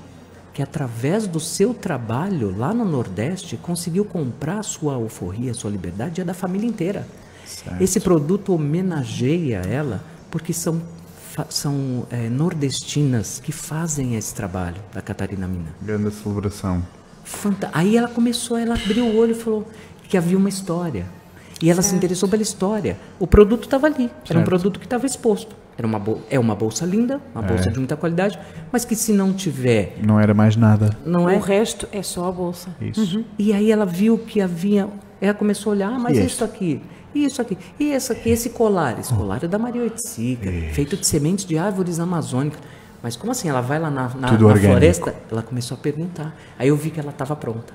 que 0.52 0.64
através 0.64 1.28
do 1.28 1.40
seu 1.40 1.74
trabalho 1.74 2.56
lá 2.58 2.74
no 2.74 2.84
Nordeste 2.84 3.56
conseguiu 3.58 4.04
comprar 4.04 4.60
a 4.60 4.64
sua 4.64 4.96
alforria, 4.96 5.52
a 5.52 5.54
sua 5.54 5.70
liberdade 5.70 6.20
e 6.20 6.22
a 6.22 6.26
da 6.26 6.34
família 6.34 6.68
inteira. 6.68 7.08
Certo. 7.46 7.82
Esse 7.82 8.00
produto 8.00 8.54
homenageia 8.54 9.62
ela 9.68 10.04
porque 10.30 10.54
são 10.54 10.82
são 11.50 12.06
eh, 12.12 12.30
nordestinas 12.30 13.40
que 13.44 13.52
fazem 13.52 14.16
esse 14.16 14.34
trabalho 14.34 14.78
da 14.94 15.02
Catarina 15.02 15.48
Mina. 15.48 15.70
Grande 15.82 16.12
celebração. 16.12 16.84
Fanta- 17.24 17.70
Aí 17.74 17.96
ela 17.98 18.08
começou, 18.08 18.58
ela 18.58 18.76
abriu 18.76 19.06
o 19.06 19.18
olho 19.18 19.32
e 19.32 19.36
falou 19.36 19.68
que 20.08 20.18
havia 20.18 20.38
uma 20.38 20.50
história. 20.50 21.06
E 21.62 21.70
ela 21.70 21.82
se 21.82 21.94
interessou 21.94 22.28
pela 22.30 22.42
história. 22.42 22.98
O 23.20 23.28
produto 23.28 23.64
estava 23.66 23.88
ali, 23.88 24.06
era 24.06 24.12
um 24.12 24.26
Certo. 24.28 24.46
produto 24.46 24.80
que 24.80 24.86
estava 24.86 25.06
exposto. 25.06 25.56
Era 25.78 25.86
uma 25.88 26.02
é 26.30 26.40
uma 26.40 26.56
bolsa 26.56 26.86
linda, 26.86 27.22
uma 27.34 27.42
bolsa 27.42 27.70
É. 27.70 27.72
de 27.72 27.78
muita 27.80 27.96
qualidade, 27.98 28.38
mas 28.72 28.84
que 28.86 28.96
se 28.96 29.12
não 29.14 29.34
tiver, 29.34 29.98
Não 30.06 30.20
era 30.20 30.34
mais 30.34 30.56
nada. 30.56 30.90
não 31.06 31.30
é? 31.30 31.36
O 31.36 31.40
resto 31.40 31.88
é 31.92 32.02
só 32.02 32.28
a 32.28 32.32
bolsa. 32.32 32.70
Isso. 32.82 33.24
E 33.38 33.54
aí 33.54 33.72
ela 33.72 33.86
viu 33.86 34.18
que 34.18 34.42
havia. 34.42 34.88
Ela 35.22 35.34
começou 35.34 35.72
a 35.72 35.76
olhar, 35.76 35.90
ah, 35.92 36.00
mas 36.00 36.18
E 36.18 36.22
é 36.22 36.26
isso 36.26 36.44
aqui, 36.46 36.82
e 37.14 37.26
isso 37.26 37.42
aqui, 37.42 37.58
e 37.80 37.92
esse 37.92 38.12
aqui, 38.12 38.30
esse 38.30 38.50
colar. 38.52 39.00
Esse 39.00 39.14
colar 39.14 39.44
é 39.44 39.48
da 39.48 39.58
Maria 39.58 39.82
Oiticica, 39.82 40.52
feito 40.74 40.96
de 40.96 41.06
sementes 41.06 41.46
de 41.46 41.58
árvores 41.58 42.00
amazônicas. 42.00 42.62
Mas 43.02 43.16
como 43.16 43.32
assim? 43.32 43.50
Ela 43.50 43.62
vai 43.62 43.80
lá 43.80 43.90
na, 43.90 44.10
na, 44.10 44.32
na 44.32 44.56
floresta? 44.56 45.16
Ela 45.32 45.42
começou 45.42 45.76
a 45.76 45.80
perguntar. 45.80 46.36
Aí 46.58 46.68
eu 46.68 46.76
vi 46.76 46.92
que 46.92 47.00
ela 47.00 47.12
estava 47.12 47.36
pronta. 47.36 47.74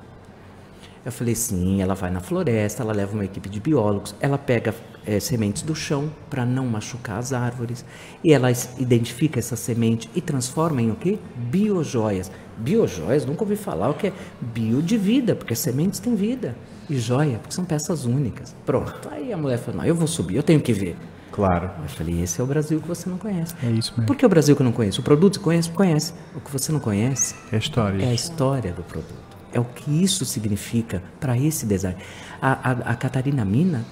Eu 1.04 1.12
falei, 1.12 1.34
sim, 1.34 1.82
ela 1.82 1.94
vai 1.94 2.10
na 2.10 2.20
floresta, 2.20 2.82
ela 2.82 2.92
leva 2.92 3.12
uma 3.12 3.26
equipe 3.26 3.46
de 3.46 3.60
biólogos, 3.60 4.14
ela 4.20 4.38
pega 4.38 4.74
eh, 5.04 5.20
sementes 5.20 5.60
do 5.60 5.74
chão 5.74 6.10
para 6.30 6.46
não 6.46 6.66
machucar 6.66 7.18
as 7.18 7.30
árvores, 7.34 7.84
e 8.22 8.32
ela 8.32 8.50
identifica 8.78 9.38
essa 9.38 9.54
semente 9.54 10.08
e 10.14 10.22
transforma 10.22 10.80
em 10.80 10.90
o 10.90 10.96
quê? 10.96 11.18
Biojoias. 11.36 12.30
Biojoias, 12.56 13.26
nunca 13.26 13.42
ouvi 13.42 13.54
falar 13.54 13.90
o 13.90 13.94
que 13.94 14.06
é 14.06 14.12
bio 14.40 14.80
de 14.80 14.96
vida, 14.96 15.36
porque 15.36 15.52
as 15.52 15.58
sementes 15.58 16.00
têm 16.00 16.14
vida. 16.14 16.56
E 16.88 16.98
joia, 16.98 17.38
porque 17.38 17.54
são 17.54 17.64
peças 17.64 18.04
únicas. 18.04 18.54
Pronto. 18.66 19.08
Aí 19.10 19.32
a 19.32 19.36
mulher 19.36 19.58
falou, 19.58 19.80
não, 19.80 19.86
eu 19.86 19.94
vou 19.94 20.06
subir, 20.06 20.36
eu 20.36 20.42
tenho 20.42 20.60
que 20.60 20.72
ver. 20.72 20.96
Claro. 21.32 21.70
Eu 21.82 21.88
falei, 21.88 22.22
esse 22.22 22.40
é 22.40 22.44
o 22.44 22.46
Brasil 22.46 22.80
que 22.80 22.86
você 22.86 23.08
não 23.08 23.18
conhece. 23.18 23.54
É 23.62 23.66
isso 23.70 23.92
mesmo. 23.96 24.06
Por 24.06 24.14
que 24.16 24.24
o 24.24 24.28
Brasil 24.28 24.54
que 24.54 24.62
eu 24.62 24.64
não 24.64 24.72
conheço? 24.72 25.00
O 25.00 25.04
produto 25.04 25.34
você 25.34 25.40
conhece? 25.40 25.70
Conhece. 25.70 26.12
O 26.34 26.40
que 26.40 26.50
você 26.50 26.70
não 26.70 26.78
conhece 26.78 27.34
É 27.50 27.56
histórias. 27.56 28.02
é 28.02 28.06
a 28.08 28.14
história 28.14 28.72
do 28.72 28.82
produto. 28.84 29.14
É 29.52 29.58
o 29.58 29.64
que 29.64 29.90
isso 30.02 30.24
significa 30.24 31.02
para 31.18 31.36
esse 31.38 31.64
design. 31.66 31.96
A, 32.40 32.70
a, 32.70 32.72
a 32.92 32.94
Catarina 32.94 33.44
Mina 33.44 33.84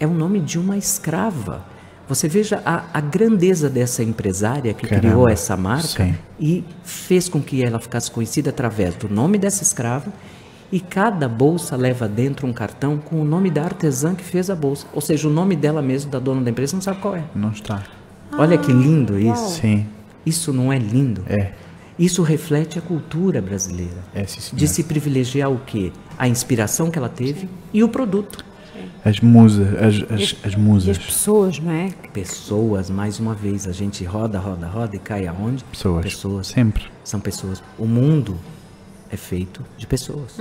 é 0.00 0.06
o 0.06 0.10
nome 0.14 0.40
de 0.40 0.58
uma 0.58 0.76
escrava. 0.76 1.64
Você 2.08 2.26
veja 2.26 2.60
a, 2.66 2.84
a 2.92 3.00
grandeza 3.00 3.70
dessa 3.70 4.02
empresária 4.02 4.74
que 4.74 4.86
Caramba, 4.86 5.06
criou 5.08 5.28
essa 5.28 5.56
marca 5.56 6.04
sim. 6.04 6.14
e 6.40 6.64
fez 6.82 7.28
com 7.28 7.40
que 7.40 7.62
ela 7.62 7.78
ficasse 7.78 8.10
conhecida 8.10 8.50
através 8.50 8.96
do 8.96 9.08
nome 9.08 9.38
dessa 9.38 9.62
escrava. 9.62 10.12
E 10.72 10.78
cada 10.78 11.28
bolsa 11.28 11.76
leva 11.76 12.08
dentro 12.08 12.46
um 12.46 12.52
cartão 12.52 12.96
com 12.98 13.20
o 13.20 13.24
nome 13.24 13.50
da 13.50 13.64
artesã 13.64 14.14
que 14.14 14.22
fez 14.22 14.48
a 14.48 14.54
bolsa. 14.54 14.86
Ou 14.92 15.00
seja, 15.00 15.26
o 15.26 15.30
nome 15.30 15.56
dela 15.56 15.82
mesmo, 15.82 16.10
da 16.10 16.18
dona 16.20 16.40
da 16.42 16.50
empresa, 16.50 16.76
não 16.76 16.82
sabe 16.82 17.00
qual 17.00 17.16
é. 17.16 17.24
Não 17.34 17.50
está. 17.50 17.82
Olha 18.38 18.56
que 18.56 18.72
lindo 18.72 19.18
isso. 19.18 19.60
Sim. 19.60 19.86
Isso 20.24 20.52
não 20.52 20.72
é 20.72 20.78
lindo? 20.78 21.24
É. 21.28 21.52
Isso 21.98 22.22
reflete 22.22 22.78
a 22.78 22.82
cultura 22.82 23.42
brasileira. 23.42 23.98
É, 24.14 24.24
sim, 24.24 24.56
de 24.56 24.68
se 24.68 24.84
privilegiar 24.84 25.50
o 25.50 25.58
quê? 25.58 25.92
A 26.16 26.28
inspiração 26.28 26.90
que 26.90 26.98
ela 26.98 27.08
teve 27.08 27.48
e 27.72 27.82
o 27.82 27.88
produto. 27.88 28.44
As 29.04 29.20
musas. 29.20 29.74
As, 29.74 30.10
as, 30.10 30.36
as 30.44 30.52
E 30.52 30.56
musas. 30.56 30.96
as 30.96 30.98
pessoas, 30.98 31.58
não 31.58 31.72
é? 31.72 31.90
Pessoas, 32.12 32.88
mais 32.90 33.18
uma 33.18 33.34
vez, 33.34 33.66
a 33.66 33.72
gente 33.72 34.04
roda, 34.04 34.38
roda, 34.38 34.66
roda 34.66 34.94
e 34.96 34.98
cai 34.98 35.26
aonde? 35.26 35.64
Pessoas. 35.64 36.04
Pessoas. 36.04 36.46
Sempre. 36.46 36.84
São 37.02 37.18
pessoas. 37.18 37.62
O 37.78 37.86
mundo 37.86 38.36
é 39.12 39.16
feito 39.16 39.64
de 39.76 39.86
pessoas. 39.86 40.38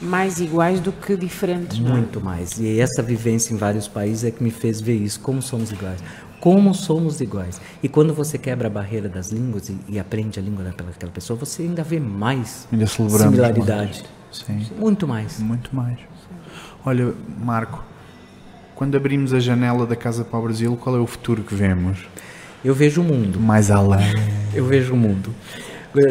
mais 0.00 0.40
iguais 0.40 0.80
do 0.80 0.92
que 0.92 1.16
diferentes. 1.16 1.78
é? 1.78 1.82
Muito 1.82 2.20
mais. 2.20 2.58
E 2.58 2.78
essa 2.80 3.02
vivência 3.02 3.52
em 3.52 3.56
vários 3.56 3.88
países 3.88 4.24
é 4.24 4.30
que 4.30 4.42
me 4.42 4.50
fez 4.50 4.80
ver 4.80 4.96
isso, 4.96 5.20
como 5.20 5.42
somos 5.42 5.72
iguais. 5.72 6.00
Como 6.40 6.72
somos 6.72 7.20
iguais. 7.20 7.60
E 7.82 7.88
quando 7.88 8.14
você 8.14 8.38
quebra 8.38 8.68
a 8.68 8.70
barreira 8.70 9.08
das 9.08 9.30
línguas 9.30 9.68
e, 9.68 9.76
e 9.88 9.98
aprende 9.98 10.38
a 10.38 10.42
língua 10.42 10.64
daquela 10.64 11.10
pessoa, 11.12 11.36
você 11.36 11.62
ainda 11.62 11.82
vê 11.82 11.98
mais 11.98 12.68
Ainda 12.70 12.86
similaridade. 12.86 14.04
Sim, 14.30 14.64
Muito 14.78 15.08
mais. 15.08 15.40
muito 15.40 15.74
mais. 15.74 15.98
Olha, 16.84 17.12
Marco, 17.42 17.82
quando 18.76 18.96
abrimos 18.96 19.32
a 19.34 19.40
janela 19.40 19.84
da 19.84 19.96
casa 19.96 20.24
para 20.24 20.38
o 20.38 20.42
Brasil, 20.42 20.76
qual 20.76 20.94
é 20.94 21.00
o 21.00 21.06
futuro 21.08 21.42
que 21.42 21.54
vemos? 21.56 21.98
Eu 22.64 22.72
vejo 22.74 23.00
o 23.00 23.04
mundo. 23.04 23.40
Mais 23.40 23.70
além. 23.70 24.14
Eu 24.54 24.64
vejo 24.64 24.94
o 24.94 24.96
mundo. 24.96 25.34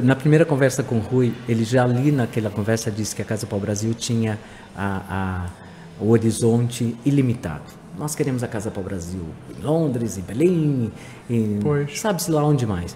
Na 0.04 0.16
primeira 0.16 0.46
conversa 0.46 0.84
com 0.84 0.96
o 0.96 1.00
Rui, 1.00 1.34
ele 1.48 1.64
já 1.64 1.84
ali 1.84 2.12
naquela 2.12 2.50
conversa 2.50 2.90
disse 2.92 3.16
que 3.16 3.22
a 3.22 3.26
Casa 3.26 3.48
o 3.50 3.60
Brasil 3.60 3.94
tinha 3.94 4.38
a- 4.76 5.02
a- 5.10 5.46
o 6.00 6.10
horizonte 6.12 6.96
ilimitado. 7.06 7.64
Nós 7.98 8.14
queremos 8.16 8.44
a 8.44 8.48
Casa 8.48 8.72
o 8.76 8.82
Brasil 8.84 9.26
em 9.58 9.62
Londres, 9.64 10.18
em 10.18 10.22
Berlim, 10.22 10.92
em 11.30 11.60
sabe-se 11.96 12.30
lá 12.32 12.44
onde 12.44 12.66
mais. 12.66 12.96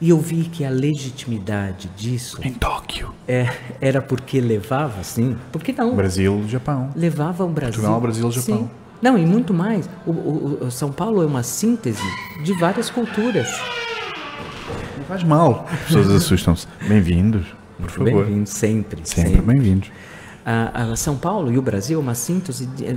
E 0.00 0.10
eu 0.10 0.18
vi 0.18 0.44
que 0.44 0.64
a 0.64 0.70
legitimidade 0.70 1.88
disso 1.96 2.38
Em 2.42 2.52
Tóquio. 2.52 3.14
é, 3.28 3.48
era 3.80 4.02
porque 4.02 4.40
levava, 4.40 5.02
sim, 5.04 5.36
porque 5.52 5.72
não? 5.72 5.94
Brasil, 5.94 6.44
Japão. 6.48 6.90
levava 6.96 7.44
o 7.44 7.48
Brasil. 7.48 7.74
Portugal, 7.74 8.00
Brasil, 8.00 8.30
Japão. 8.32 8.58
Sim. 8.58 8.70
Não, 9.00 9.16
e 9.18 9.24
muito 9.26 9.52
mais. 9.54 9.88
O, 10.06 10.10
o- 10.10 10.58
o 10.66 10.70
São 10.70 10.92
Paulo 10.92 11.22
é 11.22 11.26
uma 11.26 11.42
síntese 11.42 12.02
de 12.44 12.52
várias 12.58 12.90
culturas. 12.90 13.48
Faz 15.12 15.24
mal. 15.24 15.66
As 15.70 15.80
pessoas 15.80 16.10
assustam-se. 16.10 16.66
Bem-vindos, 16.88 17.44
por 17.78 17.90
favor. 17.90 18.24
Bem-vindo 18.24 18.48
sempre. 18.48 19.02
Sempre 19.04 19.42
bem-vindos. 19.42 19.90
A, 20.42 20.96
São 20.96 21.18
Paulo 21.18 21.52
e 21.52 21.58
o 21.58 21.60
Brasil 21.60 21.98
é 21.98 22.02
uma 22.02 22.14
síntese, 22.14 22.66
é 22.82 22.96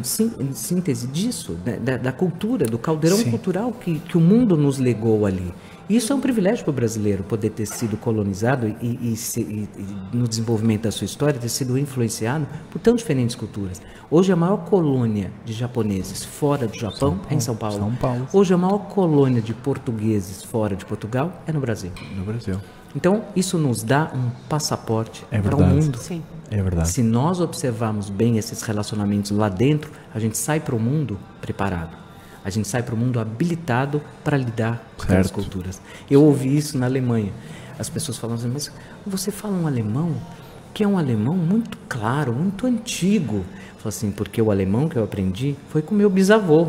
síntese 0.53 1.07
disso, 1.07 1.57
né, 1.65 1.77
da, 1.77 1.97
da 1.97 2.13
cultura, 2.13 2.67
do 2.67 2.77
caldeirão 2.77 3.17
Sim. 3.17 3.31
cultural 3.31 3.73
que, 3.73 3.99
que 3.99 4.17
o 4.17 4.21
mundo 4.21 4.55
nos 4.55 4.79
legou 4.79 5.25
ali. 5.25 5.53
E 5.87 5.95
Isso 5.95 6.11
é 6.11 6.15
um 6.15 6.19
privilégio 6.19 6.63
para 6.63 6.71
o 6.71 6.73
brasileiro, 6.73 7.23
poder 7.23 7.51
ter 7.51 7.65
sido 7.67 7.95
colonizado 7.95 8.67
e, 8.81 9.11
e 9.11 9.15
se- 9.15 9.41
e- 9.41 9.69
e 9.77 10.15
no 10.17 10.27
desenvolvimento 10.27 10.81
da 10.83 10.91
sua 10.91 11.05
história, 11.05 11.39
ter 11.39 11.49
sido 11.49 11.77
influenciado 11.77 12.47
por 12.71 12.79
tão 12.79 12.95
diferentes 12.95 13.35
culturas. 13.35 13.79
Hoje, 14.09 14.31
a 14.31 14.35
maior 14.35 14.57
colônia 14.65 15.31
de 15.45 15.53
japoneses 15.53 16.23
fora 16.25 16.67
do 16.67 16.75
Japão 16.77 17.19
é 17.29 17.35
em 17.35 17.39
São 17.39 17.55
Paulo. 17.55 17.77
São 17.77 17.95
Paulo. 17.95 18.27
Hoje, 18.33 18.53
a 18.53 18.57
maior 18.57 18.79
colônia 18.87 19.41
de 19.41 19.53
portugueses 19.53 20.43
fora 20.43 20.75
de 20.75 20.83
Portugal 20.85 21.31
é 21.45 21.51
no 21.51 21.59
Brasil. 21.59 21.91
No 22.17 22.25
Brasil. 22.25 22.59
Então, 22.95 23.23
isso 23.35 23.57
nos 23.57 23.83
dá 23.83 24.11
um 24.15 24.29
passaporte 24.47 25.23
É 25.29 25.39
para 25.39 25.53
o 25.53 25.57
verdade. 25.59 25.81
mundo. 25.85 25.97
Sim. 25.99 26.23
É 26.49 26.61
verdade. 26.63 26.89
Se 26.89 27.03
nós 27.03 27.39
observarmos 27.41 28.09
bem 28.09 28.37
esses 28.37 28.61
relacionamentos 28.61 29.31
lá 29.31 29.49
dentro, 29.49 29.91
a 30.13 30.19
gente 30.19 30.37
sai 30.37 30.59
para 30.59 30.75
o 30.75 30.79
mundo 30.79 31.19
preparado. 31.41 32.04
A 32.45 32.49
gente 32.51 32.67
sai 32.67 32.83
para 32.83 32.93
o 32.93 32.97
mundo 32.97 33.19
habilitado 33.19 34.01
para 34.23 34.37
lidar 34.37 34.81
com 34.95 35.03
aquelas 35.03 35.27
Certo. 35.27 35.33
culturas. 35.35 35.81
Eu 36.09 36.23
ouvi 36.23 36.55
isso 36.55 36.77
na 36.77 36.85
Alemanha. 36.85 37.33
As 37.79 37.89
pessoas 37.89 38.17
falam 38.17 38.35
assim, 38.35 38.47
mas 38.53 38.71
você 39.05 39.31
fala 39.31 39.53
um 39.57 39.65
alemão 39.67 40.15
que 40.73 40.83
é 40.83 40.87
um 40.87 40.97
alemão 40.97 41.35
muito 41.35 41.77
claro, 41.89 42.31
muito 42.33 42.67
antigo. 42.67 43.37
Eu 43.37 43.77
falo 43.79 43.87
assim, 43.89 44.11
porque 44.11 44.41
o 44.41 44.51
alemão 44.51 44.87
que 44.87 44.95
eu 44.95 45.03
aprendi 45.03 45.55
foi 45.69 45.81
com 45.81 45.95
meu 45.95 46.09
bisavô, 46.09 46.67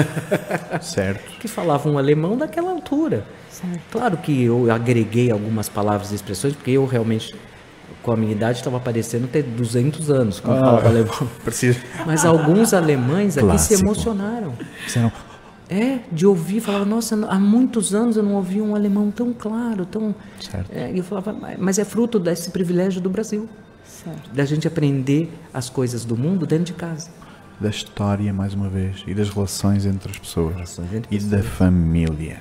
certo. 0.80 1.38
que 1.38 1.48
falava 1.48 1.88
um 1.88 1.98
alemão 1.98 2.36
daquela 2.36 2.70
altura. 2.70 3.24
Claro 3.90 4.16
que 4.18 4.44
eu 4.44 4.70
agreguei 4.70 5.30
algumas 5.30 5.68
palavras 5.68 6.12
e 6.12 6.14
expressões, 6.14 6.54
porque 6.54 6.70
eu 6.70 6.86
realmente, 6.86 7.34
com 8.02 8.12
a 8.12 8.16
minha 8.16 8.32
idade, 8.32 8.58
estava 8.58 8.80
parecendo 8.80 9.26
ter 9.28 9.42
200 9.42 10.10
anos 10.10 10.40
quando 10.40 10.58
falava 10.60 10.88
alemão. 10.88 11.28
Precisa. 11.44 11.78
Mas 12.06 12.24
alguns 12.24 12.72
alemães 12.72 13.36
aqui 13.36 13.46
se 13.58 13.68
Clássico. 13.68 13.80
emocionaram. 13.82 14.54
Disseram, 14.84 15.12
É, 15.68 15.98
de 16.10 16.26
ouvir, 16.26 16.60
falava, 16.60 16.84
nossa, 16.84 17.14
há 17.28 17.38
muitos 17.38 17.94
anos 17.94 18.16
eu 18.16 18.22
não 18.22 18.34
ouvi 18.34 18.60
um 18.60 18.74
alemão 18.74 19.10
tão 19.10 19.32
claro, 19.32 19.84
tão... 19.86 20.14
Certo. 20.40 20.70
É, 20.72 20.90
e 20.92 20.98
eu 20.98 21.04
falava, 21.04 21.34
mas 21.58 21.78
é 21.78 21.84
fruto 21.84 22.18
desse 22.18 22.50
privilégio 22.50 23.00
do 23.00 23.08
Brasil, 23.10 23.48
Certo. 23.84 24.30
da 24.34 24.44
gente 24.44 24.66
aprender 24.66 25.30
as 25.54 25.68
coisas 25.68 26.04
do 26.04 26.16
mundo 26.16 26.46
dentro 26.46 26.64
de 26.64 26.72
casa. 26.72 27.08
da 27.60 27.68
história, 27.68 28.32
mais 28.32 28.54
uma 28.54 28.68
vez, 28.70 29.04
e 29.06 29.14
das 29.14 29.28
relações 29.28 29.84
entre 29.84 30.10
as 30.10 30.18
pessoas. 30.18 30.54
Relações 30.54 30.92
entre 30.94 31.14
e 31.14 31.20
da 31.20 31.42
família. 31.42 32.38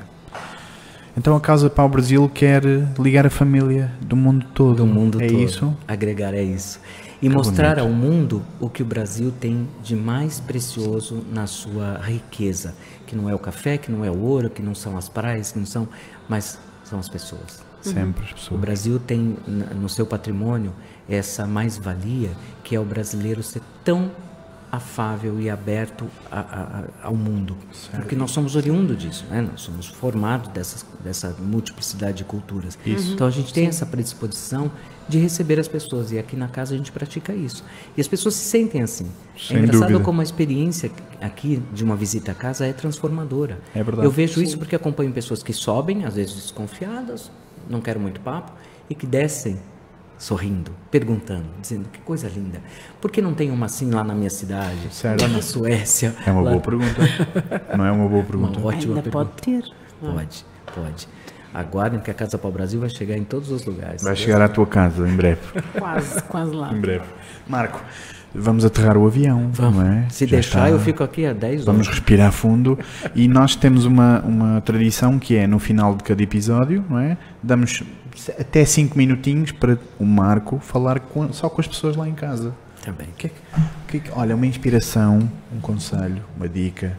Então 1.20 1.36
a 1.36 1.41
Casa 1.41 1.70
para 1.70 1.84
o 1.84 1.89
Brasil 1.89 2.32
quer 2.34 2.63
ligar 2.97 3.28
a 3.28 3.30
família 3.30 3.91
do 3.99 4.15
mundo 4.15 4.45
todo. 4.53 4.78
do 4.78 4.88
mundo 4.88 5.22
é 5.22 5.28
todo. 5.28 5.41
isso? 5.41 5.78
Agregar 5.86 6.34
é 6.34 6.41
isso. 6.41 6.80
E 7.22 7.28
mostrar 7.28 7.78
ao 7.78 7.89
mundo 7.89 8.41
o 8.57 8.70
que 8.70 8.82
o 8.82 8.86
Brasil 8.86 9.30
tem 9.38 9.67
de 9.84 9.97
mais 9.97 10.39
precioso 10.39 11.22
na 11.30 11.45
sua 11.45 11.99
riqueza, 12.01 12.74
que 13.05 13.17
não 13.17 13.30
é 13.30 13.36
o 13.36 13.38
café, 13.38 13.78
que 13.78 13.91
não 13.91 14.05
é 14.05 14.09
o 14.09 14.17
ouro, 14.17 14.49
que 14.49 14.61
não 14.61 14.74
são 14.74 14.97
as 14.97 15.09
praias, 15.09 15.51
que 15.51 15.59
não 15.59 15.65
são, 15.65 15.89
mas 16.30 16.57
são 16.86 16.97
as 16.97 17.09
pessoas. 17.09 17.59
Sempre 17.82 18.24
as 18.24 18.32
O 18.32 18.36
pessoas. 18.36 18.61
Brasil 18.61 18.97
tem 18.97 19.36
no 19.76 19.89
seu 19.89 20.05
patrimônio 20.05 20.72
essa 21.09 21.45
mais-valia 21.45 22.30
que 22.63 22.78
é 22.78 22.80
o 22.80 22.86
brasileiro 22.86 23.43
ser 23.43 23.61
tão 23.84 24.09
afável 24.72 25.39
e 25.39 25.49
aberto 25.49 26.05
a- 26.32 26.39
a- 26.39 26.43
a- 26.43 27.07
ao 27.07 27.15
mundo. 27.15 27.57
Porque 27.91 28.15
nós 28.15 28.32
somos 28.32 28.55
oriundo 28.55 28.95
disso, 28.95 29.26
né? 29.30 29.41
nós 29.41 29.61
somos 29.61 29.88
formados 29.88 30.49
dessas, 30.49 30.86
dessa 31.03 31.36
multiplicidade 31.39 32.17
de 32.17 32.24
culturas. 32.24 32.78
Então 32.86 33.26
a 33.26 33.32
gente 33.32 33.53
tem 33.53 33.65
essa 33.67 33.86
predisposição 33.86 34.72
de 35.07 35.17
receber 35.17 35.59
as 35.59 35.67
pessoas 35.67 36.11
e 36.11 36.20
aqui 36.20 36.36
na 36.36 36.47
casa 36.47 36.76
a 36.76 36.78
gente 36.78 36.91
pratica 36.91 37.34
isso. 37.34 37.63
E 37.97 38.01
as 38.01 38.07
pessoas 38.07 38.36
se 38.36 38.45
sentem 38.45 38.82
assim. 38.84 39.07
Sem 39.38 39.57
é 39.57 39.59
engraçado 39.61 39.88
dúvida. 39.88 40.03
como 40.05 40.22
a 40.22 40.24
experiência 40.24 40.91
aqui 41.20 41.63
de 41.74 41.84
uma 41.84 41.95
visita 41.95 42.32
à 42.32 42.36
casa 42.36 42.67
é 42.67 42.72
transformadora. 42.74 43.59
É 43.74 43.82
verdade. 43.84 44.05
Eu 44.05 44.11
vejo 44.11 44.39
isso 44.41 44.57
porque 44.59 44.76
acompanho 44.76 45.11
pessoas 45.11 45.41
que 45.41 45.51
sobem, 45.51 46.05
às 46.05 46.13
vezes 46.13 46.36
desconfiadas, 46.36 47.32
não 47.67 47.82
quero 47.82 47.99
muito 47.99 48.22
papo, 48.22 48.51
e 48.88 48.93
que 48.93 49.07
descem 49.07 49.59
sorrindo, 50.20 50.72
perguntando, 50.91 51.45
dizendo 51.61 51.88
que 51.91 51.99
coisa 52.01 52.28
linda. 52.28 52.61
Por 53.01 53.09
que 53.09 53.22
não 53.22 53.34
tem 53.34 53.49
uma 53.49 53.65
assim 53.67 53.89
lá 53.89 54.03
na 54.03 54.13
minha 54.13 54.30
cidade, 54.30 54.78
Certo. 54.91 55.22
lá 55.22 55.28
na 55.30 55.41
Suécia? 55.41 56.13
É 56.28 56.32
uma 56.32 56.41
lá... 56.41 56.51
boa 56.51 56.61
pergunta. 56.61 57.01
Não 57.78 57.86
é 57.86 57.91
uma 57.91 58.07
boa 58.07 58.24
pergunta. 58.24 58.59
Uma 58.59 58.67
ótima 58.67 58.95
Ainda 58.97 59.01
pergunta. 59.09 59.11
pode 59.11 59.41
ter. 59.41 59.63
Pode, 60.01 60.45
pode. 60.76 61.07
Aguardem 61.53 61.99
que 61.99 62.11
a 62.11 62.13
Casa 62.13 62.38
para 62.38 62.47
o 62.47 62.51
Brasil 62.51 62.80
vai 62.80 62.89
chegar 62.89 63.17
em 63.17 63.24
todos 63.24 63.49
os 63.49 63.65
lugares. 63.65 64.03
Vai 64.03 64.15
chegar 64.15 64.41
à 64.41 64.47
tua 64.47 64.67
casa 64.67 65.07
em 65.07 65.15
breve. 65.15 65.39
Quase, 65.80 66.22
quase 66.24 66.51
lá. 66.53 66.72
Em 66.72 66.80
breve. 66.80 67.05
Marco, 67.47 67.82
vamos 68.36 68.63
aterrar 68.63 68.95
o 68.97 69.07
avião. 69.07 69.49
Não 69.57 69.82
é? 69.82 70.05
Se 70.09 70.26
Já 70.28 70.32
deixar, 70.36 70.59
está. 70.65 70.70
eu 70.70 70.80
fico 70.80 71.03
aqui 71.03 71.26
há 71.26 71.34
10 71.34 71.65
Vamos 71.65 71.88
horas. 71.88 71.97
respirar 71.99 72.32
fundo 72.32 72.78
e 73.15 73.28
nós 73.28 73.55
temos 73.55 73.86
uma, 73.86 74.20
uma 74.22 74.61
tradição 74.61 75.17
que 75.17 75.36
é 75.36 75.47
no 75.47 75.57
final 75.57 75.95
de 75.95 76.03
cada 76.03 76.22
episódio, 76.22 76.86
não 76.88 76.99
é? 76.99 77.17
Damos 77.41 77.82
até 78.39 78.65
5 78.65 78.97
minutinhos 78.97 79.51
para 79.51 79.78
o 79.99 80.05
Marco 80.05 80.59
falar 80.59 80.99
com- 80.99 81.32
só 81.32 81.49
com 81.49 81.61
as 81.61 81.67
pessoas 81.67 81.95
lá 81.95 82.07
em 82.07 82.13
casa. 82.13 82.53
Também. 82.84 83.07
Que 83.17 83.28
é 83.28 83.30
que- 83.89 83.97
é 83.97 83.99
que- 84.01 84.11
olha, 84.11 84.36
uma 84.36 84.45
inspiração, 84.47 85.30
um 85.53 85.59
conselho, 85.59 86.24
uma 86.36 86.47
dica, 86.49 86.97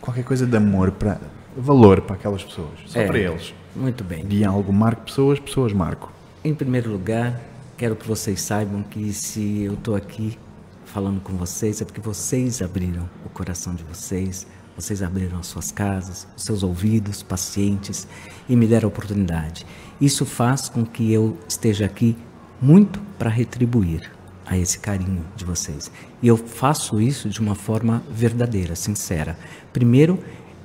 qualquer 0.00 0.24
coisa 0.24 0.46
de 0.46 0.56
amor, 0.56 0.92
para 0.92 1.18
valor 1.56 2.00
para 2.02 2.16
aquelas 2.16 2.42
pessoas, 2.44 2.70
só 2.86 3.00
É. 3.00 3.06
para 3.06 3.18
eles. 3.18 3.54
Muito 3.74 4.04
bem. 4.04 4.24
Diálogo, 4.26 4.72
marco 4.72 5.02
pessoas, 5.02 5.38
pessoas 5.38 5.72
marco. 5.72 6.12
Em 6.44 6.54
primeiro 6.54 6.90
lugar, 6.90 7.40
quero 7.76 7.96
que 7.96 8.06
vocês 8.06 8.40
saibam 8.40 8.82
que 8.82 9.12
se 9.12 9.62
eu 9.62 9.74
estou 9.74 9.94
aqui 9.96 10.38
falando 10.84 11.20
com 11.20 11.32
vocês 11.34 11.80
é 11.80 11.84
porque 11.84 12.00
vocês 12.00 12.62
abriram 12.62 13.08
o 13.24 13.28
coração 13.28 13.74
de 13.74 13.82
vocês, 13.82 14.46
vocês 14.76 15.02
abriram 15.02 15.38
as 15.38 15.46
suas 15.46 15.72
casas, 15.72 16.26
os 16.36 16.44
seus 16.44 16.62
ouvidos 16.62 17.22
pacientes 17.22 18.06
e 18.48 18.54
me 18.54 18.66
deram 18.66 18.86
a 18.86 18.88
oportunidade. 18.88 19.66
Isso 20.00 20.26
faz 20.26 20.68
com 20.68 20.84
que 20.84 21.12
eu 21.12 21.38
esteja 21.48 21.86
aqui 21.86 22.16
muito 22.60 23.00
para 23.18 23.30
retribuir 23.30 24.10
a 24.44 24.56
esse 24.56 24.78
carinho 24.78 25.24
de 25.34 25.44
vocês. 25.44 25.90
E 26.22 26.28
eu 26.28 26.36
faço 26.36 27.00
isso 27.00 27.28
de 27.28 27.40
uma 27.40 27.54
forma 27.54 28.02
verdadeira, 28.10 28.76
sincera. 28.76 29.36
Primeiro, 29.72 30.18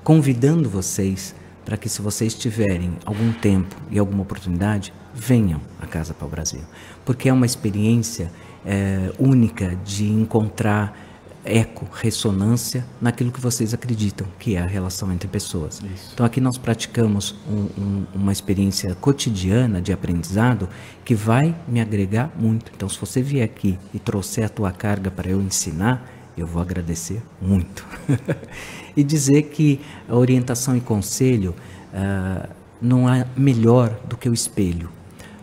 convidando 0.03 0.69
vocês 0.69 1.33
para 1.65 1.77
que, 1.77 1.89
se 1.89 2.01
vocês 2.01 2.33
tiverem 2.33 2.93
algum 3.05 3.31
tempo 3.31 3.75
e 3.89 3.97
alguma 3.97 4.23
oportunidade, 4.23 4.93
venham 5.13 5.61
à 5.79 5.85
Casa 5.85 6.13
para 6.13 6.27
o 6.27 6.29
Brasil. 6.29 6.61
Porque 7.05 7.29
é 7.29 7.33
uma 7.33 7.45
experiência 7.45 8.31
eh, 8.65 9.11
única 9.19 9.75
de 9.83 10.05
encontrar 10.05 11.10
eco, 11.43 11.87
ressonância 11.93 12.85
naquilo 13.01 13.31
que 13.31 13.39
vocês 13.41 13.73
acreditam 13.73 14.27
que 14.39 14.55
é 14.55 14.61
a 14.61 14.65
relação 14.65 15.11
entre 15.11 15.27
pessoas. 15.27 15.81
Então 16.13 16.25
aqui 16.25 16.39
nós 16.39 16.57
praticamos 16.57 17.35
um- 17.49 17.81
um- 17.81 18.05
uma 18.13 18.31
experiência 18.31 18.93
cotidiana 18.95 19.81
de 19.81 19.91
aprendizado 19.91 20.69
que 21.03 21.15
vai 21.15 21.55
me 21.67 21.81
agregar 21.81 22.31
muito. 22.37 22.71
Então 22.75 22.87
se 22.87 22.99
você 22.99 23.21
vier 23.21 23.43
aqui 23.43 23.77
e 23.93 23.99
trouxer 23.99 24.45
a 24.45 24.49
tua 24.49 24.71
carga 24.71 25.09
para 25.09 25.29
eu 25.29 25.41
ensinar, 25.41 26.07
eu 26.37 26.45
vou 26.47 26.61
agradecer 26.61 27.21
muito. 27.41 27.85
e 28.95 29.03
dizer 29.03 29.43
que 29.43 29.79
a 30.07 30.15
orientação 30.15 30.75
e 30.77 30.81
conselho 30.81 31.55
ah, 31.93 32.49
não 32.81 33.11
é 33.11 33.25
melhor 33.35 33.99
do 34.07 34.15
que 34.17 34.29
o 34.29 34.33
espelho. 34.33 34.89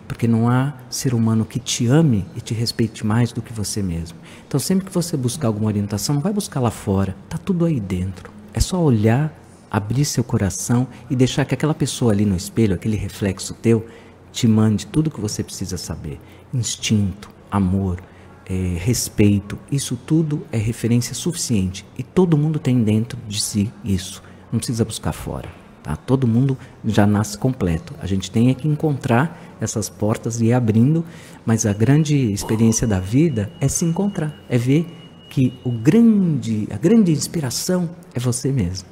Porque 0.08 0.26
não 0.26 0.48
há 0.48 0.72
ser 0.88 1.14
humano 1.14 1.44
que 1.44 1.60
te 1.60 1.86
ame 1.86 2.26
e 2.34 2.40
te 2.40 2.54
respeite 2.54 3.06
mais 3.06 3.30
do 3.30 3.42
que 3.42 3.52
você 3.52 3.82
mesmo. 3.82 4.18
Então, 4.46 4.58
sempre 4.58 4.86
que 4.86 4.92
você 4.92 5.16
buscar 5.16 5.48
alguma 5.48 5.66
orientação, 5.66 6.14
não 6.14 6.22
vai 6.22 6.32
buscar 6.32 6.60
lá 6.60 6.70
fora, 6.70 7.14
tá 7.28 7.36
tudo 7.36 7.66
aí 7.66 7.78
dentro. 7.78 8.32
É 8.54 8.58
só 8.58 8.82
olhar, 8.82 9.32
abrir 9.70 10.06
seu 10.06 10.24
coração 10.24 10.88
e 11.10 11.14
deixar 11.14 11.44
que 11.44 11.54
aquela 11.54 11.74
pessoa 11.74 12.12
ali 12.12 12.24
no 12.24 12.34
espelho, 12.34 12.74
aquele 12.74 12.96
reflexo 12.96 13.52
teu, 13.54 13.86
te 14.32 14.48
mande 14.48 14.86
tudo 14.86 15.08
o 15.08 15.10
que 15.10 15.20
você 15.20 15.44
precisa 15.44 15.76
saber. 15.76 16.18
Instinto, 16.52 17.30
amor, 17.50 18.00
é, 18.48 18.78
respeito, 18.78 19.58
isso 19.70 19.94
tudo 19.94 20.46
é 20.50 20.56
referência 20.56 21.14
suficiente. 21.14 21.84
E 21.98 22.02
todo 22.02 22.38
mundo 22.38 22.58
tem 22.58 22.82
dentro 22.82 23.18
de 23.28 23.40
si 23.40 23.70
isso. 23.84 24.22
Não 24.50 24.58
precisa 24.58 24.84
buscar 24.84 25.12
fora. 25.12 25.48
Tá? 25.82 25.96
Todo 25.96 26.26
mundo 26.26 26.56
já 26.84 27.06
nasce 27.06 27.36
completo. 27.36 27.94
A 28.00 28.06
gente 28.06 28.30
tem 28.30 28.50
é 28.50 28.54
que 28.54 28.66
encontrar 28.66 29.47
essas 29.60 29.88
portas 29.88 30.40
e 30.40 30.46
ir 30.46 30.52
abrindo, 30.52 31.04
mas 31.44 31.66
a 31.66 31.72
grande 31.72 32.32
experiência 32.32 32.86
da 32.86 33.00
vida 33.00 33.50
é 33.60 33.68
se 33.68 33.84
encontrar, 33.84 34.34
é 34.48 34.58
ver 34.58 34.86
que 35.28 35.52
o 35.64 35.70
grande, 35.70 36.66
a 36.70 36.76
grande 36.76 37.12
inspiração 37.12 37.90
é 38.14 38.18
você 38.18 38.50
mesmo. 38.50 38.88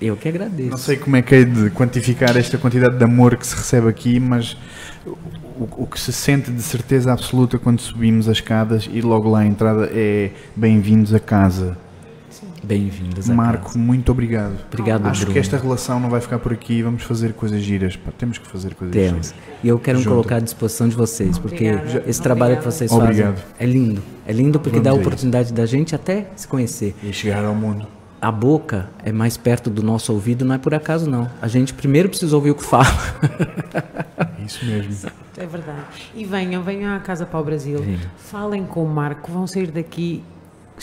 Eu 0.00 0.16
que 0.16 0.28
agradeço. 0.28 0.70
Não 0.70 0.78
sei 0.78 0.96
como 0.96 1.14
é 1.14 1.22
que 1.22 1.32
é 1.32 1.44
de 1.44 1.70
quantificar 1.70 2.36
esta 2.36 2.58
quantidade 2.58 2.98
de 2.98 3.04
amor 3.04 3.36
que 3.36 3.46
se 3.46 3.54
recebe 3.54 3.88
aqui, 3.88 4.18
mas 4.18 4.56
o, 5.06 5.82
o 5.82 5.86
que 5.86 6.00
se 6.00 6.12
sente 6.12 6.50
de 6.50 6.60
certeza 6.60 7.12
absoluta 7.12 7.56
quando 7.56 7.80
subimos 7.80 8.28
as 8.28 8.38
escadas 8.38 8.90
e 8.92 9.00
logo 9.00 9.30
lá 9.30 9.40
à 9.40 9.46
entrada 9.46 9.88
é 9.92 10.32
bem-vindos 10.56 11.14
a 11.14 11.20
casa. 11.20 11.78
Bem-vindos 12.62 13.28
Marco, 13.28 13.64
casa. 13.66 13.78
muito 13.78 14.12
obrigado. 14.12 14.54
Obrigado, 14.72 15.06
Acho 15.06 15.20
Bruno. 15.22 15.32
que 15.32 15.38
esta 15.40 15.56
relação 15.56 15.98
não 15.98 16.08
vai 16.08 16.20
ficar 16.20 16.38
por 16.38 16.52
aqui. 16.52 16.80
Vamos 16.82 17.02
fazer 17.02 17.32
coisas 17.32 17.60
giras. 17.60 17.96
Pá, 17.96 18.12
temos 18.16 18.38
que 18.38 18.46
fazer 18.46 18.74
coisas 18.74 18.94
Temos. 18.94 19.26
giras. 19.28 19.34
E 19.64 19.68
eu 19.68 19.78
quero 19.78 20.02
colocar 20.04 20.36
à 20.36 20.40
disposição 20.40 20.88
de 20.88 20.94
vocês, 20.94 21.38
porque 21.38 21.72
Obrigada. 21.72 22.04
esse 22.06 22.22
trabalho 22.22 22.56
que 22.58 22.64
vocês 22.64 22.90
Obrigado. 22.92 23.34
fazem 23.36 23.44
é 23.58 23.66
lindo. 23.66 24.02
É 24.26 24.32
lindo 24.32 24.60
porque 24.60 24.78
Vamos 24.78 24.84
dá 24.84 24.90
a 24.90 24.94
isso. 24.94 25.00
oportunidade 25.00 25.52
da 25.52 25.66
gente 25.66 25.94
até 25.94 26.28
se 26.36 26.46
conhecer. 26.46 26.94
E 27.02 27.12
chegar 27.12 27.44
ao 27.44 27.54
mundo. 27.54 27.86
A 28.20 28.30
boca 28.30 28.88
é 29.04 29.10
mais 29.10 29.36
perto 29.36 29.68
do 29.68 29.82
nosso 29.82 30.12
ouvido, 30.12 30.44
não 30.44 30.54
é 30.54 30.58
por 30.58 30.72
acaso 30.72 31.10
não. 31.10 31.28
A 31.40 31.48
gente 31.48 31.74
primeiro 31.74 32.08
precisa 32.08 32.36
ouvir 32.36 32.52
o 32.52 32.54
que 32.54 32.62
fala. 32.62 32.86
É 34.38 34.44
isso 34.46 34.64
mesmo. 34.64 35.10
É 35.36 35.46
verdade. 35.46 35.80
E 36.14 36.24
venham, 36.24 36.62
venham 36.62 36.94
à 36.94 37.00
Casa 37.00 37.26
para 37.26 37.40
o 37.40 37.44
Brasil. 37.44 37.80
Venham. 37.80 37.98
Falem 38.16 38.64
com 38.64 38.84
o 38.84 38.88
Marco, 38.88 39.32
vão 39.32 39.46
sair 39.48 39.72
daqui 39.72 40.22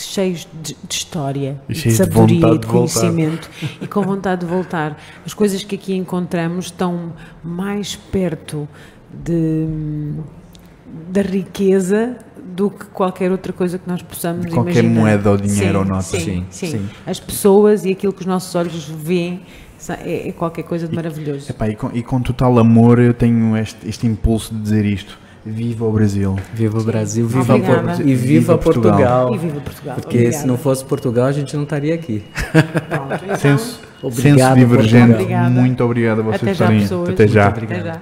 cheios 0.04 0.46
de, 0.62 0.74
de 0.88 0.94
história, 0.94 1.60
E 1.68 1.72
de 1.74 1.90
sabedoria, 1.92 2.34
de 2.36 2.40
de 2.40 2.66
voltar. 2.66 2.68
conhecimento 2.68 3.50
e 3.80 3.86
com 3.86 4.02
vontade 4.02 4.40
de 4.42 4.46
voltar. 4.46 4.98
As 5.24 5.34
coisas 5.34 5.62
que 5.64 5.74
aqui 5.74 5.94
encontramos 5.94 6.66
estão 6.66 7.12
mais 7.42 7.96
perto 7.96 8.68
de, 9.12 9.66
da 11.10 11.22
riqueza 11.22 12.16
do 12.54 12.70
que 12.70 12.84
qualquer 12.86 13.30
outra 13.30 13.52
coisa 13.52 13.78
que 13.78 13.88
nós 13.88 14.02
possamos 14.02 14.46
De 14.46 14.52
qualquer 14.52 14.82
imaginar. 14.84 15.00
moeda 15.00 15.30
ou 15.30 15.36
dinheiro 15.36 15.72
Sim, 15.72 15.76
ou 15.76 15.84
nota. 15.84 16.02
Sim, 16.02 16.18
Sim, 16.20 16.46
sim, 16.50 16.66
sim. 16.72 16.88
As 17.06 17.20
pessoas 17.20 17.84
e 17.84 17.92
aquilo 17.92 18.12
que 18.12 18.20
os 18.20 18.26
nossos 18.26 18.54
olhos 18.54 18.88
veem 18.88 19.42
é, 20.04 20.28
é 20.28 20.32
qualquer 20.32 20.64
coisa 20.64 20.86
de 20.88 20.94
maravilhoso. 20.94 21.50
Epá, 21.50 21.68
e, 21.68 21.74
com, 21.76 21.90
e 21.94 22.02
com 22.02 22.20
total 22.20 22.58
amor 22.58 22.98
eu 22.98 23.14
tenho 23.14 23.56
este, 23.56 23.88
este 23.88 24.06
impulso 24.06 24.52
de 24.54 24.60
dizer 24.60 24.84
isto. 24.84 25.18
Viva 25.44 25.86
o 25.86 25.92
Brasil. 25.92 26.36
Viva 26.52 26.78
o 26.78 26.84
Brasil, 26.84 27.26
viva 27.26 27.54
Obrigada. 27.54 27.96
Por- 27.96 28.00
e 28.06 28.14
viva, 28.14 28.40
Viva 28.40 28.58
Portugal. 28.58 28.92
Portugal. 29.28 29.34
E 29.34 29.38
viva 29.38 29.60
Portugal. 29.60 29.94
Porque 29.96 30.16
Obrigada. 30.18 30.36
se 30.42 30.46
não 30.46 30.58
fosse 30.58 30.84
Portugal, 30.84 31.26
a 31.26 31.32
gente 31.32 31.56
não 31.56 31.62
estaria 31.64 31.94
aqui. 31.94 32.22
Pronto, 32.88 33.24
então, 33.24 33.36
Senso, 33.38 33.80
Obrigado, 34.02 34.54
senso 34.54 34.54
divergente. 34.68 35.12
Obrigada. 35.12 35.50
Muito 35.50 35.84
obrigado 35.84 36.20
a 36.20 36.22
vocês 36.22 36.42
até 36.42 36.54
já, 36.54 36.72
estarem. 36.74 37.12
Até 37.12 37.26
já. 37.26 37.44
Muito 37.44 37.56
obrigado. 37.56 37.80
Até 37.80 37.92
já. 37.94 38.00